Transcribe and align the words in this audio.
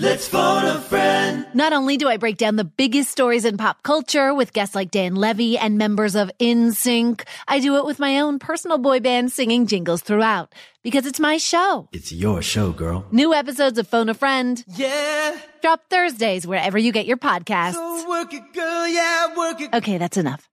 let's 0.00 0.28
phone 0.28 0.64
a 0.64 0.80
friend. 0.80 1.46
Not 1.54 1.72
only 1.72 1.96
do 1.96 2.08
I 2.08 2.16
break 2.16 2.36
down 2.36 2.56
the 2.56 2.64
biggest 2.64 3.10
stories 3.10 3.44
in 3.44 3.56
pop 3.56 3.82
culture 3.82 4.32
with 4.34 4.52
guests 4.52 4.74
like 4.74 4.90
Dan 4.90 5.14
Levy 5.14 5.58
and 5.58 5.76
members 5.78 6.14
of 6.14 6.30
NSYNC, 6.40 7.26
I 7.46 7.58
do 7.60 7.76
it 7.76 7.84
with 7.84 7.98
my 7.98 8.20
own 8.20 8.38
personal 8.38 8.78
boy 8.78 9.00
band 9.00 9.32
singing 9.32 9.66
jingles 9.66 10.02
throughout 10.02 10.54
because 10.82 11.06
it's 11.06 11.20
my 11.20 11.36
show. 11.36 11.88
It's 11.92 12.12
your 12.12 12.42
show, 12.42 12.70
girl. 12.72 13.06
New 13.10 13.34
episodes 13.34 13.78
of 13.78 13.88
Phone 13.88 14.08
a 14.08 14.14
Friend 14.14 14.62
Yeah. 14.68 15.36
drop 15.62 15.80
Thursdays 15.90 16.46
wherever 16.46 16.78
you 16.78 16.92
get 16.92 17.06
your 17.06 17.16
podcasts. 17.18 17.74
So 17.74 18.08
work 18.08 18.32
it, 18.32 18.52
girl. 18.54 18.86
Yeah, 18.88 19.36
work 19.36 19.60
it. 19.60 19.74
Okay, 19.74 19.98
that's 19.98 20.16
enough. 20.16 20.48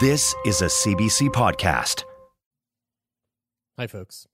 This 0.00 0.34
is 0.44 0.60
a 0.60 0.66
CBC 0.68 1.28
podcast. 1.30 2.04
Hi, 3.78 3.86
folks. 3.86 4.26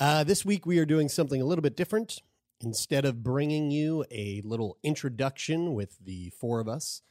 Uh, 0.00 0.24
this 0.24 0.44
week 0.44 0.66
we 0.66 0.78
are 0.78 0.84
doing 0.86 1.08
something 1.08 1.40
a 1.40 1.44
little 1.44 1.62
bit 1.62 1.76
different. 1.76 2.20
Instead 2.64 3.04
of 3.04 3.22
bringing 3.22 3.70
you 3.70 4.06
a 4.10 4.40
little 4.42 4.78
introduction 4.82 5.74
with 5.74 5.98
the 6.02 6.30
four 6.40 6.60
of 6.60 6.68
us 6.68 7.02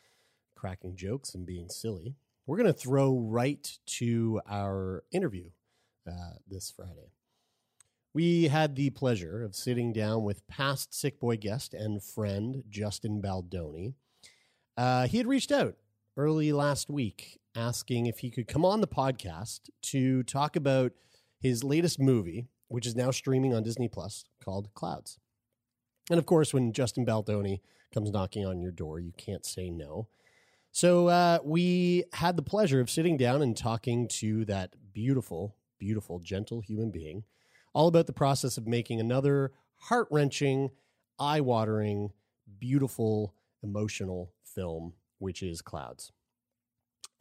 cracking 0.56 0.96
jokes 0.96 1.36
and 1.36 1.46
being 1.46 1.70
silly, 1.70 2.16
we're 2.48 2.58
going 2.58 2.66
to 2.66 2.74
throw 2.74 3.20
right 3.20 3.78
to 3.86 4.42
our 4.50 5.04
interview 5.12 5.52
uh, 6.10 6.38
this 6.48 6.74
Friday. 6.76 7.12
We 8.16 8.48
had 8.48 8.76
the 8.76 8.90
pleasure 8.90 9.44
of 9.44 9.56
sitting 9.56 9.94
down 9.94 10.24
with 10.24 10.48
past 10.48 10.92
Sickboy 10.92 11.40
guest 11.40 11.76
and 11.76 12.04
friend 12.04 12.64
Justin 12.68 13.22
Baldoni. 13.22 13.94
Uh, 14.76 15.06
he 15.06 15.18
had 15.18 15.28
reached 15.28 15.52
out 15.52 15.76
early 16.18 16.52
last 16.52 16.90
week 16.90 17.40
asking 17.56 18.08
if 18.08 18.20
he 18.20 18.32
could 18.32 18.48
come 18.48 18.66
on 18.66 18.82
the 18.82 18.88
podcast 18.88 19.70
to 19.84 20.24
talk 20.24 20.56
about 20.56 20.94
his 21.40 21.64
latest 21.64 22.00
movie, 22.00 22.48
which 22.70 22.88
is 22.88 22.96
now 22.96 23.12
streaming 23.12 23.54
on 23.54 23.62
Disney 23.62 23.88
Plus, 23.88 24.26
called 24.44 24.74
Clouds. 24.74 25.20
And 26.10 26.20
of 26.20 26.26
course, 26.26 26.54
when 26.54 26.74
Justin 26.74 27.06
Baldoni 27.06 27.62
comes 27.94 28.12
knocking 28.12 28.46
on 28.46 28.60
your 28.60 28.72
door, 28.72 29.00
you 29.00 29.14
can't 29.18 29.46
say 29.46 29.70
no. 29.70 30.08
So 30.72 31.08
uh, 31.08 31.40
we 31.44 32.04
had 32.14 32.36
the 32.36 32.42
pleasure 32.42 32.82
of 32.82 32.90
sitting 32.90 33.16
down 33.16 33.42
and 33.42 33.56
talking 33.56 34.08
to 34.20 34.44
that 34.46 34.74
beautiful, 34.92 35.56
beautiful, 35.80 36.20
gentle 36.20 36.62
human 36.62 36.90
being, 36.90 37.24
all 37.74 37.88
about 37.88 38.08
the 38.08 38.14
process 38.14 38.58
of 38.58 38.68
making 38.68 39.00
another 39.00 39.52
heart 39.76 40.08
wrenching, 40.10 40.72
eye 41.20 41.42
watering, 41.42 42.12
beautiful, 42.60 43.36
emotional 43.62 44.32
film, 44.44 44.94
which 45.20 45.44
is 45.44 45.62
Clouds. 45.62 46.12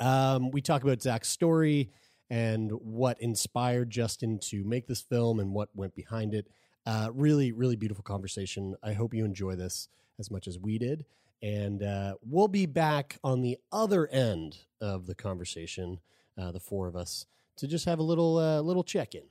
Um, 0.01 0.51
we 0.51 0.61
talk 0.61 0.83
about 0.83 1.03
Zach's 1.03 1.29
story 1.29 1.91
and 2.31 2.73
what 2.73 3.21
inspired 3.21 3.91
Justin 3.91 4.39
to 4.39 4.65
make 4.65 4.87
this 4.87 5.03
film 5.03 5.39
and 5.39 5.53
what 5.53 5.69
went 5.75 5.95
behind 5.95 6.33
it. 6.35 6.47
Uh, 6.85 7.11
really, 7.13 7.53
really 7.53 7.77
beautiful 7.77 8.03
conversation. 8.03 8.75
I 8.83 8.93
hope 8.93 9.15
you 9.15 9.25
enjoy 9.25 9.55
this 9.55 9.89
as 10.19 10.31
much 10.31 10.49
as 10.49 10.59
we 10.59 10.79
did. 10.79 11.05
And 11.43 11.83
uh, 11.83 12.15
we'll 12.25 12.49
be 12.49 12.67
back 12.67 13.19
on 13.25 13.41
the 13.41 13.59
other 13.73 14.07
end 14.09 14.59
of 14.81 15.07
the 15.07 15.15
conversation, 15.15 16.01
uh, 16.39 16.53
the 16.53 16.61
four 16.61 16.87
of 16.87 16.97
us, 16.97 17.27
to 17.57 17.67
just 17.67 17.85
have 17.85 17.99
a 17.99 18.03
little 18.03 18.39
uh, 18.39 18.61
little 18.61 18.85
check 18.85 19.15
in. 19.15 19.23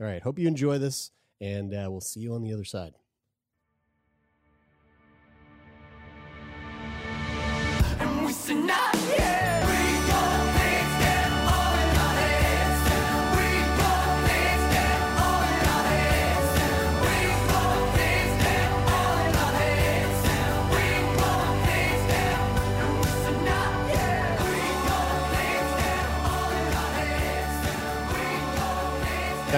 All 0.00 0.06
right, 0.06 0.22
hope 0.22 0.38
you 0.38 0.46
enjoy 0.46 0.78
this, 0.78 1.10
and 1.40 1.74
uh, 1.74 1.88
we'll 1.90 2.00
see 2.00 2.20
you 2.20 2.34
on 2.34 2.42
the 2.42 2.52
other 2.52 2.64
side. 2.64 2.94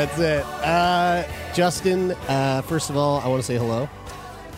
That's 0.01 0.19
it. 0.19 0.47
Uh, 0.65 1.25
Justin, 1.53 2.13
uh, 2.27 2.63
first 2.63 2.89
of 2.89 2.97
all, 2.97 3.21
I 3.21 3.29
want 3.29 3.43
to 3.43 3.47
say 3.47 3.59
hello. 3.59 3.87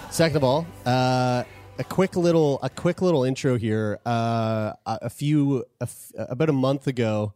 Second 0.09 0.37
of 0.37 0.45
all, 0.45 0.65
uh, 0.87 1.43
a 1.81 1.85
quick 1.89 2.15
little 2.15 2.61
a 2.63 2.71
quick 2.71 3.03
little 3.03 3.25
intro 3.25 3.59
here. 3.59 3.99
Uh, 4.07 4.75
a 4.87 5.11
few 5.11 5.65
a 5.81 5.83
f- 5.83 6.13
about 6.17 6.49
a 6.49 6.53
month 6.53 6.87
ago, 6.87 7.35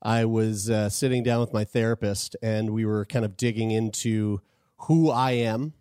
I 0.00 0.26
was 0.26 0.70
uh, 0.70 0.90
sitting 0.90 1.24
down 1.24 1.40
with 1.40 1.52
my 1.52 1.64
therapist, 1.64 2.36
and 2.40 2.70
we 2.70 2.84
were 2.84 3.04
kind 3.04 3.24
of 3.24 3.36
digging 3.36 3.72
into 3.72 4.40
who 4.82 5.10
I 5.10 5.32
am. 5.32 5.72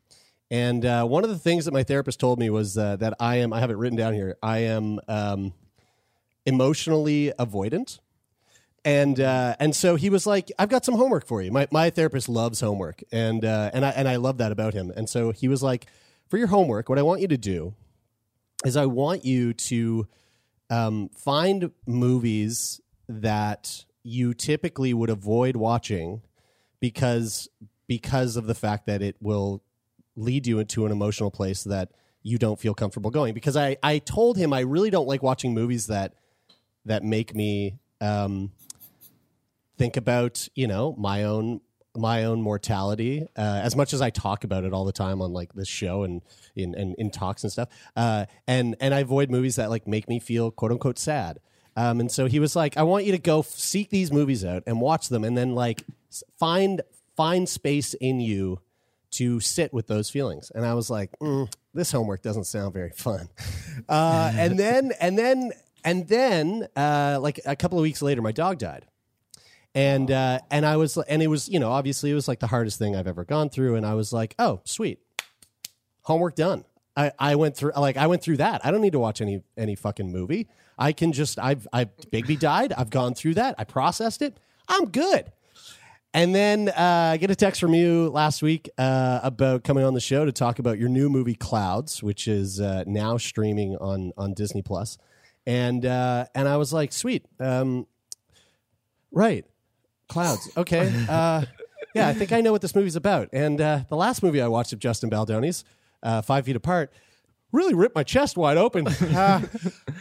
And 0.49 0.83
uh, 0.83 1.05
one 1.05 1.23
of 1.23 1.29
the 1.29 1.37
things 1.37 1.65
that 1.65 1.71
my 1.71 1.83
therapist 1.83 2.19
told 2.19 2.39
me 2.39 2.49
was 2.49 2.79
uh, 2.79 2.95
that 2.95 3.13
I 3.19 3.35
am. 3.35 3.53
I 3.53 3.59
have 3.59 3.69
it 3.69 3.77
written 3.77 3.95
down 3.95 4.15
here. 4.15 4.37
I 4.41 4.57
am 4.61 4.99
um, 5.07 5.53
emotionally 6.47 7.31
avoidant 7.37 7.99
and 8.89 9.19
uh, 9.19 9.55
and 9.59 9.75
so 9.75 9.95
he 9.95 10.09
was 10.09 10.25
like, 10.25 10.51
"I've 10.57 10.69
got 10.69 10.83
some 10.83 10.95
homework 10.95 11.27
for 11.27 11.43
you." 11.43 11.51
My 11.51 11.67
my 11.71 11.91
therapist 11.91 12.27
loves 12.27 12.59
homework, 12.59 13.03
and 13.11 13.45
uh, 13.45 13.69
and 13.71 13.85
I 13.85 13.89
and 13.89 14.07
I 14.07 14.15
love 14.15 14.39
that 14.39 14.51
about 14.51 14.73
him. 14.73 14.91
And 14.95 15.07
so 15.07 15.31
he 15.31 15.47
was 15.47 15.61
like, 15.61 15.85
"For 16.27 16.37
your 16.37 16.47
homework, 16.47 16.89
what 16.89 16.97
I 16.97 17.03
want 17.03 17.21
you 17.21 17.27
to 17.27 17.37
do 17.37 17.75
is 18.65 18.75
I 18.75 18.87
want 18.87 19.25
you 19.25 19.53
to 19.53 20.07
um, 20.71 21.09
find 21.09 21.69
movies 21.85 22.81
that 23.07 23.85
you 24.03 24.33
typically 24.33 24.93
would 24.93 25.11
avoid 25.11 25.55
watching 25.55 26.23
because 26.79 27.47
because 27.87 28.37
of 28.37 28.47
the 28.47 28.55
fact 28.55 28.87
that 28.87 29.03
it 29.03 29.15
will 29.21 29.61
lead 30.15 30.47
you 30.47 30.57
into 30.57 30.87
an 30.87 30.91
emotional 30.91 31.29
place 31.29 31.63
that 31.63 31.91
you 32.23 32.39
don't 32.39 32.59
feel 32.59 32.73
comfortable 32.73 33.11
going. 33.11 33.35
Because 33.35 33.55
I 33.55 33.77
I 33.83 33.99
told 33.99 34.35
him 34.35 34.51
I 34.51 34.61
really 34.61 34.89
don't 34.89 35.07
like 35.07 35.21
watching 35.21 35.53
movies 35.53 35.85
that 35.87 36.15
that 36.85 37.03
make 37.03 37.35
me 37.35 37.77
um, 38.01 38.51
think 39.79 39.97
about 39.97 40.47
you 40.53 40.67
know 40.67 40.93
my 40.99 41.23
own 41.23 41.61
my 41.95 42.25
own 42.25 42.41
mortality 42.41 43.25
uh, 43.35 43.61
as 43.63 43.75
much 43.75 43.93
as 43.93 44.01
I 44.01 44.09
talk 44.11 44.43
about 44.43 44.63
it 44.63 44.73
all 44.73 44.85
the 44.85 44.91
time 44.91 45.21
on 45.21 45.33
like 45.33 45.53
this 45.53 45.67
show 45.67 46.03
and 46.03 46.21
in 46.55 46.75
and 46.75 46.95
in 46.99 47.09
talks 47.09 47.43
and 47.43 47.51
stuff 47.51 47.69
uh, 47.95 48.25
and 48.45 48.75
and 48.79 48.93
I 48.93 48.99
avoid 48.99 49.31
movies 49.31 49.55
that 49.55 49.69
like 49.69 49.87
make 49.87 50.07
me 50.07 50.19
feel 50.19 50.51
quote 50.51 50.71
unquote 50.71 50.99
sad. 50.99 51.39
Um, 51.75 52.01
and 52.01 52.11
so 52.11 52.25
he 52.25 52.39
was 52.39 52.55
like 52.55 52.77
I 52.77 52.83
want 52.83 53.05
you 53.05 53.13
to 53.13 53.17
go 53.17 53.39
f- 53.39 53.47
seek 53.47 53.89
these 53.89 54.11
movies 54.11 54.43
out 54.43 54.63
and 54.67 54.81
watch 54.81 55.07
them 55.07 55.23
and 55.23 55.37
then 55.37 55.55
like 55.55 55.83
find 56.37 56.81
find 57.15 57.47
space 57.47 57.93
in 57.95 58.19
you 58.19 58.59
to 59.11 59.39
sit 59.39 59.73
with 59.73 59.87
those 59.87 60.09
feelings. 60.09 60.51
And 60.53 60.65
I 60.65 60.73
was 60.73 60.89
like 60.89 61.11
mm, 61.19 61.49
this 61.73 61.91
homework 61.91 62.21
doesn't 62.21 62.45
sound 62.45 62.73
very 62.73 62.91
fun. 62.91 63.29
Uh, 63.87 64.31
and 64.35 64.59
then 64.59 64.91
and 64.99 65.17
then 65.17 65.51
and 65.85 66.07
then 66.09 66.67
uh, 66.75 67.17
like 67.21 67.39
a 67.45 67.55
couple 67.55 67.79
of 67.79 67.83
weeks 67.83 68.01
later 68.01 68.21
my 68.21 68.33
dog 68.33 68.59
died 68.59 68.85
and 69.75 70.09
uh, 70.09 70.39
and 70.49 70.65
I 70.65 70.77
was 70.77 70.97
and 70.97 71.21
it 71.21 71.27
was 71.27 71.47
you 71.49 71.59
know 71.59 71.71
obviously 71.71 72.11
it 72.11 72.15
was 72.15 72.27
like 72.27 72.39
the 72.39 72.47
hardest 72.47 72.79
thing 72.79 72.95
I've 72.95 73.07
ever 73.07 73.23
gone 73.23 73.49
through, 73.49 73.75
and 73.75 73.85
I 73.85 73.93
was 73.93 74.11
like, 74.11 74.35
oh 74.39 74.61
sweet, 74.65 74.99
homework 76.03 76.35
done. 76.35 76.65
I, 76.97 77.11
I 77.17 77.35
went 77.35 77.55
through 77.55 77.71
like 77.77 77.97
I 77.97 78.07
went 78.07 78.21
through 78.21 78.37
that. 78.37 78.65
I 78.65 78.71
don't 78.71 78.81
need 78.81 78.93
to 78.93 78.99
watch 78.99 79.21
any 79.21 79.41
any 79.57 79.75
fucking 79.75 80.11
movie. 80.11 80.47
I 80.77 80.91
can 80.91 81.11
just 81.13 81.39
I've 81.39 81.67
I've 81.71 81.95
Bigby 81.97 82.39
died. 82.39 82.73
I've 82.73 82.89
gone 82.89 83.13
through 83.13 83.35
that. 83.35 83.55
I 83.57 83.63
processed 83.63 84.21
it. 84.21 84.37
I'm 84.67 84.89
good. 84.89 85.31
And 86.13 86.33
then 86.33 86.69
uh, 86.69 87.11
I 87.13 87.17
get 87.17 87.29
a 87.29 87.35
text 87.35 87.61
from 87.61 87.75
you 87.75 88.09
last 88.09 88.41
week 88.41 88.67
uh, 88.79 89.19
about 89.21 89.63
coming 89.63 89.83
on 89.83 89.93
the 89.93 89.99
show 89.99 90.25
to 90.25 90.31
talk 90.31 90.57
about 90.57 90.79
your 90.79 90.89
new 90.89 91.07
movie 91.07 91.35
Clouds, 91.35 92.01
which 92.01 92.27
is 92.27 92.59
uh, 92.59 92.83
now 92.87 93.17
streaming 93.17 93.77
on 93.77 94.11
on 94.17 94.33
Disney 94.33 94.63
Plus. 94.63 94.97
And 95.45 95.85
uh, 95.85 96.25
and 96.33 96.47
I 96.47 96.57
was 96.57 96.73
like, 96.73 96.91
sweet, 96.91 97.25
um, 97.39 97.85
right, 99.11 99.45
Clouds. 100.09 100.49
Okay, 100.57 100.91
uh, 101.07 101.43
yeah, 101.95 102.07
I 102.07 102.13
think 102.13 102.31
I 102.33 102.41
know 102.41 102.51
what 102.51 102.61
this 102.61 102.75
movie's 102.75 102.95
about. 102.97 103.29
And 103.31 103.61
uh, 103.61 103.81
the 103.89 103.95
last 103.95 104.21
movie 104.23 104.41
I 104.41 104.47
watched 104.47 104.73
of 104.73 104.79
Justin 104.79 105.09
Baldoni's, 105.09 105.63
uh, 106.03 106.21
Five 106.21 106.45
Feet 106.45 106.55
Apart, 106.55 106.91
really 107.51 107.73
ripped 107.73 107.95
my 107.95 108.03
chest 108.03 108.37
wide 108.37 108.57
open. 108.57 108.87
Uh, 109.01 109.41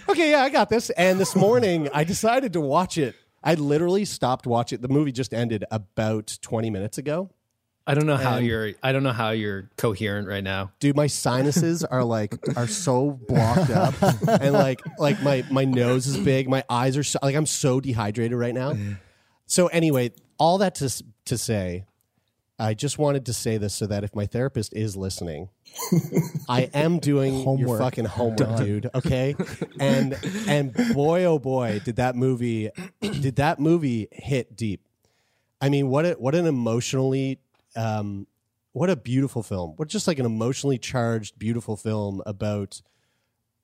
okay, 0.08 0.30
yeah, 0.32 0.42
I 0.42 0.48
got 0.50 0.68
this. 0.68 0.90
And 0.90 1.20
this 1.20 1.34
morning, 1.36 1.88
I 1.94 2.04
decided 2.04 2.52
to 2.54 2.60
watch 2.60 2.98
it. 2.98 3.14
I 3.44 3.54
literally 3.54 4.04
stopped 4.04 4.46
watching. 4.46 4.80
The 4.80 4.88
movie 4.88 5.12
just 5.12 5.32
ended 5.32 5.64
about 5.70 6.38
20 6.42 6.70
minutes 6.70 6.98
ago. 6.98 7.30
I 7.86 7.94
don't 7.94 8.04
know 8.06 8.16
how 8.16 8.36
And- 8.36 8.46
you're. 8.46 8.72
I 8.82 8.92
don't 8.92 9.02
know 9.02 9.12
how 9.12 9.30
you're 9.30 9.70
coherent 9.78 10.28
right 10.28 10.44
now. 10.44 10.72
Dude, 10.78 10.94
my 10.96 11.06
sinuses 11.06 11.84
are 11.84 12.04
like 12.04 12.34
are 12.54 12.66
so 12.66 13.12
blocked 13.28 13.70
up, 13.70 13.94
and 14.28 14.52
like 14.52 14.80
like 14.98 15.22
my 15.22 15.42
my 15.50 15.64
nose 15.64 16.06
is 16.06 16.18
big, 16.18 16.50
my 16.50 16.62
eyes 16.68 16.98
are 16.98 17.02
so, 17.02 17.18
like 17.22 17.34
I'm 17.34 17.46
so 17.46 17.80
dehydrated 17.80 18.36
right 18.36 18.52
now. 18.54 18.74
So 19.48 19.66
anyway, 19.68 20.12
all 20.38 20.58
that 20.58 20.76
to 20.76 21.04
to 21.24 21.38
say, 21.38 21.86
I 22.58 22.74
just 22.74 22.98
wanted 22.98 23.26
to 23.26 23.32
say 23.32 23.56
this 23.56 23.74
so 23.74 23.86
that 23.86 24.04
if 24.04 24.14
my 24.14 24.26
therapist 24.26 24.74
is 24.74 24.94
listening, 24.94 25.48
I 26.48 26.70
am 26.74 26.98
doing 26.98 27.58
your 27.58 27.78
fucking 27.78 28.04
homework, 28.04 28.58
dude. 28.58 28.90
Okay, 28.94 29.34
and 29.80 30.16
and 30.46 30.74
boy, 30.92 31.24
oh 31.24 31.38
boy, 31.38 31.80
did 31.82 31.96
that 31.96 32.14
movie 32.14 32.70
did 33.00 33.36
that 33.36 33.58
movie 33.58 34.08
hit 34.12 34.54
deep. 34.54 34.82
I 35.60 35.70
mean, 35.70 35.88
what 35.88 36.04
a, 36.04 36.12
what 36.12 36.34
an 36.34 36.46
emotionally 36.46 37.40
um, 37.74 38.26
what 38.72 38.90
a 38.90 38.96
beautiful 38.96 39.42
film. 39.42 39.72
What 39.76 39.88
just 39.88 40.06
like 40.06 40.18
an 40.18 40.26
emotionally 40.26 40.78
charged, 40.78 41.38
beautiful 41.38 41.76
film 41.76 42.22
about 42.26 42.82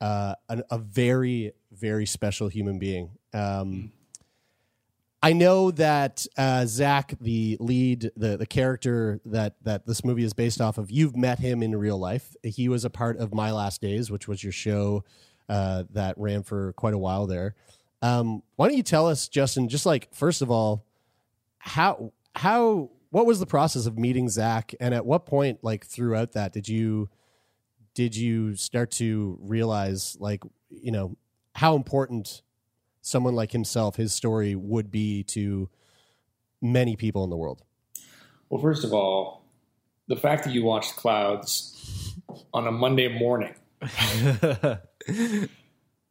uh, 0.01 0.35
an, 0.49 0.63
a 0.71 0.79
very 0.79 1.53
very 1.71 2.07
special 2.07 2.49
human 2.49 2.79
being. 2.79 3.11
Um, 3.35 3.93
I 5.25 5.33
know 5.33 5.71
that 5.71 6.27
uh, 6.37 6.67
Zach, 6.67 7.15
the 7.19 7.57
lead, 7.59 8.11
the 8.15 8.37
the 8.37 8.45
character 8.45 9.23
that 9.25 9.55
that 9.63 9.87
this 9.87 10.05
movie 10.05 10.23
is 10.23 10.35
based 10.35 10.61
off 10.61 10.77
of, 10.77 10.91
you've 10.91 11.17
met 11.17 11.39
him 11.39 11.63
in 11.63 11.75
real 11.75 11.97
life. 11.97 12.37
He 12.43 12.69
was 12.69 12.85
a 12.85 12.91
part 12.91 13.17
of 13.17 13.33
My 13.33 13.51
Last 13.51 13.81
Days, 13.81 14.11
which 14.11 14.29
was 14.29 14.45
your 14.45 14.53
show 14.53 15.03
uh, 15.49 15.85
that 15.95 16.19
ran 16.19 16.43
for 16.43 16.75
quite 16.75 16.93
a 16.93 16.99
while 16.99 17.27
there. 17.27 17.55
Um, 18.03 18.43
why 18.57 18.69
don't 18.69 18.77
you 18.77 18.83
tell 18.83 19.09
us, 19.09 19.27
Justin? 19.29 19.71
Just 19.71 19.87
like 19.87 20.13
first 20.13 20.43
of 20.43 20.51
all, 20.51 20.85
how 21.57 22.13
how 22.35 22.91
what 23.09 23.25
was 23.25 23.41
the 23.41 23.47
process 23.47 23.87
of 23.87 23.99
meeting 23.99 24.29
Zach, 24.29 24.75
and 24.79 24.93
at 24.93 25.07
what 25.07 25.25
point, 25.25 25.65
like 25.65 25.87
throughout 25.87 26.33
that, 26.33 26.53
did 26.53 26.69
you 26.69 27.09
did 27.95 28.15
you 28.15 28.57
start 28.57 28.91
to 28.91 29.39
realize, 29.41 30.19
like 30.21 30.43
you 30.69 30.93
know, 30.93 31.17
how 31.55 31.77
important 31.77 32.43
someone 33.05 33.35
like 33.35 33.53
himself, 33.53 33.97
his 33.97 34.13
story 34.15 34.55
would 34.55 34.91
be 34.91 35.23
to 35.25 35.69
many 36.63 36.97
people 36.97 37.23
in 37.25 37.31
the 37.31 37.37
world? 37.37 37.63
Well, 38.49 38.61
first 38.61 38.83
of 38.85 38.93
all, 38.95 39.45
the 40.09 40.17
fact 40.17 40.45
that 40.45 40.53
you 40.53 40.65
watched 40.65 40.97
Clouds 40.97 42.15
on 42.53 42.67
a 42.67 42.73
Monday 42.73 43.09
morning, 43.09 43.55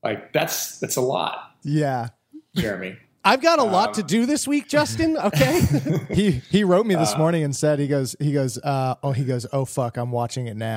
like 0.03 0.31
that's 0.33 0.79
that's 0.79 0.95
a 0.95 1.01
lot, 1.01 1.55
Yeah. 1.63 2.09
Jeremie. 2.55 2.97
I've 3.25 3.41
got 3.41 3.59
a 3.59 3.63
lot 3.63 3.93
to 3.95 4.03
do 4.03 4.25
this 4.25 4.47
week, 4.47 4.67
Justin. 4.67 5.17
Okay. 5.17 5.61
He 6.13 6.31
he 6.31 6.63
wrote 6.63 6.85
me 6.85 6.93
Uh, 6.95 6.99
this 6.99 7.17
morning 7.17 7.43
and 7.43 7.55
said 7.55 7.79
he 7.79 7.87
goes 7.87 8.15
he 8.19 8.33
goes 8.33 8.57
uh, 8.59 8.95
oh 9.01 9.13
he 9.13 9.23
goes 9.23 9.47
oh 9.51 9.65
fuck 9.65 9.97
I'm 9.97 10.11
watching 10.11 10.45
it 10.47 10.55
now 10.55 10.75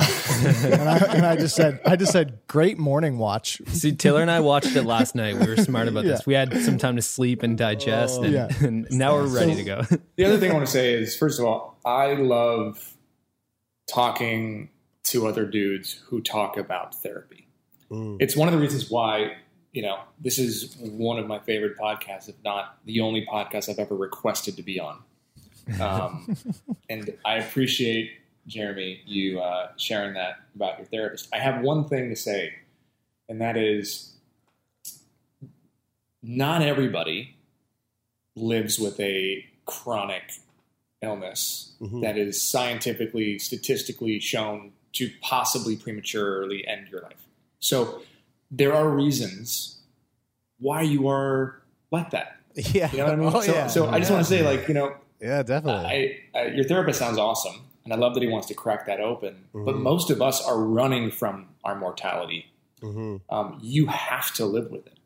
and, 0.64 0.88
I, 0.88 0.96
and 1.14 1.26
I 1.26 1.37
just 1.37 1.54
said 1.54 1.78
I 1.84 1.94
just 1.96 2.10
said 2.12 2.38
great 2.46 2.78
morning 2.78 3.19
watch 3.19 3.60
See, 3.66 3.93
Taylor 3.93 4.22
and 4.22 4.31
I 4.31 4.40
watched 4.40 4.75
it 4.76 4.84
last 4.84 5.14
night. 5.14 5.37
We 5.38 5.46
were 5.46 5.56
smart 5.56 5.88
about 5.88 6.04
Yeah. 6.04 6.12
this. 6.12 6.26
We 6.26 6.32
had 6.34 6.56
some 6.62 6.78
time 6.78 6.96
to 6.96 7.02
sleep 7.02 7.43
and 7.43 7.58
digest, 7.58 8.22
and, 8.22 8.32
Yeah. 8.32 8.48
and 8.62 8.87
now 8.90 9.14
we're 9.14 9.26
ready 9.26 9.54
to 9.56 9.64
go. 9.64 9.82
The 10.16 10.25
other 10.25 10.38
thing 10.38 10.50
I 10.50 10.54
want 10.54 10.64
to 10.66 10.72
say 10.72 10.94
is, 10.94 11.14
first 11.16 11.38
of 11.38 11.44
all, 11.44 11.78
I 11.84 12.14
love 12.14 12.94
talking 13.93 14.70
to 15.04 15.26
other 15.26 15.44
dudes 15.44 16.00
who 16.06 16.20
talk 16.20 16.56
about 16.56 16.94
therapy. 16.94 17.46
It's 18.19 18.37
one 18.37 18.48
of 18.48 18.54
the 18.54 18.60
reasons 18.60 18.90
why, 18.90 19.37
you 19.76 19.82
know, 19.82 19.99
this 20.19 20.38
is 20.38 20.75
one 20.78 21.19
of 21.19 21.26
my 21.26 21.38
favorite 21.38 21.76
podcasts, 21.76 22.31
if 22.31 22.34
not 22.43 22.78
the 22.87 23.02
only 23.02 23.26
podcast 23.26 23.69
I've 23.69 23.78
ever 23.78 23.94
requested 23.94 24.56
to 24.56 24.62
be 24.62 24.81
on. 24.81 25.02
Um, 25.78 26.34
and 26.88 27.12
I 27.26 27.34
appreciate, 27.34 28.12
Jeremie, 28.46 29.02
you 29.05 29.38
uh, 29.38 29.73
sharing 29.76 30.14
that 30.14 30.37
about 30.55 30.78
your 30.78 30.87
therapist. 30.87 31.28
I 31.31 31.40
have 31.40 31.61
one 31.61 31.87
thing 31.88 32.08
to 32.08 32.17
say, 32.17 32.55
and 33.28 33.38
that 33.43 33.58
is 33.58 34.14
not 36.22 36.62
everybody 36.62 37.37
lives 38.34 38.79
with 38.79 38.99
a 38.99 39.44
chronic 39.67 40.22
illness 41.02 41.75
that 42.00 42.17
is 42.17 42.40
scientifically, 42.40 43.38
statistically 43.38 44.20
shown 44.20 44.72
to 44.94 45.11
possibly 45.20 45.76
prematurely 45.76 46.67
end 46.67 46.88
your 46.88 47.02
life. 47.02 47.26
So 47.61 48.00
there 48.50 48.75
are 48.75 48.88
reasons 48.88 49.81
why 50.58 50.82
you 50.82 51.08
are 51.08 51.62
like 51.90 52.10
that. 52.10 52.37
yeah. 52.54 52.90
You 52.90 52.98
know 52.98 53.04
what 53.04 53.12
I 53.12 53.16
mean? 53.16 53.32
Oh, 53.34 53.40
so, 53.40 53.52
yeah. 53.52 53.66
so 53.66 53.88
I 53.88 53.98
just 53.98 54.10
want 54.10 54.25
to 54.25 54.28
say, 54.28 54.44
like, 54.44 54.69
you 54.69 54.75
know, 54.75 54.96
yeah, 55.20 55.43
definitely. 55.43 56.20
I, 56.34 56.38
I, 56.38 56.46
your 56.48 56.64
therapist 56.64 56.98
sounds 56.98 57.19
awesome, 57.19 57.62
and 57.84 57.93
I 57.93 57.96
love 57.96 58.14
that 58.14 58.22
he 58.22 58.28
wants 58.28 58.48
to 58.48 58.54
crack 58.54 58.87
that 58.87 59.00
open. 59.00 59.34
Mm-hmm. 59.54 59.64
But 59.64 59.76
most 59.76 60.10
of 60.10 60.20
us 60.22 60.44
are 60.44 60.58
running 60.58 61.10
from 61.10 61.48
our 61.64 61.75
mortality. 61.75 62.46
Mhm. 62.82 63.20
Um, 63.31 63.58
you 63.62 63.87
have 63.87 64.32
to 64.34 64.46
live 64.46 64.70
with 64.70 64.87
it. 64.87 64.98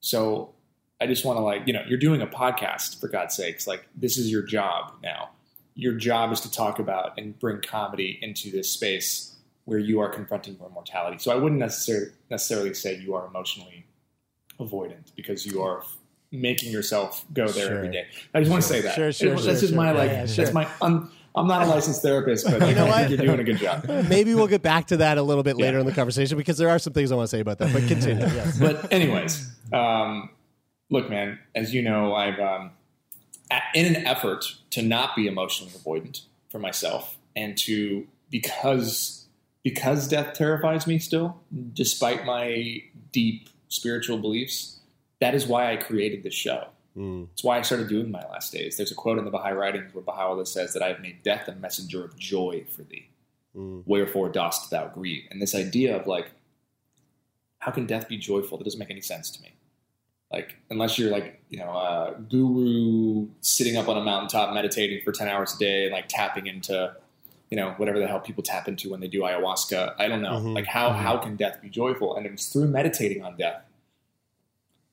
So 0.00 0.54
I 1.00 1.06
just 1.06 1.24
want 1.24 1.38
to 1.38 1.42
like, 1.42 1.62
you 1.66 1.72
know, 1.72 1.82
you're 1.88 1.98
doing 1.98 2.22
a 2.22 2.26
podcast 2.26 3.00
for 3.00 3.08
God's 3.08 3.34
sakes. 3.34 3.66
Like 3.66 3.86
this 3.94 4.18
is 4.18 4.30
your 4.30 4.42
job 4.42 4.92
now. 5.02 5.30
Your 5.74 5.94
job 5.94 6.32
is 6.32 6.40
to 6.42 6.50
talk 6.50 6.78
about 6.78 7.18
and 7.18 7.38
bring 7.38 7.60
comedy 7.60 8.18
into 8.22 8.50
this 8.50 8.70
space 8.70 9.35
where 9.66 9.78
you 9.78 10.00
are 10.00 10.08
confronting 10.08 10.56
your 10.58 10.70
mortality. 10.70 11.18
So 11.18 11.30
I 11.30 11.34
wouldn't 11.36 11.60
necessarily 11.60 12.10
necessarily 12.30 12.72
say 12.74 12.96
you 12.98 13.14
are 13.14 13.26
emotionally 13.26 13.84
avoidant 14.58 15.14
because 15.14 15.44
you 15.44 15.60
are 15.62 15.82
making 16.32 16.72
yourself 16.72 17.24
go 17.32 17.46
there 17.48 17.66
Sure. 17.68 17.76
every 17.76 17.90
day. 17.90 18.06
I 18.34 18.40
just 18.40 18.50
want 18.50 18.62
to 18.62 18.68
say 18.68 18.80
that. 18.80 18.94
Sure, 18.94 19.12
sure, 19.12 19.34
It- 19.34 19.38
sure, 19.38 19.46
That's 19.46 19.60
just 19.60 19.74
my 19.74 19.90
like. 19.92 20.10
Yeah, 20.10 20.24
yeah, 20.24 20.34
That's 20.34 20.52
my. 20.52 20.66
I'm, 20.80 21.10
I'm 21.34 21.46
not 21.46 21.62
a 21.62 21.66
licensed 21.66 22.00
therapist, 22.00 22.46
but 22.46 22.66
you 22.66 22.74
know 22.74 22.86
what? 22.86 23.10
you're 23.10 23.18
doing 23.18 23.40
a 23.40 23.44
good 23.44 23.58
job. 23.58 23.84
Maybe 24.08 24.34
we'll 24.34 24.46
get 24.46 24.62
back 24.62 24.86
to 24.86 24.96
that 24.98 25.18
a 25.18 25.22
little 25.22 25.42
bit 25.42 25.56
later 25.58 25.74
Yeah. 25.76 25.80
in 25.80 25.86
the 25.86 25.92
conversation 25.92 26.38
because 26.38 26.56
there 26.56 26.70
are 26.70 26.78
some 26.78 26.94
things 26.94 27.12
I 27.12 27.14
want 27.16 27.28
to 27.28 27.36
say 27.36 27.40
about 27.40 27.58
that. 27.58 27.72
But 27.74 27.86
continue. 27.86 28.24
yes. 28.34 28.58
but 28.58 28.90
anyways, 28.92 29.50
um, 29.72 30.30
look, 30.88 31.10
man. 31.10 31.38
As 31.54 31.74
you 31.74 31.82
know, 31.82 32.14
I've 32.14 32.40
um, 32.40 32.70
in 33.74 33.94
an 33.94 34.06
effort 34.06 34.46
to 34.70 34.80
not 34.82 35.14
be 35.14 35.26
emotionally 35.26 35.72
avoidant 35.72 36.22
for 36.48 36.58
myself, 36.58 37.18
and 37.34 37.56
to 37.58 38.06
because 38.30 39.25
because 39.66 40.06
death 40.06 40.32
terrifies 40.32 40.86
me 40.86 40.96
still, 40.96 41.40
despite 41.72 42.24
my 42.24 42.80
deep 43.10 43.48
spiritual 43.66 44.16
beliefs. 44.16 44.78
That 45.20 45.34
is 45.34 45.44
why 45.44 45.72
I 45.72 45.76
created 45.76 46.22
this 46.22 46.34
show. 46.34 46.68
Hmm. 46.94 47.24
It's 47.32 47.42
why 47.42 47.58
I 47.58 47.62
started 47.62 47.88
doing 47.88 48.12
my 48.12 48.24
last 48.30 48.52
days. 48.52 48.76
There's 48.76 48.92
a 48.92 48.94
quote 48.94 49.18
in 49.18 49.24
the 49.24 49.30
Baha'i 49.32 49.54
writings 49.54 49.92
where 49.92 50.04
Baha'u'llah 50.04 50.46
says 50.46 50.72
that 50.72 50.84
I 50.84 50.88
have 50.90 51.00
made 51.00 51.24
death 51.24 51.48
a 51.48 51.54
messenger 51.56 52.04
of 52.04 52.16
joy 52.16 52.64
for 52.70 52.84
thee. 52.84 53.08
Hmm. 53.56 53.80
Wherefore 53.86 54.28
dost 54.28 54.70
thou 54.70 54.86
grieve? 54.86 55.24
And 55.32 55.42
this 55.42 55.56
idea 55.56 55.96
of 55.96 56.06
like, 56.06 56.30
how 57.58 57.72
can 57.72 57.86
death 57.86 58.08
be 58.08 58.18
joyful? 58.18 58.58
That 58.58 58.64
doesn't 58.64 58.78
make 58.78 58.92
any 58.92 59.00
sense 59.00 59.32
to 59.32 59.42
me. 59.42 59.52
Like, 60.30 60.54
unless 60.70 60.96
you're 60.96 61.10
like, 61.10 61.42
you 61.50 61.58
know, 61.58 61.70
a 61.70 62.14
guru 62.30 63.26
sitting 63.40 63.76
up 63.76 63.88
on 63.88 63.98
a 63.98 64.04
mountaintop 64.04 64.54
meditating 64.54 65.00
for 65.04 65.10
10 65.10 65.26
hours 65.26 65.56
a 65.56 65.58
day, 65.58 65.86
and 65.86 65.92
like 65.92 66.06
tapping 66.06 66.46
into, 66.46 66.94
you 67.50 67.56
know, 67.56 67.72
whatever 67.76 67.98
the 67.98 68.06
hell 68.06 68.20
people 68.20 68.42
tap 68.42 68.66
into 68.68 68.90
when 68.90 69.00
they 69.00 69.08
do 69.08 69.20
ayahuasca. 69.20 69.94
I 69.98 70.08
don't 70.08 70.22
know. 70.22 70.32
Mm-hmm. 70.32 70.54
Like, 70.54 70.66
how, 70.66 70.90
mm-hmm. 70.90 71.02
how 71.02 71.18
can 71.18 71.36
death 71.36 71.60
be 71.62 71.68
joyful? 71.68 72.16
And 72.16 72.26
it 72.26 72.32
was 72.32 72.46
through 72.46 72.68
meditating 72.68 73.22
on 73.22 73.36
death 73.36 73.62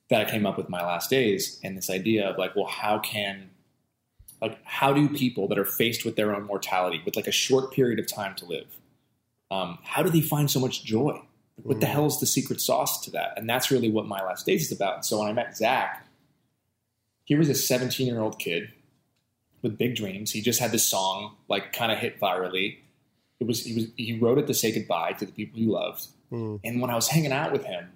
that 0.10 0.28
I 0.28 0.30
came 0.30 0.46
up 0.46 0.58
with 0.58 0.70
my 0.70 0.82
last 0.82 1.10
days 1.10 1.60
and 1.64 1.76
this 1.76 1.90
idea 1.90 2.30
of 2.30 2.38
like, 2.38 2.56
well, 2.56 2.68
how 2.68 3.00
can, 3.00 3.50
like, 4.42 4.60
how 4.64 4.94
do 4.94 5.10
people 5.10 5.48
that 5.48 5.58
are 5.58 5.66
faced 5.66 6.06
with 6.06 6.16
their 6.16 6.36
own 6.36 6.44
mortality 6.44 7.02
with 7.06 7.16
like 7.16 7.28
a 7.28 7.32
short 7.32 7.74
period 7.74 8.00
of 8.00 8.08
time 8.08 8.36
to 8.36 8.46
live, 8.46 8.68
um, 9.50 9.80
how 9.84 10.04
do 10.04 10.10
they 10.10 10.22
find 10.22 10.52
so 10.52 10.60
much 10.60 10.84
joy? 10.84 11.20
What 11.56 11.80
the 11.80 11.86
mm-hmm. 11.86 11.94
hell 11.94 12.06
is 12.06 12.20
the 12.20 12.26
secret 12.26 12.62
sauce 12.62 13.04
to 13.06 13.12
that? 13.12 13.34
And 13.38 13.50
that's 13.50 13.72
really 13.72 13.90
what 13.90 14.06
my 14.06 14.22
last 14.24 14.46
days 14.46 14.66
is 14.66 14.72
about. 14.72 14.96
And 14.96 15.06
so 15.06 15.20
when 15.20 15.28
I 15.28 15.34
met 15.34 15.58
Zach, 15.58 16.06
he 17.26 17.36
was 17.36 17.50
a 17.50 17.56
17 17.56 18.06
year 18.06 18.20
old 18.20 18.38
kid 18.38 18.70
with 19.64 19.78
big 19.78 19.96
dreams. 19.96 20.32
He 20.32 20.42
just 20.42 20.60
had 20.60 20.72
this 20.72 20.86
song 20.86 21.36
like 21.48 21.74
kind 21.74 21.92
of 21.92 21.98
hit 21.98 22.20
virally. 22.20 22.78
It 23.40 23.48
was 23.48 23.66
he 23.66 23.74
was 23.74 23.86
he 23.98 24.20
wrote 24.20 24.38
it 24.38 24.46
to 24.48 24.54
say 24.54 24.72
goodbye 24.72 25.14
to 25.14 25.26
the 25.26 25.32
people 25.32 25.60
he 25.60 25.66
loved. 25.66 26.06
Hmm. 26.30 26.58
And 26.64 26.82
when 26.82 26.92
I 26.92 26.96
was 26.96 27.08
hanging 27.08 27.32
out 27.32 27.52
with 27.52 27.66
him, 27.66 27.90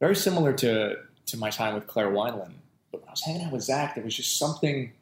very 0.00 0.16
similar 0.16 0.52
to 0.54 0.96
to 1.26 1.36
my 1.38 1.50
time 1.50 1.74
with 1.74 1.86
Claire 1.86 2.10
Wineland, 2.10 2.52
but 2.92 3.00
when 3.00 3.08
I 3.08 3.12
was 3.12 3.22
hanging 3.22 3.42
out 3.42 3.52
with 3.52 3.62
Zach, 3.62 3.94
there 3.94 4.04
was 4.04 4.14
just 4.14 4.38
something 4.38 4.92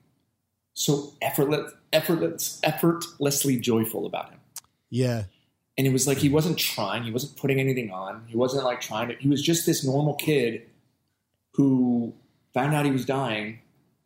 so 0.75 1.13
effortless, 1.23 1.73
effortless, 1.93 2.61
effortlessly 2.63 3.59
joyful 3.59 4.07
about 4.07 4.31
him. 4.31 4.41
Yeah. 4.91 5.25
And 5.77 5.87
it 5.87 5.93
was 5.93 6.07
like 6.07 6.19
he 6.19 6.29
wasn't 6.29 6.59
trying, 6.59 7.03
he 7.03 7.11
wasn't 7.11 7.37
putting 7.37 7.59
anything 7.59 7.91
on, 7.91 8.25
he 8.27 8.37
wasn't 8.37 8.65
like 8.65 8.81
trying 8.81 9.09
to. 9.09 9.15
He 9.17 9.29
was 9.29 9.43
just 9.43 9.67
this 9.67 9.85
normal 9.85 10.15
kid 10.15 10.63
who 11.53 12.15
found 12.53 12.75
out 12.75 12.85
he 12.85 12.91
was 12.91 13.05
dying, 13.05 13.61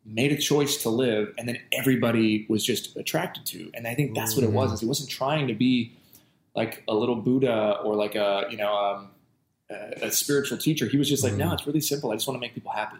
made 0.05 0.31
a 0.31 0.37
choice 0.37 0.77
to 0.83 0.89
live, 0.89 1.33
and 1.37 1.47
then 1.47 1.59
everybody 1.71 2.45
was 2.49 2.63
just 2.63 2.95
attracted 2.97 3.45
to. 3.47 3.69
And 3.73 3.87
I 3.87 3.95
think 3.95 4.15
that's 4.15 4.35
what 4.35 4.43
it 4.43 4.51
was. 4.51 4.71
Mm-hmm. 4.71 4.79
He 4.79 4.85
wasn't 4.87 5.09
trying 5.09 5.47
to 5.47 5.53
be 5.53 5.93
like 6.55 6.83
a 6.87 6.93
little 6.93 7.15
Buddha 7.15 7.79
or 7.83 7.95
like 7.95 8.15
a 8.15 8.45
you 8.49 8.57
know 8.57 8.73
um, 8.73 9.09
a, 9.69 10.07
a 10.07 10.11
spiritual 10.11 10.57
teacher. 10.57 10.87
He 10.87 10.97
was 10.97 11.09
just 11.09 11.23
like, 11.23 11.33
no, 11.33 11.45
mm-hmm. 11.45 11.53
it's 11.53 11.67
really 11.67 11.81
simple. 11.81 12.11
I 12.11 12.15
just 12.15 12.27
want 12.27 12.35
to 12.35 12.41
make 12.41 12.53
people 12.53 12.71
happy. 12.71 12.97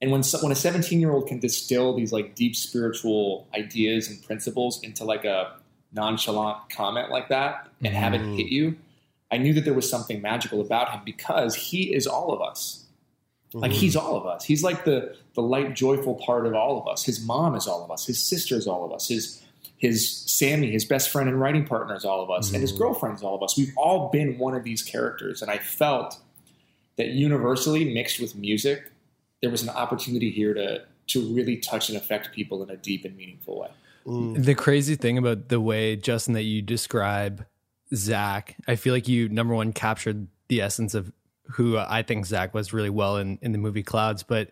And 0.00 0.10
when 0.10 0.22
so- 0.22 0.38
when 0.42 0.52
a 0.52 0.56
17 0.56 1.00
year 1.00 1.12
old 1.12 1.28
can 1.28 1.38
distill 1.38 1.94
these 1.96 2.12
like 2.12 2.34
deep 2.34 2.56
spiritual 2.56 3.48
ideas 3.54 4.08
and 4.08 4.22
principles 4.22 4.82
into 4.82 5.04
like 5.04 5.24
a 5.24 5.52
nonchalant 5.92 6.68
comment 6.70 7.10
like 7.10 7.28
that 7.28 7.68
and 7.82 7.94
have 7.94 8.12
it 8.14 8.20
mm-hmm. 8.20 8.36
hit 8.36 8.48
you, 8.48 8.76
I 9.30 9.38
knew 9.38 9.54
that 9.54 9.64
there 9.64 9.74
was 9.74 9.88
something 9.88 10.20
magical 10.20 10.60
about 10.60 10.90
him 10.90 11.00
because 11.04 11.54
he 11.54 11.94
is 11.94 12.06
all 12.06 12.32
of 12.32 12.42
us. 12.42 12.83
Like 13.54 13.70
mm-hmm. 13.70 13.80
he's 13.80 13.94
all 13.94 14.16
of 14.16 14.26
us. 14.26 14.44
He's 14.44 14.64
like 14.64 14.84
the 14.84 15.16
the 15.34 15.42
light, 15.42 15.74
joyful 15.74 16.16
part 16.16 16.46
of 16.46 16.54
all 16.54 16.80
of 16.80 16.88
us. 16.88 17.04
His 17.04 17.24
mom 17.24 17.54
is 17.54 17.68
all 17.68 17.84
of 17.84 17.90
us. 17.90 18.04
His 18.04 18.20
sister 18.20 18.56
is 18.56 18.66
all 18.66 18.84
of 18.84 18.92
us. 18.92 19.08
His 19.08 19.40
his 19.76 20.10
Sammy, 20.10 20.72
his 20.72 20.84
best 20.84 21.10
friend 21.10 21.28
and 21.28 21.40
writing 21.40 21.64
partners, 21.64 22.04
all 22.04 22.20
of 22.20 22.30
us, 22.30 22.52
and 22.52 22.60
his 22.60 22.72
mm-hmm. 22.72 22.82
girlfriends, 22.82 23.22
all 23.22 23.36
of 23.36 23.42
us. 23.42 23.56
We've 23.56 23.72
all 23.76 24.10
been 24.10 24.38
one 24.38 24.54
of 24.54 24.64
these 24.64 24.82
characters, 24.82 25.40
and 25.40 25.50
I 25.50 25.58
felt 25.58 26.18
that 26.96 27.08
universally 27.08 27.92
mixed 27.92 28.20
with 28.20 28.34
music, 28.34 28.90
there 29.40 29.50
was 29.50 29.62
an 29.62 29.68
opportunity 29.68 30.30
here 30.30 30.54
to 30.54 30.82
to 31.06 31.34
really 31.34 31.58
touch 31.58 31.88
and 31.88 31.96
affect 31.98 32.32
people 32.32 32.62
in 32.62 32.70
a 32.70 32.76
deep 32.76 33.04
and 33.04 33.16
meaningful 33.16 33.60
way. 33.60 33.68
Mm. 34.06 34.44
The 34.44 34.54
crazy 34.54 34.96
thing 34.96 35.16
about 35.16 35.48
the 35.48 35.60
way 35.60 35.96
Justin 35.96 36.34
that 36.34 36.42
you 36.42 36.60
describe 36.60 37.46
Zach, 37.94 38.56
I 38.66 38.76
feel 38.76 38.92
like 38.92 39.06
you 39.06 39.28
number 39.28 39.54
one 39.54 39.72
captured 39.72 40.26
the 40.48 40.60
essence 40.60 40.94
of 40.94 41.12
who 41.52 41.76
uh, 41.76 41.86
I 41.88 42.02
think 42.02 42.26
Zach 42.26 42.54
was 42.54 42.72
really 42.72 42.90
well 42.90 43.16
in 43.18 43.38
in 43.42 43.52
the 43.52 43.58
movie 43.58 43.82
Clouds, 43.82 44.22
but 44.22 44.50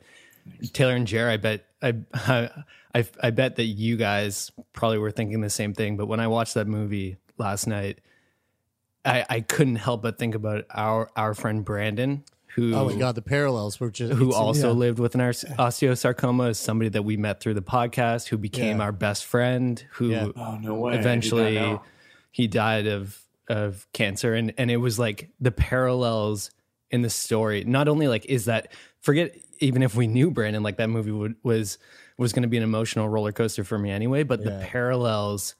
Taylor 0.73 0.95
and 0.95 1.07
Jer, 1.07 1.29
I 1.29 1.37
bet 1.37 1.65
I, 1.83 1.95
I 2.95 3.05
I 3.23 3.31
bet 3.31 3.57
that 3.57 3.65
you 3.65 3.97
guys 3.97 4.51
probably 4.73 4.99
were 4.99 5.11
thinking 5.11 5.41
the 5.41 5.51
same 5.51 5.75
thing. 5.75 5.97
But 5.97 6.07
when 6.07 6.21
I 6.21 6.27
watched 6.29 6.55
that 6.55 6.67
movie 6.67 7.17
last 7.39 7.67
night, 7.67 8.01
I 9.05 9.25
I 9.29 9.41
couldn't 9.41 9.77
help 9.77 10.03
but 10.03 10.19
think 10.19 10.35
about 10.35 10.65
our 10.71 11.11
our 11.17 11.35
friend 11.35 11.65
Brandon, 11.65 12.25
who 12.55 12.75
Oh 12.75 12.85
my 12.91 12.95
god, 12.97 13.15
the 13.15 13.23
parallels 13.23 13.81
were 13.81 13.91
just 13.91 14.13
who 14.13 14.35
also 14.35 14.69
yeah. 14.69 14.75
lived 14.75 14.99
with 14.99 15.15
an 15.15 15.21
osteosarcoma 15.23 16.51
is 16.51 16.59
somebody 16.59 16.91
that 16.91 17.03
we 17.03 17.17
met 17.17 17.41
through 17.41 17.55
the 17.55 17.63
podcast 17.63 18.29
who 18.29 18.37
became 18.39 18.79
Yeah. 18.79 18.85
our 18.85 18.93
best 18.93 19.25
friend 19.25 19.83
who 19.93 20.11
Yeah. 20.11 20.29
Oh 20.37 20.59
no 20.61 20.75
way! 20.75 20.93
I 20.93 20.97
did 20.97 20.99
not 20.99 21.07
eventually 21.07 21.79
he 22.31 22.47
died 22.47 22.87
of 22.87 23.19
of 23.49 23.87
cancer 23.93 24.35
and 24.35 24.53
and 24.59 24.71
it 24.71 24.77
was 24.77 24.99
like 24.99 25.31
the 25.41 25.51
parallels 25.51 26.51
in 26.93 27.03
the 27.03 27.11
story 27.11 27.65
not 27.65 27.89
only 27.89 28.07
like 28.07 28.25
is 28.27 28.45
that 28.45 28.69
forget 29.01 29.35
even 29.59 29.83
if 29.83 29.95
we 29.95 30.07
knew 30.07 30.31
Brandon 30.31 30.63
like 30.63 30.77
that 30.77 30.89
movie 30.91 31.11
would, 31.11 31.35
was 31.43 31.79
was 32.19 32.33
going 32.33 32.43
to 32.43 32.49
be 32.49 32.57
an 32.57 32.63
emotional 32.63 33.09
roller 33.09 33.33
coaster 33.33 33.65
for 33.65 33.79
me 33.79 33.91
anyway 33.91 34.23
but 34.23 34.45
the 34.45 34.51
parallels 34.71 35.55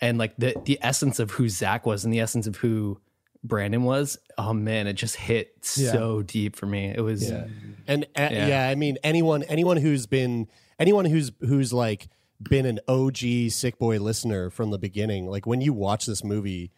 and 0.00 0.18
like 0.18 0.36
the 0.36 0.54
the 0.64 0.78
essence 0.82 1.18
of 1.18 1.30
who 1.30 1.48
Zach 1.48 1.86
was 1.86 2.04
and 2.04 2.12
the 2.12 2.20
essence 2.20 2.46
of 2.46 2.56
who 2.56 3.00
Brandon 3.42 3.84
was 3.84 4.18
oh 4.36 4.52
man 4.52 4.86
it 4.86 4.94
just 4.94 5.16
hit 5.16 5.54
so 5.62 6.22
deep 6.22 6.56
for 6.56 6.66
me 6.66 6.92
it 6.94 7.00
was 7.00 7.30
yeah. 7.30 7.46
And 7.86 8.04
uh, 8.16 8.28
Yeah. 8.30 8.46
yeah. 8.48 8.68
I 8.68 8.74
mean 8.74 8.98
anyone 9.04 9.42
anyone 9.44 9.76
who's 9.76 10.06
been 10.06 10.48
anyone 10.78 11.04
who's 11.04 11.30
who's 11.40 11.72
like 11.72 12.08
been 12.42 12.66
an 12.66 12.80
OG 12.88 13.16
Sickboy 13.50 14.00
listener 14.00 14.50
from 14.50 14.70
the 14.70 14.78
beginning, 14.78 15.26
like 15.30 15.46
when 15.46 15.60
you 15.60 15.72
watch 15.72 16.04
this 16.06 16.24
movie, 16.24 16.72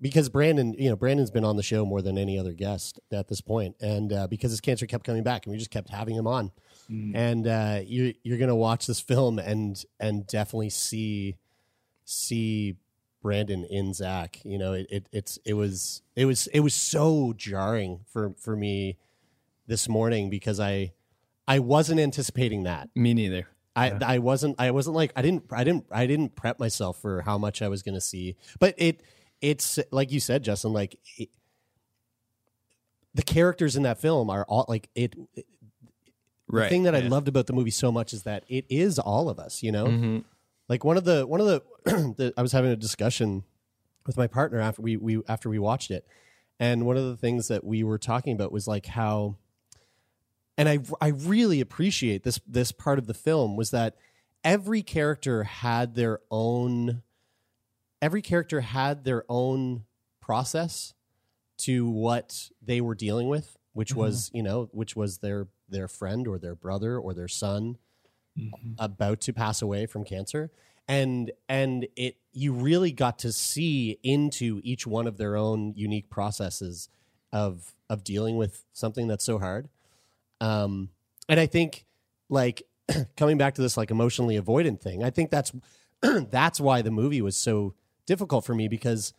because 0.00 0.28
Brandon, 0.28 0.74
you 0.78 0.88
know, 0.88 0.96
Brandon's 0.96 1.30
been 1.30 1.44
on 1.44 1.56
the 1.56 1.62
show 1.62 1.84
more 1.84 2.02
than 2.02 2.16
any 2.16 2.38
other 2.38 2.52
guest 2.52 3.00
at 3.12 3.28
this 3.28 3.40
point, 3.40 3.76
and 3.80 4.12
uh, 4.12 4.26
because 4.26 4.50
his 4.50 4.60
cancer 4.60 4.86
kept 4.86 5.04
coming 5.04 5.22
back, 5.22 5.46
and 5.46 5.52
we 5.52 5.58
just 5.58 5.70
kept 5.70 5.90
having 5.90 6.14
him 6.16 6.26
on, 6.26 6.52
and 7.14 7.46
uh, 7.46 7.80
you 7.84 8.14
you're 8.22 8.38
gonna 8.38 8.56
watch 8.56 8.86
this 8.86 9.00
film 9.00 9.38
and 9.38 9.84
and 9.98 10.26
definitely 10.26 10.70
see 10.70 11.36
see 12.04 12.76
Brandon 13.22 13.64
in 13.64 13.92
Zach. 13.92 14.40
You 14.44 14.58
know, 14.58 14.72
it, 14.72 14.86
it 14.90 15.06
it's 15.12 15.38
it 15.44 15.54
was 15.54 16.02
it 16.16 16.24
was 16.24 16.46
it 16.48 16.60
was 16.60 16.74
so 16.74 17.32
jarring 17.36 18.00
for 18.06 18.34
for 18.38 18.56
me 18.56 18.96
this 19.66 19.88
morning 19.88 20.30
because 20.30 20.58
I 20.58 20.92
I 21.46 21.58
wasn't 21.58 22.00
anticipating 22.00 22.64
that. 22.64 22.88
me 22.94 23.14
neither 23.14 23.48
I 23.76 23.90
I 24.02 24.18
wasn't 24.18 24.56
I 24.58 24.70
wasn't 24.72 24.96
like 24.96 25.12
I 25.16 25.22
didn't 25.22 25.44
I 25.52 25.64
didn't 25.64 25.86
I 25.90 26.06
didn't 26.06 26.34
prep 26.34 26.58
myself 26.58 27.00
for 27.00 27.22
how 27.22 27.38
much 27.38 27.62
I 27.62 27.68
was 27.68 27.82
going 27.82 27.94
to 27.94 28.00
see. 28.00 28.36
But 28.58 28.74
it 28.76 29.02
it's 29.40 29.78
like 29.90 30.12
you 30.12 30.20
said 30.20 30.42
Justin 30.42 30.72
like 30.72 30.98
it, 31.16 31.28
the 33.14 33.22
characters 33.22 33.76
in 33.76 33.82
that 33.84 33.98
film 33.98 34.30
are 34.30 34.44
all 34.44 34.64
like 34.68 34.88
it 34.94 35.14
the 35.34 35.44
right 36.48 36.68
thing 36.68 36.82
that 36.84 36.94
I 36.94 37.00
loved 37.00 37.28
about 37.28 37.46
the 37.46 37.52
movie 37.52 37.70
so 37.70 37.90
much 37.92 38.12
is 38.12 38.24
that 38.24 38.44
it 38.48 38.64
is 38.68 38.98
all 38.98 39.28
of 39.28 39.38
us, 39.38 39.62
you 39.62 39.70
know? 39.72 39.86
Mhm. 39.86 40.24
Like 40.68 40.84
one 40.84 40.96
of 40.96 41.04
the 41.04 41.26
one 41.26 41.40
of 41.40 41.46
the, 41.46 41.62
the 41.84 42.34
I 42.36 42.42
was 42.42 42.52
having 42.52 42.70
a 42.70 42.76
discussion 42.76 43.44
with 44.06 44.16
my 44.16 44.26
partner 44.26 44.60
after 44.60 44.82
we 44.82 44.96
we 44.96 45.22
after 45.28 45.48
we 45.48 45.58
watched 45.58 45.90
it. 45.90 46.06
And 46.58 46.86
one 46.86 46.96
of 46.96 47.04
the 47.04 47.16
things 47.16 47.48
that 47.48 47.64
we 47.64 47.82
were 47.82 47.98
talking 47.98 48.34
about 48.34 48.52
was 48.52 48.68
like 48.68 48.86
how 48.86 49.36
and 50.58 50.68
I 50.68 50.80
I 51.00 51.08
really 51.08 51.60
appreciate 51.60 52.22
this 52.22 52.40
this 52.46 52.72
part 52.72 52.98
of 52.98 53.06
the 53.06 53.14
film 53.14 53.56
was 53.56 53.70
that 53.70 53.96
every 54.44 54.82
character 54.82 55.44
had 55.44 55.94
their 55.94 56.20
own 56.30 57.02
every 58.02 58.22
character 58.22 58.60
had 58.60 59.04
their 59.04 59.24
own 59.28 59.84
process 60.20 60.94
to 61.58 61.88
what 61.88 62.50
they 62.62 62.80
were 62.80 62.94
dealing 62.94 63.28
with, 63.28 63.56
which 63.72 63.94
was, 63.94 64.30
you 64.32 64.42
know, 64.42 64.68
which 64.72 64.96
was 64.96 65.18
their 65.18 65.48
their 65.68 65.88
friend 65.88 66.26
or 66.26 66.38
their 66.38 66.54
brother 66.54 66.98
or 66.98 67.14
their 67.14 67.28
son 67.28 67.76
about 68.78 69.20
to 69.22 69.32
pass 69.32 69.62
away 69.62 69.86
from 69.86 70.04
cancer. 70.04 70.50
And 70.88 71.30
and 71.48 71.86
it 71.96 72.16
you 72.32 72.52
really 72.52 72.92
got 72.92 73.18
to 73.20 73.32
see 73.32 73.98
into 74.02 74.60
each 74.64 74.86
one 74.86 75.06
of 75.06 75.18
their 75.18 75.36
own 75.36 75.74
unique 75.76 76.10
processes 76.10 76.88
of 77.32 77.74
of 77.88 78.02
dealing 78.04 78.36
with 78.36 78.64
something 78.72 79.06
that's 79.06 79.24
so 79.24 79.38
hard. 79.38 79.68
Um 80.40 80.90
and 81.28 81.38
I 81.38 81.46
think 81.46 81.84
like 82.28 82.62
coming 83.16 83.38
back 83.38 83.54
to 83.54 83.62
this 83.62 83.76
like 83.76 83.90
emotionally 83.90 84.40
avoidant 84.40 84.80
thing, 84.80 85.04
I 85.04 85.10
think 85.10 85.30
that's 85.30 85.52
that's 86.02 86.60
why 86.60 86.82
the 86.82 86.90
movie 86.90 87.22
was 87.22 87.36
so 87.36 87.74
difficult 88.10 88.44
for 88.44 88.56
me 88.56 88.66
because 88.66 89.14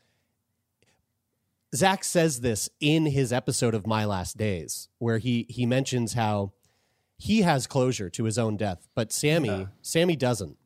Zach 1.74 2.04
says 2.04 2.42
this 2.42 2.70
in 2.82 3.06
his 3.06 3.32
episode 3.32 3.74
of 3.74 3.88
My 3.88 4.04
Last 4.04 4.36
Days, 4.36 4.90
where 4.98 5.18
he 5.18 5.46
he 5.48 5.66
mentions 5.66 6.12
how 6.12 6.52
he 7.18 7.44
has 7.44 7.68
closure 7.68 8.10
to 8.10 8.26
his 8.26 8.38
own 8.38 8.58
death, 8.58 8.90
but 8.94 9.14
Sammy 9.14 9.70
Sammy 9.82 10.18
doesn't. 10.18 10.58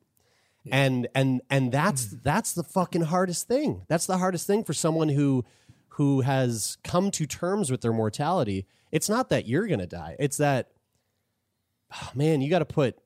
And 0.72 1.06
and 1.14 1.40
and 1.48 1.70
that's 1.70 2.10
hmm. 2.10 2.16
that's 2.24 2.52
the 2.52 2.64
fucking 2.64 3.02
hardest 3.02 3.46
thing. 3.46 3.82
That's 3.86 4.06
the 4.06 4.18
hardest 4.18 4.48
thing 4.48 4.64
for 4.64 4.72
someone 4.72 5.10
who 5.10 5.44
who 5.90 6.22
has 6.22 6.78
come 6.82 7.12
to 7.12 7.26
terms 7.26 7.70
with 7.70 7.82
their 7.82 7.92
mortality. 7.92 8.66
It's 8.90 9.08
not 9.08 9.28
that 9.28 9.46
you're 9.46 9.68
going 9.68 9.78
to 9.78 9.86
die. 9.86 10.16
It's 10.18 10.38
that 10.38 10.72
oh, 11.94 12.10
man, 12.16 12.40
you 12.40 12.50
got 12.50 12.58
to 12.58 12.64
put 12.64 12.98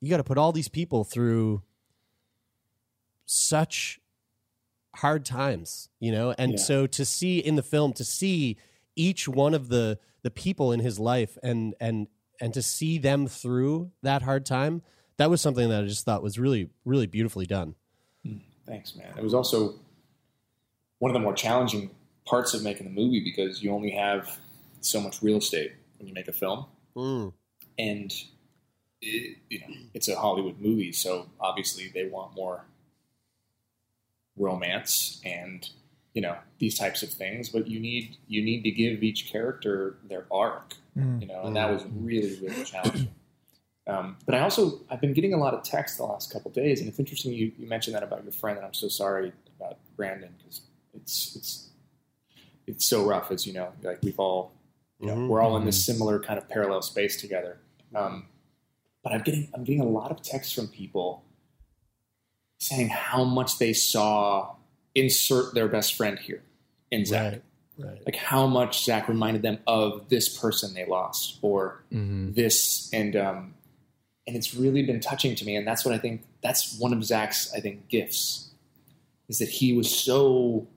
you 0.00 0.08
got 0.08 0.16
to 0.16 0.24
put 0.24 0.38
all 0.38 0.52
these 0.52 0.68
people 0.68 1.04
through 1.04 1.60
such 3.26 4.00
hard 4.96 5.24
times, 5.24 5.88
you 6.00 6.12
know? 6.12 6.34
And 6.38 6.52
Yeah. 6.52 6.58
so 6.58 6.86
to 6.86 7.04
see 7.04 7.38
in 7.38 7.56
the 7.56 7.62
film 7.62 7.92
to 7.94 8.04
see 8.04 8.56
each 8.96 9.28
one 9.28 9.54
of 9.54 9.68
the 9.68 9.98
the 10.22 10.30
people 10.30 10.70
in 10.72 10.80
his 10.80 10.98
life 10.98 11.36
and 11.42 11.74
and 11.80 12.06
and 12.40 12.52
to 12.54 12.62
see 12.62 12.98
them 12.98 13.26
through 13.26 13.90
that 14.02 14.22
hard 14.22 14.44
time, 14.46 14.82
that 15.16 15.30
was 15.30 15.40
something 15.40 15.68
that 15.68 15.84
I 15.84 15.86
just 15.86 16.04
thought 16.04 16.22
was 16.22 16.38
really 16.38 16.70
really 16.84 17.06
beautifully 17.06 17.46
done. 17.46 17.74
Thanks, 18.66 18.94
man. 18.94 19.12
It 19.16 19.22
was 19.22 19.34
also 19.34 19.74
one 20.98 21.10
of 21.10 21.14
the 21.14 21.20
more 21.20 21.34
challenging 21.34 21.90
parts 22.24 22.54
of 22.54 22.62
making 22.62 22.84
the 22.86 22.92
movie 22.92 23.20
because 23.24 23.62
you 23.62 23.72
only 23.72 23.90
have 23.90 24.38
so 24.80 25.00
much 25.00 25.20
real 25.22 25.38
estate 25.38 25.72
when 25.98 26.06
you 26.06 26.14
make 26.14 26.28
a 26.28 26.32
film, 26.32 26.66
Mm. 26.96 27.32
and 27.78 28.12
it, 29.00 29.38
you 29.50 29.58
know 29.60 29.66
it's 29.94 30.08
a 30.08 30.16
Hollywood 30.16 30.60
movie, 30.60 30.92
so 30.92 31.28
obviously 31.40 31.88
they 31.92 32.06
want 32.06 32.34
more 32.36 32.64
romance 34.36 35.20
and 35.24 35.68
you 36.14 36.20
know 36.22 36.36
these 36.58 36.78
types 36.78 37.02
of 37.02 37.10
things. 37.10 37.48
But 37.48 37.66
you 37.68 37.80
need 37.80 38.16
you 38.28 38.42
need 38.42 38.62
to 38.64 38.70
give 38.70 39.02
each 39.02 39.30
character 39.30 39.96
their 40.04 40.26
arc, 40.30 40.74
you 41.20 41.26
know, 41.26 41.42
and 41.44 41.56
that 41.56 41.70
was 41.70 41.84
really 41.94 42.38
really 42.40 42.64
challenging. 42.72 43.14
Um, 43.86 44.16
but 44.26 44.34
I 44.34 44.40
also 44.40 44.80
I've 44.90 45.00
been 45.00 45.12
getting 45.12 45.34
a 45.34 45.38
lot 45.38 45.54
of 45.54 45.62
text 45.64 45.96
the 45.98 46.04
last 46.04 46.32
couple 46.32 46.50
days, 46.50 46.80
and 46.80 46.88
it's 46.88 46.98
interesting 46.98 47.32
you, 47.32 47.52
you 47.58 47.66
mentioned 47.68 47.96
that 47.96 48.02
about 48.02 48.22
your 48.22 48.32
friend, 48.32 48.56
and 48.58 48.66
I'm 48.66 48.74
so 48.74 48.88
sorry 48.88 49.32
about 49.58 49.78
Brandon 49.96 50.34
because 50.38 50.62
it's 50.94 51.34
it's 51.36 51.68
it's 52.66 52.84
so 52.84 53.04
rough, 53.04 53.30
as 53.32 53.46
you 53.46 53.52
know. 53.52 53.72
Like 53.82 53.98
we've 54.02 54.18
all 54.18 54.52
you 55.00 55.08
know, 55.08 55.14
Mhm. 55.16 55.28
we're 55.28 55.40
all 55.42 55.56
in 55.56 55.64
this 55.64 55.84
similar 55.84 56.20
kind 56.20 56.38
of 56.38 56.48
parallel 56.48 56.80
space 56.80 57.20
together. 57.20 57.58
Um, 57.92 58.26
but 59.02 59.12
I'm 59.12 59.22
getting 59.22 59.48
I'm 59.52 59.64
getting 59.64 59.80
a 59.80 59.86
lot 59.88 60.12
of 60.12 60.22
texts 60.22 60.52
from 60.54 60.68
people 60.68 61.24
saying 62.62 62.88
how 62.88 63.24
much 63.24 63.58
they 63.58 63.72
saw 63.72 64.54
insert 64.94 65.54
their 65.54 65.68
best 65.68 65.94
friend 65.94 66.18
here 66.18 66.42
in 66.90 67.04
Zach 67.04 67.32
Right. 67.32 67.42
Right. 67.78 68.02
like 68.06 68.16
how 68.16 68.46
much 68.46 68.84
Zach 68.84 69.08
reminded 69.08 69.42
them 69.42 69.58
of 69.66 70.08
this 70.10 70.28
person 70.38 70.74
they 70.74 70.84
lost 70.84 71.38
or 71.42 71.82
this 71.90 72.88
and 72.92 73.16
um 73.16 73.54
and 74.26 74.36
it's 74.36 74.54
really 74.54 74.82
been 74.84 75.00
touching 75.00 75.34
to 75.34 75.44
me 75.44 75.56
and 75.56 75.66
that's 75.66 75.84
what 75.84 75.94
I 75.94 75.98
think 75.98 76.22
that's 76.42 76.78
one 76.78 76.92
of 76.92 77.02
Zach's 77.04 77.52
I 77.54 77.60
think 77.60 77.88
gifts 77.88 78.50
is 79.28 79.38
that 79.38 79.48
he 79.48 79.72
was 79.72 79.90
so 79.90 80.68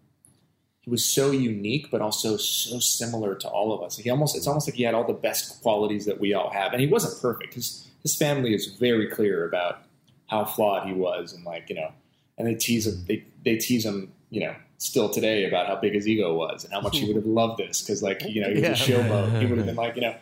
he 0.80 0.90
was 0.90 1.04
so 1.06 1.32
unique 1.32 1.92
but 1.92 2.02
also 2.02 2.38
so 2.38 2.80
similar 2.80 3.36
to 3.36 3.50
all 3.50 3.74
of 3.74 3.84
us 3.84 3.98
he 3.98 4.10
almost 4.10 4.36
it's 4.38 4.48
almost 4.48 4.68
like 4.68 4.76
he 4.76 4.84
had 4.84 4.96
all 4.96 5.06
the 5.06 5.14
best 5.14 5.62
qualities 5.62 6.06
that 6.06 6.20
we 6.20 6.34
all 6.34 6.50
have 6.50 6.72
and 6.72 6.82
he 6.82 6.88
wasn't 6.88 7.22
perfect 7.22 7.54
his 7.56 7.88
his 8.02 8.16
family 8.16 8.54
is 8.56 8.68
very 8.80 9.08
clear 9.10 9.46
about 9.48 9.82
how 10.28 10.44
flawed 10.46 10.88
he 10.88 10.94
was 10.94 11.34
and 11.34 11.44
like 11.46 11.70
you 11.70 11.76
know 11.76 11.92
and 12.38 12.48
they 12.48 12.56
tease 12.56 12.88
him 12.88 13.04
they, 13.08 13.24
they 13.44 13.56
tease 13.58 13.86
him 13.86 14.12
you 14.30 14.42
know 14.42 14.56
still 14.78 15.10
today 15.10 15.46
about 15.48 15.68
how 15.68 15.76
big 15.76 15.94
his 15.94 16.08
ego 16.08 16.34
was 16.36 16.64
and 16.66 16.74
how 16.74 16.82
much 16.82 16.98
he 16.98 17.06
would 17.08 17.16
have 17.16 17.26
loved 17.26 17.58
this 17.60 17.82
because 17.82 18.04
like 18.04 18.22
you 18.28 18.42
know 18.42 18.48
he 18.50 18.56
was 18.56 18.64
Yeah. 18.64 18.72
a 18.72 18.76
showboat. 19.04 19.40
He 19.40 19.46
would 19.46 19.58
have 19.58 19.68
been 19.72 19.76
like 19.76 19.96
you 19.96 20.02
know 20.02 20.16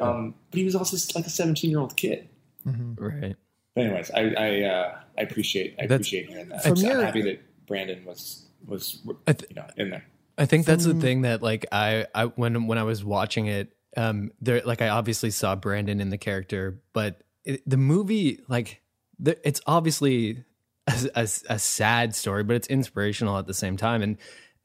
um, 0.00 0.34
but 0.50 0.58
he 0.58 0.64
was 0.64 0.74
also 0.76 0.96
like 1.18 1.26
a 1.26 1.30
17 1.30 1.70
year 1.70 1.80
old 1.80 1.96
kid 1.96 2.28
right. 2.64 3.36
But 3.74 3.84
anyways, 3.86 4.10
I 4.10 4.20
I, 4.20 4.62
uh, 4.62 4.98
I 5.18 5.22
appreciate 5.22 5.74
I 5.78 5.82
That's- 5.86 5.92
appreciate 6.00 6.28
hearing 6.28 6.48
that. 6.50 6.66
I'm 6.66 6.76
your- 6.76 7.02
happy 7.02 7.22
that 7.22 7.40
Brandon 7.66 8.04
was 8.04 8.44
was 8.66 9.00
th- 9.26 9.44
you 9.48 9.56
know 9.56 9.66
in 9.76 9.90
there. 9.90 10.04
I 10.38 10.44
think 10.46 10.66
that's 10.66 10.84
the 10.84 10.94
thing 10.94 11.22
that 11.22 11.42
like 11.42 11.66
I, 11.72 12.06
I 12.14 12.26
when 12.26 12.66
when 12.66 12.76
I 12.78 12.82
was 12.82 13.02
watching 13.04 13.46
it, 13.46 13.72
um, 13.96 14.30
there 14.42 14.60
like 14.64 14.82
I 14.82 14.90
obviously 14.90 15.30
saw 15.30 15.54
Brandon 15.56 16.00
in 16.00 16.10
the 16.10 16.18
character, 16.18 16.80
but 16.92 17.22
it, 17.44 17.62
the 17.68 17.76
movie 17.78 18.40
like 18.46 18.66
the, 18.66 18.81
it's 19.24 19.60
obviously 19.66 20.44
a, 20.86 21.10
a, 21.14 21.28
a 21.48 21.58
sad 21.58 22.14
story, 22.14 22.44
but 22.44 22.56
it's 22.56 22.68
inspirational 22.68 23.38
at 23.38 23.46
the 23.46 23.54
same 23.54 23.76
time. 23.76 24.02
And 24.02 24.18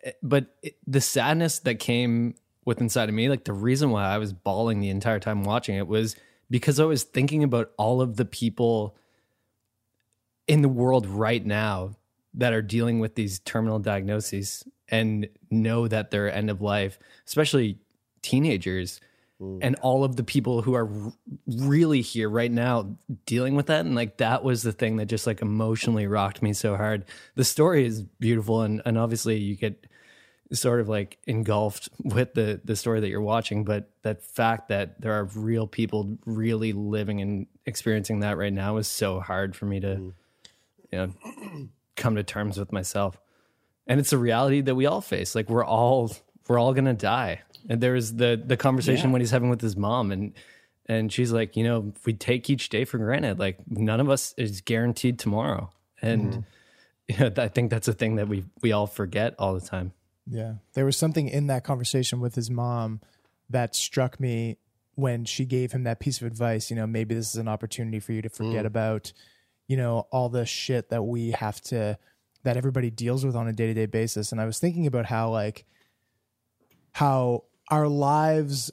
eh, 0.03 0.11
but 0.23 0.55
it, 0.61 0.77
the 0.85 1.01
sadness 1.01 1.59
that 1.59 1.75
came 1.75 2.35
with 2.65 2.81
inside 2.81 3.09
of 3.09 3.15
me, 3.15 3.29
like 3.29 3.45
the 3.45 3.53
reason 3.53 3.91
why 3.91 4.05
I 4.05 4.17
was 4.17 4.33
bawling 4.33 4.79
the 4.79 4.89
entire 4.89 5.19
time 5.19 5.43
watching 5.43 5.75
it 5.75 5.87
was 5.87 6.15
because 6.49 6.79
I 6.79 6.85
was 6.85 7.03
thinking 7.03 7.43
about 7.43 7.71
all 7.77 8.01
of 8.01 8.17
the 8.17 8.25
people 8.25 8.97
in 10.47 10.61
the 10.61 10.69
world 10.69 11.05
right 11.05 11.45
now 11.45 11.95
that 12.33 12.53
are 12.53 12.61
dealing 12.61 12.99
with 12.99 13.15
these 13.15 13.39
terminal 13.39 13.79
diagnoses 13.79 14.63
and 14.89 15.27
know 15.49 15.87
that 15.87 16.11
they're 16.11 16.31
end 16.31 16.49
of 16.49 16.61
life, 16.61 16.99
especially 17.25 17.79
teenagers 18.21 19.01
Mm. 19.39 19.59
and 19.61 19.75
all 19.77 20.03
of 20.03 20.15
the 20.15 20.23
people 20.23 20.63
who 20.63 20.73
are 20.73 20.89
really 21.45 22.01
here 22.01 22.27
right 22.27 22.51
now 22.51 22.97
dealing 23.27 23.55
with 23.55 23.67
that 23.67 23.85
and 23.85 23.93
like 23.93 24.17
that 24.17 24.43
was 24.43 24.63
the 24.63 24.71
thing 24.71 24.95
that 24.95 25.05
just 25.05 25.27
like 25.27 25.43
emotionally 25.43 26.07
rocked 26.07 26.41
me 26.41 26.53
so 26.53 26.75
hard. 26.75 27.05
The 27.35 27.43
story 27.43 27.85
is 27.85 28.01
beautiful 28.01 28.63
and 28.63 28.81
and 28.83 28.97
obviously 28.97 29.37
you 29.37 29.55
get 29.55 29.85
sort 30.51 30.79
of 30.79 30.89
like 30.89 31.19
engulfed 31.27 31.89
with 32.03 32.33
the 32.33 32.59
the 32.63 32.75
story 32.75 32.99
that 32.99 33.09
you're 33.09 33.21
watching 33.21 33.63
but 33.63 33.91
that 34.01 34.23
fact 34.23 34.69
that 34.69 34.99
there 35.01 35.13
are 35.13 35.25
real 35.25 35.67
people 35.67 36.17
really 36.25 36.73
living 36.73 37.21
and 37.21 37.45
experiencing 37.65 38.21
that 38.21 38.37
right 38.37 38.53
now 38.53 38.77
is 38.77 38.87
so 38.87 39.19
hard 39.19 39.55
for 39.55 39.65
me 39.65 39.79
to 39.79 39.87
mm. 39.87 40.13
you 40.91 40.97
know 40.97 41.67
come 41.97 42.15
to 42.15 42.23
terms 42.23 42.57
with 42.57 42.71
myself. 42.71 43.19
And 43.87 43.99
it's 43.99 44.13
a 44.13 44.17
reality 44.17 44.61
that 44.61 44.75
we 44.75 44.85
all 44.85 45.01
face. 45.01 45.35
Like 45.35 45.49
we're 45.49 45.65
all 45.65 46.15
we're 46.47 46.59
all 46.59 46.73
gonna 46.73 46.93
die 46.93 47.41
and 47.69 47.81
there 47.81 47.93
was 47.93 48.15
the 48.15 48.41
the 48.43 48.57
conversation 48.57 49.09
Yeah. 49.09 49.13
when 49.13 49.21
he's 49.21 49.31
having 49.31 49.49
with 49.49 49.61
his 49.61 49.75
mom 49.75 50.11
and 50.11 50.33
and 50.85 51.11
she's 51.11 51.31
like 51.31 51.55
you 51.55 51.63
know 51.63 51.91
if 51.95 52.05
we 52.05 52.13
take 52.13 52.49
each 52.49 52.69
day 52.69 52.85
for 52.85 52.97
granted 52.97 53.39
like 53.39 53.59
none 53.69 53.99
of 53.99 54.09
us 54.09 54.33
is 54.37 54.61
guaranteed 54.61 55.19
tomorrow 55.19 55.69
and 56.01 56.31
mm-hmm. 56.31 56.39
you 57.07 57.17
know, 57.17 57.43
i 57.43 57.47
think 57.47 57.69
that's 57.69 57.87
a 57.87 57.93
thing 57.93 58.15
that 58.15 58.27
we 58.27 58.45
we 58.61 58.71
all 58.71 58.87
forget 58.87 59.35
all 59.39 59.53
the 59.53 59.65
time 59.65 59.91
Yeah. 60.29 60.55
There 60.73 60.85
was 60.85 60.97
something 60.97 61.29
in 61.29 61.47
that 61.47 61.63
conversation 61.63 62.19
with 62.19 62.35
his 62.35 62.49
mom 62.49 62.99
that 63.49 63.75
struck 63.75 64.19
me 64.19 64.57
when 64.95 65.23
she 65.25 65.45
gave 65.45 65.71
him 65.71 65.83
that 65.83 65.99
piece 65.99 66.19
of 66.19 66.27
advice. 66.27 66.69
You 66.69 66.75
know, 66.75 66.85
maybe 66.87 67.15
this 67.15 67.29
is 67.29 67.35
an 67.35 67.47
opportunity 67.47 67.99
for 67.99 68.11
you 68.11 68.21
to 68.21 68.29
forget 68.29 68.63
mm. 68.63 68.67
about, 68.67 69.13
you 69.67 69.77
know, 69.77 70.07
all 70.11 70.27
the 70.27 70.45
shit 70.45 70.89
that 70.89 71.03
we 71.03 71.31
have 71.31 71.61
to, 71.71 71.97
that 72.43 72.57
everybody 72.57 72.89
deals 72.89 73.25
with 73.25 73.35
on 73.35 73.47
a 73.47 73.53
day 73.53 73.67
to 73.67 73.73
day 73.73 73.85
basis. 73.85 74.33
And 74.33 74.41
I 74.41 74.45
was 74.45 74.59
thinking 74.59 74.85
about 74.85 75.05
how, 75.05 75.29
like, 75.29 75.65
how 76.97 77.43
our 77.69 77.87
lives 77.87 78.71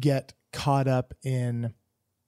get 0.00 0.32
caught 0.52 0.88
up 0.88 1.14
in 1.22 1.72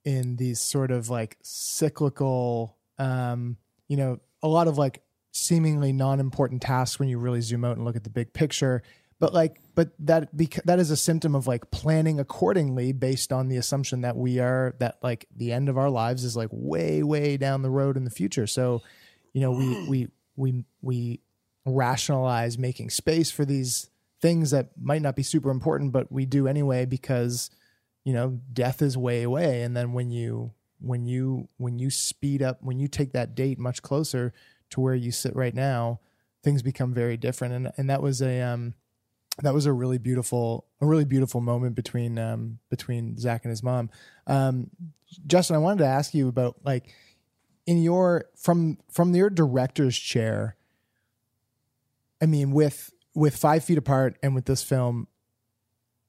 in 0.04 0.36
these 0.36 0.60
sort 0.60 0.92
of 0.92 1.10
like 1.10 1.36
cyclical 1.42 2.76
um 2.98 3.56
you 3.88 3.96
know 3.96 4.20
a 4.44 4.48
lot 4.48 4.68
of 4.68 4.78
like 4.78 5.02
seemingly 5.32 5.92
non-important 5.92 6.62
tasks 6.62 7.00
when 7.00 7.08
you 7.08 7.18
really 7.18 7.40
zoom 7.40 7.64
out 7.64 7.76
and 7.76 7.84
look 7.84 7.96
at 7.96 8.04
the 8.04 8.10
big 8.10 8.32
picture. 8.32 8.80
But 9.18 9.34
like 9.34 9.60
but 9.74 9.90
that 10.00 10.36
bec- 10.36 10.62
that 10.66 10.78
is 10.78 10.92
a 10.92 10.96
symptom 10.96 11.34
of 11.34 11.48
like 11.48 11.72
planning 11.72 12.20
accordingly 12.20 12.92
based 12.92 13.32
on 13.32 13.48
the 13.48 13.56
assumption 13.56 14.02
that 14.02 14.16
we 14.16 14.38
are 14.38 14.76
that 14.78 14.98
like 15.02 15.26
the 15.34 15.52
end 15.52 15.68
of 15.68 15.76
our 15.76 15.90
lives 15.90 16.22
is 16.22 16.36
like 16.36 16.50
way 16.52 17.02
way 17.02 17.36
down 17.36 17.62
the 17.62 17.70
road 17.70 17.96
in 17.96 18.04
the 18.04 18.10
future. 18.10 18.46
So 18.46 18.82
you 19.32 19.40
know 19.40 19.50
we 19.50 19.88
we 19.88 20.08
we 20.36 20.64
we 20.80 21.20
rationalize 21.66 22.56
making 22.56 22.90
space 22.90 23.32
for 23.32 23.44
these 23.44 23.90
things 24.24 24.52
that 24.52 24.70
might 24.80 25.02
not 25.02 25.14
be 25.14 25.22
super 25.22 25.50
important 25.50 25.92
but 25.92 26.10
we 26.10 26.24
do 26.24 26.48
anyway 26.48 26.86
because 26.86 27.50
you 28.04 28.14
know 28.14 28.40
death 28.54 28.80
is 28.80 28.96
way 28.96 29.22
away. 29.22 29.60
And 29.60 29.76
then 29.76 29.92
when 29.92 30.10
you 30.10 30.52
when 30.80 31.04
you 31.04 31.48
when 31.58 31.78
you 31.78 31.90
speed 31.90 32.40
up 32.40 32.62
when 32.62 32.78
you 32.78 32.88
take 32.88 33.12
that 33.12 33.34
date 33.34 33.58
much 33.58 33.82
closer 33.82 34.32
to 34.70 34.80
where 34.80 34.94
you 34.94 35.10
sit 35.10 35.36
right 35.36 35.54
now 35.54 36.00
things 36.42 36.62
become 36.62 36.94
very 36.94 37.18
different. 37.18 37.52
And 37.52 37.72
and 37.76 37.90
that 37.90 38.00
was 38.00 38.22
a 38.22 38.40
um 38.40 38.72
that 39.42 39.52
was 39.52 39.66
a 39.66 39.74
really 39.74 39.98
beautiful 39.98 40.64
a 40.80 40.86
really 40.86 41.04
beautiful 41.04 41.42
moment 41.42 41.74
between 41.74 42.18
um 42.18 42.60
between 42.70 43.18
Zach 43.18 43.44
and 43.44 43.50
his 43.50 43.62
mom. 43.62 43.90
Um 44.26 44.70
Justin 45.26 45.56
I 45.56 45.58
wanted 45.58 45.80
to 45.80 45.90
ask 45.90 46.14
you 46.14 46.28
about 46.28 46.56
like 46.64 46.94
in 47.66 47.82
your 47.82 48.24
from 48.38 48.78
from 48.90 49.14
your 49.14 49.28
director's 49.28 49.98
chair 49.98 50.56
I 52.22 52.24
mean 52.24 52.52
with 52.52 52.90
with 53.14 53.36
5 53.36 53.64
feet 53.64 53.78
apart 53.78 54.16
and 54.22 54.34
with 54.34 54.46
this 54.46 54.62
film 54.62 55.08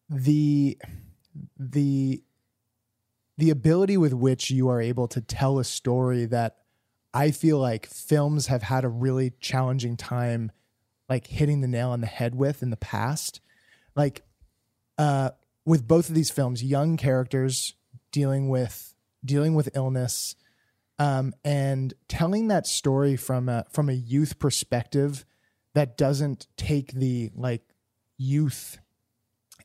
the 0.09 0.77
the 1.57 2.23
the 3.37 3.49
ability 3.49 3.97
with 3.97 4.13
which 4.13 4.49
you 4.49 4.69
are 4.69 4.81
able 4.81 5.07
to 5.09 5.21
tell 5.21 5.59
a 5.59 5.63
story 5.63 6.25
that 6.25 6.57
I 7.13 7.31
feel 7.31 7.57
like 7.57 7.85
films 7.85 8.47
have 8.47 8.63
had 8.63 8.83
a 8.83 8.89
really 8.89 9.33
challenging 9.39 9.97
time 9.97 10.51
like 11.09 11.27
hitting 11.27 11.61
the 11.61 11.67
nail 11.67 11.89
on 11.89 12.01
the 12.01 12.07
head 12.07 12.35
with 12.35 12.63
in 12.63 12.69
the 12.69 12.77
past. 12.77 13.41
Like 13.95 14.23
uh 14.97 15.31
with 15.65 15.87
both 15.87 16.09
of 16.09 16.15
these 16.15 16.29
films, 16.29 16.63
young 16.63 16.97
characters 16.97 17.75
dealing 18.11 18.49
with 18.49 18.93
dealing 19.23 19.55
with 19.55 19.75
illness 19.75 20.35
um 20.99 21.33
and 21.43 21.93
telling 22.07 22.47
that 22.47 22.67
story 22.67 23.15
from 23.15 23.49
a 23.49 23.65
from 23.71 23.89
a 23.89 23.93
youth 23.93 24.39
perspective 24.39 25.25
that 25.75 25.97
doesn't 25.97 26.47
take 26.57 26.93
the 26.93 27.29
like 27.35 27.61
youth 28.17 28.79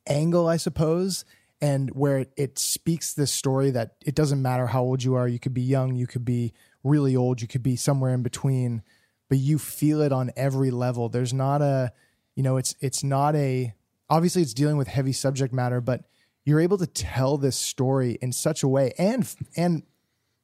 angle, 0.07 0.49
I 0.49 0.57
suppose, 0.57 1.25
and 1.61 1.88
where 1.90 2.18
it, 2.18 2.33
it 2.37 2.59
speaks 2.59 3.14
this 3.14 3.33
story 3.33 3.70
that 3.70 3.94
it 4.05 4.14
doesn't 4.14 4.42
matter 4.42 4.66
how 4.66 4.83
old 4.83 5.03
you 5.03 5.14
are. 5.14 5.29
You 5.29 5.38
could 5.38 5.55
be 5.55 5.62
young, 5.62 5.94
you 5.94 6.07
could 6.07 6.25
be 6.25 6.53
really 6.83 7.14
old, 7.14 7.40
you 7.40 7.49
could 7.49 7.62
be 7.62 7.77
somewhere 7.77 8.12
in 8.12 8.23
between, 8.23 8.83
but 9.29 9.38
you 9.38 9.59
feel 9.59 10.01
it 10.03 10.12
on 10.12 10.33
every 10.37 10.73
level. 10.73 11.09
There's 11.09 11.33
not 11.33 11.62
a, 11.62 11.92
you 12.35 12.42
know, 12.42 12.57
it's 12.57 12.75
it's 12.81 13.03
not 13.03 13.35
a. 13.37 13.73
Obviously, 14.09 14.42
it's 14.42 14.55
dealing 14.55 14.77
with 14.77 14.88
heavy 14.88 15.12
subject 15.12 15.55
matter, 15.55 15.81
but 15.81 16.05
you're 16.44 16.61
able 16.61 16.79
to 16.79 16.87
tell 16.87 17.38
this 17.38 17.57
story 17.57 18.18
in 18.20 18.33
such 18.33 18.64
a 18.64 18.68
way, 18.68 18.92
and 18.99 19.33
and 19.57 19.85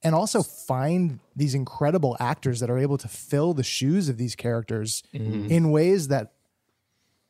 and 0.03 0.15
also 0.15 0.43
find 0.43 1.21
these 1.35 1.55
incredible 1.55 2.17
actors 2.21 2.61
that 2.61 2.71
are 2.71 2.79
able 2.79 2.99
to 2.99 3.09
fill 3.09 3.55
the 3.55 3.63
shoes 3.63 4.09
of 4.09 4.19
these 4.19 4.35
characters 4.35 5.03
mm-hmm. 5.15 5.51
in 5.51 5.71
ways 5.71 6.09
that 6.09 6.33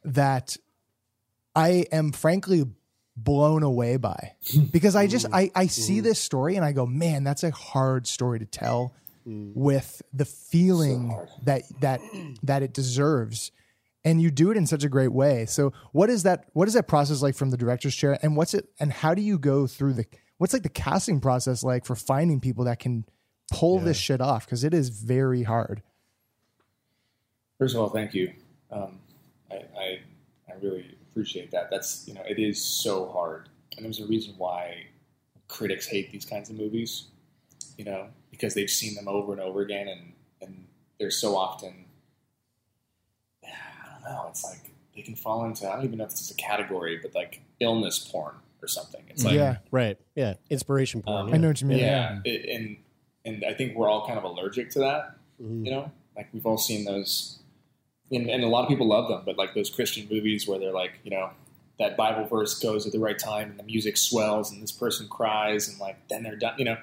that 0.04 0.56
I 1.54 1.86
am 1.90 2.12
frankly 2.12 2.64
blown 3.16 3.62
away 3.62 3.96
by 3.96 4.32
because 4.72 4.94
I 4.94 5.06
just 5.06 5.26
I 5.32 5.50
I 5.54 5.66
see 5.66 5.94
mm-hmm. 5.96 6.04
this 6.04 6.20
story 6.20 6.56
and 6.56 6.64
I 6.64 6.72
go, 6.72 6.86
man, 6.86 7.24
that's 7.24 7.44
a 7.44 7.50
hard 7.50 8.06
story 8.06 8.38
to 8.38 8.46
tell 8.46 8.92
mm-hmm. 9.26 9.58
with 9.58 10.02
the 10.12 10.24
feeling 10.24 11.16
that 11.44 11.62
that 11.80 12.00
that 12.42 12.62
it 12.62 12.72
deserves. 12.72 13.52
And 14.04 14.22
you 14.22 14.30
do 14.30 14.52
it 14.52 14.56
in 14.56 14.68
such 14.68 14.84
a 14.84 14.88
great 14.88 15.10
way. 15.12 15.46
So 15.46 15.72
what 15.90 16.10
is 16.10 16.22
that 16.22 16.44
what 16.52 16.68
is 16.68 16.74
that 16.74 16.86
process 16.86 17.22
like 17.22 17.34
from 17.34 17.50
the 17.50 17.56
director's 17.56 17.96
chair? 17.96 18.18
And 18.22 18.36
what's 18.36 18.54
it 18.54 18.68
and 18.78 18.92
how 18.92 19.14
do 19.14 19.22
you 19.22 19.38
go 19.38 19.66
through 19.66 19.94
the 19.94 20.06
what's 20.38 20.52
like 20.52 20.62
the 20.62 20.68
casting 20.68 21.20
process 21.20 21.62
like 21.62 21.84
for 21.84 21.94
finding 21.94 22.40
people 22.40 22.64
that 22.64 22.78
can 22.78 23.04
pull 23.52 23.78
this 23.78 23.96
shit 23.96 24.20
off? 24.20 24.44
Because 24.46 24.64
it 24.64 24.74
is 24.74 24.88
very 24.88 25.42
hard. 25.42 25.82
First 27.58 27.74
of 27.74 27.80
all, 27.80 27.88
thank 27.88 28.14
you. 28.14 28.32
Um, 28.70 28.98
I, 29.50 29.54
I 29.54 30.00
I 30.48 30.54
really 30.60 30.96
appreciate 31.10 31.50
that. 31.52 31.70
That's 31.70 32.06
you 32.06 32.14
know 32.14 32.22
it 32.28 32.38
is 32.38 32.62
so 32.62 33.08
hard, 33.08 33.48
and 33.76 33.84
there's 33.84 34.00
a 34.00 34.06
reason 34.06 34.34
why 34.36 34.86
critics 35.48 35.86
hate 35.86 36.10
these 36.12 36.24
kinds 36.24 36.50
of 36.50 36.56
movies. 36.56 37.06
You 37.78 37.84
know 37.84 38.08
because 38.36 38.54
they've 38.54 38.70
seen 38.70 38.94
them 38.94 39.08
over 39.08 39.32
and 39.32 39.40
over 39.40 39.62
again, 39.62 39.88
and 39.88 40.12
and 40.42 40.66
they're 40.98 41.10
so 41.10 41.36
often. 41.36 41.84
I 43.44 43.48
don't 44.02 44.12
know. 44.12 44.26
It's 44.28 44.44
like 44.44 44.70
they 44.94 45.02
can 45.02 45.14
fall 45.14 45.44
into 45.44 45.68
I 45.68 45.76
don't 45.76 45.84
even 45.84 45.98
know 45.98 46.04
if 46.04 46.10
this 46.10 46.22
is 46.22 46.30
a 46.30 46.34
category, 46.34 46.98
but 47.00 47.14
like 47.14 47.40
illness 47.60 47.98
porn 47.98 48.34
or 48.62 48.68
something. 48.68 49.02
It's 49.08 49.24
like 49.24 49.34
yeah. 49.34 49.56
Right. 49.70 49.98
Yeah. 50.14 50.34
Inspiration 50.50 51.02
porn. 51.02 51.28
Um, 51.28 51.34
I 51.34 51.36
know 51.36 51.48
what 51.48 51.60
you 51.60 51.66
mean. 51.68 51.78
yeah, 51.78 52.20
it- 52.24 52.48
and 52.48 52.76
and 53.24 53.44
I 53.44 53.54
think 53.54 53.76
we're 53.76 53.88
all 53.88 54.06
kind 54.06 54.18
of 54.18 54.24
allergic 54.24 54.70
to 54.70 54.78
that. 54.80 55.16
You 55.38 55.70
know, 55.70 55.90
like 56.16 56.28
we've 56.32 56.46
all 56.46 56.56
seen 56.58 56.84
those, 56.86 57.40
and, 58.10 58.30
and 58.30 58.42
a 58.42 58.48
lot 58.48 58.62
of 58.62 58.68
people 58.68 58.88
love 58.88 59.08
them. 59.08 59.22
But 59.26 59.36
like 59.36 59.54
those 59.54 59.68
Christian 59.68 60.06
movies 60.10 60.46
where 60.48 60.58
they're 60.58 60.72
like, 60.72 60.92
you 61.04 61.10
know, 61.10 61.30
that 61.78 61.96
Bible 61.96 62.24
verse 62.26 62.58
goes 62.58 62.86
at 62.86 62.92
the 62.92 62.98
right 63.00 63.18
time, 63.18 63.50
and 63.50 63.58
the 63.58 63.64
music 63.64 63.96
swells, 63.98 64.50
and 64.52 64.62
this 64.62 64.72
person 64.72 65.08
cries, 65.08 65.68
and 65.68 65.78
like 65.78 65.96
then 66.08 66.22
they're 66.22 66.36
done. 66.36 66.54
You 66.58 66.64
know, 66.66 66.76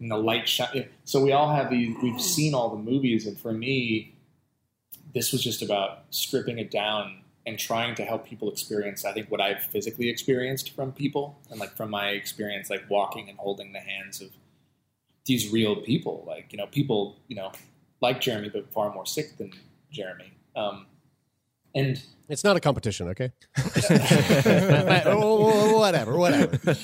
and 0.00 0.10
the 0.10 0.16
light 0.18 0.46
shine. 0.48 0.88
So 1.04 1.22
we 1.22 1.32
all 1.32 1.50
have 1.54 1.70
these. 1.70 1.96
We've 2.02 2.20
seen 2.20 2.52
all 2.54 2.68
the 2.70 2.82
movies, 2.82 3.26
and 3.26 3.38
for 3.38 3.52
me, 3.52 4.12
this 5.14 5.32
was 5.32 5.42
just 5.42 5.62
about 5.62 6.04
stripping 6.10 6.58
it 6.58 6.70
down 6.70 7.20
and 7.46 7.58
trying 7.58 7.94
to 7.96 8.04
help 8.04 8.26
people 8.26 8.50
experience. 8.50 9.04
I 9.04 9.12
think 9.12 9.30
what 9.30 9.40
I've 9.40 9.62
physically 9.62 10.08
experienced 10.08 10.74
from 10.74 10.92
people, 10.92 11.38
and 11.50 11.60
like 11.60 11.76
from 11.76 11.90
my 11.90 12.10
experience, 12.10 12.70
like 12.70 12.88
walking 12.88 13.28
and 13.28 13.38
holding 13.38 13.72
the 13.72 13.80
hands 13.80 14.20
of 14.20 14.30
these 15.26 15.52
real 15.52 15.76
people, 15.76 16.24
like 16.26 16.52
you 16.52 16.58
know, 16.58 16.66
people 16.66 17.16
you 17.28 17.36
know 17.36 17.52
like 18.00 18.20
Jeremie, 18.20 18.48
but 18.48 18.70
far 18.72 18.92
more 18.92 19.06
sick 19.06 19.36
than 19.36 19.52
Jeremie. 19.90 20.32
Um, 20.56 20.86
and 21.74 22.00
It's 22.28 22.44
not 22.44 22.56
a 22.56 22.60
competition, 22.60 23.08
okay? 23.08 23.32
Oh, 25.06 25.78
whatever, 25.78 26.16
whatever. 26.16 26.58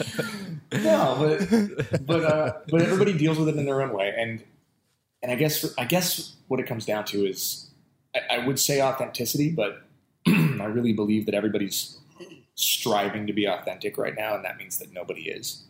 no, 0.72 1.16
but 1.18 2.06
but 2.06 2.24
uh, 2.24 2.52
but 2.68 2.82
everybody 2.82 3.16
deals 3.16 3.38
with 3.38 3.48
it 3.48 3.56
in 3.56 3.64
their 3.64 3.82
own 3.82 3.92
way, 3.92 4.14
and 4.16 4.42
and 5.22 5.30
I 5.32 5.36
guess 5.36 5.74
I 5.78 5.84
guess 5.84 6.36
what 6.48 6.60
it 6.60 6.66
comes 6.66 6.84
down 6.84 7.04
to 7.06 7.26
is 7.26 7.70
I, 8.14 8.36
I 8.36 8.46
would 8.46 8.58
say 8.58 8.82
authenticity, 8.82 9.50
but 9.50 9.82
I 10.26 10.64
really 10.64 10.92
believe 10.92 11.26
that 11.26 11.34
everybody's 11.34 11.98
striving 12.54 13.26
to 13.26 13.32
be 13.32 13.46
authentic 13.46 13.96
right 13.96 14.14
now, 14.16 14.34
and 14.34 14.44
that 14.44 14.56
means 14.56 14.78
that 14.78 14.92
nobody 14.92 15.28
is. 15.28 15.64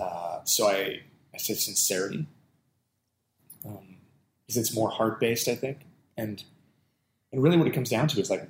Uh, 0.00 0.40
so 0.44 0.68
I 0.68 1.00
I 1.34 1.38
said 1.38 1.56
sincerity, 1.56 2.26
um, 3.64 3.96
because 4.46 4.56
it's 4.56 4.74
more 4.74 4.90
heart 4.90 5.20
based, 5.20 5.48
I 5.48 5.54
think, 5.54 5.80
and 6.16 6.42
and 7.32 7.42
really 7.42 7.56
what 7.56 7.66
it 7.66 7.74
comes 7.74 7.90
down 7.90 8.08
to 8.08 8.20
is 8.20 8.30
like 8.30 8.48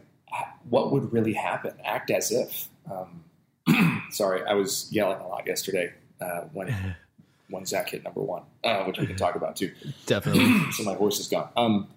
what 0.68 0.92
would 0.92 1.12
really 1.12 1.32
happen. 1.32 1.72
Act 1.84 2.10
as 2.10 2.30
if. 2.30 2.68
Um, 2.90 4.02
sorry, 4.10 4.42
I 4.44 4.54
was 4.54 4.88
yelling 4.92 5.20
a 5.20 5.26
lot 5.26 5.46
yesterday 5.46 5.92
uh, 6.20 6.42
when 6.52 6.74
when 7.50 7.64
Zach 7.64 7.90
hit 7.90 8.04
number 8.04 8.20
one, 8.20 8.42
uh, 8.64 8.84
which 8.84 8.98
we 8.98 9.06
can 9.06 9.16
talk 9.16 9.36
about 9.36 9.56
too. 9.56 9.72
Definitely. 10.06 10.70
so 10.72 10.82
my 10.82 10.94
voice 10.94 11.18
is 11.18 11.28
gone. 11.28 11.48
Um, 11.56 11.88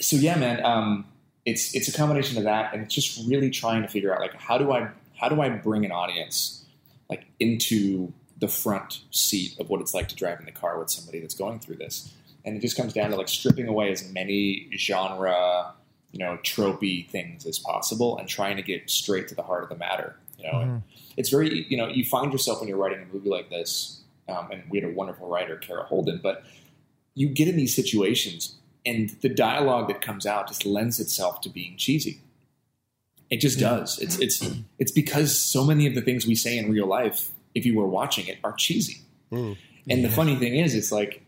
so 0.00 0.16
yeah, 0.16 0.36
man, 0.36 0.64
um, 0.64 1.06
it's 1.44 1.74
it's 1.74 1.88
a 1.88 1.92
combination 1.92 2.38
of 2.38 2.44
that, 2.44 2.72
and 2.72 2.82
it's 2.82 2.94
just 2.94 3.28
really 3.28 3.50
trying 3.50 3.82
to 3.82 3.88
figure 3.88 4.14
out 4.14 4.20
like 4.20 4.34
how 4.34 4.58
do 4.58 4.72
I 4.72 4.88
how 5.18 5.28
do 5.28 5.40
I 5.40 5.48
bring 5.50 5.84
an 5.84 5.92
audience 5.92 6.64
like 7.10 7.26
into 7.38 8.12
the 8.38 8.48
front 8.48 9.00
seat 9.10 9.58
of 9.60 9.70
what 9.70 9.80
it's 9.80 9.94
like 9.94 10.08
to 10.08 10.14
drive 10.14 10.40
in 10.40 10.46
the 10.46 10.52
car 10.52 10.78
with 10.78 10.90
somebody 10.90 11.20
that's 11.20 11.34
going 11.34 11.60
through 11.60 11.76
this, 11.76 12.12
and 12.44 12.56
it 12.56 12.60
just 12.60 12.76
comes 12.76 12.92
down 12.92 13.10
to 13.10 13.16
like 13.16 13.28
stripping 13.28 13.68
away 13.68 13.92
as 13.92 14.10
many 14.12 14.68
genre, 14.76 15.72
you 16.12 16.18
know, 16.18 16.38
tropey 16.42 17.08
things 17.10 17.44
as 17.46 17.58
possible, 17.58 18.16
and 18.18 18.28
trying 18.28 18.56
to 18.56 18.62
get 18.62 18.88
straight 18.88 19.28
to 19.28 19.34
the 19.34 19.42
heart 19.42 19.62
of 19.62 19.68
the 19.68 19.76
matter. 19.76 20.16
You 20.38 20.50
know, 20.50 20.60
and 20.60 20.82
it's 21.16 21.28
very 21.28 21.66
you 21.68 21.76
know 21.76 21.88
you 21.88 22.04
find 22.04 22.32
yourself 22.32 22.60
when 22.60 22.68
you're 22.68 22.78
writing 22.78 23.02
a 23.02 23.12
movie 23.12 23.28
like 23.28 23.50
this, 23.50 24.00
um, 24.30 24.48
and 24.50 24.62
we 24.70 24.80
had 24.80 24.88
a 24.88 24.92
wonderful 24.94 25.28
writer, 25.28 25.56
Kara 25.56 25.84
Holden, 25.84 26.20
but 26.22 26.44
you 27.14 27.28
get 27.28 27.48
in 27.48 27.56
these 27.56 27.74
situations 27.74 28.56
and 28.86 29.10
the 29.22 29.28
dialogue 29.28 29.88
that 29.88 30.00
comes 30.00 30.26
out 30.26 30.48
just 30.48 30.66
lends 30.66 31.00
itself 31.00 31.40
to 31.42 31.48
being 31.48 31.76
cheesy. 31.76 32.20
It 33.30 33.38
just 33.38 33.56
hmm. 33.56 33.64
does. 33.64 33.98
It's 33.98 34.18
it's 34.18 34.48
it's 34.78 34.92
because 34.92 35.38
so 35.38 35.64
many 35.64 35.86
of 35.86 35.94
the 35.94 36.02
things 36.02 36.26
we 36.26 36.34
say 36.34 36.58
in 36.58 36.70
real 36.70 36.86
life, 36.86 37.30
if 37.54 37.64
you 37.64 37.76
were 37.76 37.86
watching 37.86 38.26
it, 38.26 38.38
are 38.44 38.52
cheesy. 38.52 39.00
Hmm. 39.30 39.52
And 39.88 40.04
the 40.04 40.08
funny 40.08 40.36
thing 40.36 40.56
is, 40.56 40.74
it's 40.74 40.90
like, 40.90 41.22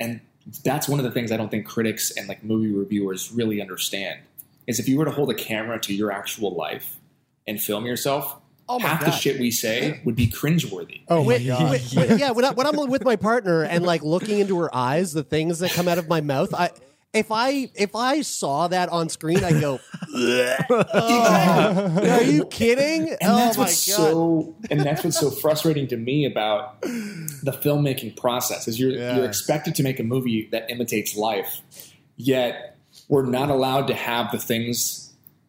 and 0.00 0.20
that's 0.64 0.88
one 0.88 0.98
of 0.98 1.04
the 1.04 1.12
things 1.12 1.30
I 1.30 1.36
don't 1.36 1.50
think 1.50 1.66
critics 1.66 2.10
and 2.16 2.28
like 2.28 2.42
movie 2.42 2.72
reviewers 2.72 3.32
really 3.32 3.60
understand 3.60 4.20
is 4.66 4.80
if 4.80 4.88
you 4.88 4.98
were 4.98 5.04
to 5.04 5.10
hold 5.10 5.30
a 5.30 5.34
camera 5.34 5.78
to 5.80 5.94
your 5.94 6.10
actual 6.10 6.54
life 6.54 6.96
and 7.46 7.60
film 7.60 7.86
yourself, 7.86 8.36
Oh 8.68 8.78
my 8.78 8.88
half 8.88 9.04
the 9.04 9.10
shit 9.10 9.38
we 9.38 9.50
say 9.50 10.00
would 10.04 10.16
be 10.16 10.26
cringeworthy. 10.26 11.02
Oh 11.08 11.22
my 11.22 11.28
Wait, 11.28 11.46
god. 11.46 11.70
wait, 11.70 11.92
wait, 11.96 12.18
yeah, 12.18 12.30
when, 12.30 12.44
I, 12.44 12.50
when 12.52 12.66
I'm 12.66 12.76
with 12.88 13.04
my 13.04 13.16
partner 13.16 13.62
and 13.62 13.84
like 13.84 14.02
looking 14.02 14.38
into 14.38 14.58
her 14.60 14.74
eyes, 14.74 15.12
the 15.12 15.22
things 15.22 15.58
that 15.58 15.72
come 15.72 15.86
out 15.88 15.98
of 15.98 16.08
my 16.08 16.20
mouth, 16.22 16.54
I 16.54 16.70
if 17.12 17.30
I 17.30 17.70
if 17.74 17.94
I 17.94 18.22
saw 18.22 18.66
that 18.68 18.88
on 18.88 19.08
screen, 19.08 19.44
I 19.44 19.60
go, 19.60 19.78
"Oh, 20.14 22.00
are 22.02 22.22
you 22.22 22.44
kidding? 22.46 23.10
and 23.10 23.18
oh 23.22 23.36
that's 23.36 23.56
my 23.58 23.64
god! 23.64 23.70
so 23.72 24.56
and 24.70 24.80
that's 24.80 25.04
what's 25.04 25.18
so 25.20 25.30
frustrating 25.30 25.86
to 25.88 25.96
me 25.96 26.24
about 26.24 26.80
the 26.82 27.52
filmmaking 27.62 28.16
process 28.16 28.66
is 28.68 28.78
you're 28.80 28.90
Yeah. 28.92 29.16
you're 29.16 29.26
expected 29.26 29.74
to 29.76 29.82
make 29.82 30.00
a 30.00 30.02
movie 30.04 30.48
that 30.52 30.70
imitates 30.70 31.16
life 31.16 31.60
yet 32.16 32.76
we're 33.08 33.26
not 33.26 33.50
allowed 33.50 33.86
to 33.88 33.94
have 33.94 34.30
the 34.32 34.38
things 34.38 35.03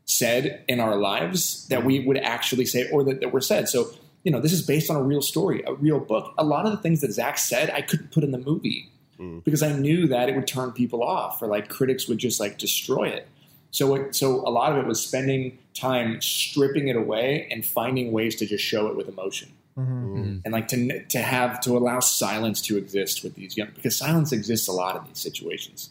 said 0.06 0.64
in 0.68 0.80
our 0.80 0.96
lives 0.96 1.68
that 1.68 1.84
we 1.84 2.00
would 2.00 2.18
actually 2.18 2.66
say 2.66 2.90
or 2.92 3.04
that, 3.04 3.20
that 3.22 3.32
were 3.32 3.42
said. 3.42 3.68
So 3.68 3.92
you 4.24 4.32
know 4.32 4.40
this 4.40 4.54
is 4.54 4.62
based 4.62 4.90
on 4.90 4.96
a 4.96 5.04
real 5.04 5.22
story 5.22 5.64
a 5.66 5.74
real 5.74 6.00
book. 6.00 6.34
A 6.38 6.44
lot 6.44 6.66
of 6.66 6.72
the 6.72 6.78
things 6.78 7.02
that 7.02 7.12
zach 7.12 7.38
said 7.38 7.70
i 7.70 7.82
couldn't 7.82 8.12
put 8.12 8.24
in 8.24 8.32
the 8.32 8.40
movie 8.40 8.90
hmm. 9.18 9.40
because 9.40 9.62
i 9.62 9.72
knew 9.72 10.08
that 10.08 10.30
it 10.30 10.36
would 10.36 10.48
turn 10.48 10.72
people 10.72 11.04
off 11.04 11.42
or 11.42 11.48
like 11.48 11.70
critics 11.70 12.08
would 12.08 12.18
just 12.18 12.40
like 12.40 12.58
destroy 12.58 13.06
it. 13.06 13.28
So, 13.76 13.94
it, 13.96 14.16
so 14.16 14.36
a 14.48 14.50
lot 14.50 14.72
of 14.72 14.78
it 14.78 14.88
was 14.88 15.06
spending 15.06 15.58
time 15.74 16.22
stripping 16.22 16.88
it 16.88 16.96
away 16.96 17.50
and 17.52 17.66
finding 17.66 18.14
ways 18.14 18.38
to 18.38 18.46
just 18.46 18.64
show 18.64 18.88
it 18.88 18.96
with 18.96 19.10
emotion, 19.10 19.50
mm-hmm. 19.78 19.92
Hmm. 19.92 20.18
Mm-hmm. 20.18 20.38
and 20.46 20.54
like 20.54 20.70
to 20.70 21.04
to 21.04 21.20
have 21.20 21.60
to 21.62 21.78
allow 21.78 22.00
silence 22.00 22.62
to 22.64 22.78
exist 22.78 23.22
with 23.22 23.36
these 23.36 23.58
young 23.58 23.68
because 23.76 23.98
silence 23.98 24.32
exists 24.32 24.70
a 24.70 24.72
lot 24.72 24.96
in 24.96 25.04
these 25.10 25.20
situations, 25.20 25.90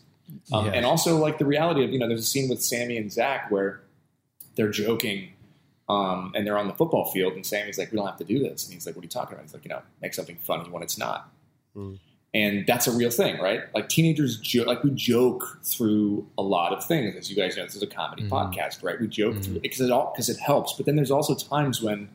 um, 0.50 0.64
Yeah. 0.64 0.72
and 0.72 0.87
also 0.87 1.18
like 1.18 1.37
the 1.37 1.44
reality 1.44 1.85
of 1.85 1.92
you 1.92 1.98
know 1.98 2.09
there's 2.09 2.20
a 2.20 2.27
scene 2.27 2.48
with 2.48 2.62
Sammy 2.62 2.96
and 2.96 3.12
Zach 3.12 3.50
where 3.50 3.81
they're 4.57 4.71
joking. 4.71 5.31
Um, 5.87 6.33
and 6.35 6.47
they're 6.47 6.57
on 6.57 6.67
the 6.67 6.73
football 6.73 7.11
field, 7.12 7.35
and 7.35 7.45
Sammy's 7.45 7.77
like, 7.77 7.93
"We 7.93 7.97
don't 7.99 8.07
have 8.07 8.17
to 8.17 8.25
do 8.25 8.38
this." 8.38 8.64
And 8.64 8.73
he's 8.73 8.87
like, 8.87 8.97
"What 8.97 9.03
are 9.03 9.05
you 9.05 9.11
talking 9.11 9.35
about?" 9.35 9.43
He's 9.45 9.53
like, 9.53 9.64
"You 9.67 9.69
know, 9.69 9.83
make 10.01 10.14
something 10.14 10.38
funny 10.43 10.71
when 10.71 10.83
it's 10.83 10.97
not." 10.97 11.31
and 12.33 12.67
that's 12.67 12.87
a 12.87 12.93
real 12.93 13.11
thing, 13.11 13.38
right? 13.40 13.62
Like 13.75 13.88
teenagers, 13.88 14.38
jo- 14.38 14.64
like 14.64 14.83
we 14.83 14.90
joke 14.93 15.59
through 15.62 16.27
a 16.38 16.43
lot 16.43 16.73
of 16.73 16.85
things, 16.85 17.14
as 17.17 17.29
you 17.31 17.37
guys 17.37 17.57
know. 17.57 17.64
This 17.64 17.77
is 17.77 17.83
a 17.83 17.87
comedy 17.87 18.23
podcast, 18.25 18.83
right? 18.83 18.99
We 19.01 19.09
joke 19.09 19.37
through 19.43 19.61
because 19.61 19.81
it 19.83 19.90
all 19.90 20.11
because 20.14 20.29
it 20.31 20.38
helps. 20.38 20.73
But 20.73 20.87
then 20.87 20.97
there's 20.97 21.11
also 21.11 21.35
times 21.35 21.83
when 21.83 22.09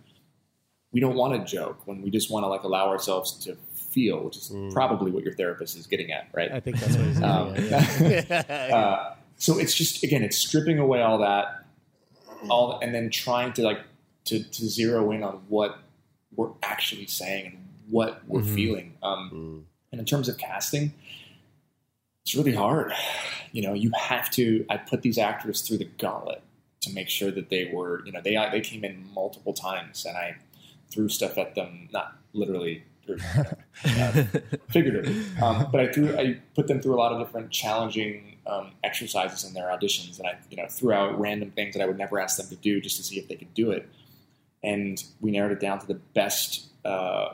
we 0.91 0.99
don't 0.99 1.15
want 1.15 1.34
to 1.39 1.52
joke, 1.52 1.86
when 1.86 2.02
we 2.02 2.10
just 2.10 2.32
want 2.32 2.43
to 2.43 2.47
like 2.47 2.63
allow 2.63 2.88
ourselves 2.89 3.34
to 3.45 3.56
feel, 3.75 4.23
which 4.23 4.38
is 4.38 4.52
probably 4.73 5.12
what 5.12 5.23
your 5.23 5.34
therapist 5.34 5.78
is 5.78 5.86
getting 5.88 6.12
at, 6.12 6.28
right? 6.34 6.52
I 6.52 6.60
think 6.60 6.80
that's 6.80 6.95
what 6.97 7.06
he's 7.06 7.21
Um, 7.21 7.56
saying. 7.56 8.25
yeah. 8.30 8.39
uh, 8.75 9.13
so 9.38 9.58
it's 9.60 9.73
just 9.75 10.04
again, 10.04 10.23
it's 10.23 10.38
stripping 10.38 10.80
away 10.80 11.02
all 11.02 11.19
that, 11.19 11.58
all, 12.49 12.80
and 12.82 12.93
then 12.93 13.10
trying 13.10 13.54
to 13.54 13.63
like 13.63 13.82
to, 14.25 14.43
to 14.43 14.65
zero 14.69 15.12
in 15.12 15.23
on 15.23 15.41
what 15.47 15.80
we're 16.36 16.52
actually 16.63 17.08
saying 17.08 17.45
and 17.47 17.58
what 17.89 18.21
we're 18.28 18.41
feeling. 18.56 18.93
Um, 19.04 19.30
And 19.91 19.99
in 19.99 20.06
terms 20.06 20.30
of 20.30 20.38
casting, 20.38 20.93
it's 22.23 22.36
really 22.36 22.54
hard. 22.54 22.93
You 23.52 23.63
know, 23.63 23.73
you 23.73 23.91
have 23.97 24.30
to. 24.32 24.65
I 24.69 24.78
put 24.78 25.02
these 25.02 25.17
actors 25.17 25.62
through 25.62 25.80
the 25.80 25.89
gauntlet 25.97 26.41
to 26.82 26.93
make 26.93 27.10
sure 27.10 27.32
that 27.32 27.49
they 27.49 27.71
were. 27.73 28.06
You 28.06 28.12
know, 28.12 28.21
they 28.21 28.36
they 28.52 28.62
came 28.62 28.84
in 28.86 29.10
multiple 29.13 29.54
times, 29.54 30.06
and 30.06 30.15
I 30.15 30.38
threw 30.91 31.10
stuff 31.10 31.38
at 31.38 31.56
them, 31.56 31.89
not 31.91 32.15
literally. 32.34 32.84
Or, 33.08 33.17
uh, 33.86 34.23
figuratively, 34.69 35.23
um, 35.41 35.69
but 35.71 35.82
I 35.82 35.91
threw 35.91 36.15
I 36.15 36.38
put 36.54 36.67
them 36.67 36.80
through 36.80 36.93
a 36.93 36.99
lot 37.02 37.12
of 37.12 37.25
different 37.25 37.49
challenging 37.49 38.38
um, 38.49 38.71
exercises 38.83 39.43
in 39.43 39.53
their 39.53 39.67
auditions, 39.67 40.17
and 40.19 40.27
I 40.27 40.38
you 40.49 40.57
know 40.57 40.67
threw 40.67 40.91
out 40.91 41.19
random 41.19 41.51
things 41.51 41.75
that 41.75 41.83
I 41.83 41.85
would 41.85 41.97
never 41.97 42.19
ask 42.19 42.38
them 42.38 42.47
to 42.47 42.55
do 42.55 42.81
just 42.81 42.97
to 42.97 43.03
see 43.03 43.19
if 43.19 43.27
they 43.27 43.35
could 43.35 43.53
do 43.53 43.71
it, 43.71 43.88
and 44.63 45.01
we 45.21 45.31
narrowed 45.31 45.51
it 45.51 45.59
down 45.59 45.79
to 45.79 45.88
the 45.88 45.95
best 46.13 46.67
uh, 46.85 47.33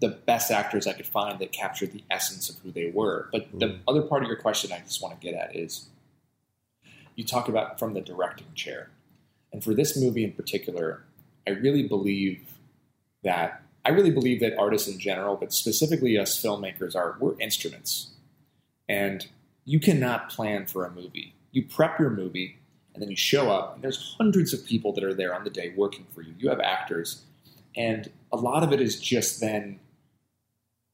the 0.00 0.08
best 0.08 0.50
actors 0.50 0.86
I 0.86 0.92
could 0.92 1.06
find 1.06 1.38
that 1.38 1.52
captured 1.52 1.92
the 1.92 2.02
essence 2.10 2.50
of 2.50 2.58
who 2.58 2.70
they 2.70 2.90
were. 2.90 3.28
But 3.32 3.46
the 3.58 3.78
other 3.88 4.02
part 4.02 4.22
of 4.22 4.28
your 4.28 4.36
question 4.36 4.72
I 4.72 4.80
just 4.80 5.02
want 5.02 5.18
to 5.18 5.24
get 5.24 5.34
at 5.34 5.56
is 5.56 5.86
you 7.14 7.24
talk 7.24 7.48
about 7.48 7.78
from 7.78 7.94
the 7.94 8.00
directing 8.00 8.52
chair. 8.54 8.90
And 9.52 9.64
for 9.64 9.72
this 9.72 9.98
movie 9.98 10.24
in 10.24 10.32
particular, 10.32 11.04
I 11.46 11.52
really 11.52 11.84
believe 11.84 12.40
that 13.22 13.62
I 13.84 13.90
really 13.90 14.10
believe 14.10 14.40
that 14.40 14.58
artists 14.58 14.88
in 14.88 14.98
general, 14.98 15.36
but 15.36 15.52
specifically 15.52 16.18
us 16.18 16.42
filmmakers 16.42 16.96
are 16.96 17.16
we're 17.20 17.38
instruments. 17.40 18.10
And 18.88 19.26
you 19.66 19.78
cannot 19.78 20.30
plan 20.30 20.64
for 20.64 20.86
a 20.86 20.90
movie. 20.90 21.34
You 21.52 21.64
prep 21.64 21.98
your 21.98 22.10
movie 22.10 22.58
and 22.94 23.02
then 23.02 23.10
you 23.10 23.16
show 23.16 23.50
up 23.50 23.74
and 23.74 23.84
there's 23.84 24.16
hundreds 24.16 24.54
of 24.54 24.64
people 24.64 24.92
that 24.94 25.04
are 25.04 25.12
there 25.12 25.34
on 25.34 25.44
the 25.44 25.50
day 25.50 25.74
working 25.76 26.06
for 26.14 26.22
you. 26.22 26.34
You 26.38 26.48
have 26.48 26.60
actors 26.60 27.22
and 27.76 28.10
a 28.32 28.36
lot 28.36 28.62
of 28.62 28.72
it 28.72 28.80
is 28.80 28.98
just 28.98 29.40
then 29.40 29.80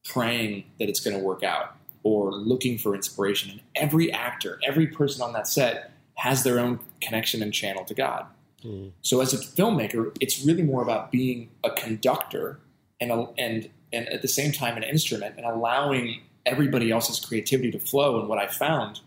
praying 0.03 0.65
that 0.79 0.89
it's 0.89 0.99
going 0.99 1.15
to 1.15 1.23
work 1.23 1.43
out 1.43 1.77
or 2.01 2.33
looking 2.33 2.77
for 2.77 2.93
inspiration. 2.93 3.51
And 3.51 3.61
every 3.75 4.11
actor, 4.11 4.59
every 4.67 4.87
person 4.87 5.21
on 5.21 5.31
that 5.33 5.47
set 5.47 5.91
has 6.15 6.43
their 6.43 6.59
own 6.59 6.79
connection 6.99 7.41
and 7.41 7.53
channel 7.53 7.85
to 7.85 7.93
God. 7.93 8.25
Hmm. 8.61 8.87
So 9.01 9.21
as 9.21 9.33
a 9.33 9.37
filmmaker, 9.37 10.15
it's 10.19 10.43
really 10.43 10.63
more 10.63 10.81
about 10.81 11.11
being 11.11 11.49
a 11.63 11.69
conductor 11.71 12.59
and 12.99 13.11
a, 13.11 13.27
and 13.37 13.69
and 13.91 14.09
at 14.09 14.21
the 14.21 14.27
same 14.27 14.51
time 14.51 14.75
an 14.75 14.83
instrument 14.83 15.35
and 15.37 15.45
allowing 15.45 16.21
everybody 16.45 16.91
else's 16.91 17.19
creativity 17.19 17.71
to 17.71 17.79
flow. 17.79 18.19
And 18.19 18.27
what 18.27 18.39
I 18.39 18.47
found 18.47 19.01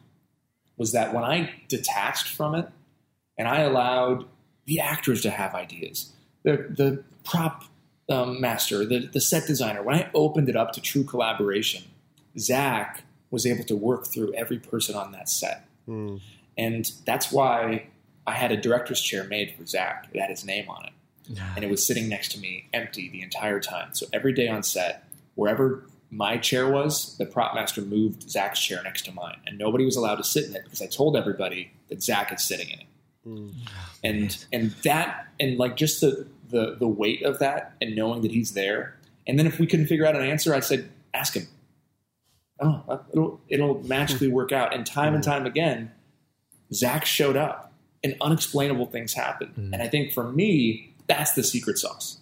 was 0.77 0.93
that 0.93 1.15
when 1.15 1.25
I 1.25 1.51
detached 1.69 2.29
from 2.29 2.55
it 2.55 2.69
and 3.39 3.49
I 3.49 3.61
allowed 3.61 4.27
the 4.67 4.81
actors 4.81 5.23
to 5.23 5.31
have 5.31 5.55
ideas, 5.55 6.13
the 6.43 6.67
the 6.71 7.05
prop 7.25 7.65
um, 8.09 8.41
master, 8.41 8.85
the 8.85 9.07
the 9.07 9.21
set 9.21 9.47
designer, 9.47 9.83
when 9.83 9.97
I 9.97 10.11
opened 10.15 10.49
it 10.49 10.57
up 10.57 10.73
to 10.73 10.81
true 10.81 11.05
collaboration, 11.05 11.85
Zach 12.39 13.03
was 13.31 13.47
able 13.47 13.65
to 13.65 13.77
work 13.77 14.07
through 14.07 14.33
every 14.35 14.59
person 14.59 14.95
on 14.95 15.13
that 15.13 15.29
set. 15.29 15.67
And 16.59 16.91
that's 17.05 17.31
why 17.31 17.89
I 18.27 18.33
had 18.33 18.51
a 18.53 18.57
director's 18.57 19.01
chair 19.01 19.25
made 19.25 19.55
for 19.57 19.67
Zach. 19.67 20.09
It 20.13 20.21
had 20.21 20.31
his 20.31 20.45
name 20.45 20.69
on 20.71 20.85
it. 20.87 20.93
And 21.57 21.65
it 21.65 21.71
was 21.71 21.87
sitting 21.87 22.09
next 22.09 22.33
to 22.33 22.41
me 22.41 22.69
empty 22.73 23.09
the 23.11 23.21
entire 23.23 23.61
time. 23.61 23.95
So 23.95 24.07
every 24.13 24.33
day 24.33 24.49
on 24.49 24.63
set, 24.63 25.05
wherever 25.35 25.85
my 26.11 26.37
chair 26.37 26.71
was, 26.71 27.17
the 27.19 27.27
prop 27.27 27.55
master 27.55 27.83
moved 27.83 28.31
Zach's 28.31 28.61
chair 28.61 28.83
next 28.83 29.05
to 29.07 29.13
mine, 29.13 29.39
and 29.47 29.59
nobody 29.59 29.85
was 29.85 29.97
allowed 29.97 30.17
to 30.17 30.25
sit 30.25 30.45
in 30.45 30.55
it 30.55 30.65
because 30.65 30.81
I 30.81 30.87
told 30.87 31.17
everybody 31.17 31.73
that 31.89 32.03
Zach 32.03 32.33
is 32.33 32.43
sitting 32.43 32.69
in 32.71 32.81
it. 32.81 32.87
Hmm. 33.25 33.49
And 34.05 34.47
and 34.53 34.71
that 34.85 35.27
and 35.41 35.59
like 35.59 35.77
just 35.77 36.01
the 36.01 36.29
the 36.49 36.77
the 36.79 36.87
weight 36.87 37.23
of 37.25 37.41
that 37.41 37.75
and 37.81 37.97
knowing 37.97 38.23
that 38.23 38.31
he's 38.31 38.53
there. 38.53 38.97
And 39.27 39.37
then 39.37 39.47
if 39.49 39.59
we 39.59 39.67
couldn't 39.67 39.87
figure 39.87 40.07
out 40.07 40.15
an 40.15 40.23
answer, 40.23 40.55
I 40.55 40.61
said, 40.61 40.89
ask 41.13 41.35
him. 41.35 41.49
Oh, 42.61 43.01
it'll 43.13 43.41
it'll 43.49 43.83
magically 43.83 44.29
work 44.29 44.53
out. 44.53 44.73
And 44.73 44.87
time 44.87 45.15
and 45.15 45.25
hmm. 45.25 45.31
time 45.31 45.47
again, 45.47 45.91
Zach 46.73 47.05
showed 47.05 47.37
up, 47.37 47.73
and 48.05 48.17
unexplainable 48.21 48.87
things 48.87 49.15
happened. 49.15 49.53
Hmm. 49.55 49.75
And 49.75 49.83
I 49.83 49.89
think 49.89 50.13
for 50.13 50.31
me, 50.31 50.95
that's 51.09 51.33
the 51.33 51.43
secret 51.43 51.79
sauce. 51.79 52.19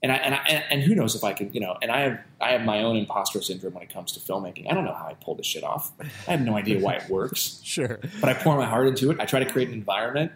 And 0.00 0.12
I, 0.12 0.16
and 0.16 0.34
I 0.34 0.38
and, 0.70 0.82
who 0.82 0.94
knows 0.94 1.16
if 1.16 1.24
I 1.24 1.32
can, 1.32 1.52
you 1.52 1.60
know, 1.60 1.76
and 1.82 1.90
I 1.90 2.00
have 2.02 2.20
I 2.40 2.50
have 2.50 2.62
my 2.62 2.82
own 2.82 2.96
imposter 2.96 3.42
syndrome 3.42 3.74
when 3.74 3.82
it 3.82 3.92
comes 3.92 4.12
to 4.12 4.20
filmmaking. 4.20 4.70
I 4.70 4.74
don't 4.74 4.84
know 4.84 4.94
how 4.94 5.06
I 5.06 5.14
pull 5.14 5.34
this 5.34 5.46
shit 5.46 5.64
off. 5.64 5.92
I 6.28 6.30
have 6.30 6.40
no 6.40 6.56
idea 6.56 6.78
why 6.78 6.94
it 6.94 7.08
works 7.10 7.60
Sure. 7.64 7.98
but 8.20 8.28
I 8.28 8.34
pour 8.34 8.56
my 8.56 8.66
heart 8.66 8.86
into 8.86 9.10
it. 9.10 9.18
I 9.18 9.24
try 9.24 9.40
to 9.40 9.50
create 9.50 9.68
an 9.68 9.74
environment, 9.74 10.30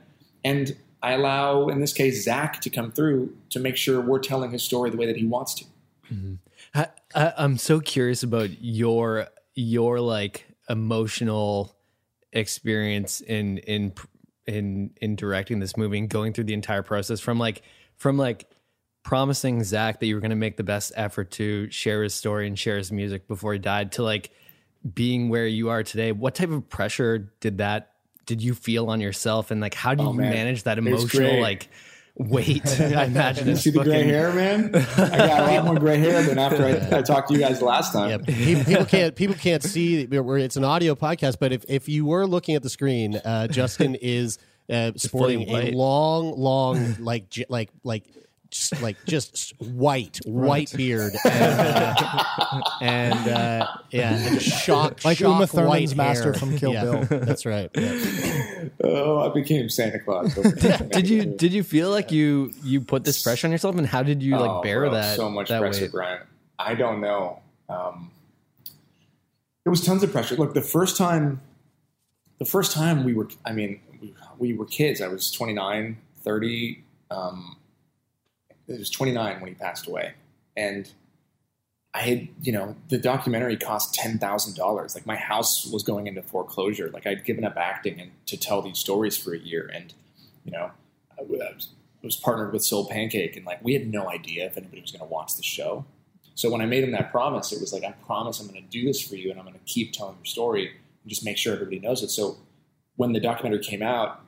and 0.44 0.76
I 1.00 1.12
allow, 1.12 1.68
in 1.68 1.80
this 1.80 1.92
case, 1.92 2.24
Zach 2.24 2.60
to 2.60 2.70
come 2.70 2.90
through 2.90 3.36
to 3.50 3.60
make 3.60 3.76
sure 3.76 4.00
we're 4.00 4.18
telling 4.18 4.50
his 4.50 4.64
story 4.64 4.90
the 4.90 4.96
way 4.96 5.06
that 5.06 5.16
he 5.16 5.26
wants 5.26 5.54
to. 5.54 5.64
Mm-hmm. 6.12 6.34
I, 6.74 6.88
I, 7.14 7.32
I'm 7.36 7.58
so 7.58 7.80
curious 7.80 8.22
about 8.22 8.50
your 8.60 9.28
your 9.54 10.00
like 10.00 10.46
emotional 10.68 11.76
experience 12.32 13.20
in 13.20 13.58
in 13.58 13.92
in 14.46 14.90
in 15.00 15.16
directing 15.16 15.60
this 15.60 15.76
movie 15.76 15.98
and 15.98 16.08
going 16.08 16.32
through 16.32 16.44
the 16.44 16.54
entire 16.54 16.82
process 16.82 17.20
from 17.20 17.38
like 17.38 17.62
from 17.96 18.16
like 18.16 18.51
promising 19.02 19.62
Zach 19.64 20.00
that 20.00 20.06
you 20.06 20.14
were 20.14 20.20
going 20.20 20.30
to 20.30 20.36
make 20.36 20.56
the 20.56 20.62
best 20.64 20.92
effort 20.96 21.30
to 21.32 21.70
share 21.70 22.02
his 22.02 22.14
story 22.14 22.46
and 22.46 22.58
share 22.58 22.76
his 22.78 22.92
music 22.92 23.26
before 23.28 23.52
he 23.52 23.58
died 23.58 23.92
to 23.92 24.02
like 24.02 24.30
being 24.94 25.28
where 25.28 25.46
you 25.46 25.68
are 25.70 25.82
today. 25.82 26.12
What 26.12 26.34
type 26.34 26.50
of 26.50 26.68
pressure 26.68 27.32
did 27.40 27.58
that 27.58 27.88
did 28.26 28.40
you 28.42 28.54
feel 28.54 28.88
on 28.88 29.00
yourself 29.00 29.50
and 29.50 29.60
like 29.60 29.74
how 29.74 29.94
do 29.94 30.04
you 30.04 30.10
Oh, 30.10 30.12
manage 30.12 30.62
that 30.64 30.78
emotional 30.78 31.40
like 31.40 31.68
weight? 32.16 32.62
I 32.80 33.04
imagine 33.04 33.46
You 33.48 33.52
it's 33.54 33.62
see 33.62 33.70
the 33.70 33.82
gray 33.82 34.04
hair, 34.04 34.32
man? 34.32 34.70
I 34.74 34.78
got 35.18 35.48
a 35.50 35.54
lot 35.56 35.64
more 35.64 35.74
gray 35.78 35.98
hair 35.98 36.22
than 36.22 36.38
after 36.38 36.64
I, 36.64 36.98
I 36.98 37.02
talked 37.02 37.28
to 37.28 37.34
you 37.34 37.40
guys 37.40 37.60
last 37.60 37.92
time. 37.92 38.10
Yeah, 38.10 38.18
people, 38.18 38.64
people 38.64 38.84
can't 38.86 39.16
people 39.16 39.34
can't 39.36 39.62
see. 39.62 40.06
we're- 40.06 40.42
It's 40.44 40.56
an 40.56 40.64
audio 40.64 40.94
podcast, 40.94 41.38
but 41.40 41.52
if, 41.52 41.64
if 41.68 41.88
you 41.88 42.06
were 42.06 42.26
looking 42.26 42.54
at 42.54 42.62
the 42.62 42.70
screen, 42.70 43.16
uh, 43.16 43.48
Justin 43.48 43.96
is 43.96 44.38
uh, 44.70 44.92
sporting 44.96 45.48
a 45.48 45.72
long, 45.72 46.38
long 46.38 46.96
like 47.00 47.28
j- 47.28 47.46
like 47.48 47.70
like 47.82 48.04
just 48.04 48.31
like 48.82 48.96
just 49.06 49.54
white 49.60 50.18
white 50.24 50.72
beard 50.76 51.12
and 51.24 51.60
uh, 51.60 52.60
and 52.80 53.28
uh, 53.28 53.66
yeah, 53.90 54.14
and 54.16 54.40
just 54.40 54.62
shock 54.64 55.04
Like 55.04 55.18
shock 55.18 55.34
Uma 55.34 55.46
Thurman's 55.46 55.94
white 55.94 55.96
master 55.96 56.24
hair. 56.24 56.34
from 56.34 56.56
Kill 56.58 56.72
Yeah, 56.72 56.84
Bill. 56.84 57.02
That's 57.20 57.46
right. 57.46 57.70
Yeah. 57.74 58.64
Oh, 58.84 59.18
I 59.18 59.32
became 59.34 59.68
Santa 59.68 59.98
Claus. 60.00 60.34
did 60.90 61.08
you 61.08 61.24
did 61.24 61.52
you 61.52 61.62
feel 61.62 61.90
like 61.90 62.12
you 62.12 62.52
you 62.62 62.80
put 62.80 63.04
this 63.04 63.22
pressure 63.22 63.46
on 63.46 63.52
yourself 63.52 63.76
and 63.76 63.86
how 63.86 64.02
did 64.02 64.22
you 64.22 64.36
like 64.38 64.50
Oh, 64.50 64.62
bear 64.62 64.80
bro, 64.80 64.90
that 64.92 65.16
So 65.16 65.30
much 65.30 65.48
that 65.48 65.60
pressure, 65.60 65.82
weight? 65.82 65.92
Brian. 65.92 66.20
I 66.58 66.74
don't 66.74 67.00
know. 67.00 67.40
Um, 67.68 68.10
there 69.64 69.70
was 69.70 69.84
tons 69.84 70.02
of 70.02 70.12
pressure. 70.12 70.36
Look, 70.36 70.54
the 70.54 70.60
first 70.62 70.96
time, 70.96 71.40
the 72.38 72.44
first 72.44 72.72
time 72.72 73.04
we 73.04 73.14
were, 73.14 73.28
I 73.44 73.52
mean, 73.52 73.80
we, 74.00 74.14
we 74.38 74.52
were 74.54 74.64
kids. 74.66 75.00
I 75.00 75.06
was 75.08 75.30
29, 75.30 75.96
30. 76.22 76.82
Um, 77.10 77.56
it 78.72 78.78
was 78.78 78.90
29 78.90 79.40
when 79.40 79.48
he 79.48 79.54
passed 79.54 79.86
away. 79.86 80.14
And 80.56 80.90
I 81.94 82.00
had, 82.00 82.28
you 82.42 82.52
know, 82.52 82.74
the 82.88 82.98
documentary 82.98 83.56
cost 83.56 83.94
$10,000. 83.94 84.94
Like 84.94 85.06
my 85.06 85.16
house 85.16 85.66
was 85.66 85.82
going 85.82 86.06
into 86.06 86.22
foreclosure. 86.22 86.90
Like 86.90 87.06
I'd 87.06 87.24
given 87.24 87.44
up 87.44 87.56
acting 87.56 88.00
and 88.00 88.10
to 88.26 88.36
tell 88.36 88.62
these 88.62 88.78
stories 88.78 89.16
for 89.16 89.34
a 89.34 89.38
year. 89.38 89.70
And, 89.72 89.92
you 90.44 90.52
know, 90.52 90.70
I 91.18 91.22
was, 91.22 91.68
I 92.02 92.06
was 92.06 92.16
partnered 92.16 92.52
with 92.52 92.62
SoulPancake 92.62 93.36
and 93.36 93.44
like 93.44 93.62
we 93.62 93.74
had 93.74 93.86
no 93.86 94.08
idea 94.08 94.46
if 94.46 94.56
anybody 94.56 94.80
was 94.80 94.90
going 94.90 95.06
to 95.06 95.12
watch 95.12 95.36
the 95.36 95.42
show. 95.42 95.84
So 96.34 96.50
when 96.50 96.62
I 96.62 96.66
made 96.66 96.82
him 96.82 96.92
that 96.92 97.10
promise, 97.10 97.52
it 97.52 97.60
was 97.60 97.74
like, 97.74 97.84
I 97.84 97.92
promise 98.06 98.40
I'm 98.40 98.48
going 98.48 98.62
to 98.62 98.68
do 98.68 98.86
this 98.86 99.06
for 99.06 99.16
you 99.16 99.30
and 99.30 99.38
I'm 99.38 99.44
going 99.44 99.58
to 99.58 99.64
keep 99.66 99.92
telling 99.92 100.16
your 100.16 100.24
story 100.24 100.68
and 100.68 101.10
just 101.10 101.24
make 101.24 101.36
sure 101.36 101.52
everybody 101.52 101.78
knows 101.78 102.02
it. 102.02 102.08
So 102.08 102.38
when 102.96 103.12
the 103.12 103.20
documentary 103.20 103.62
came 103.62 103.82
out, 103.82 104.22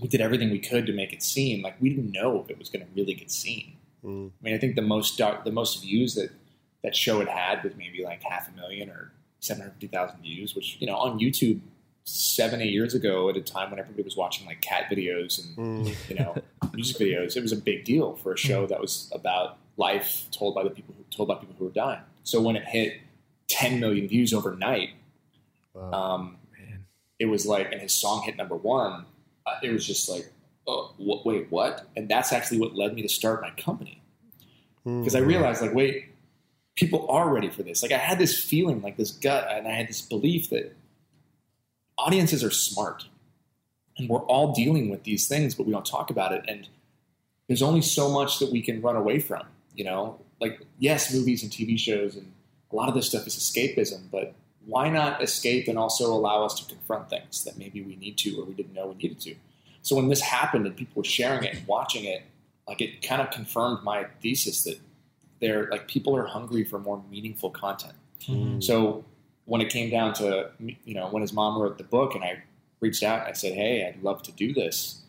we 0.00 0.08
did 0.08 0.20
everything 0.20 0.50
we 0.50 0.58
could 0.58 0.86
to 0.86 0.92
make 0.92 1.12
it 1.12 1.22
seem 1.22 1.62
like 1.62 1.74
we 1.80 1.90
didn't 1.90 2.12
know 2.12 2.40
if 2.40 2.50
it 2.50 2.58
was 2.58 2.68
going 2.68 2.84
to 2.84 2.90
really 2.94 3.14
get 3.14 3.30
seen. 3.30 3.76
I 4.04 4.44
mean, 4.44 4.54
I 4.54 4.58
think 4.58 4.76
the 4.76 4.82
most 4.82 5.18
doc- 5.18 5.44
the 5.44 5.52
most 5.52 5.82
views 5.82 6.14
that 6.14 6.30
that 6.82 6.96
show 6.96 7.18
had 7.18 7.28
had 7.28 7.62
was 7.62 7.74
maybe 7.76 8.02
like 8.02 8.22
half 8.22 8.48
a 8.48 8.52
million 8.52 8.88
or 8.88 9.12
seven 9.40 9.62
hundred 9.62 9.72
fifty 9.74 9.86
thousand 9.88 10.22
views, 10.22 10.54
which 10.54 10.78
you 10.80 10.86
know 10.86 10.96
on 10.96 11.18
YouTube 11.18 11.60
seven 12.04 12.60
eight 12.62 12.72
years 12.72 12.94
ago 12.94 13.28
at 13.28 13.36
a 13.36 13.42
time 13.42 13.70
when 13.70 13.78
everybody 13.78 14.02
was 14.02 14.16
watching 14.16 14.46
like 14.46 14.60
cat 14.62 14.84
videos 14.90 15.38
and 15.56 15.86
you 16.08 16.14
know 16.14 16.34
music 16.72 16.96
videos, 16.96 17.36
it 17.36 17.42
was 17.42 17.52
a 17.52 17.56
big 17.56 17.84
deal 17.84 18.16
for 18.16 18.32
a 18.32 18.38
show 18.38 18.66
that 18.66 18.80
was 18.80 19.10
about 19.14 19.58
life 19.76 20.26
told 20.30 20.54
by 20.54 20.62
the 20.64 20.70
people 20.70 20.94
who 20.96 21.04
told 21.14 21.28
by 21.28 21.34
people 21.34 21.54
who 21.58 21.66
were 21.66 21.70
dying. 21.70 22.00
So 22.24 22.40
when 22.40 22.56
it 22.56 22.64
hit 22.64 23.00
ten 23.48 23.80
million 23.80 24.08
views 24.08 24.32
overnight, 24.32 24.90
um, 25.92 26.36
it 27.18 27.26
was 27.26 27.44
like, 27.46 27.70
and 27.70 27.80
his 27.82 27.92
song 27.92 28.22
hit 28.22 28.36
number 28.36 28.56
one. 28.56 29.04
Uh, 29.46 29.54
it 29.62 29.70
was 29.72 29.86
just 29.86 30.08
like, 30.08 30.30
oh, 30.66 30.92
wh- 30.96 31.24
wait, 31.24 31.46
what? 31.50 31.86
And 31.96 32.08
that's 32.08 32.32
actually 32.32 32.58
what 32.60 32.74
led 32.74 32.94
me 32.94 33.02
to 33.02 33.08
start 33.08 33.42
my 33.42 33.50
company 33.50 34.02
because 34.84 35.14
I 35.14 35.18
realized, 35.20 35.60
like, 35.60 35.74
wait, 35.74 36.06
people 36.74 37.06
are 37.10 37.28
ready 37.28 37.50
for 37.50 37.62
this. 37.62 37.82
Like, 37.82 37.92
I 37.92 37.98
had 37.98 38.18
this 38.18 38.42
feeling, 38.42 38.80
like 38.80 38.96
this 38.96 39.10
gut, 39.12 39.46
and 39.50 39.68
I 39.68 39.72
had 39.72 39.88
this 39.88 40.00
belief 40.00 40.48
that 40.50 40.74
audiences 41.98 42.42
are 42.42 42.50
smart, 42.50 43.06
and 43.98 44.08
we're 44.08 44.24
all 44.24 44.52
dealing 44.52 44.88
with 44.88 45.04
these 45.04 45.28
things, 45.28 45.54
but 45.54 45.66
we 45.66 45.72
don't 45.72 45.84
talk 45.84 46.10
about 46.10 46.32
it. 46.32 46.44
And 46.48 46.68
there's 47.46 47.62
only 47.62 47.82
so 47.82 48.10
much 48.10 48.38
that 48.38 48.50
we 48.50 48.62
can 48.62 48.80
run 48.80 48.96
away 48.96 49.18
from. 49.18 49.42
You 49.74 49.84
know, 49.84 50.18
like 50.40 50.60
yes, 50.78 51.12
movies 51.12 51.42
and 51.42 51.52
TV 51.52 51.78
shows 51.78 52.16
and 52.16 52.32
a 52.72 52.76
lot 52.76 52.88
of 52.88 52.94
this 52.94 53.06
stuff 53.06 53.26
is 53.26 53.36
escapism, 53.36 54.02
but 54.10 54.34
why 54.66 54.90
not 54.90 55.22
escape 55.22 55.68
and 55.68 55.78
also 55.78 56.12
allow 56.12 56.44
us 56.44 56.54
to 56.60 56.74
confront 56.74 57.10
things 57.10 57.44
that 57.44 57.56
maybe 57.56 57.82
we 57.82 57.96
need 57.96 58.18
to 58.18 58.40
or 58.40 58.44
we 58.44 58.54
didn't 58.54 58.74
know 58.74 58.88
we 58.88 58.94
needed 58.94 59.20
to? 59.20 59.34
So 59.82 59.96
when 59.96 60.08
this 60.08 60.20
happened 60.20 60.66
and 60.66 60.76
people 60.76 61.00
were 61.00 61.04
sharing 61.04 61.44
it 61.44 61.54
and 61.54 61.66
watching 61.66 62.04
it, 62.04 62.22
like 62.68 62.80
it 62.80 63.02
kind 63.02 63.22
of 63.22 63.30
confirmed 63.30 63.82
my 63.82 64.04
thesis 64.20 64.62
that 64.64 64.78
they're 65.40 65.68
like 65.70 65.88
people 65.88 66.16
are 66.16 66.26
hungry 66.26 66.64
for 66.64 66.78
more 66.78 67.02
meaningful 67.10 67.50
content. 67.50 67.94
Hmm. 68.24 68.60
So 68.60 69.04
when 69.46 69.60
it 69.60 69.70
came 69.70 69.90
down 69.90 70.14
to 70.14 70.50
you 70.58 70.94
know 70.94 71.08
when 71.08 71.22
his 71.22 71.32
mom 71.32 71.60
wrote 71.60 71.78
the 71.78 71.84
book 71.84 72.14
and 72.14 72.22
I 72.22 72.42
reached 72.80 73.02
out 73.02 73.20
and 73.20 73.28
I 73.28 73.32
said, 73.32 73.54
"Hey, 73.54 73.86
I'd 73.86 74.02
love 74.02 74.22
to 74.24 74.32
do 74.32 74.52
this." 74.52 75.02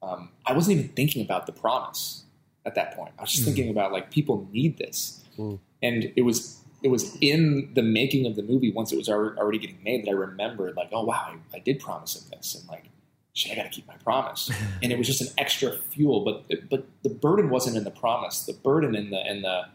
Um, 0.00 0.30
I 0.46 0.52
wasn't 0.52 0.78
even 0.78 0.90
thinking 0.90 1.22
about 1.22 1.46
the 1.46 1.52
promise 1.52 2.24
at 2.64 2.76
that 2.76 2.94
point. 2.94 3.12
I 3.18 3.22
was 3.22 3.32
just 3.32 3.42
hmm. 3.42 3.52
thinking 3.52 3.70
about 3.70 3.92
like 3.92 4.10
people 4.10 4.48
need 4.52 4.78
this, 4.78 5.22
hmm. 5.36 5.56
and 5.82 6.12
it 6.16 6.22
was 6.22 6.60
it 6.82 6.88
was 6.88 7.16
in 7.20 7.70
the 7.74 7.82
making 7.82 8.26
of 8.26 8.36
the 8.36 8.42
movie 8.42 8.70
once 8.70 8.92
it 8.92 8.96
was 8.96 9.08
already 9.08 9.58
getting 9.58 9.82
made 9.82 10.04
that 10.04 10.10
I 10.10 10.14
remembered 10.14 10.76
like, 10.76 10.90
oh 10.92 11.04
wow, 11.04 11.34
I, 11.52 11.56
I 11.56 11.58
did 11.58 11.80
promise 11.80 12.16
him 12.16 12.30
this, 12.30 12.54
and 12.54 12.68
like, 12.68 12.84
shit, 13.32 13.52
I 13.52 13.56
got 13.56 13.64
to 13.64 13.70
keep 13.70 13.86
my 13.86 13.96
promise. 13.96 14.50
and 14.82 14.92
it 14.92 14.98
was 14.98 15.06
just 15.06 15.20
an 15.20 15.28
extra 15.38 15.72
fuel, 15.72 16.24
but 16.24 16.68
but 16.68 16.86
the 17.02 17.10
burden 17.10 17.50
wasn't 17.50 17.76
in 17.76 17.84
the 17.84 17.90
promise. 17.90 18.44
The 18.44 18.52
burden 18.52 18.94
in 18.94 19.10
the 19.10 19.18
and 19.18 19.44
the 19.44 19.66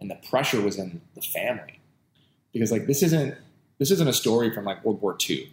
and 0.00 0.10
the 0.10 0.18
pressure 0.28 0.60
was 0.60 0.78
in 0.78 1.00
the 1.14 1.20
family 1.20 1.80
because 2.52 2.72
like 2.72 2.86
this 2.86 3.02
isn't 3.02 3.36
this 3.78 3.90
isn't 3.90 4.08
a 4.08 4.12
story 4.12 4.52
from 4.52 4.64
like 4.64 4.84
World 4.84 5.00
War 5.00 5.16
II 5.28 5.52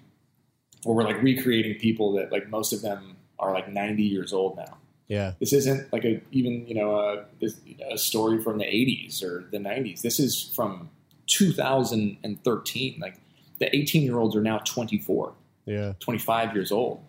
where 0.83 0.95
we're 0.95 1.03
like 1.03 1.21
recreating 1.21 1.79
people 1.79 2.13
that 2.13 2.31
like 2.31 2.49
most 2.49 2.71
of 2.71 2.81
them 2.81 3.17
are 3.39 3.53
like 3.53 3.67
90 3.69 4.03
years 4.03 4.33
old 4.33 4.57
now. 4.57 4.77
Yeah. 5.07 5.33
This 5.39 5.53
isn't 5.53 5.91
like 5.93 6.03
a 6.05 6.21
even 6.31 6.67
you 6.67 6.75
know 6.75 6.95
a, 6.97 7.25
this, 7.39 7.55
a 7.89 7.97
story 7.97 8.41
from 8.41 8.57
the 8.57 8.65
80s 8.65 9.23
or 9.23 9.45
the 9.51 9.57
90s. 9.57 10.01
This 10.01 10.19
is 10.19 10.51
from 10.55 10.89
2013. 11.27 12.99
Like 12.99 13.15
the 13.59 13.75
18 13.75 14.01
year 14.03 14.17
olds 14.19 14.35
are 14.35 14.41
now 14.41 14.59
24, 14.59 15.33
Yeah. 15.65 15.93
25 15.99 16.53
years 16.53 16.71
old. 16.71 17.01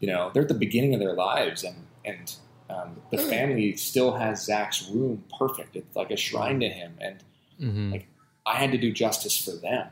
You 0.00 0.08
know 0.08 0.30
they're 0.32 0.42
at 0.42 0.48
the 0.48 0.54
beginning 0.54 0.94
of 0.94 1.00
their 1.00 1.12
lives, 1.14 1.62
and 1.62 1.76
and 2.04 2.34
um, 2.70 2.96
the 3.10 3.18
family 3.18 3.76
still 3.76 4.12
has 4.16 4.44
Zach's 4.44 4.88
room 4.88 5.24
perfect. 5.38 5.76
It's 5.76 5.94
like 5.94 6.10
a 6.10 6.16
shrine 6.16 6.60
to 6.60 6.68
him, 6.68 6.94
and 7.00 7.22
Mm-hmm. 7.60 7.92
like 7.92 8.06
I 8.46 8.54
had 8.56 8.72
to 8.72 8.78
do 8.78 8.90
justice 8.90 9.36
for 9.36 9.50
them, 9.50 9.88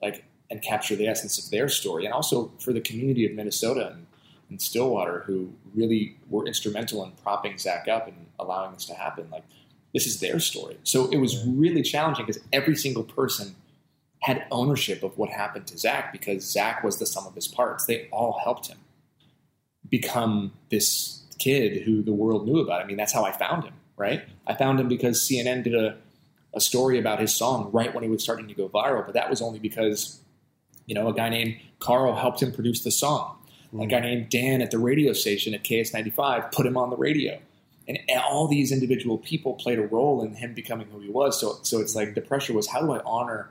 like 0.00 0.24
and 0.50 0.62
capture 0.62 0.96
the 0.96 1.06
essence 1.08 1.36
of 1.44 1.50
their 1.50 1.68
story, 1.68 2.06
and 2.06 2.14
also 2.14 2.50
for 2.58 2.72
the 2.72 2.80
community 2.80 3.26
of 3.26 3.32
Minnesota 3.32 3.88
and, 3.92 4.06
and 4.52 4.62
Stillwater 4.62 5.20
who 5.26 5.52
really 5.74 6.16
were 6.28 6.46
instrumental 6.46 7.04
in 7.04 7.12
propping 7.22 7.58
Zach 7.58 7.88
up 7.88 8.06
and 8.06 8.26
allowing 8.38 8.72
this 8.72 8.84
to 8.86 8.94
happen. 8.94 9.28
Like 9.30 9.44
this 9.92 10.06
is 10.06 10.20
their 10.20 10.38
story, 10.40 10.76
so 10.84 11.08
it 11.10 11.18
was 11.18 11.44
really 11.46 11.82
challenging 11.82 12.26
because 12.26 12.42
every 12.52 12.76
single 12.76 13.04
person 13.04 13.56
had 14.20 14.46
ownership 14.52 15.02
of 15.02 15.18
what 15.18 15.30
happened 15.30 15.66
to 15.66 15.78
Zach 15.78 16.12
because 16.12 16.44
Zach 16.44 16.84
was 16.84 16.98
the 16.98 17.06
sum 17.06 17.26
of 17.26 17.34
his 17.34 17.48
parts. 17.48 17.86
They 17.86 18.08
all 18.12 18.40
helped 18.44 18.68
him 18.68 18.78
become 19.88 20.52
this 20.70 21.24
kid 21.40 21.82
who 21.82 22.02
the 22.02 22.12
world 22.12 22.46
knew 22.46 22.60
about. 22.60 22.80
I 22.80 22.84
mean, 22.84 22.96
that's 22.96 23.12
how 23.12 23.24
I 23.24 23.32
found 23.32 23.64
him, 23.64 23.74
right? 23.96 24.22
I 24.46 24.54
found 24.54 24.78
him 24.78 24.88
because 24.88 25.28
CNN 25.28 25.64
did 25.64 25.74
a 25.74 25.96
a 26.54 26.60
story 26.60 26.98
about 26.98 27.20
his 27.20 27.34
song 27.34 27.70
right 27.72 27.94
when 27.94 28.04
he 28.04 28.10
was 28.10 28.22
starting 28.22 28.48
to 28.48 28.54
go 28.54 28.68
viral, 28.68 29.04
but 29.04 29.14
that 29.14 29.30
was 29.30 29.40
only 29.40 29.58
because 29.58 30.20
you 30.86 30.94
know 30.94 31.08
a 31.08 31.14
guy 31.14 31.28
named 31.28 31.56
Carl 31.78 32.14
helped 32.14 32.42
him 32.42 32.52
produce 32.52 32.82
the 32.84 32.90
song. 32.90 33.38
A 33.80 33.86
guy 33.86 34.00
named 34.00 34.28
Dan 34.28 34.60
at 34.60 34.70
the 34.70 34.78
radio 34.78 35.12
station 35.14 35.54
at 35.54 35.64
KS95 35.64 36.52
put 36.52 36.66
him 36.66 36.76
on 36.76 36.90
the 36.90 36.96
radio. 36.96 37.38
And 37.88 37.98
all 38.30 38.46
these 38.46 38.70
individual 38.70 39.18
people 39.18 39.54
played 39.54 39.78
a 39.78 39.86
role 39.86 40.22
in 40.22 40.34
him 40.34 40.54
becoming 40.54 40.86
who 40.92 41.00
he 41.00 41.08
was. 41.08 41.40
So, 41.40 41.58
so 41.62 41.80
it's 41.80 41.94
like 41.96 42.14
the 42.14 42.20
pressure 42.20 42.52
was, 42.52 42.68
how 42.68 42.80
do 42.80 42.92
I 42.92 43.00
honor 43.04 43.48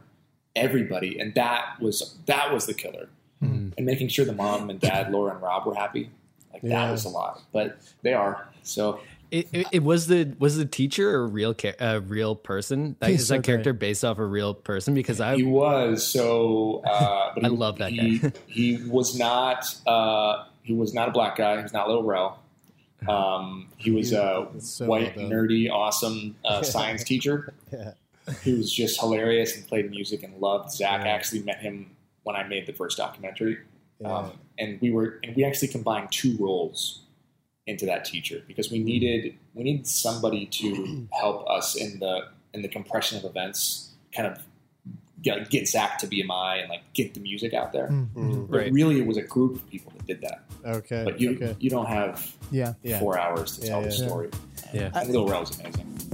everybody? 0.56 1.20
And 1.20 1.34
that 1.36 1.80
was 1.82 2.16
that 2.28 2.54
was 2.54 2.66
the 2.66 2.74
killer. 2.74 3.10
Hmm. 3.40 3.70
And 3.78 3.86
making 3.86 4.10
sure 4.10 4.24
the 4.26 4.34
mom 4.34 4.70
and 4.70 4.80
dad, 4.80 5.12
Laura 5.12 5.34
and 5.34 5.42
Rob, 5.42 5.66
were 5.66 5.76
happy. 5.76 6.10
Like 6.54 6.64
Yeah. 6.64 6.86
that 6.86 6.92
was 6.92 7.06
a 7.06 7.10
lot, 7.10 7.42
but 7.52 7.80
they 8.04 8.14
are. 8.14 8.48
So 8.64 9.00
It, 9.32 9.48
it, 9.54 9.68
it 9.72 9.84
was 9.84 10.08
the 10.08 10.36
was 10.40 10.58
the 10.58 10.66
teacher 10.66 11.16
a 11.16 11.26
real 11.26 11.54
cha- 11.54 11.72
a 11.80 12.02
real 12.02 12.36
person? 12.36 12.98
Like, 13.02 13.12
He's 13.12 13.22
is 13.22 13.28
so 13.30 13.36
that 13.36 13.44
character 13.44 13.72
based 13.74 14.04
off 14.04 14.20
a 14.20 14.26
real 14.26 14.54
person? 14.54 14.94
Because 14.94 15.22
I 15.22 15.38
he 15.38 15.44
was 15.44 16.06
so. 16.06 16.82
Uh, 16.86 17.32
but 17.36 17.46
I 17.46 17.50
he- 17.50 17.56
love 17.56 17.78
that 17.78 17.92
he, 17.92 18.20
guy. 18.20 18.32
he 18.48 18.78
was 18.88 19.18
not. 19.18 19.66
Uh, 19.88 20.44
he 20.64 20.74
was 20.74 20.94
not 20.94 21.08
a 21.08 21.12
black 21.12 21.38
guy. 21.38 21.58
He 21.58 21.64
was 21.64 21.74
not 21.74 21.88
Lil 21.88 22.04
Rel. 22.04 22.40
Um, 23.08 23.68
he 23.78 23.90
was 23.90 24.12
a 24.14 24.48
so 24.60 24.86
white, 24.86 25.16
well 25.16 25.26
nerdy, 25.30 25.72
awesome 25.72 26.36
uh, 26.46 26.62
science 26.62 27.04
teacher 27.04 27.52
Yeah. 27.72 27.94
who 28.44 28.58
was 28.58 28.72
just 28.72 29.00
hilarious 29.00 29.56
and 29.58 29.68
played 29.68 29.90
music 29.90 30.22
and 30.24 30.38
loved 30.40 30.72
Zach. 30.72 31.02
I 31.02 31.08
actually 31.08 31.42
met 31.42 31.60
him 31.62 31.92
when 32.24 32.36
I 32.36 32.44
made 32.44 32.68
the 32.68 32.74
first 32.74 32.98
documentary, 32.98 33.58
Yeah. 34.00 34.14
um, 34.16 34.32
and 34.60 34.80
we 34.82 34.92
were 34.92 35.20
and 35.24 35.36
we 35.36 35.44
actually 35.44 35.70
combined 35.70 36.12
two 36.12 36.38
roles 36.38 37.00
into 37.68 37.86
that 37.86 38.06
teacher 38.06 38.42
because 38.48 38.72
we 38.72 38.80
needed 38.80 39.36
we 39.54 39.64
needed 39.64 39.88
somebody 39.88 40.46
to 40.48 41.08
help 41.20 41.48
us 41.50 41.76
in 41.76 42.00
the 42.00 42.28
in 42.54 42.62
the 42.62 42.68
compression 42.68 43.18
of 43.18 43.24
events, 43.24 43.92
kind 44.14 44.28
of 44.28 44.40
get, 45.22 45.50
get 45.50 45.68
Zach 45.68 45.98
to 46.00 46.08
BMI 46.08 46.62
and 46.62 46.70
like 46.70 46.82
get 46.94 47.14
the 47.14 47.20
music 47.22 47.54
out 47.54 47.72
there. 47.72 47.88
Mm. 47.88 48.50
But 48.50 48.58
Right. 48.58 48.74
really, 48.74 49.00
it 49.00 49.06
was 49.06 49.16
a 49.18 49.22
group 49.22 49.56
of 49.56 49.70
people 49.70 49.94
that 49.96 50.06
did 50.08 50.22
that. 50.22 50.44
Okay. 50.66 51.04
But 51.06 51.22
you 51.22 51.32
okay. 51.36 51.56
you 51.60 51.70
don't 51.70 51.86
have 51.88 52.36
Yeah. 52.52 52.74
Yeah. 52.84 53.00
four 53.00 53.18
hours 53.20 53.58
to 53.58 53.62
Yeah, 53.66 53.70
tell 53.70 53.82
yeah. 53.82 53.86
the 53.88 53.92
story. 53.94 54.30
yeah. 54.74 54.92
And 54.96 55.10
Lil 55.10 55.28
Rel 55.28 55.42
was 55.42 55.58
amazing. 55.60 56.11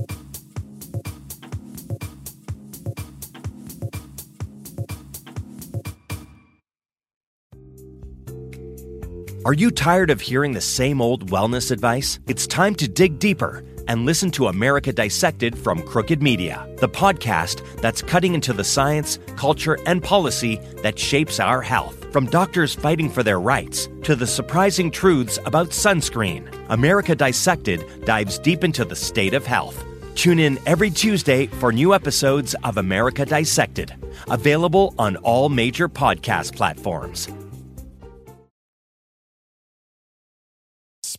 Are 9.47 9.53
you 9.53 9.71
tired 9.71 10.09
of 10.09 10.19
hearing 10.19 10.51
the 10.51 10.59
same 10.59 11.01
old 11.01 11.31
wellness 11.31 11.71
advice? 11.71 12.19
It's 12.27 12.45
time 12.45 12.75
to 12.75 12.85
dig 12.85 13.17
deeper 13.17 13.63
and 13.87 14.05
listen 14.05 14.29
to 14.31 14.47
America 14.47 14.91
Dissected 14.91 15.57
from 15.57 15.83
Crooked 15.83 16.21
Media, 16.21 16.67
the 16.79 16.89
podcast 16.89 17.61
that's 17.79 18.01
cutting 18.01 18.33
into 18.33 18.51
the 18.51 18.65
science, 18.65 19.19
culture, 19.37 19.77
and 19.85 20.03
policy 20.03 20.59
that 20.83 20.99
shapes 20.99 21.39
our 21.39 21.61
health. 21.61 22.11
From 22.11 22.25
doctors 22.25 22.75
fighting 22.75 23.09
for 23.09 23.23
their 23.23 23.39
rights 23.39 23.87
to 24.03 24.17
the 24.17 24.27
surprising 24.27 24.91
truths 24.91 25.39
about 25.45 25.69
sunscreen, 25.69 26.53
America 26.67 27.15
Dissected 27.15 27.85
dives 28.03 28.39
deep 28.39 28.65
into 28.65 28.83
the 28.83 28.97
state 28.97 29.33
of 29.33 29.45
health. 29.45 29.81
Tune 30.15 30.39
in 30.39 30.59
every 30.65 30.91
Tuesday 30.91 31.47
for 31.47 31.71
new 31.71 31.93
episodes 31.93 32.53
of 32.65 32.75
America 32.75 33.25
Dissected, 33.25 33.95
available 34.29 34.93
on 34.99 35.15
all 35.15 35.47
major 35.47 35.87
podcast 35.87 36.53
platforms. 36.53 37.29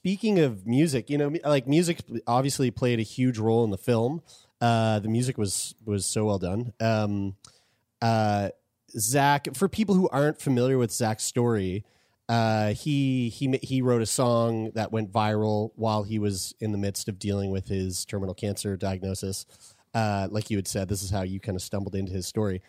Speaking 0.08 0.38
of 0.38 0.66
music, 0.66 1.10
you 1.10 1.18
know, 1.18 1.30
like 1.44 1.68
music 1.68 1.98
obviously 2.26 2.70
played 2.70 2.98
a 2.98 3.02
huge 3.02 3.36
role 3.36 3.62
in 3.64 3.70
the 3.70 3.76
film. 3.76 4.22
Uh, 4.58 5.00
the 5.00 5.08
music 5.08 5.36
was 5.36 5.74
was 5.84 6.06
so 6.06 6.24
well 6.24 6.38
done. 6.38 6.72
Um, 6.80 7.36
uh, 8.00 8.48
Zach, 8.92 9.48
for 9.54 9.68
people 9.68 9.94
who 9.94 10.08
aren't 10.08 10.40
familiar 10.40 10.78
with 10.78 10.92
Zach's 10.92 11.24
story, 11.24 11.84
uh, 12.26 12.72
he 12.72 13.28
he 13.28 13.58
he 13.62 13.82
wrote 13.82 14.00
a 14.00 14.06
song 14.06 14.70
that 14.70 14.92
went 14.92 15.12
viral 15.12 15.72
while 15.74 16.04
he 16.04 16.18
was 16.18 16.54
in 16.58 16.72
the 16.72 16.78
midst 16.78 17.10
of 17.10 17.18
dealing 17.18 17.50
with 17.50 17.68
his 17.68 18.06
terminal 18.06 18.34
cancer 18.34 18.78
diagnosis. 18.78 19.44
Uh, 19.92 20.26
like 20.30 20.48
you 20.48 20.56
had 20.56 20.66
said, 20.66 20.88
this 20.88 21.02
is 21.02 21.10
how 21.10 21.20
you 21.20 21.38
kind 21.38 21.54
of 21.54 21.60
stumbled 21.60 21.94
into 21.94 22.12
his 22.12 22.26
story. 22.26 22.62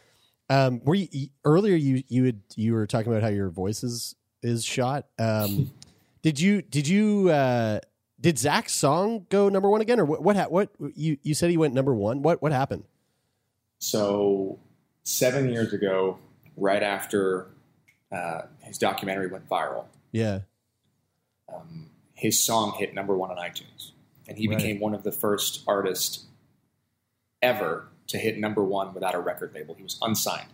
Um, 0.49 0.82
were 0.84 0.95
you 0.95 1.30
earlier? 1.45 1.78
You 1.78 2.04
you 2.10 2.25
had 2.25 2.41
you 2.58 2.73
were 2.73 2.86
talking 2.86 3.10
about 3.10 3.23
how 3.23 3.30
your 3.30 3.49
voice 3.49 3.82
is 3.82 4.13
is 4.43 4.65
shot. 4.65 5.06
Um, 5.17 5.71
did 6.21 6.39
you 6.39 6.62
did 6.62 6.88
you 6.88 7.29
uh, 7.29 7.79
did 8.19 8.38
Zach's 8.38 8.73
song 8.73 9.25
go 9.29 9.49
number 9.49 9.69
one 9.69 9.82
again, 9.82 9.99
or 9.99 10.05
what? 10.05 10.21
What 10.21 10.36
ha- 10.36 10.47
what 10.49 10.69
you 10.95 11.17
you 11.23 11.34
said 11.34 11.49
he 11.49 11.58
went 11.58 11.73
number 11.73 11.93
one? 11.93 12.21
What 12.21 12.41
what 12.41 12.51
happened? 12.51 12.84
So 13.79 14.60
seven 15.03 15.49
years 15.49 15.73
ago, 15.73 16.19
right 16.58 16.84
after 16.84 17.47
uh, 18.12 18.41
his 18.62 18.77
documentary 18.77 19.27
went 19.27 19.47
viral, 19.47 19.86
Yeah, 20.12 20.39
um, 21.53 21.89
his 22.13 22.43
song 22.43 22.73
hit 22.77 22.93
number 22.93 23.15
one 23.17 23.32
on 23.32 23.38
iTunes, 23.38 23.91
and 24.27 24.38
he 24.38 24.47
Right. 24.47 24.58
became 24.58 24.79
one 24.79 24.93
of 24.93 25.03
the 25.03 25.12
first 25.12 25.63
artists 25.67 26.25
ever 27.41 27.88
to 28.08 28.17
hit 28.17 28.38
number 28.38 28.63
one 28.63 28.93
without 28.93 29.15
a 29.15 29.19
record 29.19 29.53
label. 29.53 29.75
He 29.75 29.84
was 29.84 29.97
unsigned. 30.01 30.49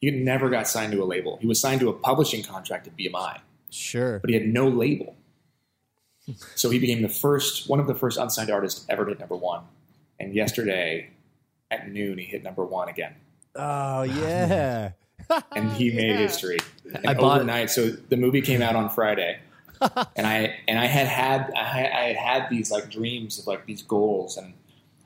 He 0.00 0.10
never 0.10 0.50
got 0.50 0.66
signed 0.66 0.92
to 0.92 1.02
a 1.02 1.04
label. 1.06 1.38
He 1.40 1.46
was 1.46 1.60
signed 1.60 1.80
to 1.80 1.88
a 1.88 1.92
publishing 1.92 2.42
contract 2.42 2.86
at 2.88 2.96
BMI, 2.96 3.40
sure. 3.74 4.18
but 4.20 4.30
he 4.30 4.36
had 4.36 4.46
no 4.46 4.68
label. 4.68 5.16
So 6.54 6.70
he 6.70 6.78
became 6.78 7.02
the 7.02 7.08
first, 7.08 7.68
one 7.68 7.80
of 7.80 7.86
the 7.86 7.94
first 7.94 8.18
unsigned 8.18 8.50
artists 8.50 8.86
ever 8.88 9.04
to 9.04 9.10
hit 9.10 9.20
number 9.20 9.36
one. 9.36 9.64
And 10.18 10.34
yesterday 10.34 11.10
at 11.70 11.90
noon, 11.90 12.18
he 12.18 12.24
hit 12.24 12.42
number 12.42 12.64
one 12.64 12.88
again. 12.88 13.14
Oh, 13.56 13.60
oh 13.62 14.02
yeah, 14.02 14.92
and 15.54 15.72
he 15.72 15.90
made 15.94 16.16
history. 16.16 16.58
And 16.94 17.06
I 17.06 17.14
bought- 17.14 17.36
overnight, 17.36 17.70
so 17.70 17.88
the 17.90 18.16
movie 18.16 18.40
came 18.40 18.62
out 18.62 18.74
on 18.76 18.88
Friday, 18.90 19.38
and 20.16 20.26
I 20.26 20.58
and 20.66 20.78
I 20.78 20.86
had 20.86 21.06
had 21.06 21.52
I 21.56 21.64
had, 21.64 21.86
I 21.92 22.00
had 22.12 22.16
had 22.16 22.50
these 22.50 22.70
like 22.70 22.90
dreams 22.90 23.38
of 23.38 23.46
like 23.46 23.66
these 23.66 23.82
goals, 23.82 24.36
and 24.36 24.54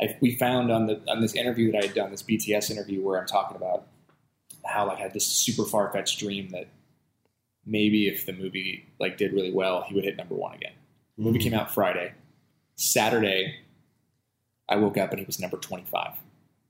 I, 0.01 0.17
we 0.21 0.37
found 0.37 0.71
on 0.71 0.87
the 0.87 1.01
on 1.09 1.21
this 1.21 1.35
interview 1.35 1.73
that 1.73 1.83
I 1.83 1.87
had 1.87 1.95
done, 1.95 2.11
this 2.11 2.23
BTS 2.23 2.71
interview, 2.71 3.03
where 3.03 3.19
I'm 3.21 3.27
talking 3.27 3.57
about 3.57 3.87
how 4.65 4.87
like 4.87 4.99
I 4.99 5.03
had 5.03 5.15
this 5.15 5.27
super 5.27 5.65
far 5.65 5.91
fetched 5.93 6.19
dream 6.21 6.51
that 6.51 6.69
maybe 7.69 8.09
if 8.09 8.27
the 8.27 8.33
movie 8.33 8.87
like 8.99 9.17
did 9.19 9.33
really 9.33 9.53
well, 9.53 9.85
he 9.87 9.95
would 9.95 10.05
hit 10.05 10.17
number 10.17 10.35
one 10.35 10.55
again. 10.55 10.73
The 11.17 11.25
movie 11.25 11.39
came 11.39 11.53
hmm. 11.53 11.59
out 11.59 11.73
Friday. 11.73 12.13
Saturday, 12.77 13.55
I 14.69 14.77
woke 14.77 14.97
up 14.97 15.11
and 15.11 15.19
he 15.19 15.27
was 15.27 15.39
number 15.39 15.57
twenty 15.57 15.85
five. 15.85 16.13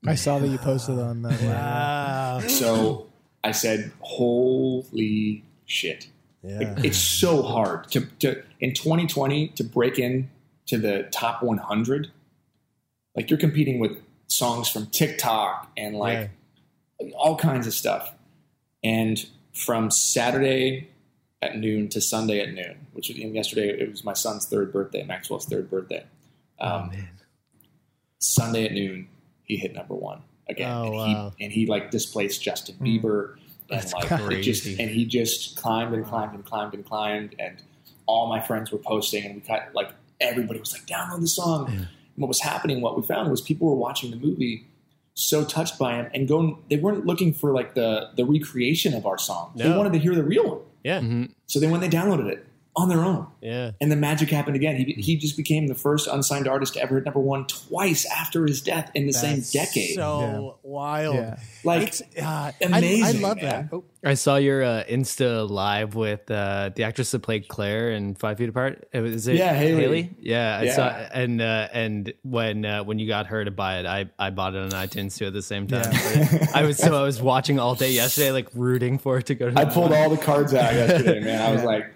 I 0.05 0.15
saw 0.15 0.39
that 0.39 0.47
you 0.47 0.57
posted 0.57 0.99
on 0.99 1.21
that. 1.23 1.41
Wow. 1.43 2.39
So 2.47 3.07
I 3.43 3.51
said, 3.51 3.91
"Holy 4.01 5.43
shit!" 5.65 6.07
Yeah. 6.43 6.59
Like, 6.59 6.85
it's 6.85 6.97
so 6.97 7.41
hard 7.41 7.89
to, 7.91 8.05
to 8.19 8.43
in 8.59 8.73
2020 8.73 9.49
to 9.49 9.63
break 9.63 9.99
in 9.99 10.29
to 10.67 10.77
the 10.77 11.07
top 11.11 11.43
100. 11.43 12.11
Like 13.15 13.29
you're 13.29 13.39
competing 13.39 13.79
with 13.79 14.01
songs 14.27 14.69
from 14.69 14.87
TikTok 14.87 15.71
and 15.75 15.95
like 15.95 16.29
all 17.15 17.35
kinds 17.35 17.67
of 17.67 17.73
stuff. 17.73 18.13
And 18.83 19.25
from 19.59 19.91
Saturday 19.91 20.89
at 21.41 21.57
noon 21.57 21.87
to 21.89 22.01
Sunday 22.01 22.39
at 22.41 22.53
noon, 22.53 22.87
which 22.93 23.09
was 23.09 23.17
yesterday, 23.17 23.69
it 23.69 23.89
was 23.89 24.03
my 24.03 24.13
son's 24.13 24.45
third 24.47 24.71
birthday, 24.73 25.03
Maxwell's 25.03 25.45
third 25.45 25.69
birthday. 25.69 26.03
Um, 26.59 26.91
Sunday 28.19 28.65
at 28.65 28.73
noon, 28.73 29.07
he 29.43 29.57
hit 29.57 29.73
number 29.73 29.95
one 29.95 30.21
again, 30.47 30.69
Oh, 30.71 30.83
and, 30.85 30.93
wow. 30.95 31.33
he, 31.37 31.43
and 31.45 31.53
he 31.53 31.65
like 31.65 31.91
displaced 31.91 32.41
Justin 32.43 32.75
Bieber, 32.81 33.35
and 33.69 33.91
like 33.93 34.11
it 34.31 34.41
just 34.41 34.65
and 34.65 34.89
he 34.89 35.05
just 35.05 35.55
climbed 35.55 35.93
and 35.93 36.05
climbed 36.05 36.33
and 36.35 36.43
climbed 36.43 36.73
and 36.73 36.85
climbed, 36.85 37.35
and 37.39 37.61
all 38.07 38.27
my 38.27 38.41
friends 38.41 38.71
were 38.71 38.79
posting, 38.79 39.23
and 39.25 39.35
we 39.35 39.41
got 39.41 39.73
like 39.73 39.91
everybody 40.19 40.59
was 40.59 40.73
like, 40.73 40.85
download 40.85 41.21
the 41.21 41.27
song. 41.27 41.67
And 41.69 41.87
what 42.17 42.27
was 42.27 42.41
happening? 42.41 42.81
What 42.81 42.97
we 42.97 43.03
found 43.03 43.31
was 43.31 43.39
people 43.41 43.67
were 43.69 43.75
watching 43.75 44.11
the 44.11 44.17
movie 44.17 44.65
so 45.19 45.43
touched 45.43 45.77
by 45.77 45.95
him 45.95 46.09
and 46.13 46.27
going 46.27 46.57
they 46.69 46.77
weren't 46.77 47.05
looking 47.05 47.33
for 47.33 47.51
like 47.51 47.73
the 47.75 48.09
the 48.15 48.25
recreation 48.25 48.93
of 48.93 49.05
our 49.05 49.17
song. 49.17 49.51
They 49.55 49.69
wanted 49.69 49.93
to 49.93 49.99
hear 49.99 50.15
the 50.15 50.23
real 50.23 50.47
one. 50.47 50.59
Yeah. 50.83 50.99
Mm-hmm. 50.99 51.25
so 51.45 51.59
then 51.59 51.71
when 51.71 51.81
they 51.81 51.89
downloaded 51.89 52.27
it 52.27 52.45
on 52.79 52.89
their 52.89 53.03
own 53.03 53.27
Yeah. 53.41 53.71
and 53.81 53.91
the 53.91 53.95
magic 53.95 54.29
happened 54.29 54.55
again 54.55 54.75
he, 54.77 54.93
he 54.93 55.15
just 55.17 55.35
became 55.37 55.67
the 55.67 55.75
first 55.75 56.07
unsigned 56.07 56.47
artist 56.47 56.73
to 56.75 56.81
ever 56.81 56.95
hit 56.95 57.05
number 57.05 57.19
one 57.19 57.45
twice 57.47 58.05
after 58.05 58.45
his 58.45 58.61
death 58.61 58.89
in 58.95 59.05
the 59.05 59.11
That's 59.11 59.49
same 59.51 59.63
decade 59.63 59.95
So 59.95 60.57
wild. 60.63 61.15
Yeah. 61.15 61.39
like 61.63 61.87
It's, 61.89 62.01
uh, 62.21 62.51
amazing, 62.61 63.03
I, 63.03 63.09
I 63.09 63.21
love 63.21 63.37
man. 63.41 63.45
that. 63.71 63.75
Oh, 63.75 63.83
I 64.03 64.13
saw 64.13 64.37
your 64.37 64.63
uh, 64.63 64.83
Insta 64.89 65.49
live 65.49 65.93
with 65.95 66.31
uh, 66.31 66.69
the 66.73 66.83
actress 66.83 67.11
that 67.11 67.19
played 67.19 67.49
Claire 67.49 67.91
in 67.91 68.15
Five 68.15 68.37
Feet 68.37 68.47
Apart. 68.47 68.87
Uh, 68.95 69.03
Is 69.03 69.27
it 69.27 69.35
Yeah, 69.35 69.53
Haley. 69.53 70.15
Yeah, 70.21 70.57
I 70.57 70.63
Yeah. 70.63 70.75
saw 70.75 70.87
and 71.13 71.41
uh, 71.41 71.67
and 71.73 72.13
when 72.23 72.63
uh, 72.63 72.83
when 72.85 72.97
you 72.97 73.07
got 73.09 73.27
her 73.27 73.43
to 73.43 73.51
buy 73.51 73.79
it, 73.79 73.85
I, 73.85 74.09
I 74.17 74.29
bought 74.29 74.55
it 74.55 74.59
on 74.61 74.69
iTunes 74.71 75.17
too 75.17 75.25
at 75.27 75.33
the 75.33 75.41
same 75.41 75.67
time. 75.67 75.83
I 76.55 76.63
was 76.63 76.77
so 76.77 76.97
I 76.97 77.03
was 77.03 77.21
watching 77.21 77.59
all 77.59 77.75
day 77.75 77.91
yesterday, 77.91 78.31
like 78.31 78.47
rooting 78.53 78.99
for 78.99 79.17
it 79.17 79.25
to 79.25 79.35
go 79.35 79.49
to. 79.49 79.59
i 79.59 79.65
the 79.65 79.71
pulled 79.71 79.91
all 79.91 80.09
the 80.09 80.17
cards 80.17 80.53
out 80.53 80.73
yesterday 80.73 81.19
man 81.19 81.41
i 81.41 81.51
was 81.51 81.63
like 81.63 81.91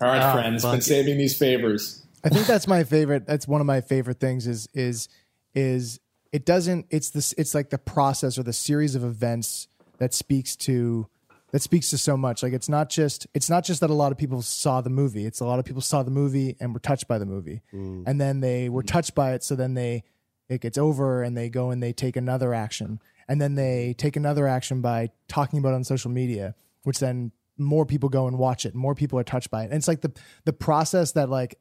all 0.00 0.08
right 0.08 0.30
Oh, 0.30 0.32
friends 0.32 0.62
fuck 0.62 0.72
been 0.72 0.78
it. 0.80 0.84
saving 0.84 1.18
these 1.18 1.36
favors 1.36 2.00
I 2.22 2.28
think 2.28 2.46
that's 2.46 2.66
my 2.66 2.84
favorite. 2.84 3.26
That's 3.26 3.48
one 3.48 3.62
of 3.62 3.66
my 3.66 3.80
favorite 3.80 4.20
things. 4.20 4.46
Is 4.46 4.68
is 4.74 5.08
is 5.54 6.00
it 6.32 6.44
doesn't 6.44 6.86
it's 6.90 7.10
this 7.10 7.32
it's 7.38 7.54
like 7.54 7.70
the 7.70 7.78
process 7.78 8.38
or 8.38 8.42
the 8.42 8.52
series 8.52 8.94
of 8.94 9.02
events 9.04 9.68
that 9.98 10.12
speaks 10.12 10.54
to 10.56 11.06
that 11.52 11.60
speaks 11.62 11.90
to 11.90 11.98
so 11.98 12.16
much 12.16 12.42
like 12.42 12.52
it's 12.52 12.68
not 12.68 12.90
just 12.90 13.26
it's 13.34 13.50
not 13.50 13.64
just 13.64 13.80
that 13.80 13.90
a 13.90 13.94
lot 13.94 14.12
of 14.12 14.18
people 14.18 14.40
saw 14.42 14.80
the 14.80 14.90
movie 14.90 15.26
it's 15.26 15.40
a 15.40 15.44
lot 15.44 15.58
of 15.58 15.64
people 15.64 15.80
saw 15.82 16.02
the 16.02 16.10
movie 16.10 16.56
and 16.60 16.72
were 16.72 16.78
touched 16.78 17.08
by 17.08 17.18
the 17.18 17.26
movie 17.26 17.62
mm. 17.72 18.04
and 18.06 18.20
then 18.20 18.40
they 18.40 18.68
were 18.68 18.82
touched 18.82 19.14
by 19.14 19.32
it 19.32 19.42
so 19.42 19.56
then 19.56 19.74
they 19.74 20.04
it 20.48 20.60
gets 20.60 20.78
over 20.78 21.22
and 21.22 21.36
they 21.36 21.48
go 21.48 21.70
and 21.70 21.82
they 21.82 21.92
take 21.92 22.16
another 22.16 22.54
action 22.54 23.00
and 23.28 23.40
then 23.40 23.54
they 23.56 23.94
take 23.98 24.14
another 24.14 24.46
action 24.46 24.80
by 24.80 25.08
talking 25.26 25.58
about 25.58 25.70
it 25.70 25.76
on 25.76 25.84
social 25.84 26.10
media 26.10 26.54
which 26.84 26.98
then 27.00 27.32
more 27.60 27.86
people 27.86 28.08
go 28.08 28.26
and 28.26 28.38
watch 28.38 28.66
it 28.66 28.74
more 28.74 28.94
people 28.94 29.18
are 29.18 29.22
touched 29.24 29.50
by 29.50 29.62
it 29.62 29.66
and 29.66 29.74
it's 29.74 29.86
like 29.88 30.00
the 30.00 30.12
the 30.46 30.52
process 30.52 31.12
that 31.12 31.28
like 31.28 31.56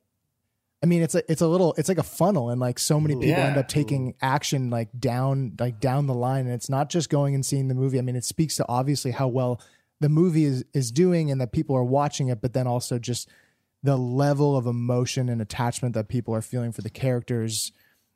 I 0.81 0.85
mean, 0.85 1.01
it's 1.01 1.13
a 1.13 1.29
it's 1.29 1.41
a 1.41 1.47
little 1.47 1.73
it's 1.77 1.89
like 1.89 1.97
a 1.97 2.03
funnel, 2.03 2.49
and 2.51 2.61
like 2.61 2.79
so 2.79 3.01
many 3.01 3.13
people 3.15 3.27
Yeah. 3.27 3.47
end 3.47 3.57
up 3.57 3.67
taking 3.67 4.13
action 4.21 4.69
like 4.69 4.87
down 4.97 5.57
like 5.59 5.81
down 5.81 6.07
the 6.07 6.13
line, 6.13 6.45
and 6.45 6.53
it's 6.55 6.69
not 6.69 6.89
just 6.89 7.09
going 7.09 7.35
and 7.35 7.45
seeing 7.45 7.67
the 7.67 7.73
movie. 7.75 7.99
I 7.99 8.01
mean, 8.01 8.15
it 8.15 8.23
speaks 8.23 8.55
to 8.55 8.65
obviously 8.69 9.11
how 9.11 9.27
well 9.27 9.59
the 9.99 10.07
movie 10.07 10.45
is 10.45 10.63
is 10.73 10.89
doing, 10.93 11.31
and 11.31 11.41
that 11.41 11.51
people 11.51 11.75
are 11.75 11.83
watching 11.83 12.29
it, 12.29 12.39
but 12.41 12.53
then 12.53 12.65
also 12.65 12.97
just 12.97 13.27
the 13.83 13.97
level 13.97 14.55
of 14.55 14.65
emotion 14.67 15.27
and 15.27 15.41
attachment 15.41 15.95
that 15.95 16.07
people 16.07 16.33
are 16.33 16.41
feeling 16.41 16.71
for 16.71 16.81
the 16.81 16.89
characters 16.89 17.73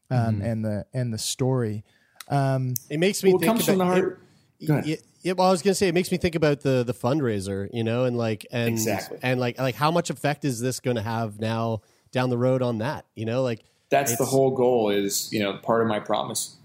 um, 0.09 0.41
and 0.41 0.63
the 0.63 0.86
and 0.93 1.13
the 1.13 1.17
story. 1.17 1.84
Um, 2.29 2.75
It 2.89 2.97
makes 3.01 3.21
me 3.25 3.31
Well, 3.34 3.39
it 3.39 3.39
think 3.41 3.49
comes 3.57 3.65
from 3.65 3.79
the 3.79 3.84
heart. 3.86 3.97
it- 3.97 4.03
Go 4.03 4.07
ahead. 4.09 4.17
Yeah, 4.59 4.95
yeah, 5.23 5.33
well, 5.33 5.47
I 5.47 5.51
was 5.51 5.61
gonna 5.61 5.73
say 5.73 5.87
it 5.87 5.93
makes 5.93 6.11
me 6.11 6.17
think 6.17 6.35
about 6.35 6.61
the 6.61 6.83
the 6.83 6.93
fundraiser, 6.93 7.69
you 7.73 7.83
know, 7.83 8.03
and 8.05 8.17
like 8.17 8.45
and 8.51 8.69
Exactly. 8.69 9.19
and 9.21 9.39
like 9.39 9.57
like 9.57 9.75
how 9.75 9.89
much 9.89 10.09
effect 10.09 10.45
is 10.45 10.59
this 10.59 10.79
going 10.79 10.97
to 10.97 11.01
have 11.01 11.39
now 11.39 11.81
down 12.11 12.29
the 12.29 12.37
road 12.37 12.61
on 12.61 12.79
that? 12.79 13.05
You 13.15 13.25
know, 13.25 13.41
like 13.41 13.63
That's 13.89 14.17
the 14.17 14.25
whole 14.25 14.51
goal. 14.51 14.89
Is 14.89 15.31
you 15.31 15.39
know 15.41 15.57
part 15.57 15.81
of 15.81 15.87
my 15.87 15.99
promise 15.99 16.57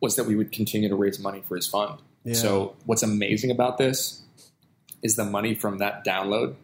was 0.00 0.16
that 0.16 0.24
we 0.24 0.36
would 0.36 0.52
continue 0.52 0.88
to 0.88 0.94
raise 0.94 1.18
money 1.18 1.42
for 1.46 1.56
his 1.56 1.66
fund. 1.66 2.00
Yeah. 2.24 2.34
So 2.34 2.76
what's 2.86 3.02
amazing 3.02 3.50
about 3.50 3.78
this 3.78 4.22
is 5.02 5.16
the 5.16 5.24
money 5.24 5.54
from 5.54 5.78
that 5.78 6.04
download. 6.04 6.54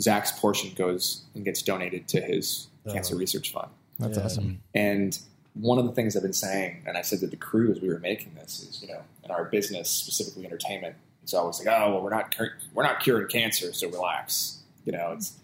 Zach's 0.00 0.32
portion 0.32 0.72
goes 0.74 1.22
and 1.34 1.44
gets 1.44 1.62
donated 1.62 2.08
to 2.08 2.20
his 2.20 2.68
oh. 2.86 2.92
cancer 2.92 3.16
research 3.16 3.52
fund. 3.52 3.68
that's 3.98 4.18
awesome. 4.18 4.60
And 4.74 5.18
one 5.54 5.78
of 5.78 5.84
the 5.84 5.92
things 5.92 6.16
I've 6.16 6.22
been 6.22 6.32
saying, 6.32 6.82
and 6.86 6.96
I 6.96 7.02
said 7.02 7.20
to 7.20 7.26
the 7.26 7.36
crew 7.36 7.70
as 7.70 7.80
we 7.80 7.88
were 7.88 7.98
making 7.98 8.34
this, 8.34 8.60
is 8.60 8.82
you 8.82 8.88
know, 8.88 9.02
in 9.21 9.21
our 9.32 9.44
business, 9.44 9.90
specifically 9.90 10.44
entertainment, 10.46 10.96
it's 11.22 11.34
always 11.34 11.58
like, 11.58 11.68
oh, 11.68 11.92
well, 11.92 12.02
we're 12.02 12.10
not 12.10 12.34
cur- 12.36 12.56
we're 12.74 12.82
not 12.82 13.00
curing 13.00 13.28
cancer, 13.28 13.72
so 13.72 13.88
relax. 13.90 14.58
You 14.84 14.92
know, 14.92 15.12
it's, 15.12 15.34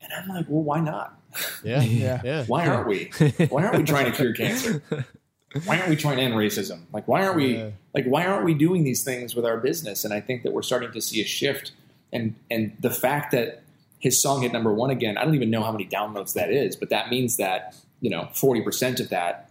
and 0.00 0.12
I'm 0.12 0.28
like, 0.28 0.46
well, 0.48 0.62
why 0.62 0.80
not? 0.80 1.18
yeah, 1.64 1.82
Yeah. 1.82 2.20
yeah. 2.24 2.44
Why 2.44 2.66
aren't 2.66 2.86
we? 2.86 3.10
Why 3.48 3.64
aren't 3.64 3.78
we 3.78 3.84
trying 3.84 4.06
to 4.06 4.12
cure 4.12 4.32
cancer? 4.32 4.82
Why 5.66 5.76
aren't 5.78 5.88
we 5.88 5.94
trying 5.94 6.16
to 6.16 6.22
end 6.24 6.34
racism? 6.34 6.80
Like, 6.92 7.06
why 7.06 7.24
aren't 7.24 7.36
we? 7.36 7.56
Yeah. 7.58 7.70
Like, 7.94 8.06
why 8.06 8.26
aren't 8.26 8.44
we 8.44 8.54
doing 8.54 8.82
these 8.82 9.04
things 9.04 9.36
with 9.36 9.44
our 9.46 9.56
business? 9.58 10.04
And 10.04 10.12
I 10.12 10.20
think 10.20 10.42
that 10.42 10.52
we're 10.52 10.62
starting 10.62 10.90
to 10.90 11.00
see 11.00 11.20
a 11.20 11.24
shift. 11.24 11.70
And 12.12 12.34
and 12.50 12.76
the 12.80 12.90
fact 12.90 13.30
that 13.30 13.62
his 14.00 14.20
song 14.20 14.42
hit 14.42 14.52
number 14.52 14.72
one 14.72 14.90
again, 14.90 15.16
I 15.16 15.24
don't 15.24 15.36
even 15.36 15.50
know 15.50 15.62
how 15.62 15.70
many 15.70 15.86
downloads 15.86 16.32
that 16.34 16.50
is, 16.50 16.74
but 16.74 16.90
that 16.90 17.08
means 17.08 17.36
that 17.36 17.76
you 18.00 18.10
know 18.10 18.28
forty 18.34 18.62
percent 18.62 18.98
of 18.98 19.10
that 19.10 19.48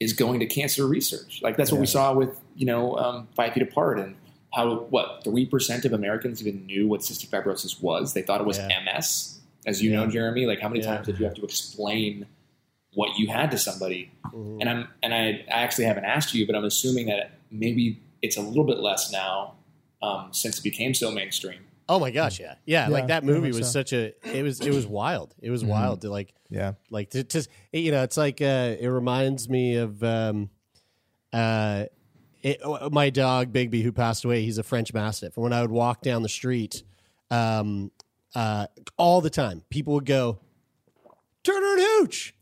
is 0.00 0.12
going 0.12 0.40
to 0.40 0.46
cancer 0.46 0.86
research. 0.86 1.40
Like 1.42 1.56
that's 1.56 1.72
what 1.72 1.80
we 1.80 1.86
saw 1.86 2.12
with 2.12 2.38
you 2.54 2.66
know 2.66 2.96
um, 2.96 3.28
Five 3.34 3.52
Feet 3.54 3.62
Apart 3.62 3.98
and 3.98 4.16
how 4.52 4.80
what 4.90 5.22
three 5.24 5.46
percent 5.46 5.84
of 5.84 5.92
Americans 5.92 6.40
even 6.46 6.66
knew 6.66 6.86
what 6.88 7.00
cystic 7.00 7.28
fibrosis 7.28 7.80
was. 7.82 8.12
They 8.14 8.22
thought 8.22 8.40
it 8.40 8.46
was 8.46 8.58
Yeah. 8.58 8.80
MS. 8.84 9.40
As 9.66 9.82
you 9.82 9.92
know, 9.92 10.06
Jeremie, 10.06 10.46
like 10.46 10.60
how 10.60 10.68
many 10.68 10.80
Yeah. 10.80 10.94
times 10.96 11.06
did 11.06 11.18
you 11.18 11.24
have 11.24 11.34
to 11.34 11.42
explain 11.44 12.26
what 12.94 13.18
you 13.18 13.28
had 13.28 13.50
to 13.50 13.58
somebody? 13.58 14.10
Mhm. 14.26 14.60
And 14.60 14.68
I'm 14.70 14.88
and 15.02 15.12
I, 15.14 15.44
I 15.50 15.62
actually 15.62 15.84
haven't 15.84 16.04
asked 16.04 16.34
you, 16.34 16.46
but 16.46 16.54
I'm 16.54 16.64
assuming 16.64 17.06
that 17.06 17.32
maybe 17.50 18.00
it's 18.22 18.36
a 18.36 18.42
little 18.42 18.64
bit 18.64 18.78
less 18.78 19.10
now 19.10 19.54
um, 20.02 20.28
since 20.32 20.58
it 20.58 20.62
became 20.62 20.94
so 20.94 21.10
mainstream. 21.10 21.60
Oh 21.88 22.00
my 22.00 22.10
gosh, 22.10 22.40
yeah. 22.40 22.54
yeah, 22.64 22.88
Yeah, 22.88 22.92
Like 22.92 23.06
that 23.08 23.22
movie 23.24 23.48
was 23.48 23.58
so. 23.58 23.80
such 23.80 23.92
a 23.92 24.12
it 24.36 24.42
was 24.42 24.60
it 24.60 24.72
was 24.72 24.86
wild. 24.86 25.34
It 25.40 25.50
was 25.50 25.64
wild 25.64 26.00
to 26.02 26.10
like 26.10 26.34
Yeah, 26.50 26.72
like 26.90 27.10
to, 27.10 27.22
to 27.24 27.46
you 27.72 27.92
know 27.92 28.02
it's 28.02 28.16
like 28.16 28.40
uh 28.40 28.74
it 28.80 28.88
reminds 28.88 29.48
me 29.48 29.76
of 29.76 30.02
um 30.02 30.50
uh 31.32 31.84
it, 32.42 32.60
my 32.92 33.10
dog 33.10 33.52
Bigby 33.52 33.82
who 33.82 33.92
passed 33.92 34.24
away 34.24 34.42
he's 34.42 34.58
a 34.58 34.62
French 34.62 34.92
mastiff 34.92 35.36
and 35.36 35.44
when 35.44 35.52
I 35.52 35.62
would 35.62 35.70
walk 35.70 36.02
down 36.02 36.22
the 36.22 36.28
street 36.28 36.82
um 37.30 37.90
uh 38.34 38.66
all 38.96 39.20
the 39.20 39.30
time 39.30 39.62
people 39.70 39.94
would 39.94 40.04
go 40.06 40.38
Turner 41.42 41.72
and 41.74 41.80
Hooch 41.80 42.34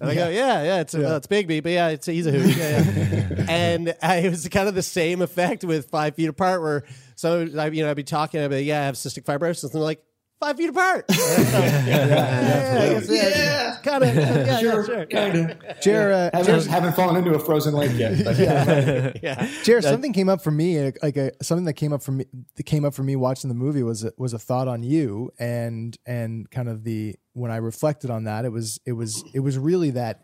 and 0.00 0.10
I 0.10 0.14
go 0.14 0.28
yeah 0.28 0.62
yeah 0.62 0.80
it's 0.80 0.94
Yeah. 0.94 1.12
Uh, 1.14 1.16
it's 1.16 1.26
Bigby 1.26 1.62
but 1.62 1.72
yeah 1.72 1.88
it's 1.88 2.06
he's 2.06 2.26
a 2.26 2.32
hooch 2.32 2.56
yeah, 2.56 2.78
yeah. 2.82 3.46
and 3.48 3.88
uh, 3.88 4.20
it 4.22 4.30
was 4.30 4.48
kind 4.48 4.68
of 4.68 4.74
the 4.74 4.82
same 4.82 5.22
effect 5.22 5.64
with 5.64 5.88
Five 5.90 6.14
Feet 6.16 6.28
Apart 6.28 6.60
where 6.62 6.84
so 7.18 7.48
I, 7.58 7.66
you 7.68 7.82
know 7.82 7.90
I'd 7.90 7.96
be 7.96 8.04
talking 8.04 8.42
about 8.42 8.62
yeah 8.62 8.82
I 8.82 8.84
have 8.86 8.94
cystic 8.94 9.24
fibrosis 9.24 9.64
and 9.64 9.72
they're 9.72 9.80
like 9.80 10.02
five 10.40 10.56
feet 10.56 10.70
apart 10.70 11.04
yeah, 11.10 11.86
yeah, 11.86 13.58
kind 13.82 14.04
of 14.04 14.14
yeah, 14.14 14.46
yeah, 14.46 14.60
sure. 14.60 15.06
kind 15.06 15.50
of. 15.50 15.80
Jer, 15.80 16.12
uh, 16.12 16.36
Haven't, 16.36 16.66
haven't 16.66 16.92
fallen 16.94 17.16
into 17.16 17.34
a 17.34 17.38
frozen 17.38 17.74
lake 17.74 17.96
yet. 17.96 18.24
But 18.24 18.38
yeah. 19.22 19.48
Jared, 19.64 19.84
something 19.84 20.12
came 20.12 20.28
up 20.28 20.42
for 20.42 20.50
me, 20.50 20.92
like 21.02 21.16
a 21.16 21.32
something 21.42 21.64
that 21.64 21.74
came 21.74 21.92
up 21.92 22.02
for 22.02 22.12
me 22.12 22.26
that 22.56 22.64
came 22.64 22.84
up 22.84 22.94
for 22.94 23.02
me 23.02 23.16
watching 23.16 23.48
the 23.48 23.54
movie 23.54 23.82
was 23.82 24.04
a, 24.04 24.12
was 24.16 24.32
a 24.32 24.38
thought 24.38 24.68
on 24.68 24.82
you 24.82 25.30
and 25.38 25.96
and 26.06 26.50
kind 26.50 26.68
of 26.68 26.84
the 26.84 27.16
when 27.32 27.50
I 27.50 27.56
reflected 27.56 28.10
on 28.10 28.24
that, 28.24 28.44
it 28.44 28.52
was 28.52 28.80
it 28.86 28.92
was 28.92 29.24
it 29.34 29.40
was 29.40 29.58
really 29.58 29.90
that 29.90 30.22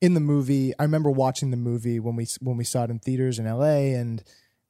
in 0.00 0.14
the 0.14 0.20
movie. 0.20 0.72
I 0.78 0.82
remember 0.82 1.10
watching 1.10 1.50
the 1.50 1.56
movie 1.56 2.00
when 2.00 2.16
we 2.16 2.26
when 2.40 2.56
we 2.56 2.64
saw 2.64 2.84
it 2.84 2.90
in 2.90 2.98
theaters 2.98 3.38
in 3.38 3.46
L.A. 3.46 3.94
and 3.94 4.22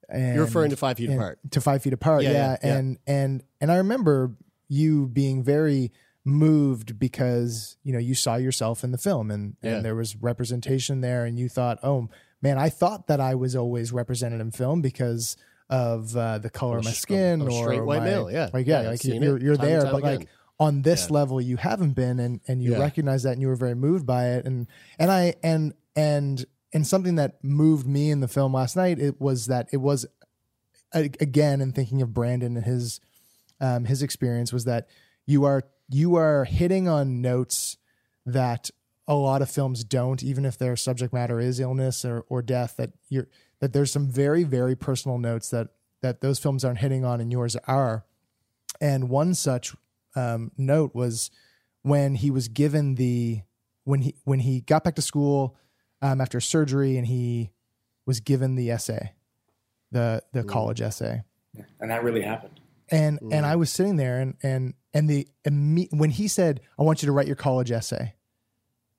and 0.08 0.34
You're 0.36 0.44
referring 0.44 0.70
to 0.70 0.76
Five 0.76 0.96
Feet 0.98 1.10
and- 1.10 1.18
Apart. 1.18 1.38
to 1.52 1.60
Five 1.60 1.82
Feet 1.82 1.92
Apart, 1.92 2.22
Yeah, 2.22 2.30
yeah, 2.32 2.36
yeah, 2.38 2.56
yeah. 2.62 2.74
and 2.76 2.98
and 3.06 3.42
and 3.60 3.72
I 3.72 3.76
remember 3.76 4.32
you 4.68 5.06
being 5.06 5.42
very 5.42 5.92
moved 6.24 6.98
because 6.98 7.76
you 7.84 7.92
know 7.92 7.98
you 8.00 8.14
saw 8.14 8.34
yourself 8.36 8.82
in 8.82 8.90
the 8.90 8.98
film 8.98 9.30
and 9.30 9.56
and 9.62 9.84
there 9.84 9.94
was 9.94 10.16
representation 10.16 11.00
there 11.00 11.24
and 11.24 11.38
you 11.38 11.48
thought 11.48 11.78
oh 11.84 12.08
man 12.42 12.58
I 12.58 12.68
thought 12.68 13.06
that 13.06 13.20
I 13.20 13.36
was 13.36 13.54
always 13.54 13.92
represented 13.92 14.40
in 14.40 14.50
film 14.50 14.82
because 14.82 15.36
of 15.70 16.16
uh, 16.16 16.38
the 16.38 16.50
color 16.50 16.78
of 16.78 16.84
my 16.84 16.90
skin 16.92 17.42
or 17.42 17.50
straight 17.50 17.80
white 17.84 18.00
my- 18.00 18.04
male, 18.04 18.30
yeah. 18.30 18.50
like 18.52 18.66
yeah, 18.66 18.82
Yeah, 18.82 18.88
like 18.90 19.04
you're 19.04 19.38
you're 19.38 19.56
there 19.56 19.82
but 19.84 20.02
like 20.02 20.28
on 20.58 20.82
this 20.82 21.06
Yeah. 21.08 21.14
level 21.14 21.40
you 21.40 21.56
haven't 21.58 21.92
been 21.92 22.18
and 22.18 22.40
and 22.48 22.60
you 22.62 22.72
Yeah. 22.72 22.78
recognize 22.80 23.22
that 23.22 23.32
and 23.32 23.40
you 23.40 23.46
were 23.48 23.56
very 23.56 23.74
moved 23.76 24.04
by 24.06 24.30
it 24.30 24.46
and 24.46 24.66
and 24.98 25.10
I 25.12 25.34
and 25.44 25.74
and 25.94 26.44
and 26.72 26.86
something 26.86 27.14
that 27.16 27.42
moved 27.42 27.86
me 27.86 28.10
in 28.10 28.20
the 28.20 28.28
film 28.28 28.52
last 28.52 28.76
night 28.76 28.98
it 28.98 29.20
was 29.20 29.46
that 29.46 29.68
it 29.72 29.78
was 29.78 30.06
again 30.92 31.60
in 31.60 31.72
thinking 31.72 32.02
of 32.02 32.14
Brandon 32.14 32.56
and 32.56 32.66
his 32.66 33.00
um, 33.60 33.84
his 33.84 34.02
experience 34.02 34.52
was 34.52 34.64
that 34.64 34.88
you 35.26 35.44
are 35.44 35.64
you 35.88 36.16
are 36.16 36.44
hitting 36.44 36.88
on 36.88 37.20
notes 37.20 37.76
that 38.24 38.70
a 39.08 39.14
lot 39.14 39.40
of 39.40 39.50
films 39.50 39.84
don't, 39.84 40.22
even 40.22 40.44
if 40.44 40.58
their 40.58 40.76
subject 40.76 41.12
matter 41.12 41.38
is 41.38 41.60
illness 41.60 42.04
or, 42.04 42.24
or 42.28 42.42
death. 42.42 42.76
That 42.76 42.90
you're 43.08 43.28
that 43.60 43.72
there's 43.72 43.92
some 43.92 44.08
very 44.08 44.44
very 44.44 44.76
personal 44.76 45.18
notes 45.18 45.50
that 45.50 45.68
that 46.02 46.20
those 46.20 46.38
films 46.38 46.64
aren't 46.64 46.78
hitting 46.78 47.04
on, 47.04 47.20
and 47.20 47.32
yours 47.32 47.56
are. 47.66 48.04
And 48.80 49.08
one 49.08 49.34
such 49.34 49.74
um, 50.14 50.50
note 50.58 50.94
was 50.94 51.30
when 51.82 52.16
he 52.16 52.30
was 52.30 52.48
given 52.48 52.96
the 52.96 53.42
when 53.84 54.02
he 54.02 54.16
when 54.24 54.40
he 54.40 54.60
got 54.60 54.84
back 54.84 54.96
to 54.96 55.02
school 55.02 55.56
um, 56.12 56.20
after 56.20 56.40
surgery, 56.40 56.96
and 56.96 57.06
he 57.06 57.50
was 58.06 58.20
given 58.20 58.54
the 58.54 58.70
essay, 58.70 59.12
the 59.90 60.22
the 60.32 60.42
mm. 60.42 60.48
college 60.48 60.80
essay 60.80 61.22
and 61.80 61.90
that 61.90 62.02
really 62.02 62.22
happened. 62.22 62.60
and 62.90 63.20
mm. 63.20 63.32
and 63.32 63.46
I 63.46 63.56
was 63.56 63.70
sitting 63.70 63.96
there 63.96 64.20
and 64.20 64.34
and 64.42 64.74
and 64.94 65.08
the 65.08 65.28
imme- 65.44 65.88
when 65.92 66.10
he 66.10 66.28
said 66.28 66.60
I 66.78 66.82
want 66.82 67.02
you 67.02 67.06
to 67.06 67.12
write 67.12 67.26
your 67.26 67.36
college 67.36 67.70
essay, 67.70 68.14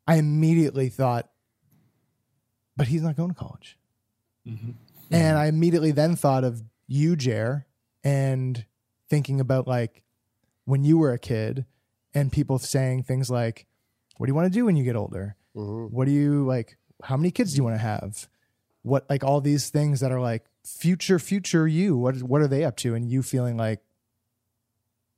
I 0.05 0.16
immediately 0.16 0.89
thought, 0.89 1.30
but 2.76 2.88
he's 2.88 3.01
not 3.01 3.16
going 3.16 3.30
to 3.30 3.36
college, 3.36 3.78
mm-hmm. 4.47 4.72
and 5.12 5.38
I 5.38 5.47
immediately 5.47 5.91
then 5.91 6.16
thought 6.16 6.43
of 6.43 6.64
you, 6.88 7.16
Jer, 7.16 7.66
and 8.03 8.66
thinking 9.10 9.39
about 9.39 9.68
like 9.68 10.03
when 10.66 10.84
you 10.84 10.97
were 10.97 11.14
a 11.14 11.20
kid 11.20 11.66
and 12.14 12.32
people 12.32 12.60
saying 12.60 13.03
things 13.03 13.30
like, 13.30 13.68
"What 14.18 14.28
do 14.28 14.32
you 14.32 14.36
want 14.36 14.51
to 14.51 14.58
do 14.60 14.66
when 14.66 14.76
you 14.76 14.84
get 14.84 14.95
older? 14.95 15.36
Mm-hmm. 15.55 15.95
What 15.95 16.05
do 16.05 16.12
you 16.12 16.45
like? 16.45 16.78
How 17.03 17.17
many 17.17 17.31
kids 17.31 17.53
do 17.53 17.57
you 17.57 17.63
want 17.63 17.75
to 17.75 17.81
have? 17.81 18.27
What 18.83 19.09
like 19.09 19.23
all 19.23 19.41
these 19.41 19.69
things 19.69 19.99
that 19.99 20.11
are 20.11 20.21
like 20.21 20.45
future 20.65 21.19
future 21.19 21.67
you? 21.67 21.97
What 21.97 22.17
what 22.23 22.41
are 22.41 22.47
they 22.47 22.63
up 22.63 22.77
to? 22.77 22.95
And 22.95 23.09
you 23.09 23.21
feeling 23.21 23.57
like 23.57 23.81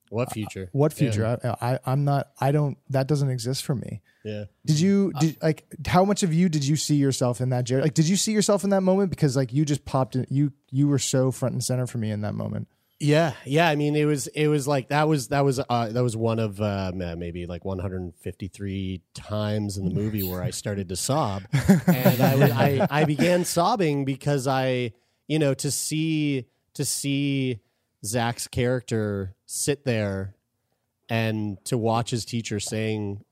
What 0.09 0.29
uh, 0.29 0.31
future? 0.31 0.69
what 0.71 0.91
future? 0.91 1.39
I, 1.43 1.73
I 1.73 1.79
I'm 1.85 2.03
not. 2.03 2.31
I 2.39 2.51
don't. 2.51 2.77
That 2.89 3.07
doesn't 3.07 3.29
exist 3.29 3.63
for 3.63 3.75
me. 3.75 4.01
Yeah. 4.23 4.45
Did 4.65 4.79
you 4.79 5.13
did 5.19 5.37
like 5.41 5.65
how 5.87 6.03
much 6.03 6.23
of 6.23 6.33
you 6.33 6.49
did 6.49 6.65
you 6.65 6.75
see 6.75 6.95
yourself 6.95 7.41
in 7.41 7.49
that, 7.49 7.63
Jared? 7.63 7.83
Like, 7.83 7.93
did 7.93 8.07
you 8.09 8.15
see 8.15 8.31
yourself 8.31 8.63
in 8.63 8.71
that 8.71 8.81
moment? 8.81 9.11
Because 9.11 9.35
like 9.35 9.53
you 9.53 9.65
just 9.65 9.85
popped 9.85 10.15
in. 10.15 10.25
You 10.29 10.51
you 10.71 10.87
were 10.87 10.99
so 10.99 11.31
front 11.31 11.53
and 11.53 11.63
center 11.63 11.87
for 11.87 11.99
me 11.99 12.11
in 12.11 12.21
that 12.21 12.33
moment. 12.33 12.67
Yeah, 12.99 13.33
yeah. 13.45 13.69
I 13.69 13.75
mean, 13.77 13.95
it 13.95 14.03
was 14.05 14.27
it 14.27 14.47
was 14.47 14.67
like 14.67 14.89
that 14.89 15.07
was 15.07 15.29
that 15.29 15.45
was 15.45 15.59
uh, 15.69 15.87
that 15.89 16.03
was 16.03 16.17
one 16.17 16.37
of 16.39 16.59
uh, 16.59 16.91
maybe 16.93 17.45
like 17.45 17.63
153 17.63 19.01
times 19.13 19.77
in 19.77 19.85
the 19.87 19.93
movie 19.95 20.23
where 20.23 20.43
I 20.43 20.49
started 20.49 20.89
to 20.89 20.95
sob, 20.97 21.43
and 21.87 22.21
I, 22.21 22.35
was- 22.35 22.51
I 22.51 22.87
I 22.89 23.03
began 23.05 23.45
sobbing 23.45 24.03
because 24.03 24.47
I 24.47 24.91
you 25.27 25.39
know 25.39 25.53
to 25.53 25.71
see 25.71 26.45
to 26.73 26.83
see 26.83 27.61
Zach's 28.05 28.47
character 28.47 29.33
sit 29.45 29.85
there 29.85 30.35
and 31.09 31.57
to 31.65 31.77
watch 31.77 32.11
his 32.11 32.25
teacher 32.25 32.59
saying, 32.59 33.23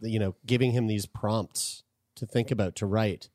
you 0.00 0.18
know, 0.18 0.34
giving 0.46 0.72
him 0.72 0.86
these 0.86 1.06
prompts 1.06 1.84
to 2.16 2.26
think 2.26 2.50
about 2.50 2.76
to 2.76 2.86
write. 2.86 3.28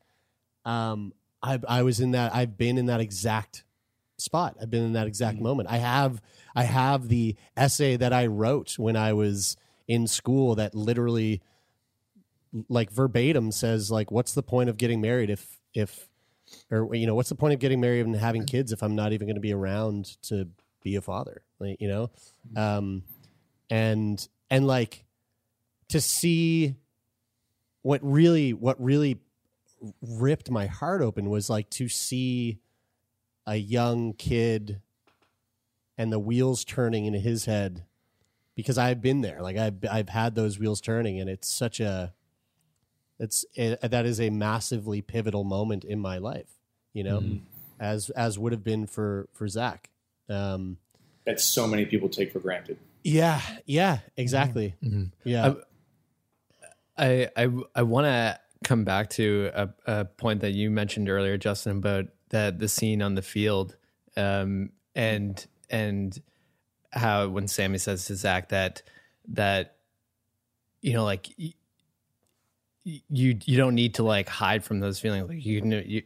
Um, 0.64 1.12
I 1.40 1.60
I 1.68 1.82
was 1.84 2.00
in 2.00 2.10
that. 2.12 2.34
I've 2.34 2.58
been 2.58 2.78
in 2.78 2.86
that 2.86 3.00
exact 3.00 3.62
spot. 4.18 4.56
I've 4.60 4.70
been 4.70 4.84
in 4.84 4.92
that 4.92 5.06
exact 5.06 5.40
moment. 5.40 5.68
I 5.70 5.78
have 5.78 6.20
I 6.54 6.64
have 6.64 7.08
the 7.08 7.36
essay 7.56 7.96
that 7.96 8.12
I 8.12 8.26
wrote 8.26 8.78
when 8.78 8.96
I 8.96 9.12
was 9.12 9.56
in 9.86 10.06
school 10.06 10.54
that 10.56 10.74
literally 10.74 11.40
like 12.68 12.90
verbatim 12.90 13.52
says 13.52 13.90
like 13.90 14.10
what's 14.10 14.34
the 14.34 14.42
point 14.42 14.70
of 14.70 14.76
getting 14.76 15.00
married 15.00 15.30
if 15.30 15.58
if 15.74 16.08
or 16.70 16.94
you 16.94 17.06
know 17.06 17.14
what's 17.14 17.28
the 17.28 17.34
point 17.34 17.54
of 17.54 17.60
getting 17.60 17.80
married 17.80 18.06
and 18.06 18.16
having 18.16 18.44
kids 18.44 18.72
if 18.72 18.82
I'm 18.82 18.94
not 18.94 19.12
even 19.12 19.26
going 19.26 19.36
to 19.36 19.40
be 19.40 19.52
around 19.52 20.16
to 20.22 20.48
be 20.82 20.96
a 20.96 21.00
father? 21.00 21.42
Like, 21.58 21.80
you 21.80 21.88
know? 21.88 22.10
Um 22.56 23.04
and 23.70 24.26
and 24.50 24.66
like 24.66 25.04
to 25.88 26.00
see 26.00 26.74
what 27.82 28.00
really 28.02 28.52
what 28.52 28.82
really 28.82 29.18
ripped 30.02 30.50
my 30.50 30.66
heart 30.66 31.02
open 31.02 31.30
was 31.30 31.48
like 31.48 31.70
to 31.70 31.88
see 31.88 32.58
a 33.48 33.56
young 33.56 34.12
kid 34.12 34.82
and 35.96 36.12
the 36.12 36.18
wheels 36.18 36.64
turning 36.64 37.06
in 37.06 37.14
his 37.14 37.46
head 37.46 37.84
because 38.54 38.76
I've 38.76 39.00
been 39.00 39.22
there. 39.22 39.40
Like 39.40 39.56
I've 39.56 39.76
I've 39.90 40.10
had 40.10 40.34
those 40.34 40.58
wheels 40.58 40.80
turning, 40.80 41.18
and 41.18 41.30
it's 41.30 41.48
such 41.50 41.80
a 41.80 42.12
it's 43.18 43.44
it, 43.54 43.80
that 43.80 44.04
is 44.04 44.20
a 44.20 44.30
massively 44.30 45.00
pivotal 45.00 45.44
moment 45.44 45.82
in 45.82 45.98
my 45.98 46.18
life. 46.18 46.50
You 46.92 47.04
know, 47.04 47.40
as 47.80 48.10
as 48.10 48.38
would 48.38 48.52
have 48.52 48.62
been 48.62 48.86
for 48.86 49.28
for 49.32 49.48
Zach. 49.48 49.88
Um, 50.28 50.76
that 51.24 51.40
so 51.40 51.66
many 51.66 51.86
people 51.86 52.08
take 52.08 52.32
for 52.32 52.40
granted. 52.40 52.78
yeah, 53.02 53.40
yeah, 53.64 54.00
exactly. 54.16 54.74
Yeah, 55.24 55.54
I 56.98 57.30
I 57.34 57.48
I 57.74 57.82
want 57.82 58.04
to 58.04 58.38
come 58.64 58.84
back 58.84 59.08
to 59.10 59.50
a, 59.54 59.68
a 59.86 60.04
point 60.04 60.40
that 60.40 60.50
you 60.50 60.70
mentioned 60.70 61.08
earlier, 61.08 61.38
Justin, 61.38 61.78
about 61.78 62.08
that 62.30 62.58
the 62.58 62.68
scene 62.68 63.02
on 63.02 63.14
the 63.14 63.22
field, 63.22 63.76
um, 64.16 64.70
and 64.94 65.46
and 65.70 66.20
how 66.92 67.28
when 67.28 67.48
Sammy 67.48 67.78
says 67.78 68.06
to 68.06 68.16
Zach 68.16 68.48
that 68.50 68.82
that 69.28 69.76
you 70.80 70.94
know 70.94 71.04
like 71.04 71.28
you 71.38 71.52
you 73.12 73.56
don't 73.56 73.74
need 73.74 73.94
to 73.94 74.02
like 74.02 74.28
hide 74.28 74.64
from 74.64 74.80
those 74.80 74.98
feelings. 74.98 75.28
Like 75.28 75.44
you 75.44 75.60
know 75.60 75.82
you 75.84 76.02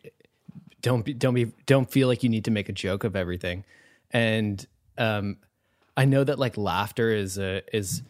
don't 0.81 1.05
be 1.05 1.15
don't 1.15 1.35
be 1.35 1.53
don't 1.67 1.91
feel 1.91 2.09
like 2.09 2.23
you 2.23 2.29
need 2.29 2.45
to 2.47 2.51
make 2.51 2.69
a 2.69 2.73
joke 2.73 3.05
of 3.05 3.17
everything. 3.17 3.65
And 4.11 4.67
um 4.99 5.37
i 5.97 6.05
know 6.05 6.25
that 6.25 6.39
like 6.39 6.57
laughter 6.57 7.11
is 7.11 7.39
a 7.39 7.63
is 7.75 8.03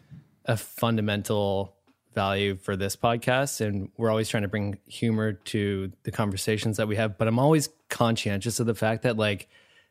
a 0.44 0.56
fundamental 0.56 1.74
value 2.14 2.56
for 2.56 2.76
this 2.76 2.96
podcast 2.96 3.60
and 3.60 3.90
we're 3.96 4.10
always 4.10 4.28
trying 4.28 4.42
to 4.42 4.48
bring 4.48 4.78
humor 4.86 5.32
to 5.32 5.90
the 6.02 6.10
conversations 6.10 6.76
that 6.76 6.86
we 6.88 6.96
have 6.96 7.16
but 7.16 7.28
i'm 7.28 7.38
always 7.38 7.68
conscientious 7.92 8.58
of 8.58 8.66
the 8.66 8.74
fact 8.74 9.02
that 9.02 9.18
like 9.18 9.48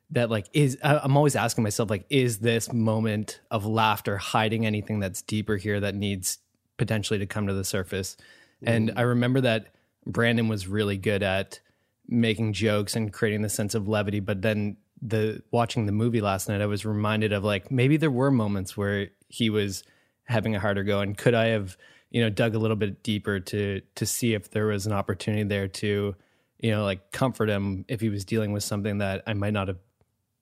that 0.09 0.29
like 0.31 0.47
is 0.53 0.77
i'm 0.83 1.15
always 1.15 1.35
asking 1.35 1.63
myself 1.63 1.89
like 1.89 2.03
is 2.09 2.39
this 2.39 2.73
moment 2.73 3.39
of 3.51 3.65
laughter 3.65 4.17
hiding 4.17 4.65
anything 4.65 4.99
that's 4.99 5.21
deeper 5.21 5.55
here 5.55 5.79
that 5.79 5.93
needs 5.93 6.39
potentially 6.77 7.19
to 7.19 7.27
come 7.27 7.45
to 7.45 7.53
the 7.53 7.63
surface? 7.63 8.17
And 8.63 8.89
mm-hmm. 8.89 8.97
i 8.97 9.03
remember 9.03 9.41
that 9.41 9.67
brandon 10.05 10.47
was 10.47 10.67
really 10.67 10.97
good 10.97 11.21
at 11.21 11.59
making 12.07 12.53
jokes 12.53 12.95
and 12.95 13.13
creating 13.13 13.43
the 13.43 13.49
sense 13.49 13.75
of 13.75 13.87
levity 13.87 14.19
but 14.19 14.41
then 14.41 14.77
the 14.99 15.41
watching 15.51 15.85
the 15.85 15.91
movie 15.91 16.21
last 16.21 16.49
night 16.49 16.59
i 16.59 16.65
was 16.65 16.85
reminded 16.85 17.31
of 17.31 17.43
like 17.43 17.69
maybe 17.69 17.97
there 17.97 18.11
were 18.11 18.31
moments 18.31 18.75
where 18.75 19.09
he 19.29 19.51
was 19.51 19.83
having 20.23 20.55
a 20.55 20.59
harder 20.59 20.83
go 20.83 21.01
and 21.01 21.17
could 21.17 21.35
i 21.35 21.45
have 21.45 21.77
you 22.09 22.21
know 22.21 22.29
dug 22.29 22.55
a 22.55 22.59
little 22.59 22.75
bit 22.75 23.03
deeper 23.03 23.39
to 23.39 23.81
to 23.93 24.05
see 24.05 24.33
if 24.33 24.49
there 24.49 24.65
was 24.65 24.87
an 24.87 24.91
opportunity 24.91 25.43
there 25.43 25.67
to 25.67 26.15
you 26.61 26.71
know 26.71 26.83
like 26.83 27.11
comfort 27.11 27.49
him 27.49 27.83
if 27.87 27.99
he 27.99 28.09
was 28.09 28.23
dealing 28.23 28.53
with 28.53 28.63
something 28.63 28.99
that 28.99 29.23
i 29.27 29.33
might 29.33 29.53
not 29.53 29.67
have 29.67 29.79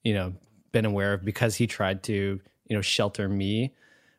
you 0.04 0.14
know 0.14 0.32
been 0.70 0.84
aware 0.84 1.14
of 1.14 1.24
because 1.24 1.56
he 1.56 1.66
tried 1.66 2.02
to 2.04 2.40
you 2.66 2.76
know 2.76 2.82
shelter 2.82 3.28
me 3.28 3.74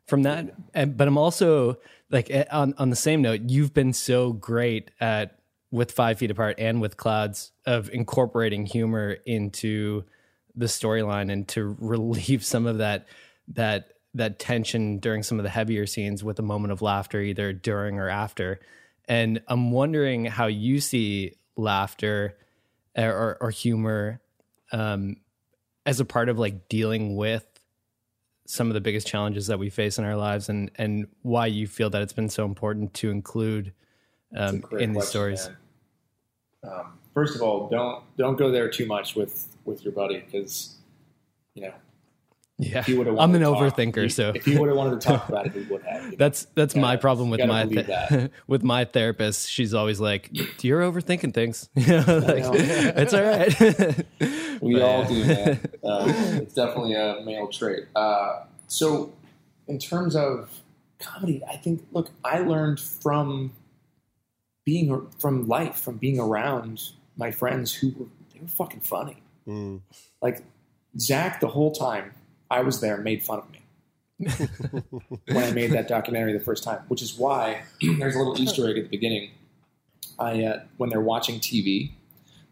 from 0.07 0.23
that. 0.23 0.53
And, 0.73 0.97
but 0.97 1.07
i'm 1.07 1.17
also 1.17 1.77
like 2.09 2.29
eh, 2.29 2.45
on 2.51 2.73
on 2.77 2.89
the 2.89 2.95
same 2.95 3.21
note 3.21 3.41
you've 3.47 3.73
been 3.73 3.93
so 3.93 4.33
great 4.33 4.91
at 4.99 5.37
with 5.71 5.91
five 5.91 6.19
feet 6.19 6.31
apart 6.31 6.55
and 6.59 6.81
with 6.81 6.97
clouds 6.97 7.51
of 7.65 7.89
incorporating 7.91 8.65
humor 8.65 9.17
into 9.25 10.03
the 10.53 10.65
storyline 10.65 11.31
and 11.31 11.47
to 11.47 11.77
relieve 11.79 12.43
some 12.43 12.65
of 12.65 12.79
that 12.79 13.07
that 13.47 13.93
that 14.13 14.39
tension 14.39 14.99
during 14.99 15.23
some 15.23 15.39
of 15.39 15.43
the 15.43 15.49
heavier 15.49 15.85
scenes 15.85 16.21
with 16.21 16.37
a 16.37 16.41
moment 16.41 16.73
of 16.73 16.81
laughter 16.81 17.21
either 17.21 17.53
during 17.53 17.99
or 17.99 18.09
after. 18.09 18.59
And 19.07 19.41
i'm 19.47 19.71
wondering 19.71 20.25
how 20.25 20.47
you 20.47 20.81
see 20.81 21.35
laughter 21.61 22.37
or, 22.97 23.09
or, 23.09 23.37
or 23.41 23.49
humor 23.51 24.19
um, 24.71 25.17
as 25.85 25.99
a 25.99 26.05
part 26.05 26.29
of 26.29 26.37
like 26.37 26.67
dealing 26.67 27.15
with 27.15 27.45
some 28.45 28.67
of 28.67 28.73
the 28.73 28.81
biggest 28.81 29.07
challenges 29.07 29.47
that 29.47 29.59
we 29.59 29.69
face 29.69 29.97
in 29.97 30.03
our 30.03 30.15
lives 30.15 30.49
and 30.49 30.71
and 30.75 31.07
why 31.21 31.45
you 31.45 31.67
feel 31.67 31.89
that 31.89 32.01
it's 32.01 32.13
been 32.13 32.29
so 32.29 32.43
important 32.43 32.93
to 32.93 33.09
include 33.09 33.71
um, 34.35 34.63
in 34.77 34.93
these 34.93 35.03
question, 35.03 35.37
stories. 35.37 35.49
Um, 36.63 36.99
first 37.13 37.35
of 37.35 37.41
all, 37.41 37.69
don't 37.69 38.03
don't 38.17 38.35
go 38.35 38.51
there 38.51 38.69
too 38.69 38.85
much 38.85 39.15
with 39.15 39.55
with 39.65 39.83
your 39.83 39.93
buddy 39.93 40.19
because 40.19 40.75
you 41.53 41.63
know 41.63 41.73
yeah 42.63 42.83
he 42.83 42.93
would 42.93 43.07
have. 43.07 43.17
i'm 43.17 43.33
an 43.35 43.41
wanted 43.43 43.59
talk- 43.69 43.75
overthinker 43.77 44.05
if- 44.05 44.13
so 44.13 44.31
if 44.35 44.45
he 44.45 44.55
would 44.57 44.67
have 44.69 44.77
wanted 44.77 45.01
to 45.01 45.07
talk 45.07 45.27
about 45.29 45.47
it, 45.47 45.53
he 45.53 45.61
would 45.63 45.81
have. 45.83 46.03
you 46.05 46.09
know? 46.11 46.15
that's 46.17 46.45
that's 46.55 46.75
my 46.75 46.95
problem 46.95 47.29
with 47.29 47.43
my 47.45 47.65
th- 47.65 48.29
with 48.47 48.63
my 48.63 48.85
therapist 48.85 49.49
she's 49.49 49.73
always 49.73 49.99
like 49.99 50.29
you're 50.63 50.81
overthinking 50.81 51.33
things 51.33 51.69
you 51.75 51.87
know, 51.87 52.17
like, 52.19 52.43
know. 52.43 52.51
it's 52.53 53.13
all 53.13 53.23
right 53.23 54.05
We 54.61 54.73
But, 54.75 54.81
all 54.83 55.01
yeah. 55.01 55.07
do, 55.09 55.25
man. 55.25 55.59
Um, 55.83 56.09
it's 56.37 56.53
definitely 56.53 56.93
a 56.93 57.21
male 57.25 57.47
trait. 57.47 57.85
Uh, 57.95 58.43
so, 58.67 59.11
in 59.67 59.79
terms 59.79 60.15
of 60.15 60.51
comedy, 60.99 61.41
I 61.49 61.55
think, 61.57 61.83
look, 61.91 62.11
I 62.23 62.39
learned 62.41 62.79
from 62.79 63.53
being 64.65 65.07
from 65.17 65.47
life, 65.47 65.77
from 65.77 65.97
being 65.97 66.19
around 66.19 66.91
my 67.17 67.31
friends 67.31 67.73
who 67.73 67.89
were 67.97 68.05
they 68.33 68.39
were 68.39 68.47
fucking 68.47 68.81
funny. 68.81 69.17
Mm. 69.47 69.81
Like 70.21 70.43
Zach, 70.99 71.39
the 71.39 71.47
whole 71.47 71.71
time 71.71 72.11
I 72.51 72.61
was 72.61 72.81
there, 72.81 72.97
made 72.97 73.23
fun 73.23 73.39
of 73.39 73.49
me 73.49 73.61
when 75.27 75.43
I 75.43 75.51
made 75.51 75.71
that 75.71 75.87
documentary 75.87 76.33
the 76.33 76.39
first 76.39 76.63
time, 76.65 76.81
which 76.89 77.01
is 77.01 77.17
why 77.17 77.63
there's 77.81 78.13
a 78.13 78.17
little 78.17 78.39
Easter 78.39 78.69
egg 78.69 78.77
at 78.77 78.83
the 78.83 78.89
beginning. 78.89 79.31
I 80.19 80.43
uh, 80.43 80.63
when 80.77 80.89
they're 80.89 80.99
watching 81.01 81.39
TV, 81.39 81.91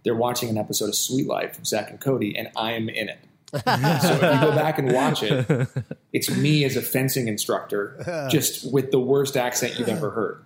they're 0.04 0.16
watching 0.16 0.50
an 0.50 0.58
episode 0.58 0.88
of 0.88 0.96
Suite 0.96 1.28
Life 1.28 1.60
of 1.60 1.68
Zack 1.68 1.90
and 1.90 2.00
Cody, 2.00 2.36
and 2.36 2.50
I 2.56 2.72
am 2.72 2.88
in 2.88 3.10
it. 3.10 3.20
so 3.52 3.62
if 3.66 4.22
you 4.22 4.42
go 4.42 4.56
back 4.56 4.80
and 4.80 4.94
watch 4.94 5.22
it, 5.22 5.68
it's 6.14 6.30
me 6.36 6.64
as 6.64 6.78
a 6.78 6.82
fencing 6.82 7.28
instructor, 7.28 8.28
just 8.32 8.72
with 8.72 8.92
the 8.92 9.00
worst 9.00 9.36
accent 9.36 9.78
you've 9.78 9.90
ever 9.90 10.12
heard. 10.12 10.46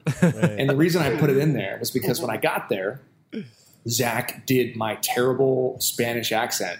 And 0.57 0.69
the 0.69 0.75
reason 0.75 1.01
I 1.01 1.17
put 1.19 1.29
it 1.29 1.37
in 1.37 1.53
there 1.53 1.77
was 1.79 1.91
because 1.91 2.21
when 2.21 2.31
I 2.31 2.37
got 2.37 2.69
there, 2.69 3.01
Zach 3.87 4.45
did 4.45 4.77
my 4.77 4.95
terrible 4.95 5.77
Spanish 5.81 6.31
accent 6.31 6.79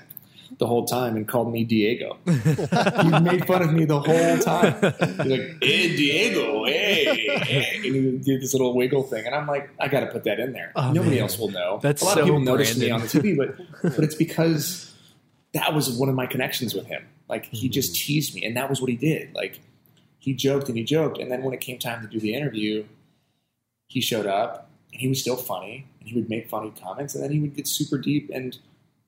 the 0.58 0.68
whole 0.68 0.86
time 0.86 1.16
and 1.16 1.28
called 1.28 1.51
me 1.51 1.64
Diego. 1.64 2.18
he 2.26 3.20
made 3.20 3.45
fun 3.45 3.62
of 3.62 3.74
me 3.74 3.86
the 3.86 3.99
whole 3.99 4.38
time. 4.39 4.74
He's 4.82 5.18
like, 5.18 5.64
"Hey, 5.64 5.95
Diego, 5.95 6.66
hey, 6.66 7.06
hey," 7.43 7.76
and 7.76 7.95
he 7.95 8.18
did 8.20 8.41
this 8.41 8.54
little 8.54 8.76
wiggle 8.76 9.04
thing, 9.04 9.26
and 9.26 9.36
I'm 9.36 9.47
like, 9.47 9.70
I 9.80 9.88
got 9.88 10.01
to 10.01 10.08
put 10.08 10.24
that 10.26 10.39
in 10.39 10.54
there. 10.54 10.72
Oh, 10.76 10.91
Nobody 10.91 11.16
man. 11.16 11.24
else 11.24 11.38
will 11.38 11.51
know. 11.51 11.80
That's 11.82 12.01
a 12.01 12.06
lot 12.06 12.14
so 12.16 12.20
of 12.22 12.26
people 12.26 12.39
noticed 12.39 12.78
me 12.78 12.91
on 12.91 13.01
the 13.01 13.08
TV, 13.08 13.38
but 13.38 13.58
but 13.95 14.04
it's 14.04 14.16
because 14.16 14.93
that 15.54 15.74
was 15.74 15.89
one 15.89 16.10
of 16.10 16.16
my 16.16 16.26
connections 16.26 16.74
with 16.74 16.86
him. 16.86 17.04
Like 17.28 17.45
he 17.45 17.70
just 17.70 17.91
hmm. 17.91 18.08
teased 18.08 18.36
me, 18.36 18.43
and 18.43 18.56
that 18.58 18.70
was 18.70 18.82
what 18.82 18.89
he 18.89 18.95
did. 18.95 19.34
Like 19.34 19.60
he 20.20 20.34
joked 20.34 20.70
and 20.70 20.78
he 20.78 20.84
joked, 20.84 21.18
and 21.18 21.32
then 21.32 21.43
when 21.43 21.54
it 21.54 21.62
came 21.62 21.80
time 21.80 22.01
to 22.01 22.08
do 22.08 22.20
the 22.20 22.34
interview, 22.34 22.86
he 23.88 24.01
showed 24.01 24.26
up 24.26 24.70
and 24.91 25.01
he 25.01 25.08
was 25.08 25.20
still 25.20 25.36
funny, 25.36 25.88
and 25.99 26.10
he 26.10 26.16
would 26.16 26.30
make 26.30 26.49
funny 26.49 26.72
comments, 26.80 27.16
and 27.16 27.24
then 27.24 27.32
he 27.32 27.39
would 27.39 27.56
get 27.56 27.68
super 27.68 27.97
deep 27.97 28.30
and 28.32 28.58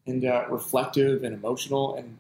and 0.08 0.24
uh, 0.26 0.46
reflective 0.50 1.24
and 1.24 1.34
emotional, 1.34 1.96
and 1.96 2.18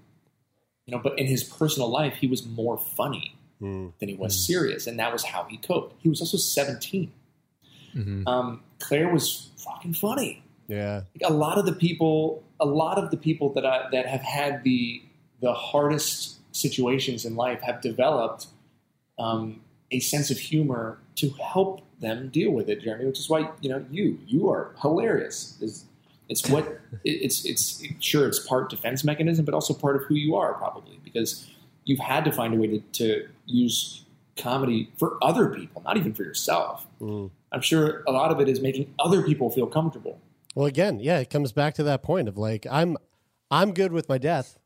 you 0.86 0.92
know. 0.96 1.02
But 1.02 1.18
in 1.20 1.28
his 1.28 1.44
personal 1.44 1.90
life, 1.90 2.16
he 2.16 2.28
was 2.28 2.46
more 2.46 2.78
funny 2.78 3.36
Mm. 3.62 3.94
than 4.00 4.10
he 4.10 4.16
was 4.16 4.46
serious, 4.46 4.86
and 4.86 5.00
that 5.00 5.14
was 5.14 5.24
how 5.24 5.46
he 5.46 5.56
coped. 5.58 5.96
He 6.04 6.10
was 6.10 6.20
also 6.20 6.36
seventeen. 6.38 7.14
Mhm. 7.96 8.28
Um, 8.28 8.62
Claire 8.80 9.08
was 9.14 9.50
fucking 9.58 9.94
funny 9.94 10.44
Yeah. 10.68 11.04
like 11.22 11.32
a 11.32 11.34
lot 11.34 11.58
of 11.58 11.66
the 11.66 11.72
people 11.72 12.44
a 12.60 12.66
lot 12.66 12.98
of 12.98 13.12
the 13.12 13.18
people 13.18 13.54
that 13.54 13.66
I 13.66 13.90
that 13.92 14.06
have 14.08 14.22
had 14.22 14.64
the 14.64 15.02
the 15.40 15.54
hardest 15.54 16.36
situations 16.54 17.24
in 17.26 17.36
life 17.38 17.62
have 17.62 17.80
developed 17.82 18.48
um, 19.18 19.62
a 19.92 20.00
sense 20.02 20.30
of 20.32 20.38
humor 20.38 20.98
to 21.16 21.30
help 21.32 21.82
them 22.02 22.28
deal 22.30 22.52
with 22.52 22.68
it, 22.70 22.82
Jeremie. 22.82 23.06
Which 23.06 23.20
is 23.20 23.30
why 23.30 23.50
you 23.62 23.70
know 23.70 23.86
you 23.90 24.20
you 24.28 24.50
are 24.50 24.76
hilarious. 24.82 25.58
It's, 25.62 25.86
it's 26.30 26.50
what 26.50 26.68
it- 27.04 27.10
it's 27.26 27.46
it's 27.46 27.84
sure 28.00 28.28
it's 28.28 28.40
part 28.40 28.70
defense 28.70 29.04
mechanism, 29.04 29.46
but 29.46 29.54
also 29.54 29.74
part 29.74 29.96
of 29.96 30.04
who 30.04 30.16
you 30.16 30.36
are 30.36 30.54
probably 30.54 31.00
because 31.04 31.48
you've 31.86 32.00
had 32.00 32.26
to 32.26 32.32
find 32.32 32.54
a 32.54 32.58
way 32.58 32.68
to, 32.68 32.80
to 32.80 33.28
use 33.46 34.04
comedy 34.38 34.90
for 34.98 35.18
other 35.22 35.48
people, 35.50 35.82
not 35.84 35.98
even 35.98 36.14
for 36.14 36.24
yourself. 36.24 36.86
Mm. 37.00 37.30
I'm 37.52 37.62
sure 37.62 38.04
a 38.08 38.12
lot 38.12 38.32
of 38.32 38.40
it 38.42 38.50
is 38.50 38.60
making 38.60 38.94
other 39.00 39.22
people 39.22 39.50
feel 39.50 39.68
comfortable. 39.68 40.20
Well, 40.56 40.66
again, 40.66 41.00
yeah, 41.00 41.20
it 41.20 41.30
comes 41.30 41.52
back 41.52 41.74
to 41.76 41.84
that 41.84 42.02
point 42.04 42.28
of 42.28 42.38
like 42.38 42.66
I'm 42.70 42.98
I'm 43.52 43.74
good 43.74 43.92
with 43.92 44.10
my 44.10 44.18
death. 44.18 44.58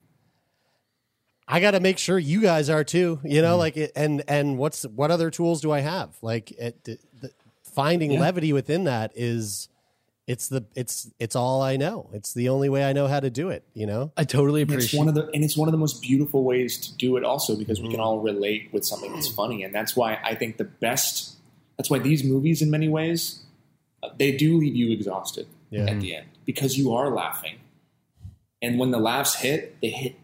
I 1.47 1.59
got 1.59 1.71
to 1.71 1.79
make 1.79 1.97
sure 1.97 2.19
you 2.19 2.41
guys 2.41 2.69
are 2.69 2.83
too. 2.83 3.19
You 3.23 3.41
know, 3.41 3.55
mm. 3.55 3.59
like 3.59 3.77
it, 3.77 3.91
and 3.95 4.23
and 4.27 4.57
what's 4.57 4.83
what 4.83 5.11
other 5.11 5.29
tools 5.31 5.61
do 5.61 5.71
I 5.71 5.79
have? 5.79 6.15
Like 6.21 6.51
it, 6.51 6.83
the, 6.83 6.99
the, 7.19 7.31
finding 7.63 8.11
Yeah. 8.11 8.21
levity 8.21 8.53
within 8.53 8.83
that 8.85 9.11
is 9.15 9.67
it's 10.29 10.47
the 10.47 10.63
it's 10.75 11.11
it's 11.17 11.35
all 11.35 11.63
I 11.63 11.75
know. 11.75 12.07
It's 12.13 12.35
the 12.35 12.49
only 12.49 12.69
way 12.69 12.87
I 12.87 12.93
know 12.93 13.07
how 13.07 13.19
to 13.19 13.31
do 13.31 13.49
it. 13.49 13.63
You 13.73 13.87
know. 13.87 14.11
I 14.15 14.25
totally 14.25 14.61
And 14.61 14.69
it's 14.69 14.85
appreciate. 14.85 14.99
one 14.99 15.07
of 15.07 15.15
the 15.15 15.27
and 15.33 15.43
it's 15.43 15.57
one 15.57 15.67
of 15.67 15.71
the 15.71 15.79
most 15.79 16.03
beautiful 16.03 16.43
ways 16.43 16.77
to 16.87 16.95
do 16.97 17.17
it 17.17 17.23
also 17.23 17.55
because 17.55 17.81
we 17.81 17.87
can 17.87 17.95
mm-hmm. 17.95 18.03
all 18.03 18.19
relate 18.19 18.69
with 18.71 18.85
something 18.85 19.11
that's 19.11 19.27
funny 19.27 19.63
and 19.63 19.73
that's 19.73 19.95
why 19.95 20.19
I 20.23 20.35
think 20.35 20.57
the 20.57 20.65
best 20.65 21.35
that's 21.77 21.89
why 21.89 21.97
these 21.97 22.23
movies 22.23 22.61
in 22.61 22.69
many 22.69 22.87
ways 22.87 23.41
uh, 24.03 24.09
they 24.19 24.31
do 24.31 24.57
leave 24.57 24.75
you 24.75 24.91
exhausted 24.91 25.47
Yeah. 25.71 25.89
at 25.89 25.99
the 25.99 26.15
end 26.17 26.27
because 26.45 26.77
you 26.77 26.93
are 26.93 27.09
laughing 27.09 27.57
and 28.61 28.77
when 28.77 28.91
the 28.91 28.99
laughs 28.99 29.33
hit 29.33 29.77
they 29.81 29.89
hit 29.89 30.15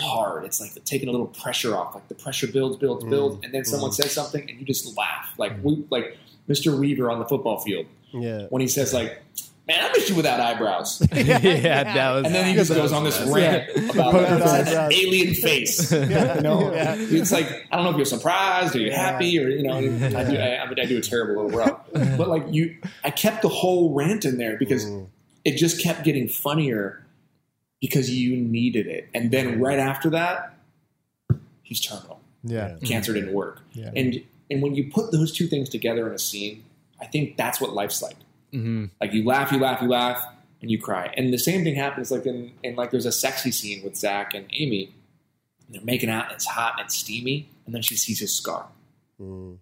hard 0.00 0.44
it's 0.44 0.60
like 0.60 0.72
taking 0.84 1.08
a 1.08 1.12
little 1.12 1.28
pressure 1.28 1.76
off 1.76 1.94
like 1.94 2.08
the 2.08 2.16
pressure 2.16 2.48
builds 2.48 2.78
builds 2.78 3.04
builds 3.04 3.36
mm. 3.36 3.44
and 3.44 3.54
then 3.54 3.64
someone 3.64 3.92
mm. 3.92 3.94
says 3.94 4.10
something 4.10 4.50
and 4.50 4.58
you 4.58 4.66
just 4.66 4.96
laugh 4.96 5.32
like 5.38 5.52
we 5.62 5.86
like 5.88 6.18
Mr. 6.48 6.76
Weaver 6.78 7.10
on 7.10 7.18
the 7.20 7.26
football 7.26 7.58
field 7.58 7.86
Yeah. 8.12 8.46
when 8.50 8.62
he 8.62 8.68
says 8.68 8.94
like 8.94 9.22
man 9.66 9.84
I 9.84 9.92
miss 9.92 10.08
you 10.08 10.14
without 10.14 10.40
eyebrows 10.40 11.06
yeah, 11.12 11.82
that 11.84 12.10
was. 12.12 12.26
and 12.26 12.34
then 12.34 12.46
he 12.46 12.54
just 12.54 12.72
goes 12.72 12.92
on 12.92 13.04
this 13.04 13.20
rant 13.22 13.68
about 13.90 14.12
Poker 14.12 14.36
that 14.38 14.68
eyebrows. 14.68 14.92
alien 14.92 15.34
face. 15.34 15.92
You 16.36 16.42
know, 16.42 16.70
it's 16.74 17.32
like 17.32 17.66
I 17.70 17.76
don't 17.76 17.84
know 17.84 17.90
if 17.90 17.96
you're 17.96 18.04
surprised 18.04 18.76
or 18.76 18.80
you're 18.80 18.94
happy 18.94 19.38
or 19.38 19.48
you 19.48 19.62
know. 19.62 19.76
I 19.76 19.80
do, 19.80 20.36
I, 20.36 20.62
I 20.62 20.68
mean, 20.68 20.78
I 20.78 20.84
do 20.84 20.98
a 20.98 21.00
terrible 21.00 21.44
little 21.44 21.58
rub, 21.58 21.84
but 21.92 22.28
like 22.28 22.44
you, 22.50 22.76
I 23.02 23.10
kept 23.10 23.42
the 23.42 23.48
whole 23.48 23.94
rant 23.94 24.24
in 24.24 24.38
there 24.38 24.56
because 24.56 24.84
mm. 24.84 25.08
it 25.44 25.56
just 25.56 25.82
kept 25.82 26.04
getting 26.04 26.28
funnier 26.28 27.04
because 27.80 28.10
you 28.10 28.36
needed 28.36 28.86
it, 28.86 29.08
and 29.14 29.30
then 29.30 29.60
right 29.60 29.78
after 29.78 30.10
that, 30.10 30.54
he's 31.62 31.80
terminal. 31.80 32.20
Yeah. 32.44 32.76
Cancer 32.84 33.12
didn't 33.12 33.32
work, 33.32 33.62
Yeah. 33.72 33.90
and 33.96 34.22
and 34.50 34.62
when 34.62 34.74
you 34.74 34.90
put 34.90 35.10
those 35.10 35.32
two 35.32 35.46
things 35.46 35.68
together 35.68 36.06
in 36.06 36.14
a 36.14 36.18
scene, 36.18 36.62
I 37.00 37.06
think 37.06 37.36
that's 37.36 37.60
what 37.60 37.72
life's 37.72 38.02
like. 38.02 38.16
Mhm. 38.52 38.90
Like 39.00 39.12
you 39.12 39.24
laugh, 39.24 39.52
you 39.52 39.58
laugh, 39.58 39.82
you 39.82 39.88
laugh, 39.88 40.24
and 40.62 40.70
you 40.70 40.80
cry. 40.80 41.12
And 41.16 41.32
the 41.32 41.38
same 41.38 41.64
thing 41.64 41.74
happens 41.74 42.10
like 42.10 42.26
in, 42.26 42.52
in 42.62 42.76
like 42.76 42.90
there's 42.90 43.06
a 43.06 43.12
sexy 43.12 43.50
scene 43.50 43.84
with 43.84 43.96
Zach 43.96 44.34
and 44.34 44.46
Amy. 44.52 44.92
And 45.66 45.74
they're 45.74 45.84
making 45.84 46.10
out, 46.10 46.26
and 46.26 46.34
it's 46.34 46.46
hot 46.46 46.74
and 46.78 46.86
it's 46.86 46.96
steamy, 46.96 47.48
and 47.66 47.74
then 47.74 47.82
she 47.82 47.96
sees 47.96 48.20
his 48.20 48.34
scar. 48.34 48.68
Mm. 49.20 49.58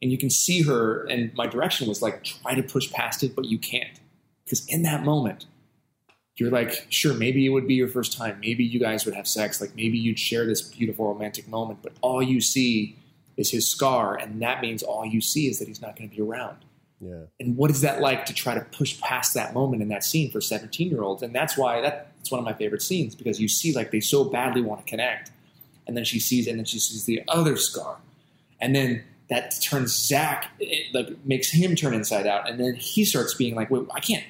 And 0.00 0.10
you 0.10 0.18
can 0.18 0.30
see 0.30 0.62
her, 0.62 1.04
and 1.04 1.32
my 1.34 1.46
direction 1.46 1.86
was 1.86 2.02
like, 2.02 2.24
try 2.24 2.54
to 2.54 2.62
push 2.62 2.90
past 2.90 3.22
it, 3.22 3.36
but 3.36 3.44
you 3.44 3.58
can't. 3.58 4.00
Because 4.44 4.66
in 4.66 4.82
that 4.82 5.04
moment, 5.04 5.46
you're 6.36 6.50
like, 6.50 6.86
sure, 6.88 7.14
maybe 7.14 7.46
it 7.46 7.50
would 7.50 7.68
be 7.68 7.74
your 7.74 7.86
first 7.86 8.16
time. 8.16 8.40
Maybe 8.40 8.64
you 8.64 8.80
guys 8.80 9.04
would 9.04 9.14
have 9.14 9.28
sex. 9.28 9.60
Like 9.60 9.76
maybe 9.76 9.98
you'd 9.98 10.18
share 10.18 10.46
this 10.46 10.62
beautiful 10.62 11.06
romantic 11.06 11.46
moment, 11.46 11.80
but 11.82 11.92
all 12.00 12.22
you 12.22 12.40
see 12.40 12.96
is 13.36 13.50
his 13.50 13.68
scar, 13.68 14.16
and 14.16 14.42
that 14.42 14.60
means 14.60 14.82
all 14.82 15.06
you 15.06 15.20
see 15.20 15.48
is 15.48 15.58
that 15.58 15.68
he's 15.68 15.80
not 15.80 15.96
going 15.96 16.08
to 16.08 16.16
be 16.16 16.22
around 16.22 16.58
Yeah. 17.04 17.24
and 17.40 17.56
what 17.56 17.72
is 17.72 17.80
that 17.80 18.00
like 18.00 18.26
to 18.26 18.32
try 18.32 18.54
to 18.54 18.60
push 18.60 19.00
past 19.00 19.34
that 19.34 19.54
moment 19.54 19.82
in 19.82 19.88
that 19.88 20.04
scene 20.04 20.30
for 20.30 20.40
17 20.40 20.88
year 20.88 21.02
olds 21.02 21.20
and 21.22 21.34
that's 21.34 21.58
why 21.58 21.80
that, 21.80 22.12
that's 22.22 22.30
one 22.30 22.38
of 22.38 22.44
my 22.44 22.52
favorite 22.52 22.82
scenes 22.82 23.16
because 23.16 23.40
you 23.40 23.48
see 23.48 23.74
like 23.74 23.90
they 23.90 23.98
so 23.98 24.22
badly 24.22 24.62
want 24.62 24.86
to 24.86 24.88
connect. 24.88 25.32
And 25.88 25.96
then 25.96 26.04
she 26.04 26.20
sees 26.20 26.46
and 26.46 26.56
then 26.56 26.64
she 26.64 26.78
sees 26.78 27.04
the 27.04 27.20
other 27.26 27.56
scar. 27.56 27.96
And 28.60 28.76
then 28.76 29.02
that 29.28 29.60
turns 29.60 29.92
zach 29.92 30.52
it, 30.60 30.94
like 30.94 31.08
makes 31.24 31.50
him 31.50 31.74
turn 31.74 31.94
inside 31.94 32.28
out. 32.28 32.48
And 32.48 32.60
then 32.60 32.76
he 32.76 33.04
starts 33.04 33.34
being 33.34 33.56
like 33.56 33.72
wait 33.72 33.88
i 33.92 33.98
can't 33.98 34.22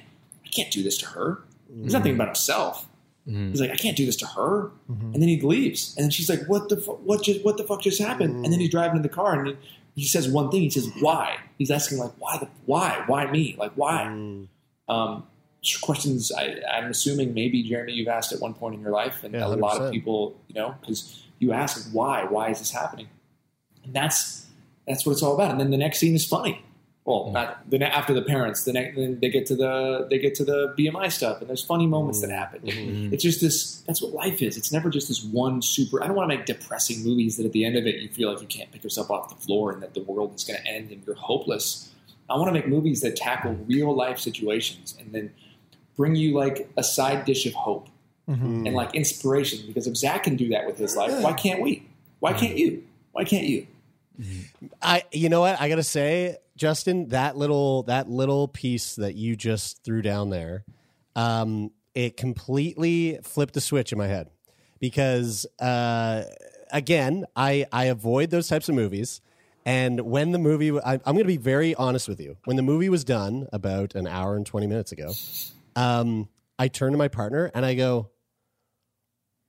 i 0.43 0.49
can't 0.49 0.71
do 0.71 0.81
this 0.81 0.97
to 0.99 1.05
her. 1.05 1.43
He's 1.83 1.93
not 1.93 1.99
thinking 1.99 2.13
mm-hmm. 2.13 2.21
about 2.21 2.27
himself. 2.29 2.87
Mm-hmm. 3.27 3.49
He's 3.49 3.61
like 3.61 3.69
i 3.69 3.75
can't 3.75 3.95
do 3.95 4.07
this 4.07 4.15
to 4.17 4.25
her. 4.25 4.71
Mm-hmm. 4.89 5.13
And 5.13 5.21
then 5.21 5.29
he 5.29 5.39
leaves. 5.39 5.93
And 5.95 6.05
then 6.05 6.09
she's 6.09 6.31
like 6.31 6.43
what 6.47 6.69
the 6.69 6.77
fu- 6.77 6.93
what 6.93 7.21
just 7.21 7.45
what 7.45 7.57
the 7.57 7.63
fuck 7.63 7.81
just 7.81 8.01
happened? 8.01 8.37
And 8.37 8.45
then 8.45 8.53
mm. 8.53 8.61
he's 8.61 8.71
driving 8.71 8.95
in 8.95 9.03
the 9.03 9.09
car 9.09 9.37
and 9.37 9.49
he, 9.49 9.57
he 9.95 10.05
says 10.05 10.27
one 10.27 10.49
thing 10.49 10.61
he 10.61 10.69
says 10.69 10.89
why? 10.99 11.37
He's 11.57 11.71
asking 11.71 11.97
like 11.97 12.11
why 12.17 12.37
the 12.37 12.47
why? 12.65 13.03
Why 13.07 13.29
me? 13.29 13.55
Like 13.57 13.71
why? 13.75 14.05
Mm. 14.05 14.47
um, 14.89 15.27
questions 15.81 16.31
I, 16.31 16.57
I'm 16.69 16.91
assuming 16.91 17.33
maybe 17.33 17.63
Jeremie 17.63 17.93
you've 17.93 18.07
asked 18.07 18.33
at 18.33 18.39
one 18.39 18.53
point 18.53 18.75
in 18.75 18.81
your 18.81 18.91
life, 18.91 19.23
and 19.23 19.33
Yeah, 19.33 19.45
a 19.45 19.55
lot 19.55 19.81
of 19.81 19.91
people, 19.91 20.35
you 20.47 20.55
know, 20.55 20.75
because 20.81 21.23
you 21.39 21.53
ask 21.53 21.89
why, 21.93 22.25
why 22.25 22.49
is 22.49 22.59
this 22.59 22.71
happening, 22.71 23.07
and 23.83 23.93
that's 23.93 24.47
that's 24.87 25.05
what 25.05 25.13
it's 25.13 25.23
all 25.23 25.35
about. 25.35 25.51
And 25.51 25.59
then 25.59 25.71
the 25.71 25.77
next 25.77 25.99
scene 25.99 26.15
is 26.15 26.25
funny. 26.25 26.61
Well, 27.05 27.31
not 27.31 27.69
the 27.69 27.83
after 27.83 28.13
the 28.13 28.21
parents, 28.21 28.63
the 28.63 28.71
next 28.71 28.95
then 28.95 29.19
they 29.19 29.29
get 29.29 29.45
to 29.47 29.55
the 29.55 30.07
they 30.09 30.19
get 30.19 30.35
to 30.35 30.45
the 30.45 30.73
BMI 30.77 31.11
stuff, 31.11 31.41
and 31.41 31.49
there's 31.49 31.63
funny 31.63 31.85
moments 31.85 32.21
that 32.21 32.29
happen. 32.29 32.61
It's 33.11 33.21
just 33.23 33.41
this. 33.41 33.81
That's 33.81 34.01
what 34.01 34.13
life 34.13 34.41
is. 34.41 34.55
It's 34.57 34.71
never 34.71 34.89
just 34.89 35.09
this 35.09 35.21
one 35.21 35.61
super. 35.61 36.01
I 36.01 36.07
don't 36.07 36.15
want 36.15 36.31
to 36.31 36.37
make 36.37 36.45
depressing 36.45 37.03
movies 37.03 37.35
that 37.37 37.45
at 37.45 37.51
the 37.51 37.65
end 37.65 37.75
of 37.75 37.85
it 37.85 37.95
you 37.95 38.07
feel 38.07 38.31
like 38.31 38.39
you 38.41 38.47
can't 38.47 38.71
pick 38.71 38.83
yourself 38.85 39.11
off 39.11 39.27
the 39.27 39.35
floor 39.35 39.71
and 39.73 39.83
that 39.83 39.93
the 39.93 40.01
world 40.01 40.33
is 40.33 40.45
going 40.45 40.61
to 40.61 40.65
end 40.65 40.91
and 40.91 41.03
you're 41.05 41.15
hopeless. 41.15 41.89
I 42.29 42.37
want 42.37 42.47
to 42.47 42.53
make 42.53 42.69
movies 42.69 43.01
that 43.01 43.17
tackle 43.17 43.53
real 43.67 43.93
life 43.93 44.17
situations 44.17 44.95
and 44.97 45.11
then 45.11 45.33
bring 45.97 46.15
you 46.15 46.33
like 46.37 46.69
a 46.77 46.83
side 46.83 47.25
dish 47.25 47.45
of 47.45 47.53
hope 47.53 47.89
Mm-hmm. 48.29 48.65
and 48.67 48.73
like 48.73 48.95
inspiration. 48.95 49.59
Because 49.67 49.85
if 49.85 49.97
Zach 49.97 50.23
can 50.23 50.37
do 50.37 50.47
that 50.51 50.65
with 50.65 50.77
his 50.77 50.95
life, 50.95 51.21
why 51.21 51.33
can't 51.33 51.61
we? 51.61 51.85
Why 52.19 52.31
can't 52.31 52.57
you? 52.57 52.81
Why 53.11 53.25
can't 53.25 53.45
you? 53.45 53.67
I 54.81 55.03
you 55.11 55.27
know 55.27 55.41
what 55.41 55.59
I 55.59 55.67
gotta 55.67 55.83
say, 55.83 56.37
Justin, 56.55 57.09
that 57.09 57.35
little 57.35 57.83
that 57.83 58.09
little 58.09 58.47
piece 58.47 58.95
that 58.95 59.15
you 59.15 59.35
just 59.35 59.83
threw 59.83 60.01
down 60.01 60.29
there, 60.29 60.65
um, 61.15 61.71
it 61.95 62.17
completely 62.17 63.19
flipped 63.23 63.53
the 63.53 63.61
switch 63.61 63.91
in 63.91 63.97
my 63.97 64.07
head 64.07 64.29
because 64.79 65.45
uh, 65.59 66.23
again, 66.71 67.25
I 67.35 67.65
I 67.71 67.85
avoid 67.85 68.29
those 68.29 68.47
types 68.47 68.67
of 68.69 68.75
movies. 68.75 69.21
And 69.65 70.01
when 70.01 70.33
the 70.33 70.39
movie, 70.39 70.77
I, 70.77 70.95
I'm 70.95 70.99
going 71.05 71.19
to 71.19 71.23
be 71.23 71.37
very 71.37 71.73
honest 71.75 72.09
with 72.09 72.19
you. 72.19 72.35
When 72.43 72.57
the 72.57 72.61
movie 72.61 72.89
was 72.89 73.05
done 73.05 73.47
about 73.53 73.95
an 73.95 74.07
hour 74.07 74.35
and 74.35 74.45
20 74.45 74.67
minutes 74.67 74.91
ago, 74.91 75.13
um, 75.77 76.27
I 76.59 76.67
turn 76.67 76.91
to 76.91 76.97
my 76.97 77.07
partner 77.07 77.49
and 77.53 77.65
I 77.65 77.73
go, 77.73 78.09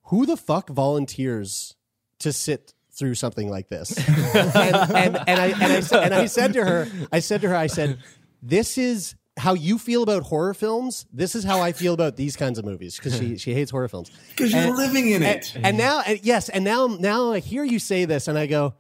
Who 0.05 0.25
the 0.25 0.37
fuck 0.37 0.71
volunteers 0.71 1.75
to 2.21 2.33
sit 2.33 2.75
through 2.95 3.15
something 3.15 3.49
like 3.49 3.69
this? 3.69 3.97
and, 4.09 4.57
and, 4.57 5.17
and, 5.29 5.41
I, 5.41 5.47
and, 5.47 5.73
I, 5.93 5.99
and 6.05 6.15
I 6.15 6.27
said 6.27 6.53
to 6.55 6.65
her, 6.65 6.89
I 7.13 7.21
said 7.21 7.43
to 7.43 7.49
her, 7.49 7.57
I 7.57 7.67
said, 7.67 7.99
This 8.43 8.79
is 8.79 9.15
how 9.37 9.55
you 9.55 9.79
feel 9.79 10.03
about 10.03 10.23
horror 10.23 10.55
films. 10.55 11.07
This 11.13 11.35
is 11.35 11.45
how 11.45 11.61
I 11.61 11.73
feel 11.73 11.93
about 11.93 12.17
these 12.17 12.37
kinds 12.37 12.59
of 12.59 12.65
movies 12.65 12.97
because 12.97 13.19
she, 13.19 13.37
she 13.37 13.53
hates 13.53 13.71
horror 13.71 13.89
films. 13.89 14.11
Because 14.31 14.53
you're 14.53 14.77
living 14.77 15.09
in 15.09 15.23
and, 15.23 15.37
it. 15.37 15.57
and 15.61 15.77
now, 15.77 16.03
and 16.07 16.21
yes, 16.23 16.49
and 16.49 16.65
now, 16.65 16.87
now 16.87 17.33
I 17.33 17.41
hear 17.41 17.65
you 17.65 17.79
say 17.79 18.05
this, 18.05 18.29
and 18.29 18.39
I 18.39 18.47
go, 18.47 18.75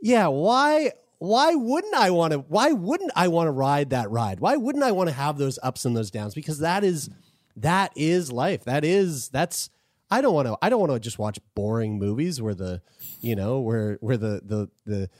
yeah. 0.00 0.28
Why? 0.28 0.92
Why 1.18 1.54
wouldn't 1.54 1.94
I 1.94 2.10
want 2.10 2.32
to? 2.32 2.38
Why 2.38 2.72
wouldn't 2.72 3.12
I 3.14 3.28
want 3.28 3.46
to 3.46 3.52
ride 3.52 3.90
that 3.90 4.10
ride? 4.10 4.40
Why 4.40 4.56
wouldn't 4.56 4.84
I 4.84 4.92
want 4.92 5.08
to 5.10 5.14
have 5.14 5.36
those 5.36 5.58
ups 5.62 5.84
and 5.84 5.96
those 5.96 6.10
downs? 6.10 6.34
Because 6.34 6.60
that 6.60 6.82
is, 6.82 7.10
that 7.56 7.92
is 7.94 8.32
life. 8.32 8.64
That 8.64 8.84
is 8.84 9.28
that's. 9.28 9.70
I 10.10 10.20
don't 10.20 10.34
want 10.34 10.48
to. 10.48 10.58
I 10.60 10.68
don't 10.68 10.80
want 10.80 10.92
to 10.92 11.00
just 11.00 11.18
watch 11.18 11.38
boring 11.54 11.98
movies 11.98 12.42
where 12.42 12.54
the, 12.54 12.82
you 13.20 13.36
know, 13.36 13.60
where 13.60 13.98
where 14.00 14.16
the 14.16 14.40
the 14.44 14.70
the 14.84 15.10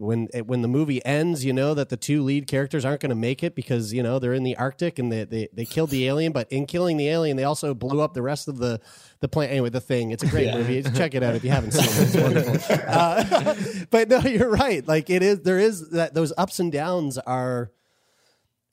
when 0.00 0.28
when 0.46 0.62
the 0.62 0.68
movie 0.68 1.04
ends, 1.04 1.44
you 1.44 1.52
know 1.52 1.74
that 1.74 1.90
the 1.90 1.96
two 1.96 2.22
lead 2.22 2.46
characters 2.46 2.86
aren't 2.86 3.02
going 3.02 3.10
to 3.10 3.16
make 3.16 3.44
it 3.44 3.54
because 3.54 3.92
you 3.92 4.02
know 4.02 4.18
they're 4.18 4.32
in 4.32 4.44
the 4.44 4.56
Arctic 4.56 4.98
and 4.98 5.12
they, 5.12 5.24
they 5.24 5.48
they 5.52 5.66
killed 5.66 5.90
the 5.90 6.06
alien, 6.06 6.32
but 6.32 6.50
in 6.50 6.64
killing 6.64 6.96
the 6.96 7.08
alien, 7.08 7.36
they 7.36 7.44
also 7.44 7.74
blew 7.74 8.00
up 8.00 8.14
the 8.14 8.22
rest 8.22 8.48
of 8.48 8.56
the 8.56 8.80
the 9.20 9.28
plant. 9.28 9.50
Anyway, 9.50 9.68
the 9.68 9.80
thing. 9.80 10.10
It's 10.10 10.22
a 10.22 10.26
great 10.26 10.54
movie. 10.54 10.82
Check 10.82 11.14
it 11.14 11.22
out 11.22 11.34
if 11.34 11.44
you 11.44 11.50
haven't 11.50 11.72
seen 11.72 11.84
it. 11.84 12.14
It's 12.14 12.16
wonderful. 12.16 12.76
Uh, 12.90 13.54
but 13.90 14.08
no, 14.08 14.20
you're 14.20 14.50
right. 14.50 14.86
Like 14.86 15.10
it 15.10 15.22
is. 15.22 15.40
There 15.40 15.58
is 15.58 15.90
that 15.90 16.14
those 16.14 16.32
ups 16.38 16.58
and 16.58 16.72
downs 16.72 17.18
are. 17.18 17.70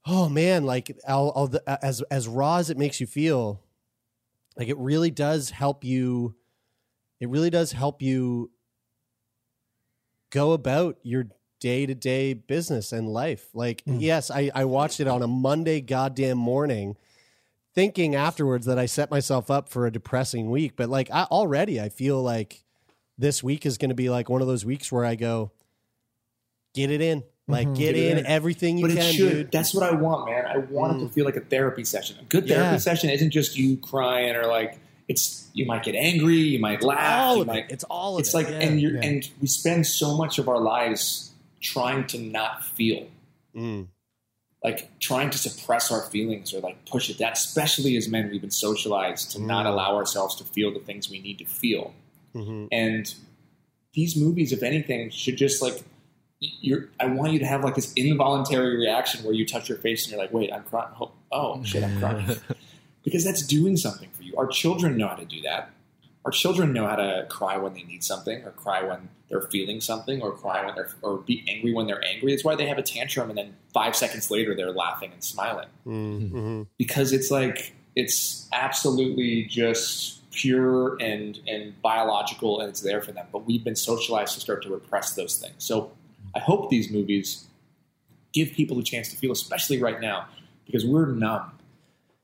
Oh 0.05 0.29
man, 0.29 0.65
like 0.65 0.97
I'll, 1.05 1.33
I'll, 1.35 1.77
as 1.81 2.01
as 2.03 2.27
raw 2.27 2.57
as 2.57 2.69
it 2.69 2.77
makes 2.77 3.01
you 3.01 3.07
feel, 3.07 3.61
like 4.57 4.67
it 4.67 4.77
really 4.77 5.11
does 5.11 5.51
help 5.51 5.83
you. 5.83 6.35
It 7.19 7.29
really 7.29 7.49
does 7.49 7.71
help 7.71 8.01
you 8.01 8.51
go 10.31 10.51
about 10.51 10.97
your 11.03 11.27
day 11.59 11.85
to 11.85 11.95
day 11.95 12.33
business 12.33 12.91
and 12.91 13.07
life. 13.07 13.47
Like, 13.53 13.83
mm. 13.85 14.01
yes, 14.01 14.29
I, 14.29 14.51
I 14.53 14.65
watched 14.65 14.99
it 14.99 15.07
on 15.07 15.21
a 15.21 15.27
Monday 15.27 15.81
goddamn 15.81 16.37
morning, 16.37 16.97
thinking 17.73 18.15
afterwards 18.15 18.65
that 18.65 18.79
I 18.79 18.85
set 18.85 19.11
myself 19.11 19.49
up 19.49 19.69
for 19.69 19.85
a 19.85 19.91
depressing 19.91 20.49
week. 20.49 20.73
But 20.75 20.89
like 20.89 21.09
I, 21.11 21.23
already, 21.23 21.79
I 21.79 21.89
feel 21.89 22.21
like 22.21 22.63
this 23.17 23.43
week 23.43 23.65
is 23.65 23.77
going 23.77 23.89
to 23.89 23.95
be 23.95 24.09
like 24.09 24.29
one 24.29 24.41
of 24.41 24.47
those 24.47 24.65
weeks 24.65 24.91
where 24.91 25.05
I 25.05 25.15
go, 25.15 25.51
get 26.73 26.91
it 26.91 27.01
in, 27.01 27.23
like 27.47 27.67
get, 27.75 27.93
Get 27.93 27.95
in, 27.95 28.17
in. 28.19 28.25
everything 28.25 28.77
you 28.77 28.87
but 28.87 28.91
can, 28.95 28.99
it 29.05 29.13
should. 29.13 29.31
dude. 29.31 29.51
That's 29.51 29.73
what 29.73 29.83
I 29.83 29.91
want, 29.95 30.29
man. 30.29 30.45
I 30.45 30.57
want 30.57 30.97
it 31.01 31.05
to 31.05 31.09
feel 31.13 31.23
like 31.25 31.37
a 31.37 31.41
therapy 31.41 31.83
session. 31.85 32.17
A 32.19 32.23
good 32.25 32.47
therapy 32.47 32.71
Yeah. 32.73 32.77
session 32.77 33.09
isn't 33.09 33.31
just 33.31 33.57
you 33.57 33.77
crying 33.77 34.35
or 34.35 34.47
like 34.47 34.77
it's. 35.07 35.47
You 35.53 35.65
might 35.65 35.83
get 35.83 35.95
angry. 35.95 36.35
You 36.35 36.59
might 36.59 36.83
laugh. 36.83 37.19
all 37.27 37.35
you 37.37 37.41
of 37.41 37.47
might, 37.47 37.65
it. 37.65 37.71
It's 37.71 37.83
all 37.85 38.15
of 38.15 38.19
it's 38.19 38.33
it. 38.33 38.37
like 38.37 38.47
yeah. 38.49 38.59
and 38.59 38.81
you 38.81 38.89
are 38.89 38.93
Yeah. 38.95 39.05
and 39.09 39.29
we 39.41 39.47
spend 39.47 39.87
so 39.87 40.15
much 40.17 40.37
of 40.39 40.47
our 40.49 40.59
lives 40.59 41.31
trying 41.61 42.05
to 42.07 42.17
not 42.19 42.63
feel 42.65 43.07
Mm. 43.55 43.87
like 44.63 44.99
trying 44.99 45.29
to 45.31 45.37
suppress 45.39 45.91
our 45.91 46.01
feelings 46.11 46.53
or 46.53 46.59
like 46.59 46.85
push 46.85 47.09
it 47.09 47.17
down 47.17 47.31
especially 47.31 47.95
as 47.97 48.07
men 48.07 48.29
we've 48.29 48.41
been 48.41 48.51
socialized 48.51 49.31
to 49.31 49.41
not 49.41 49.65
Mm. 49.65 49.69
allow 49.69 49.95
ourselves 49.95 50.35
to 50.35 50.43
feel 50.43 50.71
the 50.71 50.79
things 50.79 51.09
we 51.09 51.19
need 51.19 51.39
to 51.39 51.45
feel 51.45 51.93
Mhm. 52.35 52.67
and 52.71 53.15
these 53.93 54.15
movies 54.15 54.51
if 54.51 54.61
anything 54.61 55.09
should 55.09 55.37
just 55.37 55.59
like 55.61 55.81
you're 56.39 56.89
i 56.99 57.05
want 57.05 57.31
you 57.33 57.39
to 57.39 57.45
have 57.45 57.63
like 57.63 57.75
this 57.75 57.91
involuntary 57.93 58.77
reaction 58.77 59.23
where 59.23 59.33
you 59.33 59.45
touch 59.45 59.67
your 59.67 59.77
face 59.79 60.05
and 60.05 60.11
you're 60.11 60.21
like 60.21 60.31
wait 60.31 60.51
i'm 60.53 60.63
crying. 60.63 60.89
Oh, 60.99 61.11
oh 61.31 61.63
shit 61.63 61.83
i'm 61.83 61.97
crying. 61.99 62.37
Because 63.03 63.23
that's 63.23 63.41
doing 63.41 63.77
something 63.77 64.09
for 64.11 64.23
you. 64.23 64.35
Our 64.35 64.47
children 64.47 64.97
know 64.97 65.07
how 65.07 65.15
to 65.15 65.23
do 65.23 65.39
that. 65.43 65.69
Our 66.25 66.31
children 66.31 66.73
know 66.73 66.85
how 66.85 66.97
to 66.97 67.25
cry 67.29 67.55
when 67.55 67.73
they 67.73 67.83
need 67.83 68.03
something 68.03 68.43
or 68.43 68.51
cry 68.51 68.83
when 68.83 69.07
they're 69.29 69.43
feeling 69.43 69.79
something 69.79 70.21
or 70.21 70.33
cry 70.33 70.65
when 70.65 70.75
they're 70.75 70.89
or 71.01 71.19
be 71.19 71.41
angry 71.47 71.73
when 71.73 71.87
they're 71.87 72.03
angry. 72.03 72.33
It's 72.33 72.43
why 72.43 72.55
they 72.55 72.65
have 72.67 72.77
a 72.77 72.81
tantrum 72.81 73.29
and 73.29 73.37
then 73.37 73.55
five 73.73 73.95
seconds 73.95 74.29
later 74.29 74.53
they're 74.55 74.73
laughing 74.73 75.13
and 75.13 75.23
smiling. 75.23 75.69
Mm, 75.85 76.31
mhm. 76.31 76.67
because 76.77 77.13
it's 77.13 77.31
like 77.31 77.73
it's 77.95 78.49
absolutely 78.51 79.45
just 79.45 80.29
pure 80.31 80.97
and 81.01 81.39
and 81.47 81.81
biological 81.81 82.59
and 82.59 82.67
it's 82.67 82.81
there 82.81 83.01
for 83.01 83.13
them. 83.13 83.27
But 83.31 83.45
we've 83.45 83.63
been 83.63 83.77
socialized 83.77 84.33
to 84.33 84.41
start 84.41 84.63
to 84.63 84.69
repress 84.69 85.13
those 85.15 85.37
things. 85.37 85.55
So 85.59 85.93
i 86.35 86.39
hope 86.39 86.69
these 86.69 86.89
movies 86.91 87.45
give 88.33 88.51
people 88.51 88.77
a 88.79 88.83
chance 88.83 89.09
to 89.09 89.15
feel 89.17 89.31
especially 89.31 89.81
right 89.81 89.99
now 89.99 90.27
because 90.65 90.85
we're 90.85 91.07
numb. 91.07 91.51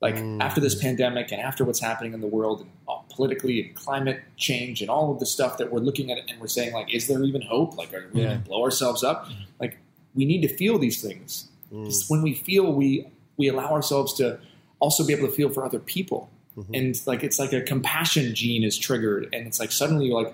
Like 0.01 0.15
mm. 0.15 0.41
after 0.41 0.59
this 0.59 0.75
pandemic 0.75 1.31
and 1.31 1.41
after 1.41 1.63
what's 1.63 1.79
happening 1.79 2.13
in 2.13 2.19
the 2.19 2.27
world 2.27 2.61
and 2.61 2.69
uh, 2.89 2.97
politically 3.09 3.65
and 3.65 3.73
climate 3.75 4.21
change 4.35 4.81
and 4.81 4.89
all 4.89 5.11
of 5.13 5.19
the 5.19 5.25
stuff 5.25 5.57
that 5.59 5.71
we're 5.71 5.79
looking 5.79 6.11
at 6.11 6.17
and 6.29 6.39
we're 6.41 6.47
saying 6.47 6.73
like 6.73 6.93
is 6.93 7.07
there 7.07 7.23
even 7.23 7.41
hope? 7.41 7.77
Like 7.77 7.93
are 7.93 8.09
we 8.13 8.19
Yeah. 8.21 8.27
going 8.27 8.43
to 8.43 8.49
blow 8.49 8.63
ourselves 8.63 9.01
up? 9.03 9.25
Mm-hmm. 9.25 9.43
Like 9.61 9.77
we 10.13 10.25
need 10.25 10.41
to 10.41 10.49
feel 10.49 10.77
these 10.77 11.01
things. 11.01 11.47
Mm. 11.73 11.85
'Cause 11.85 12.05
when 12.09 12.21
we 12.21 12.33
feel 12.33 12.73
we 12.73 13.07
we 13.37 13.47
allow 13.47 13.71
ourselves 13.71 14.13
to 14.15 14.39
also 14.79 15.05
be 15.07 15.13
able 15.13 15.27
to 15.27 15.33
feel 15.33 15.49
for 15.49 15.63
other 15.65 15.79
people. 15.79 16.29
Mm-hmm. 16.57 16.75
And 16.75 17.01
like 17.07 17.23
it's 17.23 17.39
like 17.39 17.53
a 17.53 17.61
compassion 17.61 18.35
gene 18.35 18.63
is 18.65 18.77
triggered 18.77 19.29
and 19.33 19.47
it's 19.47 19.59
like 19.59 19.71
suddenly 19.71 20.07
you're 20.07 20.21
like 20.21 20.33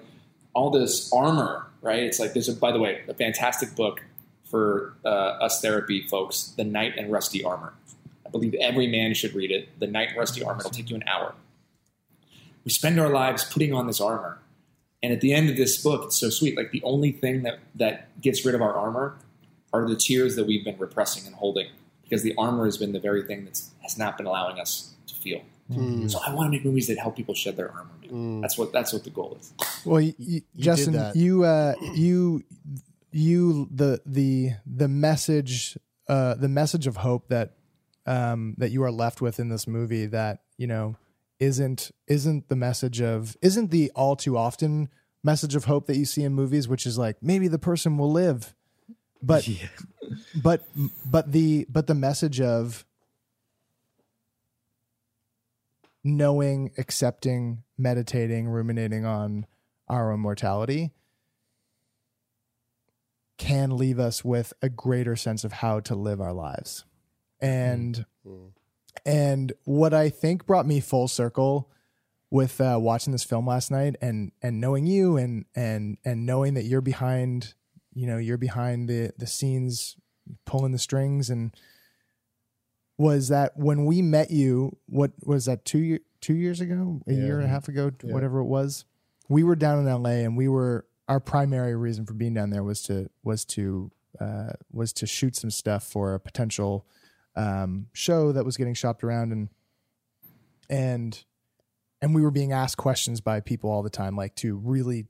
all 0.55 0.71
this 0.71 1.13
armor 1.13 1.67
right? 1.81 2.03
It's 2.03 2.19
like 2.19 2.33
there's 2.33 2.49
a 2.49 2.55
by 2.55 2.71
the 2.71 2.79
way 2.79 3.01
a 3.07 3.13
fantastic 3.13 3.75
book 3.75 4.03
for 4.45 4.95
uh, 5.05 5.07
us 5.07 5.61
therapy 5.61 6.07
folks 6.07 6.53
the 6.57 6.63
knight 6.63 6.97
in 6.97 7.09
rusty 7.09 7.43
armor. 7.43 7.73
I 8.25 8.29
believe 8.29 8.53
every 8.55 8.87
man 8.87 9.13
should 9.13 9.33
read 9.33 9.51
it 9.51 9.79
the 9.79 9.87
knight 9.87 10.11
in 10.11 10.17
rusty 10.17 10.43
armor. 10.43 10.59
It'll 10.59 10.71
take 10.71 10.89
you 10.89 10.95
an 10.95 11.03
hour. 11.07 11.33
We 12.63 12.71
spend 12.71 12.99
our 12.99 13.09
lives 13.09 13.43
putting 13.43 13.73
on 13.73 13.87
this 13.87 14.01
armor. 14.01 14.39
And 15.01 15.13
at 15.13 15.21
the 15.21 15.33
end 15.33 15.49
of 15.49 15.55
this 15.55 15.81
book 15.81 16.05
it's 16.05 16.17
so 16.17 16.29
sweet 16.29 16.57
like 16.57 16.71
the 16.71 16.83
only 16.83 17.11
thing 17.11 17.43
that 17.43 17.59
that 17.75 18.21
gets 18.21 18.45
rid 18.45 18.55
of 18.55 18.61
our 18.61 18.73
armor 18.73 19.17
are 19.71 19.87
the 19.87 19.95
tears 19.95 20.35
that 20.35 20.45
we've 20.45 20.65
been 20.65 20.77
repressing 20.77 21.25
and 21.27 21.35
holding 21.35 21.67
because 22.03 22.23
the 22.23 22.33
armor 22.37 22.65
has 22.65 22.77
been 22.77 22.91
the 22.91 22.99
very 22.99 23.23
thing 23.23 23.45
that 23.45 23.61
has 23.81 23.97
not 23.97 24.17
been 24.17 24.25
allowing 24.25 24.59
us 24.59 24.93
to 25.07 25.13
feel. 25.13 25.41
Mm. 25.71 26.09
So 26.09 26.19
I 26.25 26.33
want 26.33 26.47
to 26.47 26.51
make 26.51 26.65
movies 26.65 26.87
that 26.87 26.97
help 26.97 27.15
people 27.15 27.35
shed 27.35 27.55
their 27.55 27.71
armor. 27.71 27.91
man. 28.09 28.41
That's 28.41 28.57
what 28.57 28.73
that's 28.73 28.91
what 28.91 29.03
the 29.03 29.09
goal 29.09 29.37
is. 29.39 29.53
Well, 29.85 30.01
you, 30.01 30.13
you, 30.17 30.39
did 30.39 30.63
Justin, 30.63 31.11
you, 31.15 31.43
uh, 31.43 31.75
you, 31.93 32.43
you, 33.11 33.67
the 33.71 34.01
the 34.05 34.53
the 34.65 34.87
message, 34.87 35.77
uh, 36.07 36.35
the 36.35 36.49
message 36.49 36.87
of 36.87 36.97
hope 36.97 37.27
that 37.29 37.53
um, 38.05 38.55
that 38.57 38.71
you 38.71 38.83
are 38.83 38.91
left 38.91 39.21
with 39.21 39.39
in 39.39 39.49
this 39.49 39.67
movie 39.67 40.07
that 40.07 40.41
you 40.57 40.67
know 40.67 40.95
isn't 41.39 41.91
isn't 42.07 42.49
the 42.49 42.55
message 42.55 42.99
of 42.99 43.37
isn't 43.41 43.71
the 43.71 43.91
all 43.95 44.15
too 44.15 44.37
often 44.37 44.89
message 45.23 45.55
of 45.55 45.65
hope 45.65 45.87
that 45.87 45.97
you 45.97 46.05
see 46.05 46.23
in 46.23 46.33
movies, 46.33 46.67
which 46.67 46.85
is 46.85 46.97
like 46.97 47.17
maybe 47.21 47.47
the 47.47 47.59
person 47.59 47.97
will 47.97 48.11
live, 48.11 48.55
but 49.21 49.47
but 50.43 50.67
but 51.05 51.31
the 51.31 51.65
but 51.69 51.87
the 51.87 51.95
message 51.95 52.41
of 52.41 52.85
knowing, 56.03 56.71
accepting, 56.77 57.63
meditating, 57.77 58.47
ruminating 58.47 59.05
on 59.05 59.45
our 59.87 60.11
own 60.11 60.19
mortality 60.19 60.91
can 63.37 63.75
leave 63.77 63.99
us 63.99 64.23
with 64.23 64.53
a 64.61 64.69
greater 64.69 65.15
sense 65.15 65.43
of 65.43 65.53
how 65.53 65.79
to 65.79 65.95
live 65.95 66.21
our 66.21 66.33
lives. 66.33 66.85
And 67.41 68.05
and 69.05 69.53
what 69.63 69.93
I 69.93 70.09
think 70.09 70.45
brought 70.45 70.65
me 70.65 70.79
full 70.79 71.07
circle 71.07 71.69
with 72.29 72.61
uh, 72.61 72.77
watching 72.79 73.11
this 73.11 73.23
film 73.23 73.47
last 73.47 73.71
night 73.71 73.95
and 74.01 74.31
and 74.41 74.59
knowing 74.61 74.85
you 74.85 75.17
and 75.17 75.45
and 75.55 75.97
and 76.05 76.25
knowing 76.25 76.53
that 76.55 76.65
you're 76.65 76.81
behind 76.81 77.53
you 77.93 78.05
know 78.05 78.17
you're 78.17 78.37
behind 78.37 78.87
the 78.87 79.11
the 79.17 79.25
scenes 79.25 79.95
pulling 80.45 80.71
the 80.71 80.77
strings 80.77 81.29
and 81.29 81.55
was 82.99 83.29
that 83.29 83.55
when 83.55 83.85
we 83.85 84.01
met 84.01 84.29
you 84.29 84.77
what 84.85 85.11
was 85.23 85.45
that 85.45 85.65
two 85.65 85.79
year 85.79 85.99
two 86.21 86.35
years 86.35 86.59
ago? 86.61 87.01
A 87.07 87.13
year 87.13 87.37
and 87.37 87.45
a 87.45 87.49
half 87.49 87.67
ago 87.69 87.91
whatever 88.03 88.39
it 88.39 88.45
was? 88.45 88.85
We 89.29 89.43
were 89.43 89.55
down 89.55 89.79
in 89.79 90.03
la 90.03 90.09
and 90.09 90.35
we 90.35 90.47
were 90.47 90.85
our 91.07 91.19
primary 91.19 91.75
reason 91.75 92.05
for 92.05 92.13
being 92.13 92.33
down 92.33 92.49
there 92.49 92.63
was 92.63 92.81
to 92.83 93.09
was 93.23 93.45
to 93.45 93.89
uh, 94.19 94.51
was 94.71 94.91
to 94.93 95.07
shoot 95.07 95.35
some 95.35 95.49
stuff 95.49 95.83
for 95.83 96.13
a 96.13 96.19
potential 96.19 96.85
um, 97.35 97.87
show 97.93 98.33
that 98.33 98.43
was 98.43 98.57
getting 98.57 98.73
shopped 98.73 99.03
around 99.03 99.31
and 99.31 99.49
and 100.69 101.23
and 102.01 102.13
we 102.13 102.21
were 102.21 102.31
being 102.31 102.51
asked 102.51 102.77
questions 102.77 103.21
by 103.21 103.39
people 103.39 103.69
all 103.69 103.81
the 103.81 103.89
time 103.89 104.15
like 104.15 104.35
to 104.35 104.57
really 104.57 105.07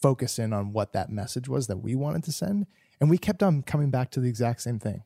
focus 0.00 0.38
in 0.38 0.52
on 0.52 0.72
what 0.72 0.92
that 0.92 1.10
message 1.10 1.48
was 1.48 1.66
that 1.66 1.78
we 1.78 1.94
wanted 1.94 2.22
to 2.24 2.32
send. 2.32 2.66
And 3.00 3.10
we 3.10 3.18
kept 3.18 3.42
on 3.42 3.62
coming 3.62 3.90
back 3.90 4.10
to 4.12 4.20
the 4.20 4.28
exact 4.28 4.60
same 4.60 4.78
thing. 4.78 5.02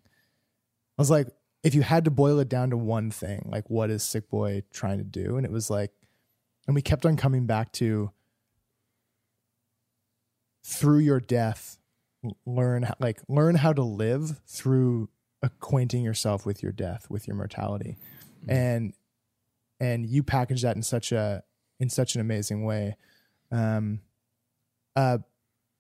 I 0.98 1.02
was 1.02 1.10
like 1.10 1.28
if 1.62 1.74
you 1.74 1.82
had 1.82 2.04
to 2.04 2.10
boil 2.10 2.38
it 2.38 2.48
down 2.48 2.70
to 2.70 2.76
one 2.76 3.10
thing 3.10 3.48
like 3.50 3.68
what 3.68 3.90
is 3.90 4.02
Sickboy 4.02 4.62
trying 4.72 4.98
to 4.98 5.04
do? 5.04 5.36
And 5.36 5.44
it 5.44 5.52
was 5.52 5.70
like 5.70 5.92
and 6.66 6.74
we 6.74 6.82
kept 6.82 7.04
on 7.04 7.16
coming 7.16 7.46
back 7.46 7.72
to 7.72 8.10
through 10.64 10.98
your 10.98 11.20
death 11.20 11.78
learn 12.44 12.82
how, 12.84 12.94
like 13.00 13.20
learn 13.28 13.56
how 13.56 13.72
to 13.72 13.82
live 13.82 14.40
through 14.46 15.08
acquainting 15.42 16.02
yourself 16.02 16.44
with 16.44 16.62
your 16.62 16.72
death 16.72 17.06
with 17.10 17.26
your 17.26 17.36
mortality. 17.36 17.96
And 18.48 18.94
and 19.78 20.06
you 20.06 20.22
package 20.22 20.62
that 20.62 20.76
in 20.76 20.82
such 20.82 21.12
a 21.12 21.42
in 21.78 21.88
such 21.88 22.14
an 22.14 22.20
amazing 22.20 22.64
way. 22.64 22.96
Um 23.50 24.00
uh 24.96 25.18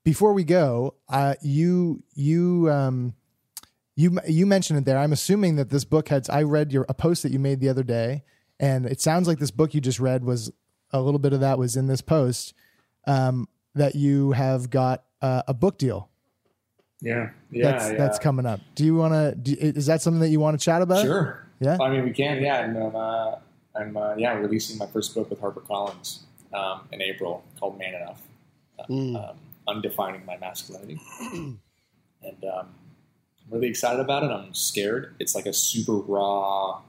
before 0.04 0.32
we 0.32 0.44
go 0.44 0.94
uh 1.08 1.34
you 1.42 2.02
you 2.14 2.70
um 2.70 3.14
you 4.00 4.18
you 4.26 4.46
mentioned 4.46 4.78
it 4.78 4.84
there 4.84 4.98
i'm 4.98 5.12
assuming 5.12 5.56
that 5.56 5.70
this 5.70 5.84
book 5.84 6.08
had 6.08 6.28
i 6.30 6.42
read 6.42 6.72
your 6.72 6.86
a 6.88 6.94
post 6.94 7.22
that 7.22 7.32
you 7.32 7.38
made 7.38 7.60
the 7.60 7.68
other 7.68 7.82
day 7.82 8.22
and 8.58 8.86
it 8.86 9.00
sounds 9.00 9.26
like 9.28 9.38
this 9.38 9.50
book 9.50 9.74
you 9.74 9.80
just 9.80 10.00
read 10.00 10.24
was 10.24 10.52
a 10.92 11.00
little 11.00 11.18
bit 11.18 11.32
of 11.32 11.40
that 11.40 11.58
was 11.58 11.76
in 11.76 11.86
this 11.86 12.00
post 12.00 12.54
um 13.06 13.48
that 13.74 13.94
you 13.94 14.32
have 14.32 14.70
got 14.70 15.04
uh, 15.22 15.42
a 15.46 15.54
book 15.54 15.78
deal 15.78 16.08
Yeah, 17.00 17.30
yeah, 17.50 17.70
that's 17.70 17.90
yeah. 17.90 17.96
that's 17.96 18.18
coming 18.18 18.46
up 18.46 18.60
do 18.74 18.84
you 18.84 18.94
want 18.94 19.44
to 19.44 19.52
is 19.58 19.86
that 19.86 20.02
something 20.02 20.20
that 20.20 20.30
you 20.30 20.40
want 20.40 20.58
to 20.58 20.64
chat 20.64 20.82
about 20.82 21.02
Sure. 21.04 21.46
Yeah? 21.60 21.76
I 21.80 21.90
mean, 21.90 22.04
we 22.04 22.10
can. 22.12 22.42
Yeah, 22.42 22.64
and 22.64 22.76
um, 22.76 22.96
uh, 22.96 23.34
I'm 23.76 23.96
uh, 23.96 24.16
yeah 24.16 24.32
releasing 24.32 24.78
my 24.78 24.86
first 24.86 25.14
book 25.14 25.30
with 25.30 25.40
HarperCollins 25.40 26.20
um, 26.52 26.88
in 26.90 27.02
April 27.02 27.44
called 27.58 27.78
Man 27.78 27.94
Enough, 27.94 28.22
uh, 28.78 28.92
um, 28.92 29.36
undefining 29.68 30.24
my 30.24 30.38
masculinity, 30.38 30.98
and 31.32 31.58
um, 32.44 32.68
I'm 32.79 32.79
really 33.50 33.68
excited 33.68 34.00
about 34.00 34.22
it. 34.24 34.30
I'm 34.30 34.54
scared. 34.54 35.14
It's 35.18 35.34
like 35.34 35.46
a 35.46 35.52
super 35.52 35.94
raw, 35.94 36.80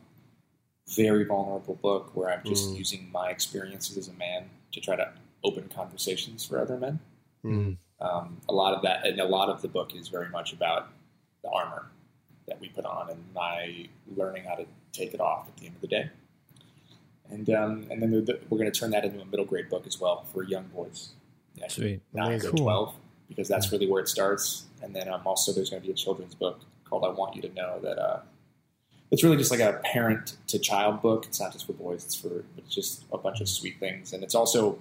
very 0.96 1.24
vulnerable 1.26 1.76
book 1.76 2.12
where 2.16 2.30
I'm 2.32 2.44
just 2.46 2.70
using 2.76 3.10
my 3.12 3.30
experiences 3.30 3.98
as 3.98 4.08
a 4.08 4.14
man 4.14 4.50
to 4.74 4.80
try 4.82 4.96
to 4.96 5.12
open 5.44 5.70
conversations 5.74 6.46
for 6.46 6.60
other 6.60 6.78
men. 6.78 7.00
Um, 8.00 8.38
a 8.50 8.54
lot 8.54 8.74
of 8.74 8.82
that, 8.84 9.06
and 9.06 9.20
a 9.20 9.26
lot 9.26 9.50
of 9.50 9.62
the 9.62 9.68
book 9.68 9.96
is 9.96 10.08
very 10.08 10.30
much 10.30 10.54
about 10.54 10.90
the 11.44 11.50
armor 11.50 11.88
that 12.48 12.60
we 12.60 12.70
put 12.70 12.86
on 12.86 13.10
and 13.10 13.24
my 13.34 13.88
learning 14.16 14.44
how 14.44 14.56
to 14.56 14.66
take 14.92 15.14
it 15.14 15.22
off 15.22 15.48
at 15.48 15.58
the 15.58 15.68
end 15.68 15.76
of 15.76 15.82
the 15.82 15.88
day. 15.88 16.10
And 17.30 17.50
um, 17.52 17.88
and 17.90 18.02
then 18.02 18.12
the, 18.12 18.22
the, 18.22 18.40
we're 18.50 18.58
going 18.58 18.72
to 18.72 18.78
turn 18.78 18.92
that 18.92 19.06
into 19.06 19.22
a 19.22 19.26
middle 19.26 19.46
grade 19.46 19.70
book 19.70 19.88
as 19.88 20.00
well 20.00 20.24
for 20.34 20.44
young 20.44 20.66
boys. 20.76 21.12
Yeah, 21.56 21.68
Sweet. 21.70 22.02
nine 22.14 22.40
to 22.40 22.50
Cool. 22.50 22.58
twelve, 22.64 22.96
because 23.32 23.48
that's 23.48 23.72
really 23.72 23.90
where 23.90 24.02
it 24.02 24.10
starts. 24.10 24.66
And 24.84 24.94
then 24.94 25.08
um, 25.08 25.22
also 25.26 25.54
there's 25.54 25.70
going 25.70 25.82
to 25.82 25.88
be 25.88 25.94
a 25.94 25.96
children's 25.96 26.36
book 26.36 26.60
called 26.84 27.06
"I 27.06 27.10
Want 27.10 27.36
You 27.36 27.42
to 27.44 27.54
Know 27.54 27.80
That 27.82 27.98
uh, 27.98 28.20
it's 29.10 29.24
really 29.24 29.38
just 29.38 29.52
like 29.52 29.62
a 29.62 29.80
parent 29.84 30.38
to 30.48 30.60
child 30.60 31.02
book. 31.02 31.26
It's 31.26 31.40
not 31.40 31.54
just 31.54 31.66
for 31.66 31.74
boys; 31.74 32.04
it's 32.04 32.16
for 32.16 32.44
it's 32.58 32.74
just 32.74 33.06
a 33.12 33.18
bunch 33.18 33.40
of 33.40 33.48
sweet 33.48 33.80
things, 33.80 34.12
and 34.12 34.24
it's 34.24 34.36
also 34.36 34.78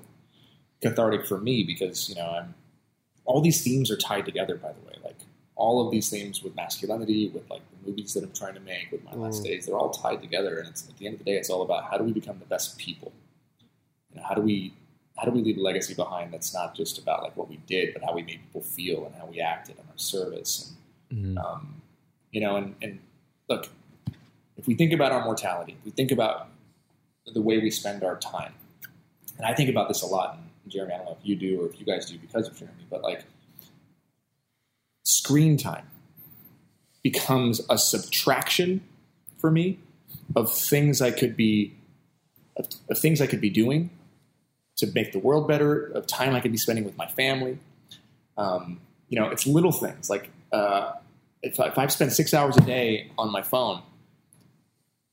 cathartic 0.83 1.27
for 1.27 1.39
me 1.39 1.63
because 1.63 2.09
you 2.09 2.17
know 2.17 2.27
I'm 2.27 2.55
all 3.25 3.41
these 3.41 3.63
themes 3.63 3.91
are 3.91 3.97
tied 3.97 4.25
together. 4.25 4.57
By 4.57 4.73
the 4.73 4.87
way, 4.87 4.95
like 5.05 5.19
all 5.55 5.85
of 5.85 5.93
these 5.93 6.09
themes 6.11 6.43
with 6.43 6.57
masculinity, 6.57 7.29
with 7.29 7.49
like 7.51 7.63
the 7.71 7.89
movies 7.89 8.15
that 8.15 8.25
I'm 8.25 8.33
trying 8.33 8.55
to 8.55 8.61
make, 8.61 8.91
with 8.91 9.05
my 9.05 9.15
last 9.15 9.45
days, 9.45 9.67
they're 9.67 9.77
all 9.77 9.91
tied 9.91 10.23
together. 10.23 10.59
And 10.59 10.69
it's 10.69 10.89
at 10.89 10.97
the 10.97 11.07
end 11.07 11.15
of 11.15 11.19
the 11.19 11.25
day, 11.25 11.37
it's 11.37 11.51
all 11.51 11.63
about 11.63 11.85
how 11.85 11.99
do 11.99 12.05
we 12.05 12.13
become 12.13 12.39
the 12.41 12.47
best 12.47 12.79
people. 12.79 13.13
You 14.11 14.21
know, 14.21 14.27
how 14.27 14.35
do 14.35 14.41
we 14.41 14.73
how 15.21 15.27
do 15.27 15.33
we 15.33 15.43
leave 15.43 15.59
a 15.59 15.61
legacy 15.61 15.93
behind 15.93 16.33
that's 16.33 16.55
not 16.55 16.75
just 16.75 16.97
about 16.97 17.23
like 17.23 17.37
what 17.37 17.47
we 17.51 17.59
did, 17.67 17.93
but 17.93 18.03
how 18.03 18.15
we 18.15 18.23
made 18.23 18.41
people 18.41 18.63
feel 18.63 19.05
and 19.05 19.15
how 19.17 19.27
we 19.27 19.39
acted 19.39 19.77
in 19.77 19.85
our 19.87 19.99
service. 19.99 20.73
And 21.11 21.39
um, 21.39 21.83
you 22.31 22.41
know, 22.41 22.57
and, 22.57 22.75
and 22.81 23.01
look, 23.47 23.69
if 24.57 24.67
we 24.67 24.75
think 24.75 24.95
about 24.95 25.13
our 25.13 25.23
mortality, 25.23 25.77
if 25.79 25.85
we 25.85 25.91
think 25.91 26.11
about 26.11 26.49
the 27.27 27.43
way 27.43 27.59
we 27.59 27.71
spend 27.71 28.03
our 28.03 28.17
time, 28.17 28.55
and 29.37 29.47
I 29.47 29.53
think 29.53 29.69
about 29.69 29.89
this 29.89 30.01
a 30.01 30.07
lot. 30.07 30.39
And 30.39 30.73
Jeremie, 30.73 30.95
I 30.95 30.97
don't 30.97 31.07
know 31.07 31.19
if 31.21 31.29
you 31.29 31.37
do 31.37 31.61
or 31.61 31.67
if 31.67 31.79
you 31.79 31.85
guys 31.85 32.11
do 32.11 32.17
because 32.17 32.49
of 32.49 32.59
Jeremie, 32.59 32.87
but 32.89 33.03
like 33.03 33.25
screen 35.05 35.59
time 35.59 35.87
becomes 37.03 37.61
a 37.69 37.77
subtraction 37.77 38.81
for 39.37 39.51
me 39.51 39.79
of 40.35 40.51
things 40.51 41.03
I 41.03 41.11
could 41.11 41.37
be 41.37 41.75
of, 42.57 42.69
of 42.89 42.99
things 42.99 43.21
I 43.21 43.27
could 43.27 43.41
be 43.43 43.51
doing 43.51 43.91
to 44.81 44.91
make 44.95 45.13
the 45.13 45.19
world 45.19 45.49
better, 45.49 45.87
of 45.87 46.07
time 46.07 46.35
I 46.35 46.41
could 46.41 46.53
be 46.53 46.59
spending 46.59 46.85
with 46.85 46.97
my 46.97 47.07
family. 47.07 47.59
Um, 48.37 48.81
you 49.09 49.19
know, 49.19 49.29
it's 49.29 49.47
little 49.47 49.73
things 49.73 50.11
like 50.11 50.31
uh, 50.53 50.93
if, 51.43 51.59
I, 51.59 51.69
if 51.69 51.79
I've 51.79 51.93
spent 51.93 52.13
six 52.13 52.35
hours 52.35 52.57
a 52.57 52.61
day 52.61 53.11
on 53.19 53.31
my 53.33 53.43
phone, 53.43 53.83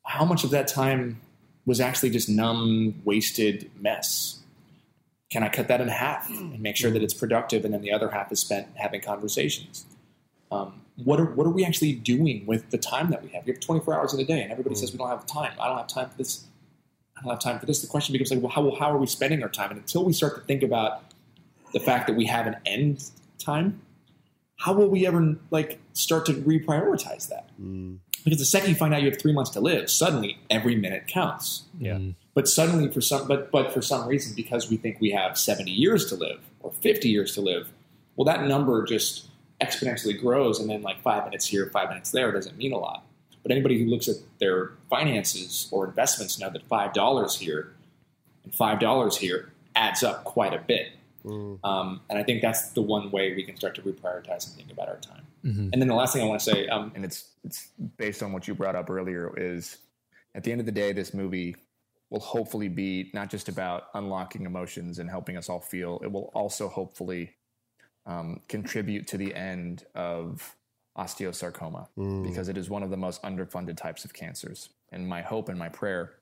how 0.05 0.25
much 0.25 0.43
of 0.43 0.51
that 0.51 0.67
time 0.67 1.19
was 1.65 1.81
actually 1.81 2.09
just 2.09 2.29
numb, 2.29 3.01
wasted 3.03 3.69
mess? 3.79 4.39
Can 5.29 5.43
I 5.43 5.49
cut 5.49 5.67
that 5.67 5.81
in 5.81 5.89
half 5.89 6.29
and 6.29 6.61
make 6.61 6.77
sure 6.77 6.89
that 6.89 7.03
it's 7.03 7.13
productive, 7.13 7.65
and 7.65 7.73
then 7.73 7.81
the 7.81 7.91
other 7.91 8.09
half 8.09 8.31
is 8.31 8.39
spent 8.39 8.67
having 8.75 9.01
conversations? 9.01 9.85
Um, 10.49 10.81
what 11.03 11.19
are 11.19 11.25
what 11.25 11.45
are 11.45 11.51
we 11.51 11.65
actually 11.65 11.93
doing 11.93 12.45
with 12.45 12.69
the 12.69 12.77
time 12.77 13.11
that 13.11 13.21
we 13.21 13.29
have? 13.29 13.45
We 13.45 13.51
have 13.51 13.59
24 13.59 13.93
hours 13.93 14.13
in 14.13 14.19
a 14.21 14.23
day, 14.23 14.41
and 14.41 14.51
everybody 14.51 14.75
says 14.75 14.93
we 14.93 14.97
don't 14.97 15.09
have 15.09 15.25
time. 15.25 15.51
I 15.59 15.67
don't 15.67 15.77
have 15.77 15.87
time 15.87 16.09
for 16.09 16.17
this. 16.17 16.45
I 17.17 17.21
don't 17.21 17.31
have 17.31 17.39
time 17.39 17.59
for 17.59 17.65
this. 17.65 17.81
The 17.81 17.87
question 17.87 18.13
becomes 18.13 18.31
like, 18.31 18.41
well, 18.41 18.51
how 18.51 18.61
well, 18.61 18.75
how 18.75 18.91
are 18.91 18.97
we 18.97 19.07
spending 19.07 19.41
our 19.41 19.49
time? 19.49 19.71
And 19.71 19.79
until 19.79 20.05
we 20.05 20.13
start 20.13 20.35
to 20.35 20.41
think 20.41 20.63
about 20.63 21.03
the 21.73 21.79
fact 21.79 22.07
that 22.07 22.15
we 22.15 22.25
have 22.25 22.47
an 22.47 22.57
end 22.65 23.03
time, 23.39 23.81
how 24.57 24.73
will 24.73 24.89
we 24.89 25.05
ever 25.07 25.35
like 25.51 25.79
start 25.93 26.25
to 26.27 26.33
reprioritize 26.33 27.29
that? 27.29 27.49
Mm. 27.61 27.99
Because 28.23 28.39
the 28.39 28.45
second 28.45 28.69
you 28.69 28.75
find 28.75 28.93
out 28.93 29.01
you 29.01 29.09
have 29.09 29.19
three 29.19 29.31
months 29.31 29.51
to 29.51 29.61
live, 29.61 29.89
suddenly 29.89 30.37
every 30.49 30.75
minute 30.75 31.07
counts. 31.07 31.63
Yeah. 31.79 31.93
Mm. 31.93 32.15
But 32.33 32.47
suddenly, 32.47 32.91
for 32.91 33.01
some, 33.01 33.27
but 33.27 33.51
but 33.51 33.73
for 33.73 33.81
some 33.81 34.07
reason, 34.07 34.35
because 34.35 34.69
we 34.69 34.77
think 34.77 34.99
we 34.99 35.11
have 35.11 35.37
seventy 35.37 35.71
years 35.71 36.05
to 36.09 36.15
live 36.15 36.39
or 36.59 36.71
fifty 36.71 37.09
years 37.09 37.33
to 37.35 37.41
live, 37.41 37.71
well, 38.15 38.25
that 38.25 38.45
number 38.45 38.83
just 38.85 39.27
exponentially 39.59 40.19
grows, 40.19 40.59
and 40.59 40.69
then 40.69 40.83
like 40.83 41.01
five 41.01 41.23
minutes 41.25 41.47
here, 41.47 41.67
five 41.73 41.89
minutes 41.89 42.11
there 42.11 42.31
doesn't 42.31 42.57
mean 42.57 42.73
a 42.73 42.77
lot. 42.77 43.03
But 43.47 43.53
anybody 43.53 43.81
who 43.81 43.89
looks 43.89 44.09
at 44.09 44.17
their 44.39 44.71
finances 44.89 45.69
or 45.71 45.87
investments 45.87 46.37
know 46.37 46.49
that 46.49 46.63
five 46.67 46.91
dollars 46.91 47.37
here 47.37 47.73
and 48.43 48.53
five 48.53 48.81
dollars 48.81 49.15
here 49.15 49.53
adds 49.73 50.03
up 50.03 50.25
quite 50.25 50.53
a 50.53 50.57
bit. 50.57 50.89
Um, 51.63 52.01
and 52.09 52.19
I 52.19 52.23
think 52.23 52.41
that's 52.41 52.71
the 52.71 52.81
one 52.81 53.09
way 53.09 53.33
we 53.33 53.43
can 53.43 53.55
start 53.55 53.75
to 53.75 53.81
reprioritize 53.81 54.47
and 54.47 54.55
think 54.57 54.69
about 54.69 54.89
our 54.89 54.97
time. 54.97 55.25
And 55.71 55.81
then 55.81 55.87
the 55.87 55.95
last 55.95 56.11
thing 56.11 56.21
I 56.21 56.25
want 56.25 56.41
to 56.41 56.51
say, 56.51 56.67
um, 56.67 56.91
and 56.93 57.05
it's 57.05 57.29
it's 57.45 57.69
based 57.95 58.21
on 58.21 58.33
what 58.33 58.49
you 58.49 58.53
brought 58.53 58.75
up 58.75 58.89
earlier 58.89 59.33
is 59.37 59.77
at 60.35 60.43
the 60.43 60.51
end 60.51 60.59
of 60.59 60.65
the 60.65 60.73
day 60.73 60.91
this 60.91 61.13
movie 61.13 61.55
will 62.09 62.19
hopefully 62.19 62.67
be 62.67 63.11
not 63.13 63.29
just 63.29 63.47
about 63.47 63.83
unlocking 63.93 64.45
emotions 64.45 64.99
and 64.99 65.09
helping 65.09 65.37
us 65.37 65.47
all 65.47 65.61
feel 65.61 66.01
it 66.03 66.11
will 66.11 66.31
also 66.33 66.67
hopefully 66.67 67.31
um, 68.05 68.41
contribute 68.49 69.07
to 69.07 69.17
the 69.17 69.33
end 69.33 69.85
of 69.95 70.55
osteosarcoma 70.97 71.87
because 72.23 72.49
it 72.49 72.57
is 72.57 72.69
one 72.69 72.83
of 72.83 72.89
the 72.89 72.97
most 72.97 73.21
underfunded 73.23 73.77
types 73.77 74.03
of 74.05 74.13
cancers. 74.13 74.69
And 74.91 75.07
my 75.07 75.21
hope 75.21 75.49
and 75.49 75.59
my 75.59 75.69
prayer 75.69 76.15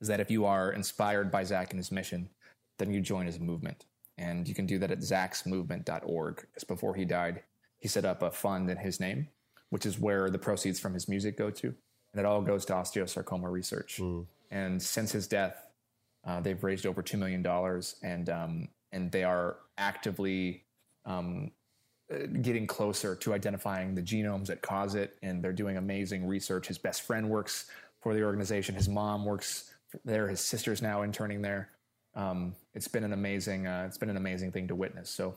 is 0.00 0.08
that 0.08 0.20
if 0.20 0.30
you 0.30 0.46
are 0.46 0.72
inspired 0.72 1.30
by 1.30 1.44
zach 1.44 1.70
and 1.70 1.78
his 1.78 1.92
mission 1.92 2.30
then 2.78 2.90
you 2.90 3.00
join 3.00 3.26
his 3.26 3.38
movement. 3.38 3.84
And 4.16 4.48
you 4.48 4.54
can 4.54 4.66
do 4.66 4.78
that 4.78 4.90
at 4.90 5.00
zaxmovement.org 5.00 6.36
because 6.36 6.64
before 6.64 6.94
he 6.94 7.04
died 7.04 7.42
he 7.78 7.88
set 7.88 8.04
up 8.04 8.22
a 8.22 8.30
fund 8.30 8.70
in 8.70 8.76
his 8.78 9.00
name 9.00 9.28
which 9.70 9.86
is 9.86 9.98
where 9.98 10.28
the 10.30 10.38
proceeds 10.38 10.78
from 10.78 10.94
his 10.94 11.08
music 11.08 11.38
go 11.38 11.50
to. 11.50 11.68
And 11.68 12.18
it 12.18 12.24
all 12.24 12.42
goes 12.42 12.64
to 12.66 12.72
osteosarcoma 12.74 13.50
research. 13.50 14.00
And 14.50 14.82
since 14.82 15.12
his 15.12 15.28
death, 15.28 15.56
uh, 16.26 16.40
they've 16.40 16.62
raised 16.62 16.86
over 16.86 17.02
$2 17.02 17.18
million 17.18 17.46
and, 18.02 18.28
um, 18.28 18.68
and 18.92 19.12
they 19.12 19.22
are 19.22 19.58
actively 19.78 20.64
um, 21.06 21.52
getting 22.42 22.66
closer 22.66 23.14
to 23.14 23.34
identifying 23.34 23.94
the 23.94 24.02
genomes 24.02 24.46
that 24.46 24.62
cause 24.62 24.94
it. 24.94 25.16
And 25.22 25.42
they're 25.42 25.52
doing 25.52 25.76
amazing 25.76 26.26
research. 26.26 26.66
His 26.66 26.78
best 26.78 27.02
friend 27.02 27.28
works 27.28 27.66
for 28.00 28.14
the 28.14 28.22
organization, 28.22 28.74
his 28.74 28.88
mom 28.88 29.24
works 29.24 29.74
there, 30.04 30.28
his 30.28 30.40
sister's 30.40 30.80
now 30.80 31.02
interning 31.02 31.42
there. 31.42 31.68
Um, 32.14 32.54
it's 32.74 32.88
been 32.88 33.04
an 33.04 33.12
amazing, 33.12 33.66
uh, 33.66 33.84
it's 33.86 33.98
been 33.98 34.10
an 34.10 34.16
amazing 34.16 34.52
thing 34.52 34.68
to 34.68 34.74
witness. 34.74 35.10
So 35.10 35.34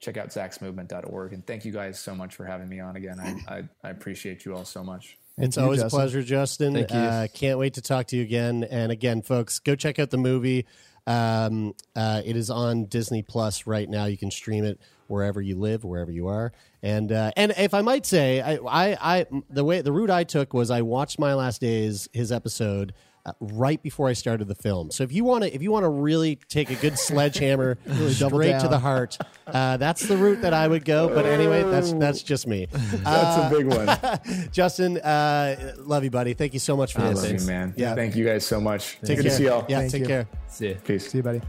check 0.00 0.16
out 0.16 0.28
zaxmovement.org. 0.28 1.32
And 1.32 1.46
thank 1.46 1.64
you 1.64 1.72
guys 1.72 2.00
so 2.00 2.14
much 2.14 2.34
for 2.34 2.44
having 2.44 2.68
me 2.68 2.80
on 2.80 2.96
again. 2.96 3.20
I, 3.20 3.54
I, 3.54 3.62
I 3.84 3.90
appreciate 3.90 4.44
you 4.44 4.56
all 4.56 4.64
so 4.64 4.82
much. 4.82 5.18
It's 5.36 5.56
you, 5.56 5.62
always 5.62 5.80
Justin. 5.80 5.98
a 5.98 6.02
pleasure, 6.02 6.22
Justin. 6.22 6.74
Thank 6.74 6.90
you. 6.90 6.98
Uh, 6.98 7.26
can't 7.32 7.58
wait 7.58 7.74
to 7.74 7.82
talk 7.82 8.06
to 8.08 8.16
you 8.16 8.22
again. 8.22 8.64
And 8.64 8.90
again, 8.90 9.22
folks, 9.22 9.58
go 9.58 9.74
check 9.76 9.98
out 9.98 10.10
the 10.10 10.18
movie. 10.18 10.66
Um, 11.06 11.74
uh, 11.96 12.22
it 12.24 12.36
is 12.36 12.50
on 12.50 12.86
Disney 12.86 13.22
Plus 13.22 13.66
right 13.66 13.88
now. 13.88 14.04
You 14.06 14.16
can 14.16 14.30
stream 14.30 14.64
it 14.64 14.80
wherever 15.08 15.40
you 15.40 15.58
live, 15.58 15.84
wherever 15.84 16.10
you 16.10 16.28
are. 16.28 16.52
And 16.82 17.12
uh, 17.12 17.32
and 17.36 17.52
if 17.58 17.74
I 17.74 17.82
might 17.82 18.06
say, 18.06 18.40
I, 18.40 18.54
I, 18.56 18.98
I 19.00 19.26
the 19.50 19.64
way 19.64 19.82
the 19.82 19.92
route 19.92 20.10
I 20.10 20.24
took 20.24 20.54
was 20.54 20.70
I 20.70 20.82
watched 20.82 21.18
My 21.18 21.34
Last 21.34 21.60
Days, 21.60 22.08
his 22.12 22.32
episode. 22.32 22.94
Uh, 23.26 23.32
right 23.40 23.82
before 23.82 24.08
I 24.08 24.14
started 24.14 24.48
the 24.48 24.54
film, 24.54 24.90
so 24.90 25.04
if 25.04 25.12
you 25.12 25.24
want 25.24 25.44
to, 25.44 25.54
if 25.54 25.60
you 25.60 25.70
want 25.70 25.84
to 25.84 25.90
really 25.90 26.36
take 26.48 26.70
a 26.70 26.74
good 26.76 26.98
sledgehammer 26.98 27.74
double 28.18 28.38
straight 28.38 28.58
to 28.60 28.68
the 28.68 28.78
heart, 28.78 29.18
uh, 29.46 29.76
that's 29.76 30.08
the 30.08 30.16
route 30.16 30.40
that 30.40 30.54
I 30.54 30.66
would 30.66 30.86
go. 30.86 31.08
But 31.08 31.26
anyway, 31.26 31.62
that's 31.64 31.92
that's 31.92 32.22
just 32.22 32.46
me. 32.46 32.66
That's 32.72 33.52
a 33.52 33.54
big 33.54 33.66
one. 33.66 34.48
Justin, 34.52 34.96
uh, 34.98 35.74
love 35.78 36.02
you, 36.04 36.10
buddy. 36.10 36.32
Thank 36.32 36.54
you 36.54 36.60
so 36.60 36.76
much 36.78 36.94
for 36.94 37.02
I 37.02 37.10
this. 37.10 37.22
love 37.22 37.40
you, 37.42 37.46
man. 37.46 37.74
Yeah. 37.76 37.94
Thank 37.94 38.16
you 38.16 38.24
guys 38.24 38.46
so 38.46 38.58
much. 38.58 38.92
Take 39.04 39.16
Good 39.16 39.22
care. 39.22 39.22
to 39.24 39.30
see 39.30 39.44
y'all. 39.44 39.66
Yeah, 39.68 39.80
Thank 39.80 39.92
take 39.92 40.00
you. 40.00 40.06
care. 40.08 40.28
See 40.48 40.68
ya. 40.70 40.74
Peace. 40.82 41.10
See 41.10 41.18
you, 41.18 41.22
buddy. 41.22 41.42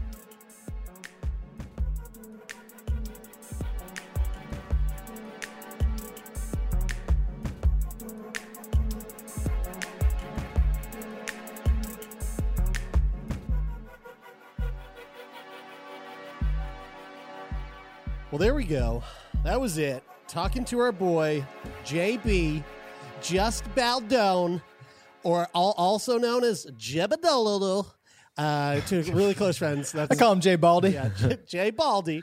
Well, 18.32 18.38
there 18.38 18.54
we 18.54 18.64
go. 18.64 19.02
That 19.44 19.60
was 19.60 19.76
it. 19.76 20.02
Talking 20.26 20.64
to 20.66 20.78
our 20.80 20.90
boy, 20.92 21.44
JB, 21.84 22.64
Just 23.20 23.62
Baldone, 23.74 24.62
or 25.22 25.42
al- 25.54 25.74
also 25.76 26.16
known 26.16 26.42
as 26.42 26.64
Jebedololo, 26.78 27.86
uh, 28.38 28.80
to 28.80 29.02
really 29.12 29.34
close 29.34 29.58
friends. 29.58 29.92
That's 29.92 30.10
I 30.10 30.14
call 30.14 30.32
him 30.32 30.40
Jay 30.40 30.56
Baldy. 30.56 30.90
yeah, 30.92 31.10
J- 31.14 31.38
Jay 31.46 31.70
Baldy. 31.70 32.22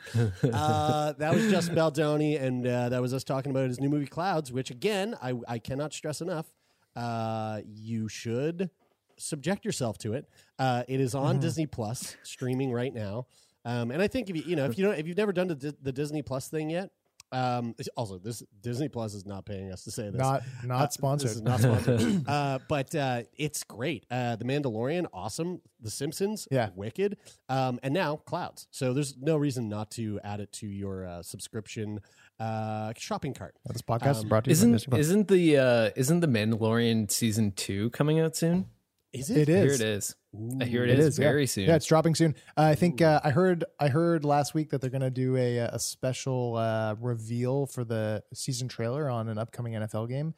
Uh, 0.51 1.14
that 1.14 1.32
was 1.36 1.51
Justin 1.51 1.76
Baldoni, 1.76 2.38
and 2.38 2.66
uh, 2.66 2.89
that 2.89 3.01
was 3.03 3.14
us 3.14 3.24
talking 3.24 3.51
about 3.51 3.68
his 3.68 3.80
new 3.80 3.89
movie 3.89 4.07
Clouds, 4.07 4.51
which 4.51 4.72
again, 4.72 5.16
I, 5.22 5.36
I 5.47 5.60
cannot 5.60 5.93
stress 5.93 6.22
enough. 6.22 6.47
Uh, 6.95 7.62
you 7.68 8.10
should 8.10 8.72
subject 9.18 9.64
yourself 9.64 9.99
to 9.99 10.14
it. 10.14 10.26
Uh, 10.57 10.82
it 10.88 10.99
is 10.99 11.14
on 11.14 11.39
Disney 11.39 11.68
Plus, 11.68 12.18
streaming 12.24 12.72
right 12.72 12.93
now. 12.95 13.28
Um, 13.72 13.91
and 13.91 14.01
I 14.01 14.07
think 14.07 14.30
if 14.30 14.36
you 14.36 14.43
you 14.45 14.55
know 14.55 14.65
if 14.65 14.78
you 14.78 14.86
don't 14.86 14.97
if 14.97 15.05
you've 15.07 15.17
never 15.17 15.34
done 15.34 15.47
the, 15.47 15.55
Di- 15.55 15.78
the 15.82 15.91
Disney 15.91 16.22
Plus 16.22 16.47
thing 16.49 16.70
yet. 16.70 16.89
Um, 17.32 17.76
also, 17.95 18.17
this 18.17 18.41
Disney 18.61 18.89
Plus 18.89 19.13
is 19.13 19.24
not 19.24 19.45
paying 19.45 19.72
us 19.72 19.84
to 19.84 19.91
say 19.91 20.09
this. 20.09 20.20
Not 20.20 20.41
not 20.65 20.82
Uh, 20.82 20.89
sponsored. 20.89 21.30
This 21.30 21.36
is 21.36 21.41
not 21.43 21.59
sponsored. 21.59 22.24
uh, 22.28 22.57
but 22.67 22.95
uh, 22.95 23.22
it's 23.38 23.63
great. 23.63 24.03
Uh, 24.09 24.36
the 24.36 24.45
Mandalorian, 24.45 25.05
awesome. 25.13 25.61
The 25.80 25.91
Simpsons, 25.91 26.47
Yeah. 26.49 26.70
wicked. 26.76 27.17
Um, 27.47 27.80
and 27.84 27.93
now 27.93 28.15
Clouds. 28.15 28.67
So 28.72 28.93
there's 28.93 29.15
no 29.15 29.38
reason 29.38 29.70
not 29.70 29.91
to 29.91 30.20
add 30.24 30.39
it 30.39 30.51
to 30.53 30.67
your 30.67 31.05
uh, 31.05 31.22
subscription 31.22 31.99
uh, 32.39 32.93
shopping 32.97 33.36
cart. 33.36 33.53
this 33.67 33.84
podcast 33.84 34.11
is 34.11 34.24
Um, 34.24 34.30
brought 34.30 34.43
to 34.45 34.49
you 34.49 34.53
by 34.55 34.57
Isn't 34.57 34.72
Disney 34.72 34.89
Plus. 34.89 34.99
isn't 35.01 35.28
the 35.28 35.57
uh, 35.57 35.89
isn't 35.95 36.20
the 36.22 36.28
Mandalorian 36.28 37.11
season 37.11 37.51
two 37.51 37.91
coming 37.91 38.20
out 38.20 38.36
soon? 38.36 38.65
Is 39.13 39.30
It 39.30 39.47
Here 39.49 39.67
is. 39.67 39.82
it 39.82 39.88
is. 39.88 40.15
I 40.61 40.65
hear 40.65 40.84
It 40.84 40.91
it 40.91 40.99
is, 40.99 41.05
is, 41.07 41.19
yeah. 41.19 41.27
very 41.27 41.47
soon. 41.47 41.67
Yeah, 41.67 41.75
it's 41.75 41.88
dropping 41.88 42.13
soon. 42.13 42.36
Uh, 42.55 42.61
I 42.61 42.75
think 42.75 43.01
uh, 43.01 43.19
I 43.23 43.32
heard 43.32 43.63
I 43.80 43.88
heard 43.88 44.23
last 44.23 44.53
week 44.53 44.69
that 44.69 44.80
they're 44.82 44.89
going 44.91 45.01
to 45.01 45.09
do 45.09 45.36
a 45.36 45.57
a 45.57 45.80
special 45.80 46.55
uh, 46.55 46.95
reveal 46.99 47.65
for 47.65 47.84
the 47.84 48.23
season 48.34 48.67
trailer 48.67 49.09
on 49.09 49.27
an 49.27 49.38
upcoming 49.39 49.73
NFL 49.73 50.07
game. 50.07 50.36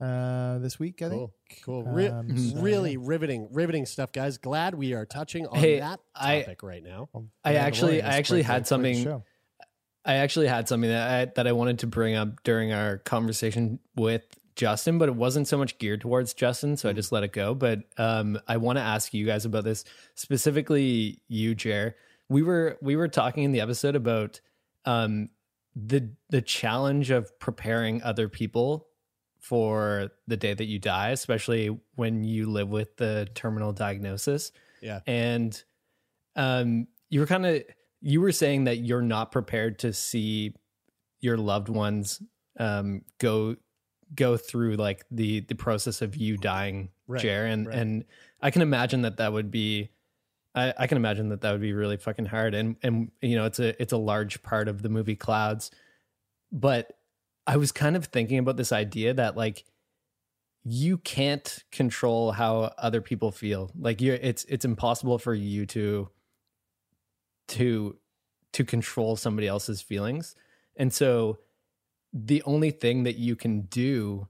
uh, 0.00 0.58
this 0.58 0.78
week. 0.78 1.00
I 1.02 1.08
Cool, 1.08 1.32
think. 1.48 1.62
cool. 1.64 1.82
Re- 1.82 2.08
Um, 2.08 2.38
so, 2.50 2.60
really 2.60 2.96
riveting, 2.98 3.48
riveting 3.50 3.86
stuff, 3.86 4.12
guys. 4.12 4.38
Glad 4.38 4.74
we 4.74 4.92
are 4.92 5.06
touching 5.06 5.46
on 5.46 5.58
Hey, 5.58 5.80
that 5.80 6.00
I- 6.14 6.42
topic 6.42 6.62
right 6.62 6.82
now. 6.84 7.08
I 7.44 7.54
actually, 7.54 8.02
I 8.02 8.16
actually 8.18 8.42
had 8.42 8.66
something. 8.66 9.22
I 10.04 10.14
actually 10.16 10.46
had 10.46 10.68
something 10.68 10.88
that 10.90 11.10
I, 11.10 11.32
that 11.34 11.46
I 11.48 11.52
wanted 11.52 11.80
to 11.80 11.88
bring 11.88 12.14
up 12.14 12.44
during 12.44 12.72
our 12.72 12.98
conversation 12.98 13.80
with 13.96 14.22
Justin, 14.56 14.98
but 14.98 15.08
it 15.08 15.14
wasn't 15.14 15.46
so 15.46 15.56
much 15.58 15.78
geared 15.78 16.00
towards 16.00 16.34
Justin, 16.34 16.76
so 16.76 16.88
I 16.88 16.92
just 16.92 17.12
let 17.12 17.22
it 17.22 17.32
go. 17.32 17.54
But 17.54 17.80
um, 17.98 18.38
I 18.48 18.56
want 18.56 18.78
to 18.78 18.82
ask 18.82 19.14
you 19.14 19.24
guys 19.26 19.44
about 19.44 19.64
this 19.64 19.84
specifically, 20.14 21.20
you, 21.28 21.54
Jer. 21.54 21.94
We 22.28 22.42
were 22.42 22.76
we 22.82 22.96
were 22.96 23.08
talking 23.08 23.44
in 23.44 23.52
the 23.52 23.60
episode 23.60 23.94
about 23.94 24.40
um, 24.84 25.28
the 25.76 26.10
the 26.30 26.42
challenge 26.42 27.10
of 27.10 27.38
preparing 27.38 28.02
other 28.02 28.28
people 28.28 28.88
for 29.38 30.10
the 30.26 30.36
day 30.36 30.52
that 30.54 30.64
you 30.64 30.78
die, 30.80 31.10
especially 31.10 31.78
when 31.94 32.24
you 32.24 32.50
live 32.50 32.68
with 32.68 32.96
the 32.96 33.28
terminal 33.34 33.72
diagnosis 33.72 34.50
Yeah. 34.82 35.00
and 35.06 35.62
um 36.34 36.88
you 37.10 37.20
were 37.20 37.26
kind 37.26 37.46
of 37.46 37.62
you 38.00 38.20
were 38.20 38.32
saying 38.32 38.64
that 38.64 38.78
you're 38.78 39.02
not 39.02 39.30
prepared 39.32 39.78
to 39.80 39.92
see 39.92 40.54
your 41.20 41.36
loved 41.38 41.68
ones 41.68 42.20
um 42.58 43.02
go 43.18 43.56
go 44.14 44.36
through 44.36 44.76
like 44.76 45.04
the 45.10 45.40
the 45.40 45.54
process 45.54 46.02
of 46.02 46.16
you 46.16 46.36
dying 46.36 46.90
Right, 47.08 47.20
Jer 47.20 47.46
and 47.46 47.66
right. 47.66 47.76
and 47.76 48.04
I 48.40 48.50
can 48.50 48.62
imagine 48.62 49.02
that 49.02 49.16
that 49.18 49.32
would 49.32 49.50
be 49.50 49.90
I, 50.54 50.72
I 50.78 50.86
can 50.86 50.96
imagine 50.96 51.28
that 51.30 51.40
that 51.42 51.52
would 51.52 51.60
be 51.60 51.72
really 51.72 51.96
fucking 51.96 52.26
hard 52.26 52.54
and 52.54 52.76
and 52.82 53.10
you 53.20 53.36
know 53.36 53.44
it's 53.46 53.58
a 53.58 53.80
it's 53.80 53.92
a 53.92 53.98
large 53.98 54.42
part 54.42 54.68
of 54.68 54.82
the 54.82 54.88
movie 54.88 55.16
Clouds 55.16 55.70
but 56.52 56.92
I 57.46 57.56
was 57.56 57.72
kind 57.72 57.96
of 57.96 58.06
thinking 58.06 58.38
about 58.38 58.56
this 58.56 58.72
idea 58.72 59.14
that 59.14 59.36
like 59.36 59.64
you 60.64 60.98
can't 60.98 61.62
control 61.70 62.32
how 62.32 62.72
other 62.76 63.00
people 63.00 63.30
feel. 63.30 63.70
Like 63.78 64.00
you 64.00 64.14
it's 64.14 64.44
it's 64.44 64.64
impossible 64.64 65.18
for 65.18 65.32
you 65.32 65.64
to 65.66 66.08
to 67.48 67.96
to 68.52 68.64
control 68.64 69.16
somebody 69.16 69.46
else's 69.46 69.80
feelings. 69.80 70.34
And 70.76 70.92
so 70.92 71.38
the 72.24 72.42
only 72.44 72.70
thing 72.70 73.04
that 73.04 73.16
you 73.16 73.36
can 73.36 73.62
do 73.62 74.26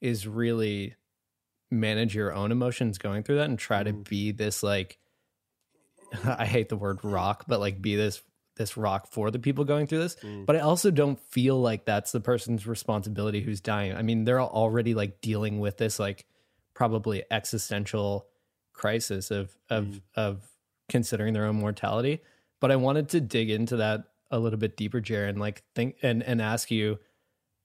is 0.00 0.26
really 0.26 0.94
manage 1.70 2.14
your 2.14 2.32
own 2.32 2.50
emotions 2.50 2.98
going 2.98 3.22
through 3.22 3.36
that 3.36 3.48
and 3.48 3.58
try 3.58 3.82
to 3.82 3.92
mm-hmm. 3.92 4.02
be 4.02 4.32
this 4.32 4.62
like 4.62 4.98
I 6.24 6.46
hate 6.46 6.68
the 6.68 6.76
word 6.76 7.00
rock, 7.02 7.44
but 7.46 7.60
like 7.60 7.80
be 7.80 7.96
this 7.96 8.22
this 8.56 8.76
rock 8.76 9.06
for 9.12 9.30
the 9.30 9.38
people 9.38 9.64
going 9.64 9.86
through 9.86 10.00
this. 10.00 10.16
Mm. 10.16 10.44
But 10.44 10.56
I 10.56 10.60
also 10.60 10.90
don't 10.90 11.20
feel 11.30 11.60
like 11.60 11.84
that's 11.84 12.10
the 12.10 12.20
person's 12.20 12.66
responsibility 12.66 13.40
who's 13.40 13.60
dying. 13.60 13.94
I 13.94 14.02
mean, 14.02 14.24
they're 14.24 14.40
already 14.40 14.94
like 14.94 15.20
dealing 15.20 15.60
with 15.60 15.76
this 15.76 16.00
like 16.00 16.26
probably 16.74 17.22
existential 17.30 18.26
crisis 18.72 19.30
of 19.30 19.56
of 19.70 19.84
mm. 19.84 20.00
of 20.16 20.48
considering 20.88 21.34
their 21.34 21.44
own 21.44 21.56
mortality. 21.56 22.20
But 22.60 22.72
I 22.72 22.76
wanted 22.76 23.10
to 23.10 23.20
dig 23.20 23.50
into 23.50 23.76
that 23.76 24.04
a 24.30 24.38
little 24.38 24.58
bit 24.58 24.76
deeper, 24.76 25.00
Jared, 25.00 25.30
and 25.30 25.40
like 25.40 25.62
think 25.74 25.96
and 26.02 26.22
and 26.22 26.42
ask 26.42 26.70
you 26.70 26.98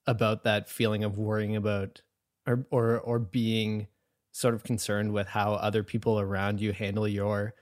about 0.07 0.43
that 0.43 0.69
feeling 0.69 1.03
of 1.03 1.17
worrying 1.17 1.55
about 1.55 2.01
or 2.47 2.65
or 2.71 2.99
or 2.99 3.19
being 3.19 3.87
sort 4.31 4.53
of 4.53 4.63
concerned 4.63 5.13
with 5.13 5.27
how 5.27 5.53
other 5.53 5.83
people 5.83 6.19
around 6.19 6.59
you 6.59 6.73
handle 6.73 7.07
your 7.07 7.53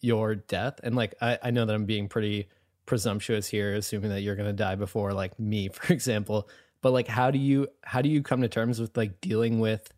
your 0.00 0.34
death 0.34 0.80
and 0.82 0.94
like 0.96 1.14
I, 1.20 1.38
I 1.42 1.50
know 1.50 1.64
that 1.66 1.74
i'm 1.74 1.84
being 1.86 2.08
pretty 2.08 2.48
presumptuous 2.86 3.46
here 3.46 3.74
assuming 3.74 4.10
that 4.10 4.22
you're 4.22 4.34
going 4.36 4.48
to 4.48 4.52
die 4.52 4.74
before 4.74 5.12
like 5.12 5.38
me 5.38 5.68
for 5.72 5.92
example 5.92 6.48
but 6.82 6.92
like 6.92 7.06
how 7.08 7.30
do 7.30 7.38
you 7.38 7.68
how 7.84 8.02
do 8.02 8.08
you 8.08 8.22
come 8.22 8.40
to 8.42 8.48
terms 8.48 8.80
with 8.80 8.96
like 8.96 9.20
dealing 9.20 9.60
with 9.60 9.92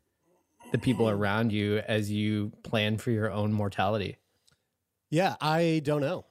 the 0.73 0.79
people 0.79 1.09
around 1.09 1.53
you 1.53 1.79
as 1.79 2.11
you 2.11 2.53
plan 2.63 2.99
for 2.99 3.11
your 3.11 3.31
own 3.31 3.53
mortality 3.53 4.17
Yeah, 5.11 5.37
I 5.41 5.81
don't 5.85 6.01
know. 6.01 6.25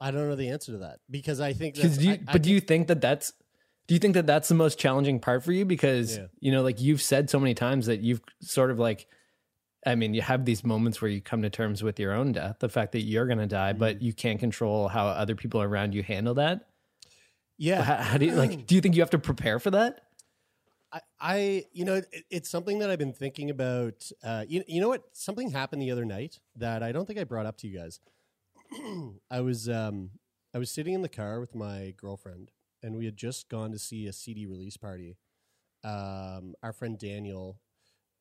I 0.00 0.10
don't 0.10 0.28
know 0.28 0.34
the 0.36 0.50
answer 0.50 0.72
to 0.72 0.78
that 0.78 0.98
because 1.10 1.40
I 1.40 1.52
think. 1.52 1.76
Do 1.76 1.88
you, 1.88 2.10
I- 2.10 2.14
I 2.14 2.32
but 2.32 2.42
do 2.42 2.50
you 2.50 2.60
think 2.60 2.88
that 2.88 3.00
that's 3.00 3.32
do 3.88 3.94
you 3.94 3.98
think 3.98 4.14
that 4.14 4.26
that's 4.26 4.48
the 4.48 4.54
most 4.54 4.78
challenging 4.78 5.18
part 5.18 5.42
for 5.42 5.50
you? 5.50 5.64
Because 5.64 6.16
Yeah. 6.18 6.26
you 6.38 6.52
know, 6.52 6.62
like 6.62 6.80
you've 6.80 7.02
said 7.02 7.28
so 7.28 7.40
many 7.40 7.54
times 7.54 7.86
that 7.86 8.00
you've 8.00 8.20
sort 8.40 8.70
of 8.70 8.78
like, 8.78 9.08
I 9.86 9.94
mean, 9.96 10.14
you 10.14 10.22
have 10.22 10.44
these 10.44 10.62
moments 10.64 11.00
where 11.02 11.10
you 11.10 11.20
come 11.20 11.42
to 11.42 11.50
terms 11.50 11.82
with 11.82 11.98
your 11.98 12.12
own 12.12 12.32
death, 12.32 12.56
the 12.60 12.68
fact 12.68 12.92
that 12.92 13.00
you're 13.02 13.26
going 13.26 13.38
to 13.38 13.46
die, 13.46 13.70
Mm-hmm. 13.70 13.78
but 13.80 14.02
you 14.02 14.12
can't 14.12 14.38
control 14.38 14.88
how 14.88 15.06
other 15.08 15.34
people 15.34 15.60
around 15.62 15.94
you 15.94 16.02
handle 16.02 16.34
that. 16.34 16.68
yeah, 17.56 17.82
How, 17.82 17.96
how 17.96 18.18
do 18.18 18.26
you 18.26 18.32
like? 18.34 18.66
Do 18.66 18.74
you 18.76 18.80
think 18.80 18.94
you 18.94 19.02
have 19.02 19.10
to 19.10 19.18
prepare 19.18 19.58
for 19.58 19.70
that? 19.72 20.00
I, 20.92 21.00
I 21.20 21.64
you 21.72 21.84
know, 21.84 21.94
it, 21.96 22.06
it's 22.30 22.48
something 22.50 22.78
that 22.80 22.90
I've 22.90 22.98
been 22.98 23.12
thinking 23.12 23.50
about. 23.50 24.10
Uh, 24.22 24.44
you, 24.48 24.64
you 24.66 24.80
know 24.80 24.88
what? 24.88 25.02
Something 25.12 25.50
happened 25.50 25.82
the 25.82 25.90
other 25.90 26.04
night 26.04 26.38
that 26.56 26.82
I 26.82 26.92
don't 26.92 27.06
think 27.06 27.18
I 27.18 27.24
brought 27.24 27.46
up 27.46 27.56
to 27.58 27.68
you 27.68 27.78
guys. 27.78 28.00
I 29.30 29.40
was 29.40 29.68
um, 29.68 30.10
I 30.54 30.58
was 30.58 30.70
sitting 30.70 30.94
in 30.94 31.02
the 31.02 31.08
car 31.08 31.40
with 31.40 31.54
my 31.54 31.94
girlfriend, 31.96 32.50
and 32.82 32.96
we 32.96 33.04
had 33.04 33.16
just 33.16 33.48
gone 33.48 33.72
to 33.72 33.78
see 33.78 34.06
a 34.06 34.12
CD 34.12 34.46
release 34.46 34.76
party. 34.76 35.16
Um, 35.84 36.54
our 36.62 36.72
friend 36.72 36.98
Daniel 36.98 37.60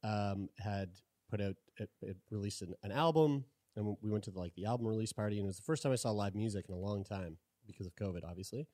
um, 0.04 0.50
had 0.60 0.90
put 1.30 1.42
out 1.42 1.56
it, 1.78 1.90
it 2.02 2.18
released 2.32 2.62
an, 2.62 2.74
an 2.84 2.92
album, 2.92 3.46
and 3.76 3.98
we 4.02 4.10
went 4.10 4.24
to 4.26 4.32
the, 4.32 4.40
like 4.40 4.56
the 4.56 4.66
album 4.66 4.88
release 4.88 5.14
party, 5.14 5.38
and 5.38 5.46
it 5.46 5.48
was 5.48 5.58
the 5.58 5.64
first 5.64 5.84
time 5.84 5.92
I 5.92 5.96
saw 5.96 6.12
live 6.12 6.36
music 6.36 6.66
in 6.70 6.76
a 6.76 6.80
long 6.80 7.04
time 7.04 7.38
because 7.66 7.86
of 7.86 7.96
COVID, 7.96 8.22
obviously 8.24 8.68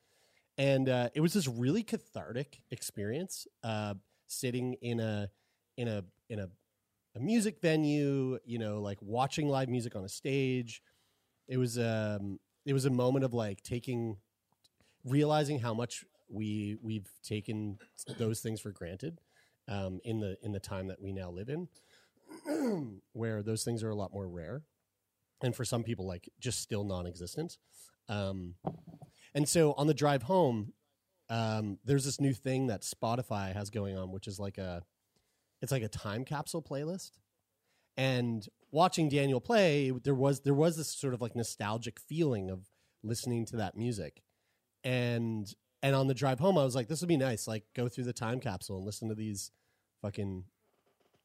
and 0.57 0.87
uh, 0.89 1.09
it 1.13 1.21
was 1.21 1.33
this 1.33 1.47
really 1.47 1.83
cathartic 1.83 2.61
experience 2.71 3.47
uh, 3.63 3.93
sitting 4.27 4.75
in 4.81 4.99
a 4.99 5.29
in 5.77 5.87
a 5.87 6.03
in 6.29 6.39
a, 6.39 6.49
a 7.15 7.19
music 7.19 7.59
venue 7.61 8.37
you 8.45 8.59
know 8.59 8.81
like 8.81 8.99
watching 9.01 9.47
live 9.47 9.69
music 9.69 9.95
on 9.95 10.03
a 10.03 10.09
stage 10.09 10.81
it 11.47 11.57
was 11.57 11.77
um 11.79 12.39
it 12.65 12.73
was 12.73 12.85
a 12.85 12.89
moment 12.89 13.25
of 13.25 13.33
like 13.33 13.61
taking 13.61 14.17
realizing 15.05 15.59
how 15.59 15.73
much 15.73 16.05
we 16.29 16.77
we've 16.81 17.09
taken 17.23 17.77
those 18.17 18.39
things 18.39 18.59
for 18.59 18.71
granted 18.71 19.19
um, 19.67 19.99
in 20.03 20.19
the 20.19 20.37
in 20.41 20.51
the 20.51 20.59
time 20.59 20.87
that 20.87 21.01
we 21.01 21.11
now 21.11 21.29
live 21.29 21.49
in 21.49 21.67
where 23.13 23.43
those 23.43 23.63
things 23.63 23.83
are 23.83 23.89
a 23.89 23.95
lot 23.95 24.13
more 24.13 24.27
rare 24.27 24.63
and 25.41 25.55
for 25.55 25.65
some 25.65 25.83
people 25.83 26.07
like 26.07 26.29
just 26.39 26.59
still 26.59 26.83
non-existent 26.83 27.57
um, 28.09 28.55
and 29.33 29.47
so 29.47 29.73
on 29.73 29.87
the 29.87 29.93
drive 29.93 30.23
home, 30.23 30.73
um, 31.29 31.79
there's 31.85 32.05
this 32.05 32.19
new 32.19 32.33
thing 32.33 32.67
that 32.67 32.81
Spotify 32.81 33.53
has 33.53 33.69
going 33.69 33.97
on, 33.97 34.11
which 34.11 34.27
is 34.27 34.39
like 34.39 34.57
a, 34.57 34.83
it's 35.61 35.71
like 35.71 35.83
a 35.83 35.87
time 35.87 36.25
capsule 36.25 36.61
playlist. 36.61 37.11
And 37.95 38.45
watching 38.71 39.09
Daniel 39.09 39.39
play, 39.39 39.91
there 39.91 40.15
was 40.15 40.41
there 40.41 40.53
was 40.53 40.77
this 40.77 40.89
sort 40.89 41.13
of 41.13 41.21
like 41.21 41.35
nostalgic 41.35 41.99
feeling 41.99 42.49
of 42.49 42.67
listening 43.03 43.45
to 43.47 43.57
that 43.57 43.77
music, 43.77 44.23
and 44.83 45.53
and 45.81 45.95
on 45.95 46.07
the 46.07 46.13
drive 46.13 46.39
home, 46.39 46.57
I 46.57 46.63
was 46.63 46.75
like, 46.75 46.87
this 46.87 47.01
would 47.01 47.09
be 47.09 47.17
nice, 47.17 47.47
like 47.47 47.63
go 47.73 47.89
through 47.89 48.05
the 48.05 48.13
time 48.13 48.39
capsule 48.39 48.77
and 48.77 48.85
listen 48.85 49.09
to 49.09 49.15
these 49.15 49.51
fucking 50.01 50.45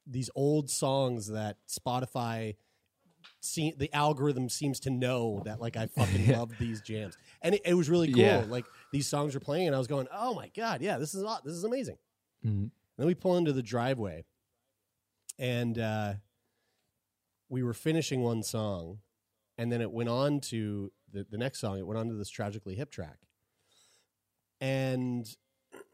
these 0.07 0.31
old 0.35 0.71
songs 0.71 1.29
that 1.29 1.59
Spotify 1.69 2.57
see, 3.41 3.75
the 3.77 3.93
algorithm 3.95 4.49
seems 4.49 4.81
to 4.81 4.91
know 4.91 5.43
that 5.45 5.61
like 5.61 5.77
I 5.77 5.87
fucking 5.97 6.33
love 6.33 6.51
these 6.59 6.81
jams, 6.81 7.17
and 7.43 7.55
it, 7.55 7.63
it 7.65 7.75
was 7.75 7.89
really 7.89 8.11
cool. 8.13 8.23
Yeah. 8.23 8.45
Like 8.49 8.67
these 8.93 9.07
songs 9.07 9.35
were 9.35 9.41
playing, 9.41 9.67
and 9.67 9.77
I 9.77 9.79
was 9.79 9.87
going, 9.87 10.09
"Oh 10.13 10.35
my 10.35 10.51
god, 10.57 10.83
yeah, 10.83 10.99
this 10.99 11.15
is 11.15 11.25
this 11.45 11.55
is 11.55 11.65
amazing." 11.65 11.99
Mhm. 12.45 12.49
And 12.51 12.71
then 12.97 13.07
we 13.07 13.15
pull 13.15 13.37
into 13.37 13.53
the 13.53 13.63
driveway, 13.63 14.25
and 15.39 15.79
uh, 15.79 16.15
we 17.49 17.63
were 17.63 17.75
finishing 17.75 18.23
one 18.23 18.43
song, 18.43 18.99
and 19.57 19.71
then 19.71 19.81
it 19.81 19.91
went 19.91 20.09
on 20.09 20.41
to 20.41 20.91
the, 21.13 21.27
the 21.31 21.39
next 21.39 21.61
song. 21.61 21.79
It 21.79 21.87
went 21.87 21.99
on 21.99 22.09
to 22.09 22.15
this 22.15 22.31
Tragically 22.31 22.75
Hip 22.75 22.91
track, 22.91 23.19
and 24.61 25.29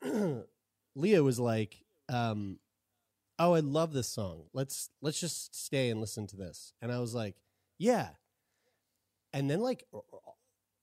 Leah 0.97 1.23
was 1.23 1.41
like, 1.41 1.85
um, 2.09 2.59
"Oh, 3.39 3.55
I 3.55 3.61
love 3.61 3.93
this 3.93 4.09
song. 4.09 4.45
Let's 4.53 4.91
let's 5.03 5.21
just 5.21 5.55
stay 5.57 5.91
and 5.91 6.01
listen 6.01 6.27
to 6.29 6.37
this." 6.37 6.75
And 6.83 6.93
I 6.93 7.01
was 7.01 7.15
like, 7.15 7.37
"Yeah." 7.79 8.11
And 9.33 9.51
then, 9.51 9.61
like, 9.61 9.87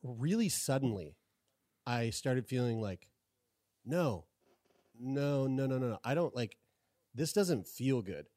really 0.03 0.49
suddenly, 0.49 1.15
I 1.85 2.09
started 2.11 2.47
feeling 2.47 2.81
like, 2.81 3.09
"No, 3.85 4.25
no, 4.99 5.47
no, 5.47 5.67
no, 5.67 5.79
no, 5.79 5.89
no. 5.89 5.99
I 6.03 6.15
don't 6.15 6.35
like. 6.35 6.57
This 7.15 7.33
doesn't 7.33 7.67
feel 7.67 8.01
good." 8.03 8.27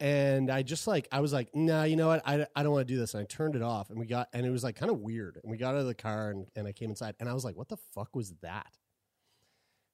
And 0.00 0.50
I 0.50 0.62
just 0.62 0.86
like 0.86 1.06
I 1.12 1.20
was 1.20 1.32
like, 1.32 1.54
nah, 1.54 1.84
you 1.84 1.96
know 1.96 2.08
what? 2.08 2.22
I, 2.26 2.46
I 2.56 2.62
don't 2.62 2.72
want 2.72 2.88
to 2.88 2.92
do 2.94 2.98
this. 2.98 3.14
And 3.14 3.22
I 3.22 3.26
turned 3.26 3.54
it 3.54 3.62
off, 3.62 3.90
and 3.90 3.98
we 3.98 4.06
got 4.06 4.28
and 4.32 4.46
it 4.46 4.50
was 4.50 4.64
like 4.64 4.76
kind 4.76 4.90
of 4.90 4.98
weird. 4.98 5.38
And 5.42 5.50
we 5.50 5.58
got 5.58 5.74
out 5.74 5.80
of 5.80 5.86
the 5.86 5.94
car, 5.94 6.30
and, 6.30 6.46
and 6.56 6.66
I 6.66 6.72
came 6.72 6.90
inside, 6.90 7.14
and 7.20 7.28
I 7.28 7.34
was 7.34 7.44
like, 7.44 7.56
what 7.56 7.68
the 7.68 7.76
fuck 7.94 8.16
was 8.16 8.32
that? 8.42 8.76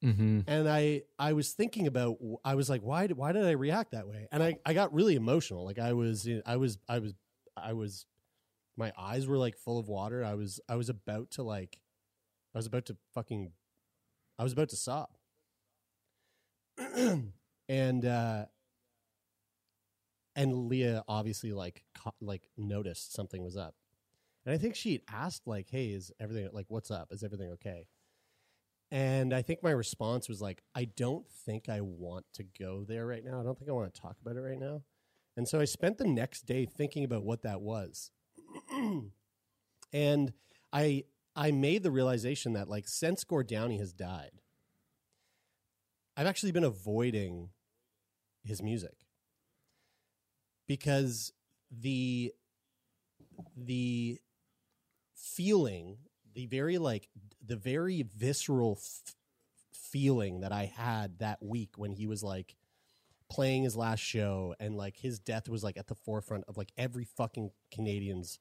Mm-hmm. 0.05 0.41
and 0.47 0.69
I 0.69 1.03
I 1.19 1.33
was 1.33 1.53
thinking 1.53 1.87
about 1.87 2.19
I 2.45 2.55
was 2.55 2.69
like 2.69 2.83
why 2.83 3.07
did 3.07 3.17
why 3.17 3.33
did 3.33 3.47
I 3.47 3.53
react 3.53 3.93
that 3.93 4.07
way 4.07 4.29
and 4.31 4.43
I 4.43 4.59
I 4.65 4.75
got 4.75 4.93
really 4.93 5.17
emotional 5.17 5.65
like 5.65 5.79
I 5.79 5.95
was 5.95 6.29
I 6.45 6.57
was 6.59 6.77
I 6.87 6.99
was 6.99 7.15
I 7.57 7.73
was 7.73 8.05
my 8.77 8.93
eyes 8.99 9.27
were 9.27 9.39
like 9.39 9.57
full 9.57 9.79
of 9.79 9.89
water 9.89 10.23
I 10.23 10.35
was 10.35 10.61
I 10.69 10.77
was 10.77 10.91
about 10.91 11.31
to 11.33 11.43
like 11.43 11.81
I 12.55 12.59
was 12.59 12.67
about 12.67 12.85
to 12.87 12.97
fucking 13.15 13.53
I 14.39 14.43
was 14.43 14.53
about 14.53 14.69
to 14.69 14.77
sob 14.77 15.09
and 17.69 18.05
uh, 18.05 18.45
and 20.37 20.69
Leah 20.69 21.03
obviously 21.09 21.53
like 21.53 21.83
like 22.21 22.49
noticed 22.57 23.13
something 23.15 23.43
was 23.43 23.57
up, 23.57 23.75
and 24.45 24.55
I 24.55 24.59
think 24.59 24.77
she 24.77 25.03
asked 25.09 25.47
like, 25.47 25.71
"Hey, 25.71 25.89
is 25.89 26.13
everything 26.21 26.49
like 26.53 26.67
what's 26.69 26.91
up? 26.91 27.09
Is 27.11 27.25
everything 27.25 27.51
okay?" 27.53 27.89
And 28.93 29.35
I 29.35 29.43
think 29.43 29.65
my 29.65 29.73
response 29.73 30.29
was 30.29 30.41
like, 30.41 30.63
"I 30.75 30.85
don't 30.85 31.29
think 31.29 31.69
I 31.69 31.81
want 31.81 32.27
to 32.35 32.45
go 32.45 32.85
there 32.85 33.07
right 33.07 33.25
now. 33.25 33.41
I 33.41 33.43
don't 33.43 33.59
think 33.59 33.71
I 33.71 33.75
want 33.75 33.93
to 33.93 34.01
talk 34.01 34.19
about 34.21 34.37
it 34.37 34.43
right 34.43 34.59
now." 34.59 34.83
And 35.37 35.49
so 35.49 35.59
I 35.59 35.65
spent 35.65 35.99
the 35.99 36.07
next 36.07 36.43
day 36.47 36.67
thinking 36.67 37.03
about 37.03 37.25
what 37.25 37.43
that 37.43 37.61
was. 37.63 38.13
and 39.93 40.33
I 40.73 41.05
I 41.35 41.51
made 41.51 41.83
the 41.83 41.91
realization 41.91 42.53
that 42.53 42.69
like 42.69 42.87
since 42.89 43.25
Gord 43.25 43.49
Downie 43.49 43.79
has 43.79 43.93
died, 43.93 44.33
I've 46.17 46.27
actually 46.27 46.53
been 46.53 46.65
avoiding 46.65 47.51
his 48.45 48.63
music 48.63 49.06
because 50.67 51.33
the 51.71 52.33
the 53.57 54.19
feeling, 55.15 55.99
the 56.35 56.47
very 56.47 56.79
like 56.79 57.09
the 57.45 57.57
very 57.57 58.03
visceral 58.03 58.79
f- 58.81 59.15
feeling 59.73 60.41
that 60.41 60.53
I 60.53 60.65
had 60.65 61.19
that 61.19 61.43
week 61.43 61.75
when 61.77 61.93
he 61.93 62.07
was 62.07 62.23
like 62.23 62.57
playing 63.29 63.65
his 63.65 63.77
last 63.77 64.01
show 64.01 64.55
and 64.61 64.77
like 64.77 64.99
his 64.99 65.19
death 65.19 65.49
was 65.49 65.65
like 65.65 65.77
at 65.77 65.89
the 65.89 65.95
forefront 65.95 66.45
of 66.49 66.57
like 66.57 66.73
every 66.77 67.05
fucking 67.05 67.51
Canadian's 67.73 68.39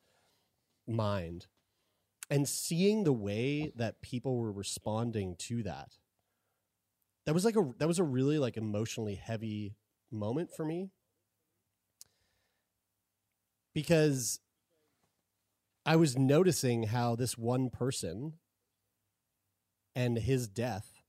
mind. 0.88 1.48
And 2.30 2.48
seeing 2.50 3.04
the 3.04 3.14
way 3.14 3.72
that 3.76 4.02
people 4.02 4.38
were 4.38 4.52
responding 4.52 5.36
to 5.40 5.64
that 5.64 5.98
that 7.26 7.34
was 7.34 7.46
like 7.46 7.56
a 7.56 7.72
that 7.80 7.88
was 7.88 8.00
a 8.00 8.04
really 8.04 8.38
like 8.40 8.58
emotionally 8.58 9.16
heavy 9.16 9.76
moment 10.12 10.52
for 10.56 10.64
me 10.64 10.92
because 13.76 14.40
I 15.86 15.98
was 15.98 16.18
noticing 16.18 16.84
how 16.84 17.16
this 17.16 17.38
one 17.38 17.70
person 17.70 18.34
and 19.96 20.18
his 20.18 20.48
death 20.48 21.02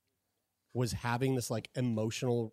was 0.74 0.92
having 0.92 1.34
this 1.34 1.50
like 1.50 1.70
emotional 1.74 2.52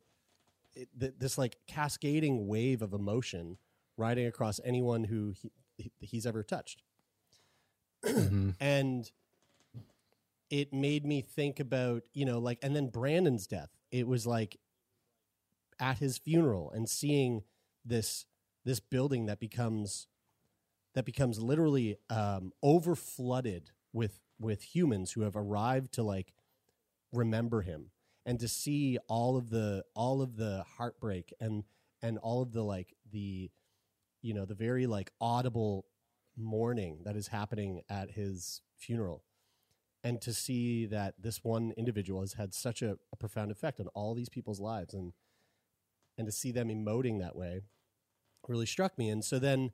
this 0.96 1.38
like 1.38 1.58
cascading 1.68 2.48
wave 2.48 2.82
of 2.82 2.94
emotion 2.94 3.58
riding 3.98 4.26
across 4.26 4.60
anyone 4.64 5.04
who 5.04 5.34
he, 5.40 5.52
he- 5.78 5.92
he's 6.00 6.26
ever 6.26 6.44
touched. 6.44 6.82
Mm-hmm. 8.06 8.52
And 8.60 9.12
it 10.50 10.74
made 10.74 11.06
me 11.06 11.22
think 11.22 11.60
about 11.60 12.04
you 12.14 12.26
know 12.26 12.40
like 12.40 12.60
and 12.62 12.76
then 12.76 12.88
brandon's 12.88 13.48
death. 13.48 13.70
It 13.92 14.08
was 14.08 14.26
like 14.28 14.58
at 15.80 15.98
his 15.98 16.18
funeral 16.18 16.72
and 16.72 16.90
seeing 16.90 17.44
this 17.86 18.26
this 18.66 18.80
building 18.80 19.26
that 19.26 19.40
becomes 19.40 20.08
that 20.96 21.06
becomes 21.06 21.40
literally 21.40 21.98
um, 22.10 22.52
over 22.62 22.96
flooded 22.96 23.72
with 23.92 24.20
with 24.40 24.76
humans 24.76 25.12
who 25.12 25.22
have 25.22 25.36
arrived 25.36 25.94
to 25.94 26.04
like 26.04 26.34
remember 27.12 27.62
him 27.62 27.92
and 28.26 28.40
to 28.40 28.48
see 28.48 28.98
all 29.08 29.38
of 29.38 29.50
the 29.50 29.84
all 29.96 30.22
of 30.22 30.36
the 30.38 30.64
heartbreak 30.78 31.34
and 31.40 31.64
and 32.02 32.18
all 32.20 32.42
of 32.42 32.52
the 32.52 32.64
like 32.64 32.94
the 33.12 33.50
you 34.22 34.34
know 34.34 34.46
the 34.46 34.56
very 34.56 34.86
like 34.88 35.12
audible 35.20 35.86
mourning 36.36 37.00
that 37.04 37.16
is 37.16 37.28
happening 37.28 37.82
at 37.90 38.12
his 38.12 38.62
funeral. 38.78 39.24
And 40.06 40.20
to 40.22 40.34
see 40.34 40.86
that 40.88 41.16
this 41.22 41.44
one 41.44 41.72
individual 41.78 42.22
has 42.22 42.34
had 42.34 42.54
such 42.54 42.82
a, 42.82 42.98
a 43.14 43.16
profound 43.16 43.52
effect 43.52 43.80
on 43.80 43.88
all 43.88 44.14
these 44.14 44.30
people's 44.30 44.60
lives 44.60 44.94
and 44.94 45.14
and 46.18 46.28
to 46.28 46.32
see 46.32 46.52
them 46.52 46.70
emoting 46.70 47.20
that 47.20 47.36
way 47.36 47.62
really 48.48 48.66
struck 48.66 48.98
me. 48.98 49.10
And 49.10 49.24
so 49.24 49.40
then 49.40 49.72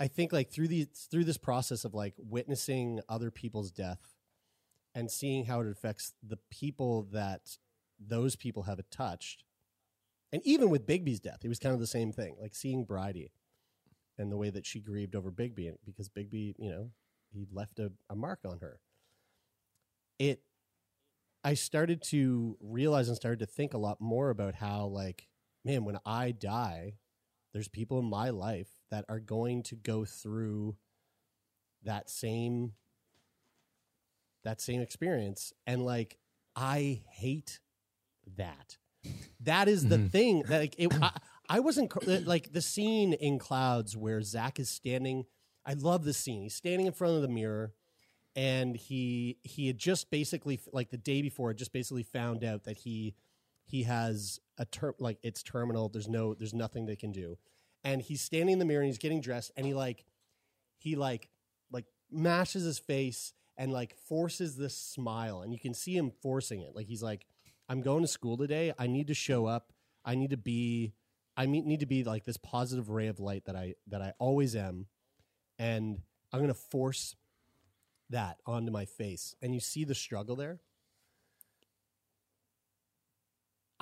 i 0.00 0.08
think 0.08 0.32
like 0.32 0.50
through 0.50 0.66
the 0.66 0.88
through 1.08 1.22
this 1.22 1.38
process 1.38 1.84
of 1.84 1.94
like 1.94 2.14
witnessing 2.18 2.98
other 3.08 3.30
people's 3.30 3.70
death 3.70 4.16
and 4.92 5.08
seeing 5.08 5.44
how 5.44 5.60
it 5.60 5.68
affects 5.68 6.14
the 6.20 6.38
people 6.50 7.04
that 7.12 7.58
those 8.04 8.34
people 8.34 8.64
have 8.64 8.80
touched 8.90 9.44
and 10.32 10.42
even 10.44 10.68
with 10.68 10.84
bigby's 10.84 11.20
death 11.20 11.44
it 11.44 11.48
was 11.48 11.60
kind 11.60 11.72
of 11.72 11.78
the 11.78 11.86
same 11.86 12.10
thing 12.10 12.34
like 12.40 12.56
seeing 12.56 12.84
bridie 12.84 13.30
and 14.18 14.32
the 14.32 14.36
way 14.36 14.50
that 14.50 14.66
she 14.66 14.80
grieved 14.80 15.14
over 15.14 15.30
bigby 15.30 15.72
because 15.86 16.08
bigby 16.08 16.56
you 16.58 16.68
know 16.68 16.90
he 17.34 17.46
left 17.52 17.78
a, 17.80 17.92
a 18.08 18.14
mark 18.14 18.40
on 18.46 18.60
her. 18.60 18.80
It 20.18 20.40
I 21.42 21.54
started 21.54 22.02
to 22.04 22.56
realize 22.60 23.08
and 23.08 23.16
started 23.16 23.40
to 23.40 23.46
think 23.46 23.74
a 23.74 23.78
lot 23.78 24.00
more 24.00 24.30
about 24.30 24.54
how 24.54 24.86
like 24.86 25.28
man 25.64 25.84
when 25.84 25.98
I 26.06 26.30
die 26.30 26.94
there's 27.54 27.68
people 27.68 28.00
in 28.00 28.04
my 28.04 28.30
life 28.30 28.68
that 28.90 29.06
are 29.08 29.20
going 29.20 29.62
to 29.62 29.76
go 29.76 30.04
through 30.04 30.76
that 31.84 32.10
same 32.10 32.72
that 34.42 34.60
same 34.60 34.82
experience. 34.82 35.54
And 35.66 35.86
like 35.86 36.18
I 36.54 37.00
hate 37.08 37.60
that. 38.36 38.76
That 39.40 39.68
is 39.68 39.88
the 39.88 39.96
mm-hmm. 39.96 40.06
thing 40.08 40.42
that 40.48 40.60
like 40.60 40.74
it, 40.76 40.92
I, 41.00 41.10
I 41.48 41.60
wasn't 41.60 42.26
like 42.26 42.52
the 42.52 42.60
scene 42.60 43.12
in 43.14 43.38
clouds 43.38 43.96
where 43.96 44.20
Zach 44.20 44.58
is 44.58 44.68
standing 44.68 45.24
I 45.66 45.74
love 45.74 46.04
this 46.04 46.18
scene. 46.18 46.42
He's 46.42 46.54
standing 46.54 46.86
in 46.86 46.92
front 46.92 47.14
of 47.14 47.22
the 47.22 47.28
mirror 47.28 47.72
and 48.36 48.74
he 48.74 49.38
he 49.42 49.68
had 49.68 49.78
just 49.78 50.10
basically 50.10 50.58
like 50.72 50.90
the 50.90 50.96
day 50.96 51.22
before 51.22 51.54
just 51.54 51.72
basically 51.72 52.02
found 52.02 52.42
out 52.42 52.64
that 52.64 52.78
he 52.78 53.14
he 53.64 53.84
has 53.84 54.40
a 54.58 54.64
term 54.64 54.94
like 54.98 55.18
it's 55.22 55.42
terminal 55.42 55.88
there's 55.88 56.08
no 56.08 56.34
there's 56.34 56.54
nothing 56.54 56.86
they 56.86 56.96
can 56.96 57.12
do. 57.12 57.38
And 57.82 58.00
he's 58.00 58.22
standing 58.22 58.54
in 58.54 58.58
the 58.58 58.64
mirror 58.64 58.80
and 58.80 58.88
he's 58.88 58.98
getting 58.98 59.20
dressed 59.20 59.52
and 59.56 59.66
he 59.66 59.74
like 59.74 60.04
he 60.78 60.96
like 60.96 61.28
like 61.70 61.86
mashes 62.10 62.64
his 62.64 62.78
face 62.78 63.32
and 63.56 63.72
like 63.72 63.96
forces 63.96 64.56
this 64.56 64.76
smile 64.76 65.42
and 65.42 65.52
you 65.52 65.58
can 65.58 65.74
see 65.74 65.96
him 65.96 66.10
forcing 66.22 66.60
it. 66.60 66.74
Like 66.74 66.86
he's 66.86 67.02
like 67.02 67.26
i'm 67.68 67.80
going 67.80 68.02
to 68.02 68.08
school 68.08 68.36
today. 68.36 68.72
I 68.78 68.86
need 68.86 69.06
to 69.08 69.14
show 69.14 69.46
up. 69.46 69.72
I 70.04 70.14
need 70.14 70.30
to 70.30 70.36
be 70.36 70.94
i 71.36 71.46
need 71.46 71.80
to 71.80 71.86
be 71.86 72.04
like 72.04 72.24
this 72.24 72.36
positive 72.36 72.90
ray 72.90 73.08
of 73.08 73.18
light 73.18 73.46
that 73.46 73.56
i 73.56 73.74
that 73.88 74.02
i 74.02 74.12
always 74.18 74.54
am. 74.54 74.86
And 75.58 76.02
i'm 76.32 76.40
going 76.40 76.48
to 76.48 76.54
force 76.54 77.16
that 78.10 78.40
onto 78.46 78.70
my 78.70 78.84
face. 78.84 79.34
And 79.40 79.54
you 79.54 79.60
see 79.60 79.84
the 79.84 79.94
struggle 79.94 80.36
there 80.36 80.60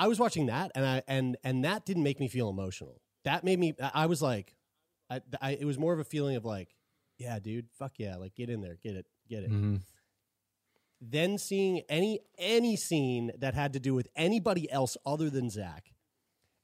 i 0.03 0.09
was 0.09 0.19
watching 0.19 0.47
that 0.47 0.71
and 0.75 0.85
i 0.85 1.03
and 1.07 1.37
and 1.45 1.65
that 1.65 1.85
didn't 1.85 2.03
make 2.03 2.21
me 2.21 2.29
feel 2.29 2.51
emotional. 2.51 3.01
That 3.25 3.45
made 3.45 3.59
me 3.59 3.75
i 3.95 4.07
was 4.07 4.21
like 4.21 4.57
I, 5.09 5.21
I 5.41 5.51
it 5.53 5.65
was 5.65 5.79
more 5.79 5.93
of 5.93 6.01
a 6.01 6.05
feeling 6.05 6.37
of 6.37 6.45
like 6.45 6.75
yeah 7.19 7.39
dude 7.39 7.67
fuck 7.79 7.93
yeah 7.99 8.17
like 8.17 8.35
get 8.35 8.51
in 8.51 8.61
there 8.61 8.79
get 8.83 8.97
it 8.97 9.07
get 9.29 9.45
it. 9.45 9.51
Mm-hmm. 9.51 9.77
Then 11.01 11.39
seeing 11.39 11.83
any 11.89 12.21
any 12.39 12.77
scene 12.77 13.33
that 13.39 13.55
had 13.55 13.73
to 13.75 13.81
do 13.81 13.95
with 13.95 14.09
anybody 14.17 14.71
else 14.71 14.97
other 15.07 15.31
than 15.31 15.51
zach 15.51 15.93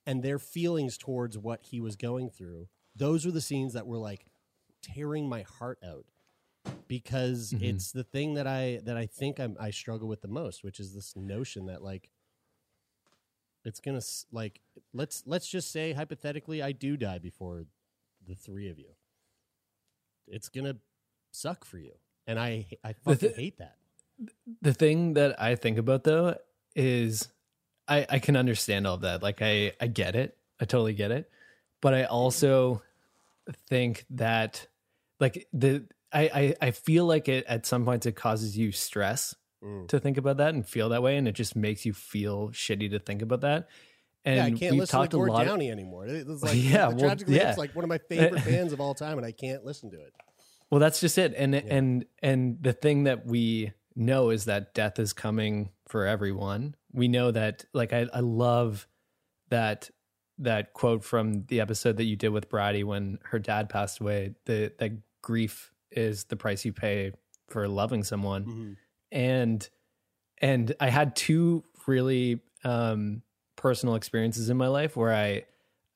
and 0.07 0.23
their 0.23 0.39
feelings 0.39 0.97
towards 0.97 1.39
what 1.39 1.63
he 1.63 1.81
was 1.81 1.95
going 1.97 2.31
through 2.31 2.69
those 2.97 3.25
were 3.25 3.33
the 3.33 3.41
scenes 3.41 3.75
that 3.75 3.87
were 3.87 3.99
like 3.99 4.27
tearing 4.83 5.29
my 5.29 5.43
heart 5.43 5.79
out 5.87 6.07
because 6.89 7.53
mm-hmm. 7.53 7.65
it's 7.65 7.93
the 7.93 8.05
thing 8.05 8.35
that 8.35 8.47
I 8.47 8.81
that 8.85 8.97
I 8.97 9.07
think 9.07 9.39
I'm, 9.39 9.57
I 9.61 9.71
struggle 9.71 10.09
with 10.09 10.23
the 10.23 10.29
most, 10.29 10.65
which 10.65 10.81
is 10.81 10.95
this 10.95 11.15
notion 11.17 11.67
that 11.67 11.83
like 11.83 12.11
it's 13.69 13.81
gonna 13.81 14.01
like 14.33 14.61
let's 14.93 15.23
let's 15.27 15.47
just 15.47 15.71
say 15.71 15.93
hypothetically 15.93 16.63
I 16.63 16.73
do 16.73 16.97
die 16.97 17.19
before 17.19 17.67
the 18.27 18.35
three 18.35 18.71
of 18.71 18.79
you. 18.79 18.91
It's 20.27 20.49
gonna 20.49 20.77
suck 21.31 21.65
for 21.65 21.79
you, 21.79 21.93
and 22.27 22.39
I 22.39 22.67
I 22.83 22.95
fucking 22.95 23.31
thi- 23.31 23.41
hate 23.43 23.59
that. 23.59 23.77
The 24.63 24.75
thing 24.75 25.15
that 25.15 25.41
I 25.41 25.55
think 25.55 25.79
about 25.79 26.03
though 26.05 26.35
is 26.75 27.29
I, 27.87 28.07
I 28.09 28.19
can 28.19 28.37
understand 28.37 28.87
all 28.87 28.95
of 28.95 29.01
that. 29.03 29.23
Like 29.23 29.41
I, 29.43 29.73
I 29.81 29.87
get 29.87 30.17
it. 30.17 30.37
I 30.61 30.65
totally 30.65 30.93
get 30.93 31.11
it. 31.11 31.31
But 31.81 31.95
I 31.95 32.05
also 32.05 32.83
think 33.69 34.05
that 34.11 34.67
like 35.21 35.47
the 35.53 35.85
I, 36.13 36.23
I, 36.23 36.55
I 36.69 36.71
feel 36.73 37.05
like 37.07 37.29
it 37.29 37.45
at 37.47 37.67
some 37.67 37.85
points 37.85 38.07
it 38.07 38.17
causes 38.17 38.57
you 38.57 38.73
stress 38.73 39.35
Mm. 39.65 39.89
to 39.89 39.99
think 39.99 40.19
about 40.19 40.37
that 40.37 40.55
and 40.55 40.65
feel 40.65 40.91
that 40.91 41.03
way 41.03 41.17
and 41.17 41.27
it 41.27 41.33
just 41.33 41.57
makes 41.57 41.85
you 41.85 41.93
feel 41.93 42.51
shitty 42.51 42.91
to 42.91 43.01
think 43.01 43.23
about 43.23 43.41
that. 43.41 43.69
And 44.25 44.37
yeah, 44.37 44.45
I 44.45 44.51
can't 44.51 44.77
listen 44.77 45.01
to 45.03 45.09
Gord 45.09 45.33
Downie 45.33 45.71
anymore. 45.71 46.07
It's 46.07 46.29
like 46.43 46.55
Yeah, 46.55 46.89
well, 46.89 47.17
yeah. 47.27 47.47
Lips, 47.47 47.59
like 47.59 47.75
one 47.75 47.85
of 47.85 47.89
my 47.89 47.99
favorite 48.09 48.45
bands 48.45 48.73
of 48.73 48.81
all 48.81 48.95
time, 48.95 49.17
and 49.19 49.27
I 49.27 49.33
can't 49.33 49.65
listen 49.65 49.91
to 49.91 49.97
it. 49.97 50.13
Well, 50.71 50.81
that's 50.81 51.01
just 51.01 51.19
it. 51.19 51.35
And 51.37 51.55
and 51.55 52.05
and 52.23 52.59
the 52.61 52.73
thing 52.73 53.05
that 53.05 53.27
we 53.27 53.73
know 53.97 54.31
is 54.31 54.45
that 54.45 54.75
death 54.75 54.99
is 54.99 55.13
coming 55.13 55.71
for 55.89 56.07
everyone. 56.07 56.75
We 56.93 57.09
know 57.09 57.31
that 57.31 57.65
like 57.73 57.93
I, 57.93 58.07
I 58.13 58.21
love 58.21 58.87
that 59.51 59.91
that 60.39 60.73
quote 60.73 61.05
from 61.05 61.45
the 61.47 61.61
episode 61.61 61.97
that 61.97 62.05
you 62.05 62.17
did 62.17 62.29
with 62.29 62.49
Bridie 62.49 62.85
when 62.85 63.19
her 63.25 63.39
dad 63.39 63.69
passed 63.69 64.01
away. 64.01 64.35
The 64.45 64.73
that 64.79 64.93
grief 65.23 65.73
is 65.91 66.25
the 66.25 66.37
price 66.37 66.65
you 66.65 66.73
pay 66.73 67.13
for 67.49 67.67
loving 67.67 68.05
someone. 68.05 68.45
Mm-hmm. 68.45 68.73
And 69.11 69.69
and 70.41 70.75
I 70.81 70.91
had 70.91 71.17
two 71.17 71.65
really 71.87 72.41
um 72.65 73.23
personal 73.57 73.95
experiences 73.95 74.51
in 74.51 74.57
my 74.57 74.69
life 74.69 74.97
where 74.97 75.13
I 75.13 75.45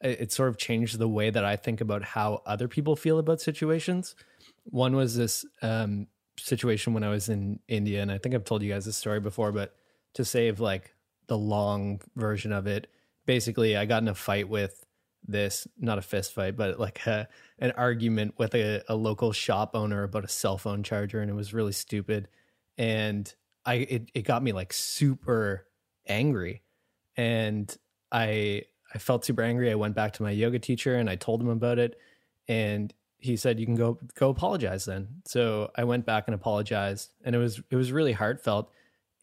it 0.02 0.32
sort 0.32 0.48
of 0.48 0.56
changed 0.56 0.98
the 0.98 1.08
way 1.08 1.30
that 1.30 1.44
I 1.44 1.56
think 1.56 1.80
about 1.80 2.02
how 2.02 2.42
other 2.44 2.68
people 2.68 2.96
feel 2.96 3.18
about 3.18 3.40
situations. 3.40 4.16
One 4.64 4.96
was 4.96 5.16
this 5.16 5.46
um, 5.62 6.08
situation 6.36 6.92
when 6.92 7.04
I 7.04 7.08
was 7.08 7.28
in 7.28 7.60
India, 7.68 8.02
and 8.02 8.10
I 8.10 8.18
think 8.18 8.34
I've 8.34 8.44
told 8.44 8.62
you 8.62 8.72
guys 8.72 8.84
this 8.84 8.96
story 8.96 9.20
before, 9.20 9.52
but 9.52 9.74
to 10.14 10.24
save 10.24 10.60
like 10.60 10.94
the 11.28 11.38
long 11.38 12.00
version 12.16 12.52
of 12.52 12.66
it, 12.66 12.88
basically, 13.26 13.76
I 13.76 13.86
got 13.86 14.02
in 14.02 14.08
a 14.08 14.14
fight 14.14 14.48
with 14.48 14.84
this 15.26 15.68
not 15.78 15.98
a 15.98 16.02
fist 16.02 16.32
fight, 16.34 16.56
but 16.56 16.80
like 16.80 17.06
a, 17.06 17.28
an 17.60 17.70
argument 17.72 18.34
with 18.38 18.56
a, 18.56 18.82
a 18.88 18.96
local 18.96 19.30
shop 19.32 19.70
owner 19.74 20.02
about 20.02 20.24
a 20.24 20.28
cell 20.28 20.58
phone 20.58 20.82
charger, 20.82 21.20
and 21.20 21.30
it 21.30 21.34
was 21.34 21.54
really 21.54 21.72
stupid. 21.72 22.28
And 22.78 23.32
I 23.64 23.74
it, 23.74 24.10
it 24.14 24.22
got 24.22 24.42
me 24.42 24.52
like 24.52 24.72
super 24.72 25.66
angry, 26.06 26.62
and 27.16 27.74
I 28.10 28.64
I 28.94 28.98
felt 28.98 29.24
super 29.24 29.42
angry. 29.42 29.70
I 29.70 29.74
went 29.74 29.94
back 29.94 30.12
to 30.14 30.22
my 30.22 30.30
yoga 30.30 30.58
teacher 30.58 30.96
and 30.96 31.08
I 31.08 31.16
told 31.16 31.40
him 31.40 31.48
about 31.48 31.78
it, 31.78 31.98
and 32.48 32.92
he 33.18 33.36
said 33.36 33.60
you 33.60 33.66
can 33.66 33.76
go 33.76 33.98
go 34.14 34.30
apologize 34.30 34.84
then. 34.84 35.08
So 35.26 35.70
I 35.76 35.84
went 35.84 36.04
back 36.04 36.24
and 36.26 36.34
apologized, 36.34 37.12
and 37.24 37.34
it 37.34 37.38
was 37.38 37.62
it 37.70 37.76
was 37.76 37.92
really 37.92 38.12
heartfelt. 38.12 38.70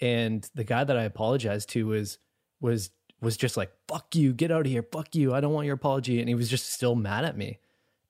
And 0.01 0.49
the 0.55 0.63
guy 0.63 0.83
that 0.85 0.97
I 0.97 1.03
apologized 1.03 1.69
to 1.69 1.87
was 1.87 2.17
was 2.61 2.91
was 3.21 3.35
just 3.35 3.57
like 3.57 3.71
fuck 3.87 4.15
you, 4.15 4.33
get 4.33 4.51
out 4.51 4.61
of 4.61 4.71
here, 4.71 4.83
fuck 4.83 5.15
you, 5.15 5.33
I 5.33 5.41
don't 5.41 5.53
want 5.53 5.65
your 5.65 5.75
apology, 5.75 6.19
and 6.19 6.29
he 6.29 6.35
was 6.35 6.49
just 6.49 6.71
still 6.71 6.95
mad 6.95 7.25
at 7.25 7.37
me. 7.37 7.59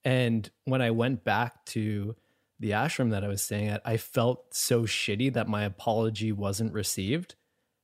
And 0.05 0.49
when 0.65 0.81
I 0.81 0.91
went 0.91 1.23
back 1.23 1.65
to 1.67 2.15
the 2.59 2.71
ashram 2.71 3.11
that 3.11 3.23
I 3.23 3.27
was 3.27 3.41
staying 3.41 3.67
at, 3.67 3.81
I 3.85 3.97
felt 3.97 4.53
so 4.53 4.83
shitty 4.83 5.33
that 5.33 5.47
my 5.47 5.63
apology 5.63 6.31
wasn't 6.31 6.73
received. 6.73 7.35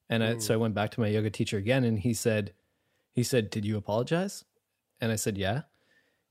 And 0.10 0.24
I, 0.24 0.38
so 0.38 0.54
I 0.54 0.58
went 0.58 0.76
back 0.76 0.92
to 0.92 1.00
my 1.00 1.08
yoga 1.08 1.30
teacher 1.30 1.58
again, 1.58 1.84
and 1.84 1.98
he 1.98 2.14
said, 2.14 2.54
he 3.16 3.24
said, 3.24 3.50
"Did 3.50 3.66
you 3.66 3.78
apologize?" 3.78 4.44
And 5.00 5.12
I 5.12 5.16
said, 5.16 5.38
"Yeah." 5.38 5.62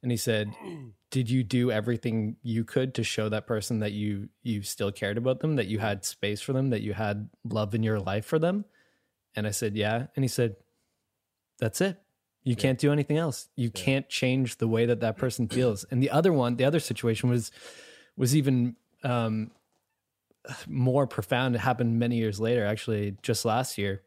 And 0.02 0.12
he 0.12 0.18
said, 0.18 0.54
"Did 1.10 1.30
you 1.30 1.42
do 1.42 1.70
everything 1.72 2.36
you 2.42 2.62
could 2.62 2.94
to 2.94 3.02
show 3.02 3.28
that 3.30 3.46
person 3.46 3.80
that 3.80 3.92
you 3.92 4.28
you 4.42 4.62
still 4.62 4.92
cared 4.92 5.16
about 5.16 5.40
them, 5.40 5.56
that 5.56 5.66
you 5.66 5.78
had 5.78 6.04
space 6.04 6.42
for 6.42 6.52
them, 6.52 6.70
that 6.70 6.82
you 6.82 6.92
had 6.92 7.30
love 7.42 7.74
in 7.74 7.82
your 7.82 7.98
life 7.98 8.26
for 8.26 8.38
them?" 8.38 8.66
And 9.34 9.46
I 9.46 9.50
said, 9.50 9.76
"Yeah." 9.76 10.06
And 10.14 10.22
he 10.22 10.28
said, 10.28 10.56
"That's 11.58 11.80
it. 11.80 12.00
You 12.44 12.54
can't 12.54 12.78
do 12.78 12.92
anything 12.92 13.16
else. 13.16 13.48
You 13.56 13.70
can't 13.70 14.08
change 14.10 14.58
the 14.58 14.68
way 14.68 14.84
that 14.84 15.00
that 15.00 15.16
person 15.16 15.48
feels." 15.48 15.84
And 15.84 16.02
the 16.02 16.10
other 16.10 16.34
one, 16.34 16.56
the 16.56 16.66
other 16.66 16.80
situation 16.80 17.30
was 17.30 17.50
was 18.16 18.36
even 18.36 18.76
um, 19.02 19.50
more 20.66 21.06
profound. 21.06 21.54
It 21.54 21.58
happened 21.58 21.98
many 21.98 22.16
years 22.16 22.40
later, 22.40 22.64
actually, 22.64 23.16
just 23.22 23.44
last 23.44 23.78
year. 23.78 24.02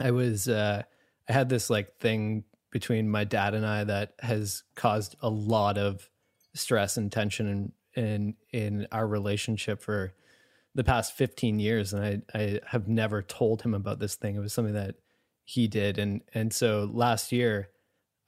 I 0.00 0.10
was 0.10 0.48
uh, 0.48 0.82
I 1.28 1.32
had 1.32 1.48
this 1.48 1.70
like 1.70 1.98
thing 1.98 2.44
between 2.70 3.08
my 3.08 3.24
dad 3.24 3.54
and 3.54 3.66
I 3.66 3.84
that 3.84 4.14
has 4.20 4.64
caused 4.74 5.16
a 5.20 5.28
lot 5.28 5.78
of 5.78 6.08
stress 6.54 6.96
and 6.96 7.10
tension 7.10 7.46
in 7.46 7.72
in, 7.94 8.34
in 8.52 8.86
our 8.90 9.06
relationship 9.06 9.82
for 9.82 10.14
the 10.74 10.82
past 10.82 11.14
15 11.14 11.60
years 11.60 11.92
and 11.92 12.02
I 12.34 12.38
I 12.38 12.60
have 12.66 12.88
never 12.88 13.22
told 13.22 13.62
him 13.62 13.74
about 13.74 13.98
this 13.98 14.14
thing. 14.14 14.34
It 14.34 14.40
was 14.40 14.52
something 14.52 14.74
that 14.74 14.96
he 15.44 15.68
did 15.68 15.98
and 15.98 16.22
and 16.34 16.52
so 16.52 16.90
last 16.92 17.32
year 17.32 17.68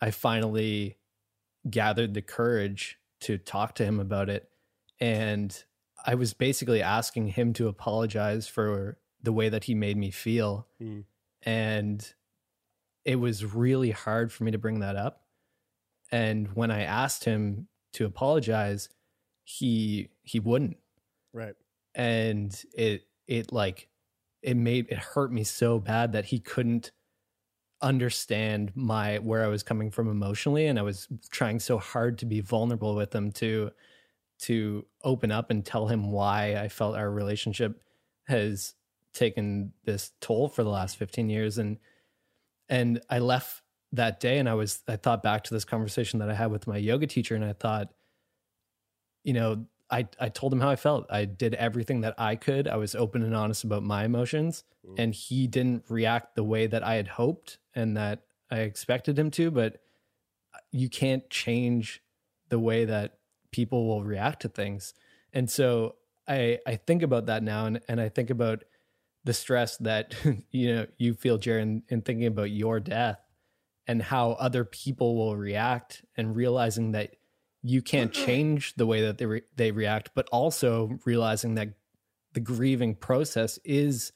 I 0.01 0.11
finally 0.11 0.99
gathered 1.69 2.13
the 2.13 2.23
courage 2.23 2.99
to 3.21 3.39
talk 3.39 3.75
to 3.77 3.85
him 3.85 3.99
about 3.99 4.29
it 4.29 4.51
and 5.01 5.65
I 6.07 6.15
was 6.15 6.35
basically 6.35 6.83
asking 6.83 7.29
him 7.29 7.53
to 7.55 7.69
apologize 7.69 8.47
for 8.47 8.99
the 9.23 9.33
way 9.33 9.49
that 9.49 9.65
he 9.65 9.75
made 9.75 9.97
me 9.97 10.11
feel. 10.11 10.67
Hmm. 10.79 11.01
And 11.43 12.15
it 13.05 13.17
was 13.17 13.45
really 13.45 13.91
hard 13.91 14.33
for 14.33 14.45
me 14.45 14.51
to 14.51 14.59
bring 14.59 14.81
that 14.81 14.97
up. 14.97 15.23
And 16.13 16.49
when 16.55 16.71
i 16.71 16.83
asked 16.83 17.25
him 17.25 17.69
to 17.95 18.05
apologize 18.05 18.89
he 19.45 20.11
he 20.23 20.41
wouldn't. 20.41 20.77
Right. 21.33 21.55
and 21.95 22.55
it 22.75 23.03
it 23.27 23.53
like 23.53 23.89
it 24.43 24.57
made 24.57 24.87
it 24.91 24.99
hurt 24.99 25.33
me 25.33 25.45
so 25.45 25.79
bad 25.79 26.13
that 26.13 26.27
he 26.27 26.39
couldn't 26.39 26.93
understand 27.83 28.73
my 28.75 29.19
where 29.19 29.45
I 29.45 29.49
was 29.49 29.63
coming 29.63 29.91
from 29.91 30.09
emotionally. 30.09 30.67
And 30.67 30.79
I 30.79 30.83
was 30.83 31.09
trying 31.31 31.61
so 31.61 31.79
hard 31.79 32.19
to 32.19 32.27
be 32.27 32.41
vulnerable 32.41 32.95
with 32.95 33.15
him 33.15 33.33
to 33.33 33.71
to 34.41 34.87
open 35.03 35.31
up 35.31 35.51
and 35.51 35.65
tell 35.65 35.87
him 35.87 36.11
why 36.11 36.57
I 36.57 36.69
felt 36.69 36.97
our 36.97 37.11
relationship 37.11 37.81
has 38.25 38.75
taken 39.13 39.73
this 39.85 40.13
toll 40.21 40.49
for 40.49 40.65
the 40.65 40.71
last 40.71 40.97
15 40.97 41.29
years 41.29 41.59
and 41.59 41.79
and 42.69 43.01
I 43.09 43.19
left 43.19 43.63
that 43.93 44.19
day 44.19 44.39
and 44.39 44.49
I 44.49 44.55
was 44.55 44.83
I 44.89 44.97
thought 44.97 45.23
back 45.23 45.45
to 45.45 45.55
this 45.55 45.65
conversation 45.65 46.19
that 46.19 46.31
I 46.31 46.35
had 46.35 46.51
with 46.51 46.67
my 46.67 46.77
yoga 46.77 47.07
teacher 47.07 47.35
and 47.35 47.45
I 47.45 47.53
thought 47.53 47.93
you 49.23 49.33
know 49.33 49.67
I 49.91 50.09
I 50.21 50.29
told 50.29 50.53
him 50.53 50.61
how 50.61 50.71
I 50.71 50.77
felt. 50.77 51.07
I 51.11 51.27
did 51.27 51.55
everything 51.55 52.01
that 52.01 52.15
I 52.19 52.37
could. 52.37 52.67
I 52.67 52.77
was 52.77 52.95
open 52.95 53.23
and 53.23 53.37
honest 53.37 53.65
about 53.65 53.83
my 53.83 54.05
emotions 54.05 54.65
and 54.99 55.15
he 55.15 55.47
didn't 55.47 55.85
react 55.89 56.35
the 56.35 56.45
way 56.45 56.67
that 56.67 56.83
I 56.83 56.95
had 56.95 57.09
hoped 57.09 57.59
and 57.75 57.97
that 57.97 58.23
I 58.51 58.61
expected 58.61 59.19
him 59.19 59.31
to, 59.33 59.51
but 59.51 59.75
uh, 60.55 60.59
you 60.71 60.89
can't 60.89 61.29
change 61.31 62.03
the 62.49 62.59
way 62.59 62.85
that 62.85 63.19
people 63.55 63.87
will 63.87 64.03
react 64.03 64.43
to 64.43 64.49
things. 64.49 64.95
And 65.33 65.49
so 65.49 65.95
I 66.27 66.59
I 66.67 66.75
think 66.75 67.03
about 67.03 67.27
that 67.27 67.45
now 67.45 67.67
and, 67.67 67.81
and 67.87 68.01
I 68.01 68.09
think 68.09 68.31
about 68.31 68.65
the 69.23 69.33
stress 69.33 69.77
that 69.77 70.13
you 70.51 70.75
know 70.75 70.87
you 70.99 71.15
feel 71.15 71.39
Jared 71.39 71.63
in, 71.63 71.83
in 71.89 72.03
thinking 72.03 72.27
about 72.27 72.51
your 72.51 72.81
death 72.81 73.21
and 73.87 74.03
how 74.03 74.33
other 74.33 74.65
people 74.65 75.15
will 75.15 75.37
react 75.37 76.05
and 76.17 76.35
realizing 76.35 76.93
that 76.93 77.15
you 77.63 77.81
can't 77.81 78.13
mm-hmm. 78.13 78.27
change 78.27 78.75
the 78.75 78.87
way 78.87 79.03
that 79.03 79.19
they 79.19 79.27
re- 79.27 79.43
they 79.55 79.71
react 79.71 80.11
but 80.17 80.29
also 80.33 80.99
realizing 81.05 81.55
that 81.55 81.69
the 82.33 82.41
grieving 82.41 82.97
process 82.97 83.61
is 83.65 84.11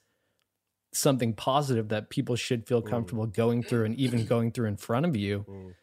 something 0.91 1.33
positive 1.33 1.87
that 1.87 2.09
people 2.09 2.35
should 2.35 2.67
feel 2.67 2.81
mm. 2.81 2.89
comfortable 2.89 3.25
going 3.25 3.63
through 3.63 3.85
and 3.85 3.95
even 3.95 4.25
going 4.33 4.51
through 4.51 4.67
in 4.67 4.75
front 4.75 5.05
of 5.05 5.15
you. 5.15 5.45
Mm. 5.47 5.75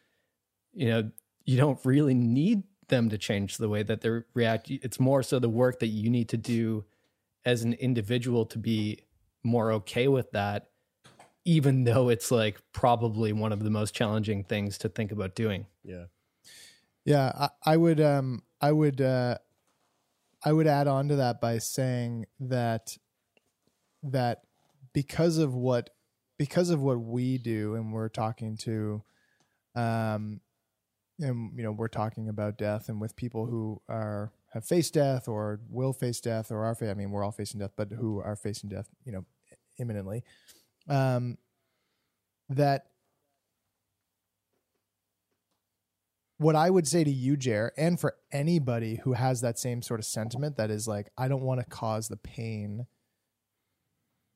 You 0.73 0.89
know 0.89 1.11
you 1.43 1.57
don't 1.57 1.79
really 1.83 2.13
need 2.13 2.61
them 2.89 3.09
to 3.09 3.17
change 3.17 3.57
the 3.57 3.69
way 3.69 3.83
that 3.83 4.01
they 4.01 4.09
react 4.33 4.69
it's 4.69 4.99
more 4.99 5.21
so 5.23 5.39
the 5.39 5.49
work 5.49 5.79
that 5.79 5.87
you 5.87 6.09
need 6.09 6.29
to 6.29 6.37
do 6.37 6.85
as 7.45 7.63
an 7.63 7.73
individual 7.73 8.45
to 8.45 8.57
be 8.57 8.99
more 9.43 9.71
okay 9.71 10.07
with 10.07 10.31
that 10.31 10.69
even 11.45 11.85
though 11.85 12.09
it's 12.09 12.29
like 12.29 12.59
probably 12.73 13.31
one 13.31 13.53
of 13.53 13.63
the 13.63 13.69
most 13.69 13.93
challenging 13.93 14.43
things 14.43 14.77
to 14.77 14.89
think 14.89 15.11
about 15.11 15.35
doing 15.35 15.65
Yeah. 15.83 16.05
Yeah, 17.05 17.31
I, 17.39 17.49
I 17.65 17.77
would 17.77 18.01
um 18.01 18.43
I 18.59 18.73
would 18.73 18.99
uh 18.99 19.37
I 20.43 20.51
would 20.51 20.67
add 20.67 20.87
on 20.87 21.07
to 21.07 21.15
that 21.15 21.39
by 21.39 21.57
saying 21.59 22.25
that 22.41 22.97
that 24.03 24.41
because 24.93 25.37
of 25.37 25.55
what 25.55 25.91
because 26.37 26.69
of 26.69 26.81
what 26.81 26.99
we 26.99 27.37
do 27.37 27.75
and 27.75 27.93
we're 27.93 28.09
talking 28.09 28.57
to 28.57 29.03
um 29.73 30.41
and 31.19 31.51
you 31.55 31.63
know 31.63 31.71
we're 31.71 31.87
talking 31.87 32.29
about 32.29 32.57
death 32.57 32.89
and 32.89 33.01
with 33.01 33.15
people 33.15 33.45
who 33.47 33.81
are 33.89 34.31
have 34.53 34.65
faced 34.65 34.93
death 34.93 35.27
or 35.27 35.59
will 35.69 35.93
face 35.93 36.21
death 36.21 36.51
or 36.51 36.63
are 36.65 36.75
fa- 36.75 36.91
I 36.91 36.93
mean 36.93 37.11
we're 37.11 37.23
all 37.23 37.31
facing 37.31 37.59
death 37.59 37.71
but 37.75 37.91
who 37.91 38.19
are 38.21 38.35
facing 38.35 38.69
death 38.69 38.87
you 39.05 39.11
know 39.11 39.25
imminently. 39.79 40.23
Um 40.89 41.37
that 42.49 42.87
what 46.37 46.55
I 46.55 46.69
would 46.69 46.87
say 46.87 47.03
to 47.03 47.11
you, 47.11 47.35
Jer, 47.35 47.73
and 47.77 47.99
for 47.99 48.15
anybody 48.31 48.99
who 49.03 49.13
has 49.13 49.41
that 49.41 49.57
same 49.57 49.81
sort 49.81 49.99
of 49.99 50.05
sentiment 50.05 50.57
that 50.57 50.69
is 50.69 50.87
like, 50.87 51.09
I 51.17 51.27
don't 51.27 51.41
want 51.41 51.59
to 51.59 51.65
cause 51.65 52.07
the 52.07 52.17
pain 52.17 52.85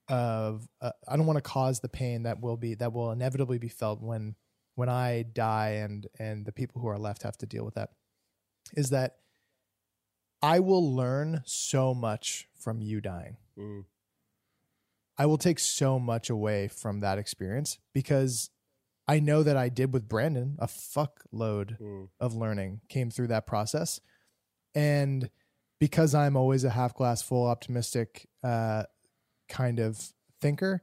of, 0.10 0.68
uh, 0.82 0.92
I 1.08 1.16
don't 1.16 1.28
want 1.28 1.38
to 1.38 1.42
cause 1.42 1.80
the 1.80 1.90
pain 1.90 2.24
that 2.24 2.42
will 2.42 2.58
be, 2.58 2.74
that 2.76 2.92
will 2.92 3.12
inevitably 3.12 3.60
be 3.60 3.70
felt 3.70 4.02
when, 4.02 4.36
when 4.76 4.90
I 4.90 5.24
die 5.24 5.70
and, 5.72 6.08
and 6.20 6.46
the 6.46 6.52
people 6.52 6.82
who 6.82 6.88
are 6.88 7.00
left 7.00 7.24
have 7.24 7.38
to 7.40 7.46
deal 7.46 7.66
with 7.66 7.76
that 7.76 7.90
is 8.76 8.90
that 8.90 9.18
I 10.42 10.60
will 10.60 10.96
learn 10.96 11.42
so 11.46 11.94
much 11.94 12.48
from 12.58 12.82
you 12.82 13.02
dying. 13.02 13.38
Mm. 13.58 13.86
I 15.18 15.26
will 15.26 15.38
take 15.38 15.60
so 15.60 16.00
much 16.00 16.30
away 16.30 16.68
from 16.68 17.00
that 17.02 17.20
experience 17.20 17.78
because 17.94 18.50
I 19.08 19.20
know 19.20 19.44
that 19.44 19.58
I 19.58 19.70
did 19.70 19.94
with 19.94 20.08
Brandon 20.08 20.56
a 20.60 20.68
fuckload 20.68 21.78
Mm. 21.80 22.10
of 22.20 22.34
learning 22.34 22.82
came 22.88 23.12
through 23.12 23.28
that 23.28 23.46
process. 23.46 24.00
And 24.74 25.30
because 25.80 26.16
I'm 26.16 26.36
always 26.38 26.64
a 26.64 26.70
half 26.70 26.96
glass 26.96 27.22
full 27.22 27.46
optimistic 27.46 28.28
uh, 28.44 28.84
kind 29.50 29.80
of 29.80 30.14
thinker, 30.40 30.82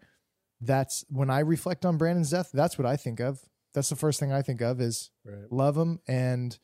that's 0.61 1.05
when 1.09 1.31
I 1.31 1.41
reflect 1.41 1.85
on 1.87 1.97
Brandon's 1.97 2.31
death, 2.31 2.51
that's 2.53 2.77
what 2.79 2.87
I 2.87 2.97
think 2.97 3.21
of. 3.21 3.41
That's 3.79 3.91
the 3.91 3.97
first 3.97 4.19
thing 4.19 4.33
I 4.33 4.43
think 4.43 4.61
of 4.61 4.81
is 4.81 5.13
Right. 5.25 5.53
love 5.53 5.77
him 5.77 6.01
and 6.09 6.59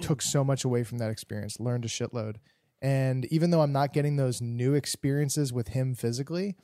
took 0.00 0.22
so 0.22 0.42
much 0.42 0.64
away 0.64 0.82
from 0.82 0.96
that 0.96 1.10
experience, 1.10 1.60
learned 1.60 1.84
a 1.84 1.88
shitload. 1.88 2.36
And 2.80 3.26
even 3.26 3.50
though 3.50 3.60
I'm 3.60 3.72
not 3.72 3.92
getting 3.92 4.16
those 4.16 4.40
new 4.40 4.72
experiences 4.72 5.52
with 5.52 5.68
him 5.68 5.94
physically, 5.94 6.56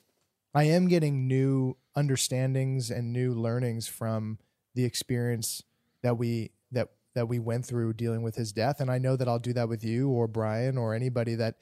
I 0.54 0.64
am 0.64 0.88
getting 0.88 1.28
new 1.28 1.76
understandings 1.94 2.90
and 2.90 3.12
new 3.12 3.34
learnings 3.34 3.88
from 3.88 4.38
the 4.74 4.84
experience 4.84 5.64
that 6.02 6.16
we 6.16 6.52
that 6.72 6.88
that 7.14 7.28
we 7.28 7.38
went 7.38 7.66
through 7.66 7.92
dealing 7.92 8.22
with 8.22 8.36
his 8.36 8.54
death 8.54 8.80
and 8.80 8.90
I 8.90 8.96
know 8.96 9.16
that 9.16 9.28
I'll 9.28 9.38
do 9.38 9.52
that 9.52 9.68
with 9.68 9.84
you 9.84 10.08
or 10.08 10.28
Brian 10.28 10.78
or 10.78 10.94
anybody 10.94 11.34
that 11.34 11.56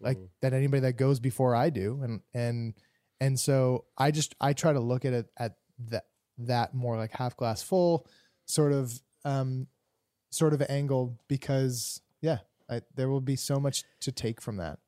like 0.00 0.16
mm. 0.16 0.28
that 0.40 0.54
anybody 0.54 0.80
that 0.80 0.94
goes 0.94 1.20
before 1.20 1.54
I 1.54 1.68
do 1.68 2.00
and 2.02 2.20
and 2.32 2.74
and 3.20 3.38
so 3.38 3.84
I 3.98 4.12
just 4.12 4.34
I 4.40 4.54
try 4.54 4.72
to 4.72 4.80
look 4.80 5.04
at 5.04 5.12
it 5.12 5.26
at 5.36 5.56
that 5.90 6.04
that 6.38 6.74
more 6.74 6.96
like 6.96 7.12
half 7.12 7.36
glass 7.36 7.62
full 7.62 8.06
sort 8.46 8.72
of 8.72 8.92
um 9.24 9.66
sort 10.30 10.52
of 10.54 10.62
angle 10.68 11.18
because 11.28 12.00
yeah 12.20 12.38
I, 12.70 12.80
there 12.94 13.08
will 13.08 13.20
be 13.20 13.36
so 13.36 13.60
much 13.60 13.84
to 14.00 14.12
take 14.12 14.40
from 14.40 14.56
that 14.56 14.78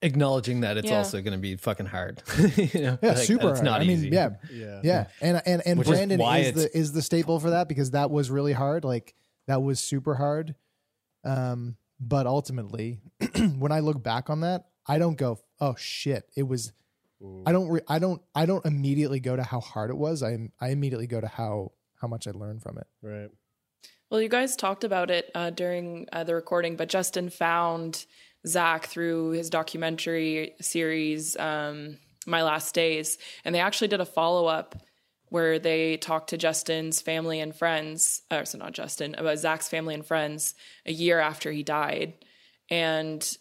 Acknowledging 0.00 0.60
that 0.60 0.76
it's 0.76 0.88
Yeah. 0.88 0.98
also 0.98 1.20
going 1.20 1.32
to 1.32 1.38
be 1.40 1.56
fucking 1.56 1.86
hard. 1.86 2.22
you 2.56 2.68
know? 2.82 2.98
yeah 3.02 3.08
Like, 3.14 3.16
super 3.18 3.48
It's 3.50 3.58
hard. 3.58 3.64
not 3.64 3.80
I 3.80 3.84
mean 3.84 3.98
easy. 3.98 4.08
yeah 4.10 4.30
Yeah. 4.52 4.80
yeah 4.84 5.06
and 5.20 5.42
and 5.44 5.60
and 5.66 5.78
Which 5.80 5.88
Brandon 5.88 6.20
why 6.20 6.38
is, 6.38 6.54
the 6.54 6.76
is 6.78 6.92
the 6.92 7.02
staple 7.02 7.40
for 7.40 7.50
that 7.50 7.68
because 7.68 7.90
that 7.90 8.08
was 8.10 8.30
really 8.30 8.52
hard 8.52 8.84
like 8.84 9.14
that 9.48 9.60
was 9.62 9.80
super 9.80 10.14
hard 10.14 10.54
um 11.24 11.76
but 12.00 12.26
ultimately 12.26 13.00
when 13.58 13.72
I 13.72 13.80
look 13.80 14.02
back 14.02 14.30
on 14.30 14.40
that 14.42 14.66
I 14.86 14.98
don't 14.98 15.16
go 15.18 15.40
oh 15.60 15.74
shit 15.76 16.30
it 16.36 16.44
was 16.44 16.72
I 17.46 17.52
don't 17.52 17.68
re- 17.68 17.80
I 17.88 17.98
don't 17.98 18.22
I 18.34 18.46
don't 18.46 18.64
immediately 18.64 19.20
go 19.20 19.34
to 19.34 19.42
how 19.42 19.60
hard 19.60 19.90
it 19.90 19.96
was. 19.96 20.22
I 20.22 20.50
I 20.60 20.68
immediately 20.68 21.06
go 21.06 21.20
to 21.20 21.26
how 21.26 21.72
how 22.00 22.08
much 22.08 22.28
I 22.28 22.30
learned 22.30 22.62
from 22.62 22.78
it. 22.78 22.86
Right. 23.02 23.30
Well, 24.10 24.22
you 24.22 24.28
guys 24.28 24.56
talked 24.56 24.84
about 24.84 25.10
it 25.10 25.30
uh, 25.34 25.50
during 25.50 26.06
uh, 26.12 26.24
the 26.24 26.34
recording, 26.34 26.76
but 26.76 26.88
Justin 26.88 27.28
found 27.28 28.06
Zach 28.46 28.86
through 28.86 29.30
his 29.30 29.50
documentary 29.50 30.54
series, 30.60 31.36
um, 31.36 31.98
My 32.26 32.42
Last 32.42 32.74
Days, 32.74 33.18
and 33.44 33.54
they 33.54 33.60
actually 33.60 33.88
did 33.88 34.00
a 34.00 34.06
follow 34.06 34.46
up 34.46 34.76
where 35.28 35.58
they 35.58 35.98
talked 35.98 36.30
to 36.30 36.38
Justin's 36.38 37.02
family 37.02 37.40
and 37.40 37.54
friends, 37.54 38.22
or 38.30 38.46
so 38.46 38.56
not 38.56 38.72
Justin, 38.72 39.14
about 39.16 39.38
Zach's 39.38 39.68
family 39.68 39.94
and 39.94 40.06
friends 40.06 40.54
a 40.86 40.92
year 40.92 41.18
after 41.18 41.52
he 41.52 41.62
died, 41.62 42.14
and 42.70 43.36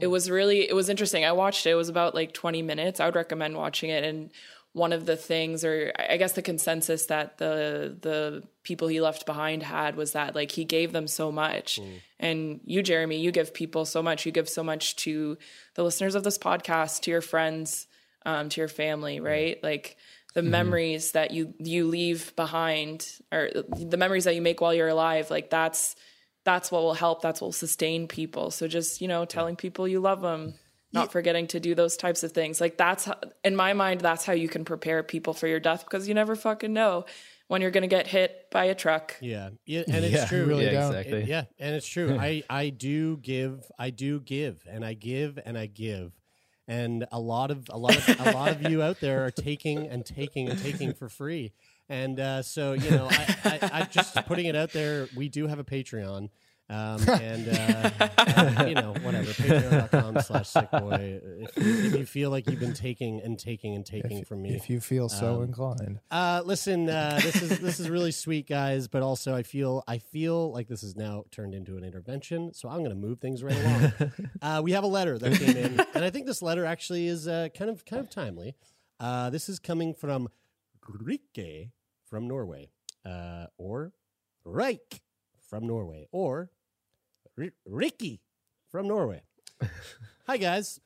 it 0.00 0.06
was 0.06 0.30
really 0.30 0.68
it 0.68 0.74
was 0.74 0.88
interesting. 0.88 1.24
I 1.24 1.32
watched 1.32 1.66
it. 1.66 1.70
It 1.70 1.74
was 1.74 1.88
about 1.88 2.14
like 2.14 2.32
20 2.32 2.62
minutes. 2.62 3.00
I 3.00 3.06
would 3.06 3.16
recommend 3.16 3.56
watching 3.56 3.90
it 3.90 4.04
and 4.04 4.30
one 4.72 4.92
of 4.92 5.04
the 5.04 5.16
things 5.16 5.64
or 5.64 5.92
I 5.98 6.16
guess 6.16 6.32
the 6.32 6.42
consensus 6.42 7.06
that 7.06 7.38
the 7.38 7.96
the 8.00 8.44
people 8.62 8.88
he 8.88 9.00
left 9.00 9.26
behind 9.26 9.62
had 9.62 9.96
was 9.96 10.12
that 10.12 10.34
like 10.34 10.52
he 10.52 10.64
gave 10.64 10.92
them 10.92 11.08
so 11.08 11.32
much. 11.32 11.80
Mm. 11.80 12.00
And 12.20 12.60
you 12.64 12.82
Jeremie, 12.82 13.18
you 13.18 13.32
give 13.32 13.52
people 13.52 13.84
so 13.84 14.02
much. 14.02 14.26
You 14.26 14.32
give 14.32 14.48
so 14.48 14.62
much 14.62 14.96
to 14.96 15.38
the 15.74 15.82
listeners 15.82 16.14
of 16.14 16.22
this 16.22 16.38
podcast, 16.38 17.00
to 17.02 17.10
your 17.10 17.20
friends, 17.20 17.88
um, 18.24 18.48
to 18.50 18.60
your 18.60 18.68
family, 18.68 19.18
mm. 19.18 19.24
right? 19.24 19.62
Like 19.62 19.96
the 20.34 20.40
mm-hmm. 20.40 20.50
memories 20.50 21.12
that 21.12 21.32
you 21.32 21.52
you 21.58 21.88
leave 21.88 22.34
behind 22.36 23.08
or 23.32 23.50
the 23.76 23.96
memories 23.96 24.24
that 24.24 24.36
you 24.36 24.42
make 24.42 24.60
while 24.60 24.74
you're 24.74 24.88
alive, 24.88 25.30
like 25.30 25.50
that's 25.50 25.96
that's 26.44 26.70
what 26.72 26.82
will 26.82 26.94
help 26.94 27.22
that's 27.22 27.40
what 27.40 27.48
will 27.48 27.52
sustain 27.52 28.08
people 28.08 28.50
so 28.50 28.66
just 28.66 29.00
you 29.00 29.08
know 29.08 29.24
telling 29.24 29.56
people 29.56 29.86
you 29.86 30.00
love 30.00 30.20
them 30.22 30.54
not 30.92 31.12
forgetting 31.12 31.46
to 31.46 31.60
do 31.60 31.74
those 31.74 31.96
types 31.96 32.22
of 32.24 32.32
things 32.32 32.60
like 32.60 32.76
that's 32.76 33.04
how, 33.04 33.16
in 33.44 33.54
my 33.54 33.72
mind 33.72 34.00
that's 34.00 34.24
how 34.24 34.32
you 34.32 34.48
can 34.48 34.64
prepare 34.64 35.02
people 35.02 35.34
for 35.34 35.46
your 35.46 35.60
death 35.60 35.84
because 35.84 36.08
you 36.08 36.14
never 36.14 36.34
fucking 36.34 36.72
know 36.72 37.04
when 37.48 37.60
you're 37.62 37.70
going 37.72 37.82
to 37.82 37.88
get 37.88 38.06
hit 38.06 38.46
by 38.52 38.64
a 38.66 38.74
truck 38.74 39.16
Yeah, 39.20 39.50
yeah, 39.66 39.82
and 39.88 40.04
it's 40.04 40.14
Yeah, 40.14 40.26
true. 40.26 40.46
really 40.46 40.64
yeah, 40.66 40.70
don't. 40.72 40.90
exactly. 40.94 41.22
It- 41.22 41.28
yeah, 41.28 41.44
and 41.58 41.74
it's 41.74 41.86
true. 41.86 42.16
I 42.18 42.42
I 42.50 42.68
do 42.70 43.16
give, 43.16 43.64
I 43.78 43.90
do 43.90 44.20
give, 44.20 44.62
and 44.68 44.84
I 44.84 44.94
give 44.94 45.36
and 45.44 45.58
I 45.58 45.66
give, 45.66 46.12
and 46.68 47.06
a 47.10 47.18
lot 47.18 47.50
of 47.50 47.68
a 47.70 47.76
lot 47.76 47.96
of 47.96 48.20
a 48.20 48.30
lot 48.32 48.52
of 48.52 48.62
you 48.62 48.82
out 48.82 49.00
there 49.00 49.26
are 49.26 49.32
taking 49.32 49.88
and 49.88 50.06
taking 50.06 50.48
and 50.48 50.62
taking 50.62 50.94
for 50.94 51.08
free, 51.08 51.52
and 51.90 52.18
uh, 52.18 52.40
so 52.42 52.72
you 52.72 52.90
know, 52.90 53.08
I, 53.10 53.36
I, 53.44 53.70
I 53.74 53.82
just 53.82 54.14
putting 54.26 54.46
it 54.46 54.56
out 54.56 54.72
there. 54.72 55.06
We 55.14 55.28
do 55.28 55.46
have 55.46 55.58
a 55.58 55.64
Patreon. 55.64 56.30
Um, 56.72 57.02
and 57.08 57.48
uh, 57.48 57.90
uh, 58.16 58.64
you 58.68 58.76
know 58.76 58.94
whatever 59.02 59.32
patreon.com 59.32 60.20
slash 60.20 60.52
sickboy 60.52 61.20
if, 61.42 61.56
you- 61.56 61.86
if 61.86 61.94
you 61.98 62.06
feel 62.06 62.30
like 62.30 62.48
you've 62.48 62.60
been 62.60 62.74
taking 62.74 63.20
and 63.20 63.36
taking 63.36 63.74
and 63.74 63.84
taking 63.84 64.22
from 64.24 64.42
me 64.42 64.54
if 64.54 64.70
you 64.70 64.78
feel 64.78 65.08
so 65.08 65.38
Um, 65.38 65.42
inclined 65.46 65.98
uh, 66.12 66.42
listen, 66.44 66.88
uh, 66.88 67.18
this 67.20 67.42
is 67.42 67.58
this 67.58 67.80
is 67.80 67.90
really 67.90 68.12
sweet, 68.12 68.46
guys. 68.48 68.86
But 68.86 69.02
also, 69.02 69.34
I 69.34 69.42
feel 69.42 69.82
I 69.88 69.98
feel 69.98 70.52
like 70.52 70.68
this 70.68 70.84
is 70.84 70.94
now 70.94 71.24
turned 71.32 71.54
into 71.56 71.76
an 71.76 71.82
intervention. 71.82 72.54
So 72.54 72.68
I'm 72.68 72.78
going 72.84 72.90
to 72.90 72.94
move 72.94 73.18
things 73.18 73.42
right 73.42 73.56
along. 73.60 74.12
uh, 74.40 74.60
we 74.62 74.70
have 74.70 74.84
a 74.84 74.92
letter 74.98 75.18
that 75.18 75.38
came 75.40 75.56
in, 75.56 75.80
and 75.96 76.04
I 76.04 76.10
think 76.10 76.26
this 76.26 76.40
letter 76.40 76.64
actually 76.64 77.08
is 77.08 77.26
uh, 77.26 77.48
kind 77.52 77.68
of 77.68 77.84
kind 77.84 77.98
of 77.98 78.08
timely. 78.10 78.54
Uh, 79.00 79.28
this 79.30 79.48
is 79.48 79.58
coming 79.58 79.92
from 79.92 80.28
Rike 80.88 81.62
from 82.10 82.26
Norway, 82.28 82.68
uh, 83.06 83.46
or 83.56 83.92
Reik 84.46 85.00
from 85.48 85.66
Norway, 85.66 86.06
or 86.12 86.50
R- 87.38 87.46
Ricky 87.64 88.20
from 88.70 88.88
Norway. 88.88 89.22
Hi 90.26 90.36
guys. 90.36 90.80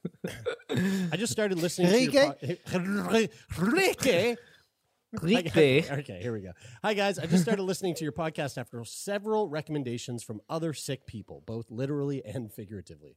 I 0.70 1.16
just 1.16 1.32
started 1.32 1.59
listening 1.59 1.88
to 1.90 2.01
your 2.12 2.32
po- 2.32 2.78
Ricky. 3.59 4.36
Ricky. 5.22 5.84
Okay, 5.88 6.20
here 6.20 6.32
we 6.32 6.40
go. 6.40 6.51
Hi, 6.82 6.92
guys. 6.92 7.20
I 7.20 7.26
just 7.26 7.42
started 7.44 7.62
listening 7.62 7.94
to 7.94 8.02
your 8.02 8.10
podcast 8.12 8.59
after 8.59 8.84
several 8.84 9.48
recommendations 9.48 10.24
from 10.24 10.40
other 10.48 10.72
sick 10.72 11.06
people, 11.06 11.40
both 11.46 11.70
literally 11.70 12.24
and 12.24 12.52
figuratively. 12.52 13.14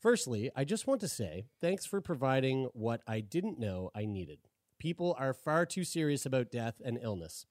Firstly, 0.00 0.50
I 0.56 0.64
just 0.64 0.88
want 0.88 1.00
to 1.02 1.08
say 1.08 1.44
thanks 1.60 1.86
for 1.86 2.00
providing 2.00 2.68
what 2.72 3.02
I 3.06 3.20
didn't 3.20 3.60
know 3.60 3.90
I 3.94 4.04
needed. 4.04 4.38
People 4.78 5.16
are 5.18 5.34
far 5.34 5.66
too 5.66 5.84
serious 5.84 6.24
about 6.24 6.50
death 6.50 6.80
and 6.84 6.98
illness. 7.02 7.46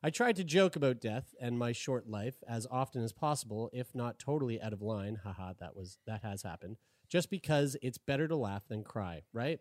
I 0.00 0.10
tried 0.10 0.36
to 0.36 0.44
joke 0.44 0.76
about 0.76 1.00
death 1.00 1.34
and 1.40 1.58
my 1.58 1.72
short 1.72 2.08
life 2.08 2.36
as 2.48 2.68
often 2.70 3.02
as 3.02 3.12
possible, 3.12 3.68
if 3.72 3.96
not 3.96 4.20
totally 4.20 4.60
out 4.60 4.72
of 4.72 4.80
line. 4.80 5.18
Haha, 5.24 5.54
that 5.58 5.74
was 5.74 5.98
that 6.06 6.22
has 6.22 6.42
happened. 6.42 6.76
Just 7.08 7.30
because 7.30 7.76
it's 7.82 7.98
better 7.98 8.28
to 8.28 8.36
laugh 8.36 8.68
than 8.68 8.84
cry, 8.84 9.22
right? 9.32 9.58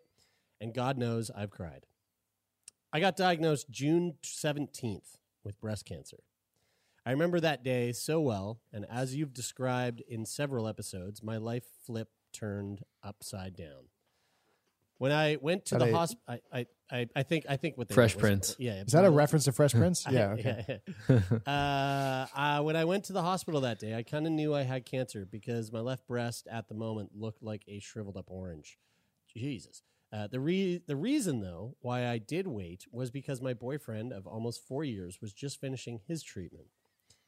And 0.61 0.75
God 0.75 0.97
knows 0.97 1.31
I've 1.35 1.49
cried. 1.49 1.85
I 2.93 2.99
got 2.99 3.15
diagnosed 3.15 3.71
June 3.71 4.15
17th 4.23 5.17
with 5.43 5.59
breast 5.59 5.85
cancer. 5.85 6.17
I 7.05 7.11
remember 7.11 7.39
that 7.39 7.63
day 7.63 7.93
so 7.93 8.19
well, 8.19 8.59
and 8.71 8.85
as 8.89 9.15
you've 9.15 9.33
described 9.33 10.03
in 10.07 10.25
several 10.25 10.67
episodes, 10.67 11.23
my 11.23 11.37
life 11.37 11.63
flipped 11.85 12.13
turned 12.31 12.83
upside 13.01 13.55
down. 13.55 13.87
When 14.99 15.11
I 15.11 15.37
went 15.39 15.65
to 15.67 15.75
That 15.77 15.85
the 15.85 15.91
a- 15.93 15.95
hospital, 15.97 16.23
I, 16.51 16.59
I, 16.59 16.65
I, 16.91 17.07
I 17.17 17.23
think 17.23 17.45
I 17.47 17.55
think 17.57 17.77
what 17.77 17.87
they 17.87 17.93
Fresh 17.95 18.15
meant 18.15 18.21
was- 18.23 18.29
Prince. 18.29 18.55
Yeah, 18.59 18.81
is 18.81 18.93
that 18.93 19.05
a 19.05 19.11
reference 19.11 19.45
to 19.45 19.51
Fresh 19.51 19.73
Prince 19.81 20.05
yeah 20.09 20.29
okay 20.31 20.65
yeah, 20.67 20.77
yeah. 21.09 21.39
uh, 21.45 22.39
uh, 22.39 22.61
when 22.63 22.75
I 22.75 22.85
went 22.85 23.03
to 23.05 23.13
the 23.13 23.21
hospital 23.21 23.61
that 23.61 23.79
day, 23.79 23.93
I 23.95 24.03
kind 24.03 24.25
of 24.25 24.31
knew 24.33 24.55
I 24.55 24.63
had 24.63 24.85
cancer 24.85 25.27
because 25.29 25.71
my 25.71 25.79
left 25.81 26.07
breast 26.07 26.47
at 26.51 26.67
the 26.67 26.73
moment 26.75 27.11
looked 27.15 27.43
like 27.43 27.63
a 27.67 27.79
shriveled 27.79 28.17
up 28.17 28.25
orange. 28.29 28.77
Jesus. 29.35 29.83
Uh, 30.11 30.25
the 30.27 30.39
re- 30.39 30.81
the 30.87 30.95
reason 30.95 31.41
though 31.41 31.75
why 31.81 32.07
I 32.07 32.17
did 32.17 32.47
wait 32.47 32.85
was 32.91 33.11
because 33.11 33.41
my 33.41 33.53
boyfriend 33.53 34.13
of 34.13 34.25
almost 34.25 34.65
four 34.67 34.83
years 34.83 35.19
was 35.21 35.33
just 35.33 35.59
finishing 35.61 35.99
his 36.07 36.23
treatment. 36.23 36.67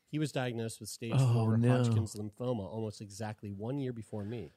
He 0.07 0.17
was 0.17 0.31
diagnosed 0.31 0.79
with 0.79 0.89
stage 0.89 1.13
Oh, 1.15 1.33
four 1.33 1.57
no. 1.57 1.69
Hodgkin's 1.83 2.15
lymphoma 2.15 2.61
almost 2.67 2.99
exactly 3.01 3.51
one 3.51 3.77
year 3.77 3.93
before 3.93 4.23
me. 4.25 4.53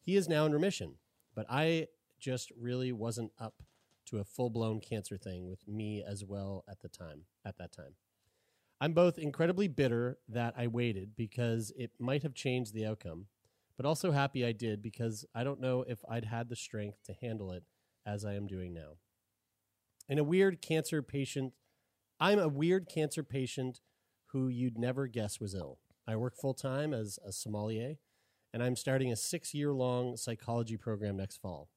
He 0.00 0.16
is 0.16 0.26
now 0.28 0.46
in 0.46 0.52
remission, 0.52 0.94
but 1.34 1.44
I 1.50 1.88
just 2.20 2.52
really 2.58 2.92
wasn't 2.92 3.32
up 3.38 3.62
to 4.06 4.18
a 4.18 4.24
full 4.24 4.50
blown 4.50 4.80
cancer 4.80 5.16
thing 5.16 5.48
with 5.48 5.66
me 5.66 6.02
as 6.06 6.24
well 6.24 6.64
at 6.68 6.80
the 6.80 6.88
time. 6.88 7.22
At 7.44 7.58
that 7.58 7.72
time, 7.72 7.94
I'm 8.80 8.92
both 8.92 9.18
incredibly 9.18 9.68
bitter 9.68 10.18
that 10.28 10.54
I 10.56 10.66
waited 10.66 11.16
because 11.16 11.72
it 11.76 11.92
might 11.98 12.22
have 12.22 12.34
changed 12.34 12.74
the 12.74 12.86
outcome, 12.86 13.26
but 13.76 13.86
also 13.86 14.12
happy 14.12 14.44
I 14.44 14.52
did 14.52 14.82
because 14.82 15.24
I 15.34 15.44
don't 15.44 15.60
know 15.60 15.84
if 15.86 16.00
I'd 16.08 16.24
had 16.24 16.48
the 16.48 16.56
strength 16.56 16.98
to 17.04 17.12
handle 17.12 17.52
it 17.52 17.64
as 18.06 18.24
I 18.24 18.34
am 18.34 18.46
doing 18.46 18.72
now. 18.72 18.96
And 20.08 20.18
a 20.18 20.24
weird 20.24 20.60
cancer 20.60 21.02
patient, 21.02 21.52
I'm 22.18 22.38
a 22.38 22.48
weird 22.48 22.88
cancer 22.88 23.22
patient 23.22 23.80
who 24.32 24.48
you'd 24.48 24.78
never 24.78 25.06
guess 25.06 25.40
was 25.40 25.54
ill. 25.54 25.78
I 26.06 26.16
work 26.16 26.36
full 26.36 26.54
time 26.54 26.92
as 26.92 27.18
a 27.24 27.32
sommelier, 27.32 27.96
and 28.52 28.62
I'm 28.62 28.76
starting 28.76 29.12
a 29.12 29.16
six 29.16 29.54
year 29.54 29.72
long 29.72 30.16
psychology 30.16 30.76
program 30.76 31.16
next 31.16 31.36
fall. 31.36 31.68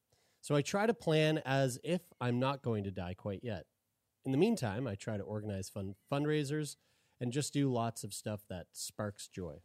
So 0.44 0.58
I 0.58 0.62
try 0.62 0.86
to 0.86 0.94
plan 0.94 1.42
as 1.46 1.80
if 1.86 2.02
I'm 2.20 2.38
not 2.38 2.62
going 2.62 2.84
to 2.84 2.92
die 2.92 3.14
quite 3.14 3.40
yet. 3.44 3.66
In 4.26 4.34
the 4.34 4.38
meantime, 4.38 4.88
I 4.88 4.96
try 4.96 5.16
to 5.16 5.24
organize 5.24 5.70
fun 5.70 5.96
fundraisers 6.12 6.76
and 7.22 7.32
just 7.32 7.54
do 7.54 7.72
lots 7.72 8.04
of 8.04 8.14
stuff 8.14 8.42
that 8.50 8.68
sparks 8.74 9.30
joy. 9.30 9.62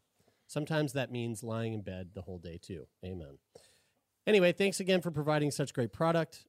Sometimes 0.46 0.92
that 0.92 1.10
means 1.10 1.42
lying 1.42 1.74
in 1.74 1.82
bed 1.82 2.10
the 2.14 2.22
whole 2.22 2.38
day 2.38 2.60
too. 2.62 2.86
Amen. 3.04 3.38
Anyway, 4.24 4.52
thanks 4.52 4.78
again 4.78 5.00
for 5.00 5.10
providing 5.10 5.50
such 5.50 5.74
great 5.74 5.92
product. 5.92 6.44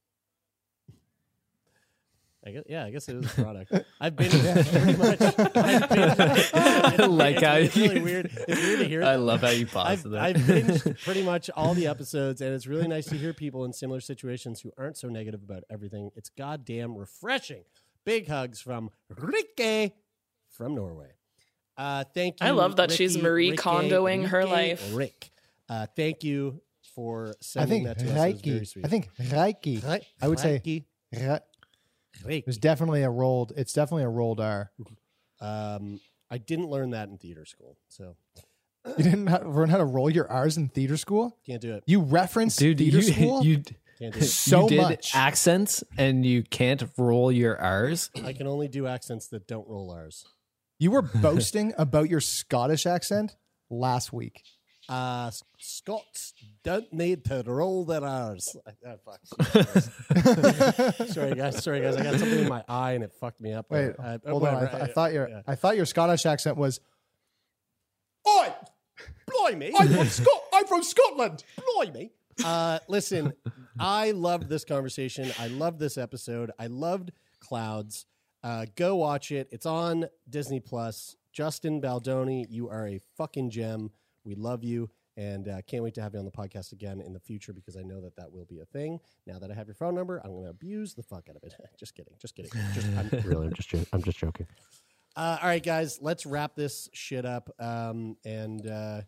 I 2.50 2.52
guess, 2.54 2.62
yeah, 2.68 2.84
I 2.84 2.90
guess 2.90 3.08
it 3.08 3.16
is 3.16 3.26
a 3.26 3.28
product. 3.42 3.72
I've 4.00 4.16
been 4.16 4.30
pretty 4.30 4.96
much. 4.96 5.20
I've 5.22 5.88
been, 5.88 6.10
I 6.54 7.06
like 7.08 7.36
it's, 7.36 7.44
how 7.46 7.54
it's 7.54 7.76
really 7.76 7.96
you- 7.98 8.02
weird. 8.02 8.30
It's 8.48 8.60
weird 8.60 8.78
to 8.80 8.84
hear. 8.88 9.02
I 9.04 9.14
love 9.16 9.40
how 9.42 9.50
you 9.50 9.66
I've, 9.76 10.02
that. 10.04 10.20
I've 10.20 10.36
binged 10.36 11.02
pretty 11.04 11.22
much 11.22 11.48
all 11.56 11.74
the 11.74 11.86
episodes, 11.86 12.40
and 12.40 12.52
it's 12.54 12.66
really 12.66 12.88
nice 12.88 13.06
to 13.06 13.16
hear 13.16 13.32
people 13.32 13.64
in 13.64 13.72
similar 13.72 14.00
situations 14.00 14.60
who 14.60 14.72
aren't 14.76 14.96
so 14.96 15.08
negative 15.08 15.42
about 15.42 15.62
everything. 15.70 16.10
It's 16.16 16.28
goddamn 16.30 16.96
refreshing. 16.96 17.62
Big 18.04 18.28
hugs 18.28 18.60
from 18.60 18.90
Rikke 19.12 19.92
from 20.48 20.74
Norway. 20.74 21.12
Uh, 21.76 22.04
thank 22.14 22.40
you. 22.40 22.46
I 22.46 22.50
love 22.50 22.76
that 22.76 22.90
she's 22.90 23.16
Marie 23.16 23.52
Rikke, 23.52 23.58
Kondoing 23.58 24.26
her 24.26 24.44
life. 24.44 24.90
Rick, 24.94 25.30
uh, 25.68 25.86
thank 25.96 26.24
you 26.24 26.60
for 26.94 27.28
I 27.28 27.32
sending 27.40 27.84
think 27.84 27.98
that 27.98 27.98
to 28.04 28.04
us. 28.06 28.10
It 28.10 28.32
was 28.32 28.40
very 28.42 28.60
Reiki. 28.60 28.66
sweet. 28.66 28.84
I 28.84 28.88
think 28.88 29.08
Reiki. 29.20 29.86
Re- 29.88 30.06
I 30.20 30.28
would 30.28 30.38
say 30.40 30.60
Reiki. 30.64 30.84
Re- 31.12 31.38
Reiki. 32.24 32.44
there's 32.44 32.58
definitely 32.58 33.02
a 33.02 33.10
rolled. 33.10 33.52
It's 33.56 33.72
definitely 33.72 34.04
a 34.04 34.08
rolled 34.08 34.40
R. 34.40 34.70
Um, 35.42 36.00
I 36.30 36.36
didn't 36.36 36.68
learn 36.68 36.90
that 36.90 37.08
in 37.08 37.16
theater 37.16 37.46
school, 37.46 37.78
so 37.88 38.14
You 38.98 39.04
didn't 39.04 39.26
ha- 39.28 39.40
learn 39.44 39.70
how 39.70 39.78
to 39.78 39.84
roll 39.86 40.10
your 40.10 40.30
R's 40.30 40.58
in 40.58 40.68
theater 40.68 40.98
school. 40.98 41.38
can't 41.46 41.62
do 41.62 41.72
it. 41.74 41.82
You 41.86 42.00
referenced 42.02 42.58
Dude, 42.58 42.76
theater 42.76 42.98
you, 42.98 43.02
school. 43.14 43.42
you, 43.44 43.62
Can't 43.98 44.12
do 44.14 44.20
it. 44.20 44.24
so 44.24 44.64
you 44.64 44.68
did 44.68 44.82
much. 44.82 45.14
accents 45.14 45.82
and 45.96 46.26
you 46.26 46.42
can't 46.42 46.82
roll 46.98 47.32
your 47.32 47.56
R's. 47.58 48.10
I 48.24 48.34
can 48.34 48.46
only 48.46 48.68
do 48.68 48.86
accents 48.86 49.28
that 49.28 49.46
don't 49.48 49.66
roll 49.66 49.90
R's. 49.90 50.26
You 50.78 50.90
were 50.90 51.02
boasting 51.02 51.72
about 51.78 52.10
your 52.10 52.20
Scottish 52.20 52.84
accent 52.86 53.36
last 53.70 54.12
week. 54.12 54.42
Uh, 54.90 55.30
Scots 55.56 56.34
don't 56.64 56.92
need 56.92 57.24
to 57.26 57.44
roll 57.46 57.84
their 57.84 58.04
R's. 58.04 58.56
Oh, 58.86 58.96
fuck. 59.04 59.20
sorry, 61.08 61.34
guys. 61.34 61.62
Sorry, 61.62 61.80
guys. 61.80 61.96
I 61.96 62.02
got 62.02 62.18
something 62.18 62.40
in 62.40 62.48
my 62.48 62.64
eye 62.68 62.92
and 62.92 63.04
it 63.04 63.12
fucked 63.20 63.40
me 63.40 63.52
up. 63.52 63.66
Wait, 63.70 63.96
there. 63.96 64.00
Uh, 64.00 64.18
hold 64.28 64.46
on. 64.46 64.54
I, 64.56 64.66
th- 64.66 64.82
I 64.82 64.86
thought 64.86 65.12
your 65.12 65.28
yeah. 65.28 65.42
I 65.46 65.54
thought 65.54 65.76
your 65.76 65.86
Scottish 65.86 66.26
accent 66.26 66.56
was. 66.56 66.80
Oi! 68.26 68.48
Blimey! 69.26 69.72
I'm 69.78 69.88
from, 69.88 70.08
Scot- 70.08 70.42
I'm 70.52 70.66
from 70.66 70.82
Scotland! 70.82 71.44
Blimey! 71.76 72.10
Uh, 72.44 72.80
listen, 72.88 73.32
I 73.78 74.10
loved 74.12 74.48
this 74.48 74.64
conversation. 74.64 75.30
I 75.38 75.46
loved 75.48 75.78
this 75.78 75.98
episode. 75.98 76.50
I 76.58 76.66
loved 76.66 77.12
Clouds. 77.38 78.06
Uh, 78.42 78.66
go 78.76 78.96
watch 78.96 79.30
it. 79.30 79.48
It's 79.52 79.66
on 79.66 80.06
Disney 80.28 80.58
Plus. 80.60 81.16
Justin 81.32 81.80
Baldoni, 81.80 82.46
you 82.50 82.68
are 82.68 82.88
a 82.88 82.98
fucking 83.16 83.50
gem. 83.50 83.90
We 84.24 84.34
love 84.34 84.64
you. 84.64 84.90
And 85.16 85.48
uh, 85.48 85.60
can't 85.66 85.82
wait 85.82 85.94
to 85.94 86.02
have 86.02 86.14
you 86.14 86.18
on 86.20 86.24
the 86.24 86.30
podcast 86.30 86.72
again 86.72 87.00
in 87.00 87.12
the 87.12 87.20
future 87.20 87.52
because 87.52 87.76
I 87.76 87.82
know 87.82 88.00
that 88.00 88.16
that 88.16 88.32
will 88.32 88.46
be 88.46 88.60
a 88.60 88.64
thing. 88.64 89.00
Now 89.26 89.38
that 89.38 89.50
I 89.50 89.54
have 89.54 89.66
your 89.66 89.74
phone 89.74 89.94
number, 89.94 90.20
I'm 90.24 90.30
going 90.30 90.44
to 90.44 90.50
abuse 90.50 90.94
the 90.94 91.02
fuck 91.02 91.26
out 91.28 91.36
of 91.36 91.42
it. 91.42 91.54
just 91.78 91.94
kidding. 91.94 92.14
Just 92.20 92.34
kidding. 92.34 92.50
Just, 92.72 92.86
I'm, 92.96 93.08
really, 93.24 93.48
I'm 93.48 93.52
just, 93.52 93.68
jo- 93.68 93.84
I'm 93.92 94.02
just 94.02 94.18
joking. 94.18 94.46
Uh, 95.16 95.38
all 95.42 95.48
right, 95.48 95.62
guys, 95.62 95.98
let's 96.00 96.24
wrap 96.24 96.54
this 96.54 96.88
shit 96.92 97.26
up 97.26 97.50
um, 97.58 98.16
and 98.24 98.66
uh, 98.66 99.02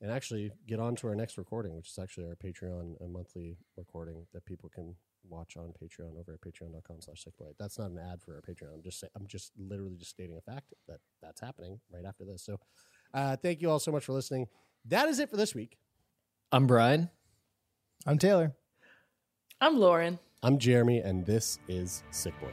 and 0.00 0.10
actually 0.10 0.50
get 0.66 0.80
on 0.80 0.96
to 0.96 1.06
our 1.06 1.14
next 1.14 1.38
recording, 1.38 1.74
which 1.74 1.88
is 1.88 1.98
actually 1.98 2.26
our 2.26 2.36
Patreon 2.36 3.02
a 3.02 3.08
monthly 3.08 3.56
recording 3.76 4.26
that 4.34 4.44
people 4.44 4.68
can 4.68 4.94
watch 5.28 5.56
on 5.56 5.72
Patreon 5.82 6.18
over 6.18 6.34
at 6.34 6.40
patreon.com 6.40 7.00
slash 7.00 7.24
sickboy. 7.24 7.52
That's 7.58 7.78
not 7.78 7.90
an 7.90 7.98
ad 7.98 8.20
for 8.22 8.34
our 8.34 8.42
Patreon. 8.42 8.74
I'm 8.74 8.82
just 8.82 9.00
say, 9.00 9.08
I'm 9.16 9.26
just 9.26 9.52
literally 9.58 9.96
just 9.96 10.10
stating 10.10 10.36
a 10.36 10.40
fact 10.40 10.74
that 10.88 11.00
that's 11.22 11.40
happening 11.40 11.80
right 11.90 12.04
after 12.04 12.24
this. 12.24 12.44
So 12.44 12.58
uh, 13.16 13.36
thank 13.36 13.62
you 13.62 13.70
all 13.70 13.80
so 13.80 13.90
much 13.90 14.04
for 14.04 14.12
listening. 14.12 14.46
That 14.84 15.08
is 15.08 15.18
it 15.18 15.30
for 15.30 15.36
this 15.36 15.54
week. 15.54 15.76
I'm 16.52 16.66
Brian. 16.66 17.10
I'm 18.06 18.18
Taylor. 18.18 18.54
I'm 19.60 19.78
Lauren. 19.78 20.18
I'm 20.42 20.58
Jeremie, 20.58 21.00
and 21.00 21.24
this 21.26 21.58
is 21.66 22.04
Sickboy. 22.12 22.52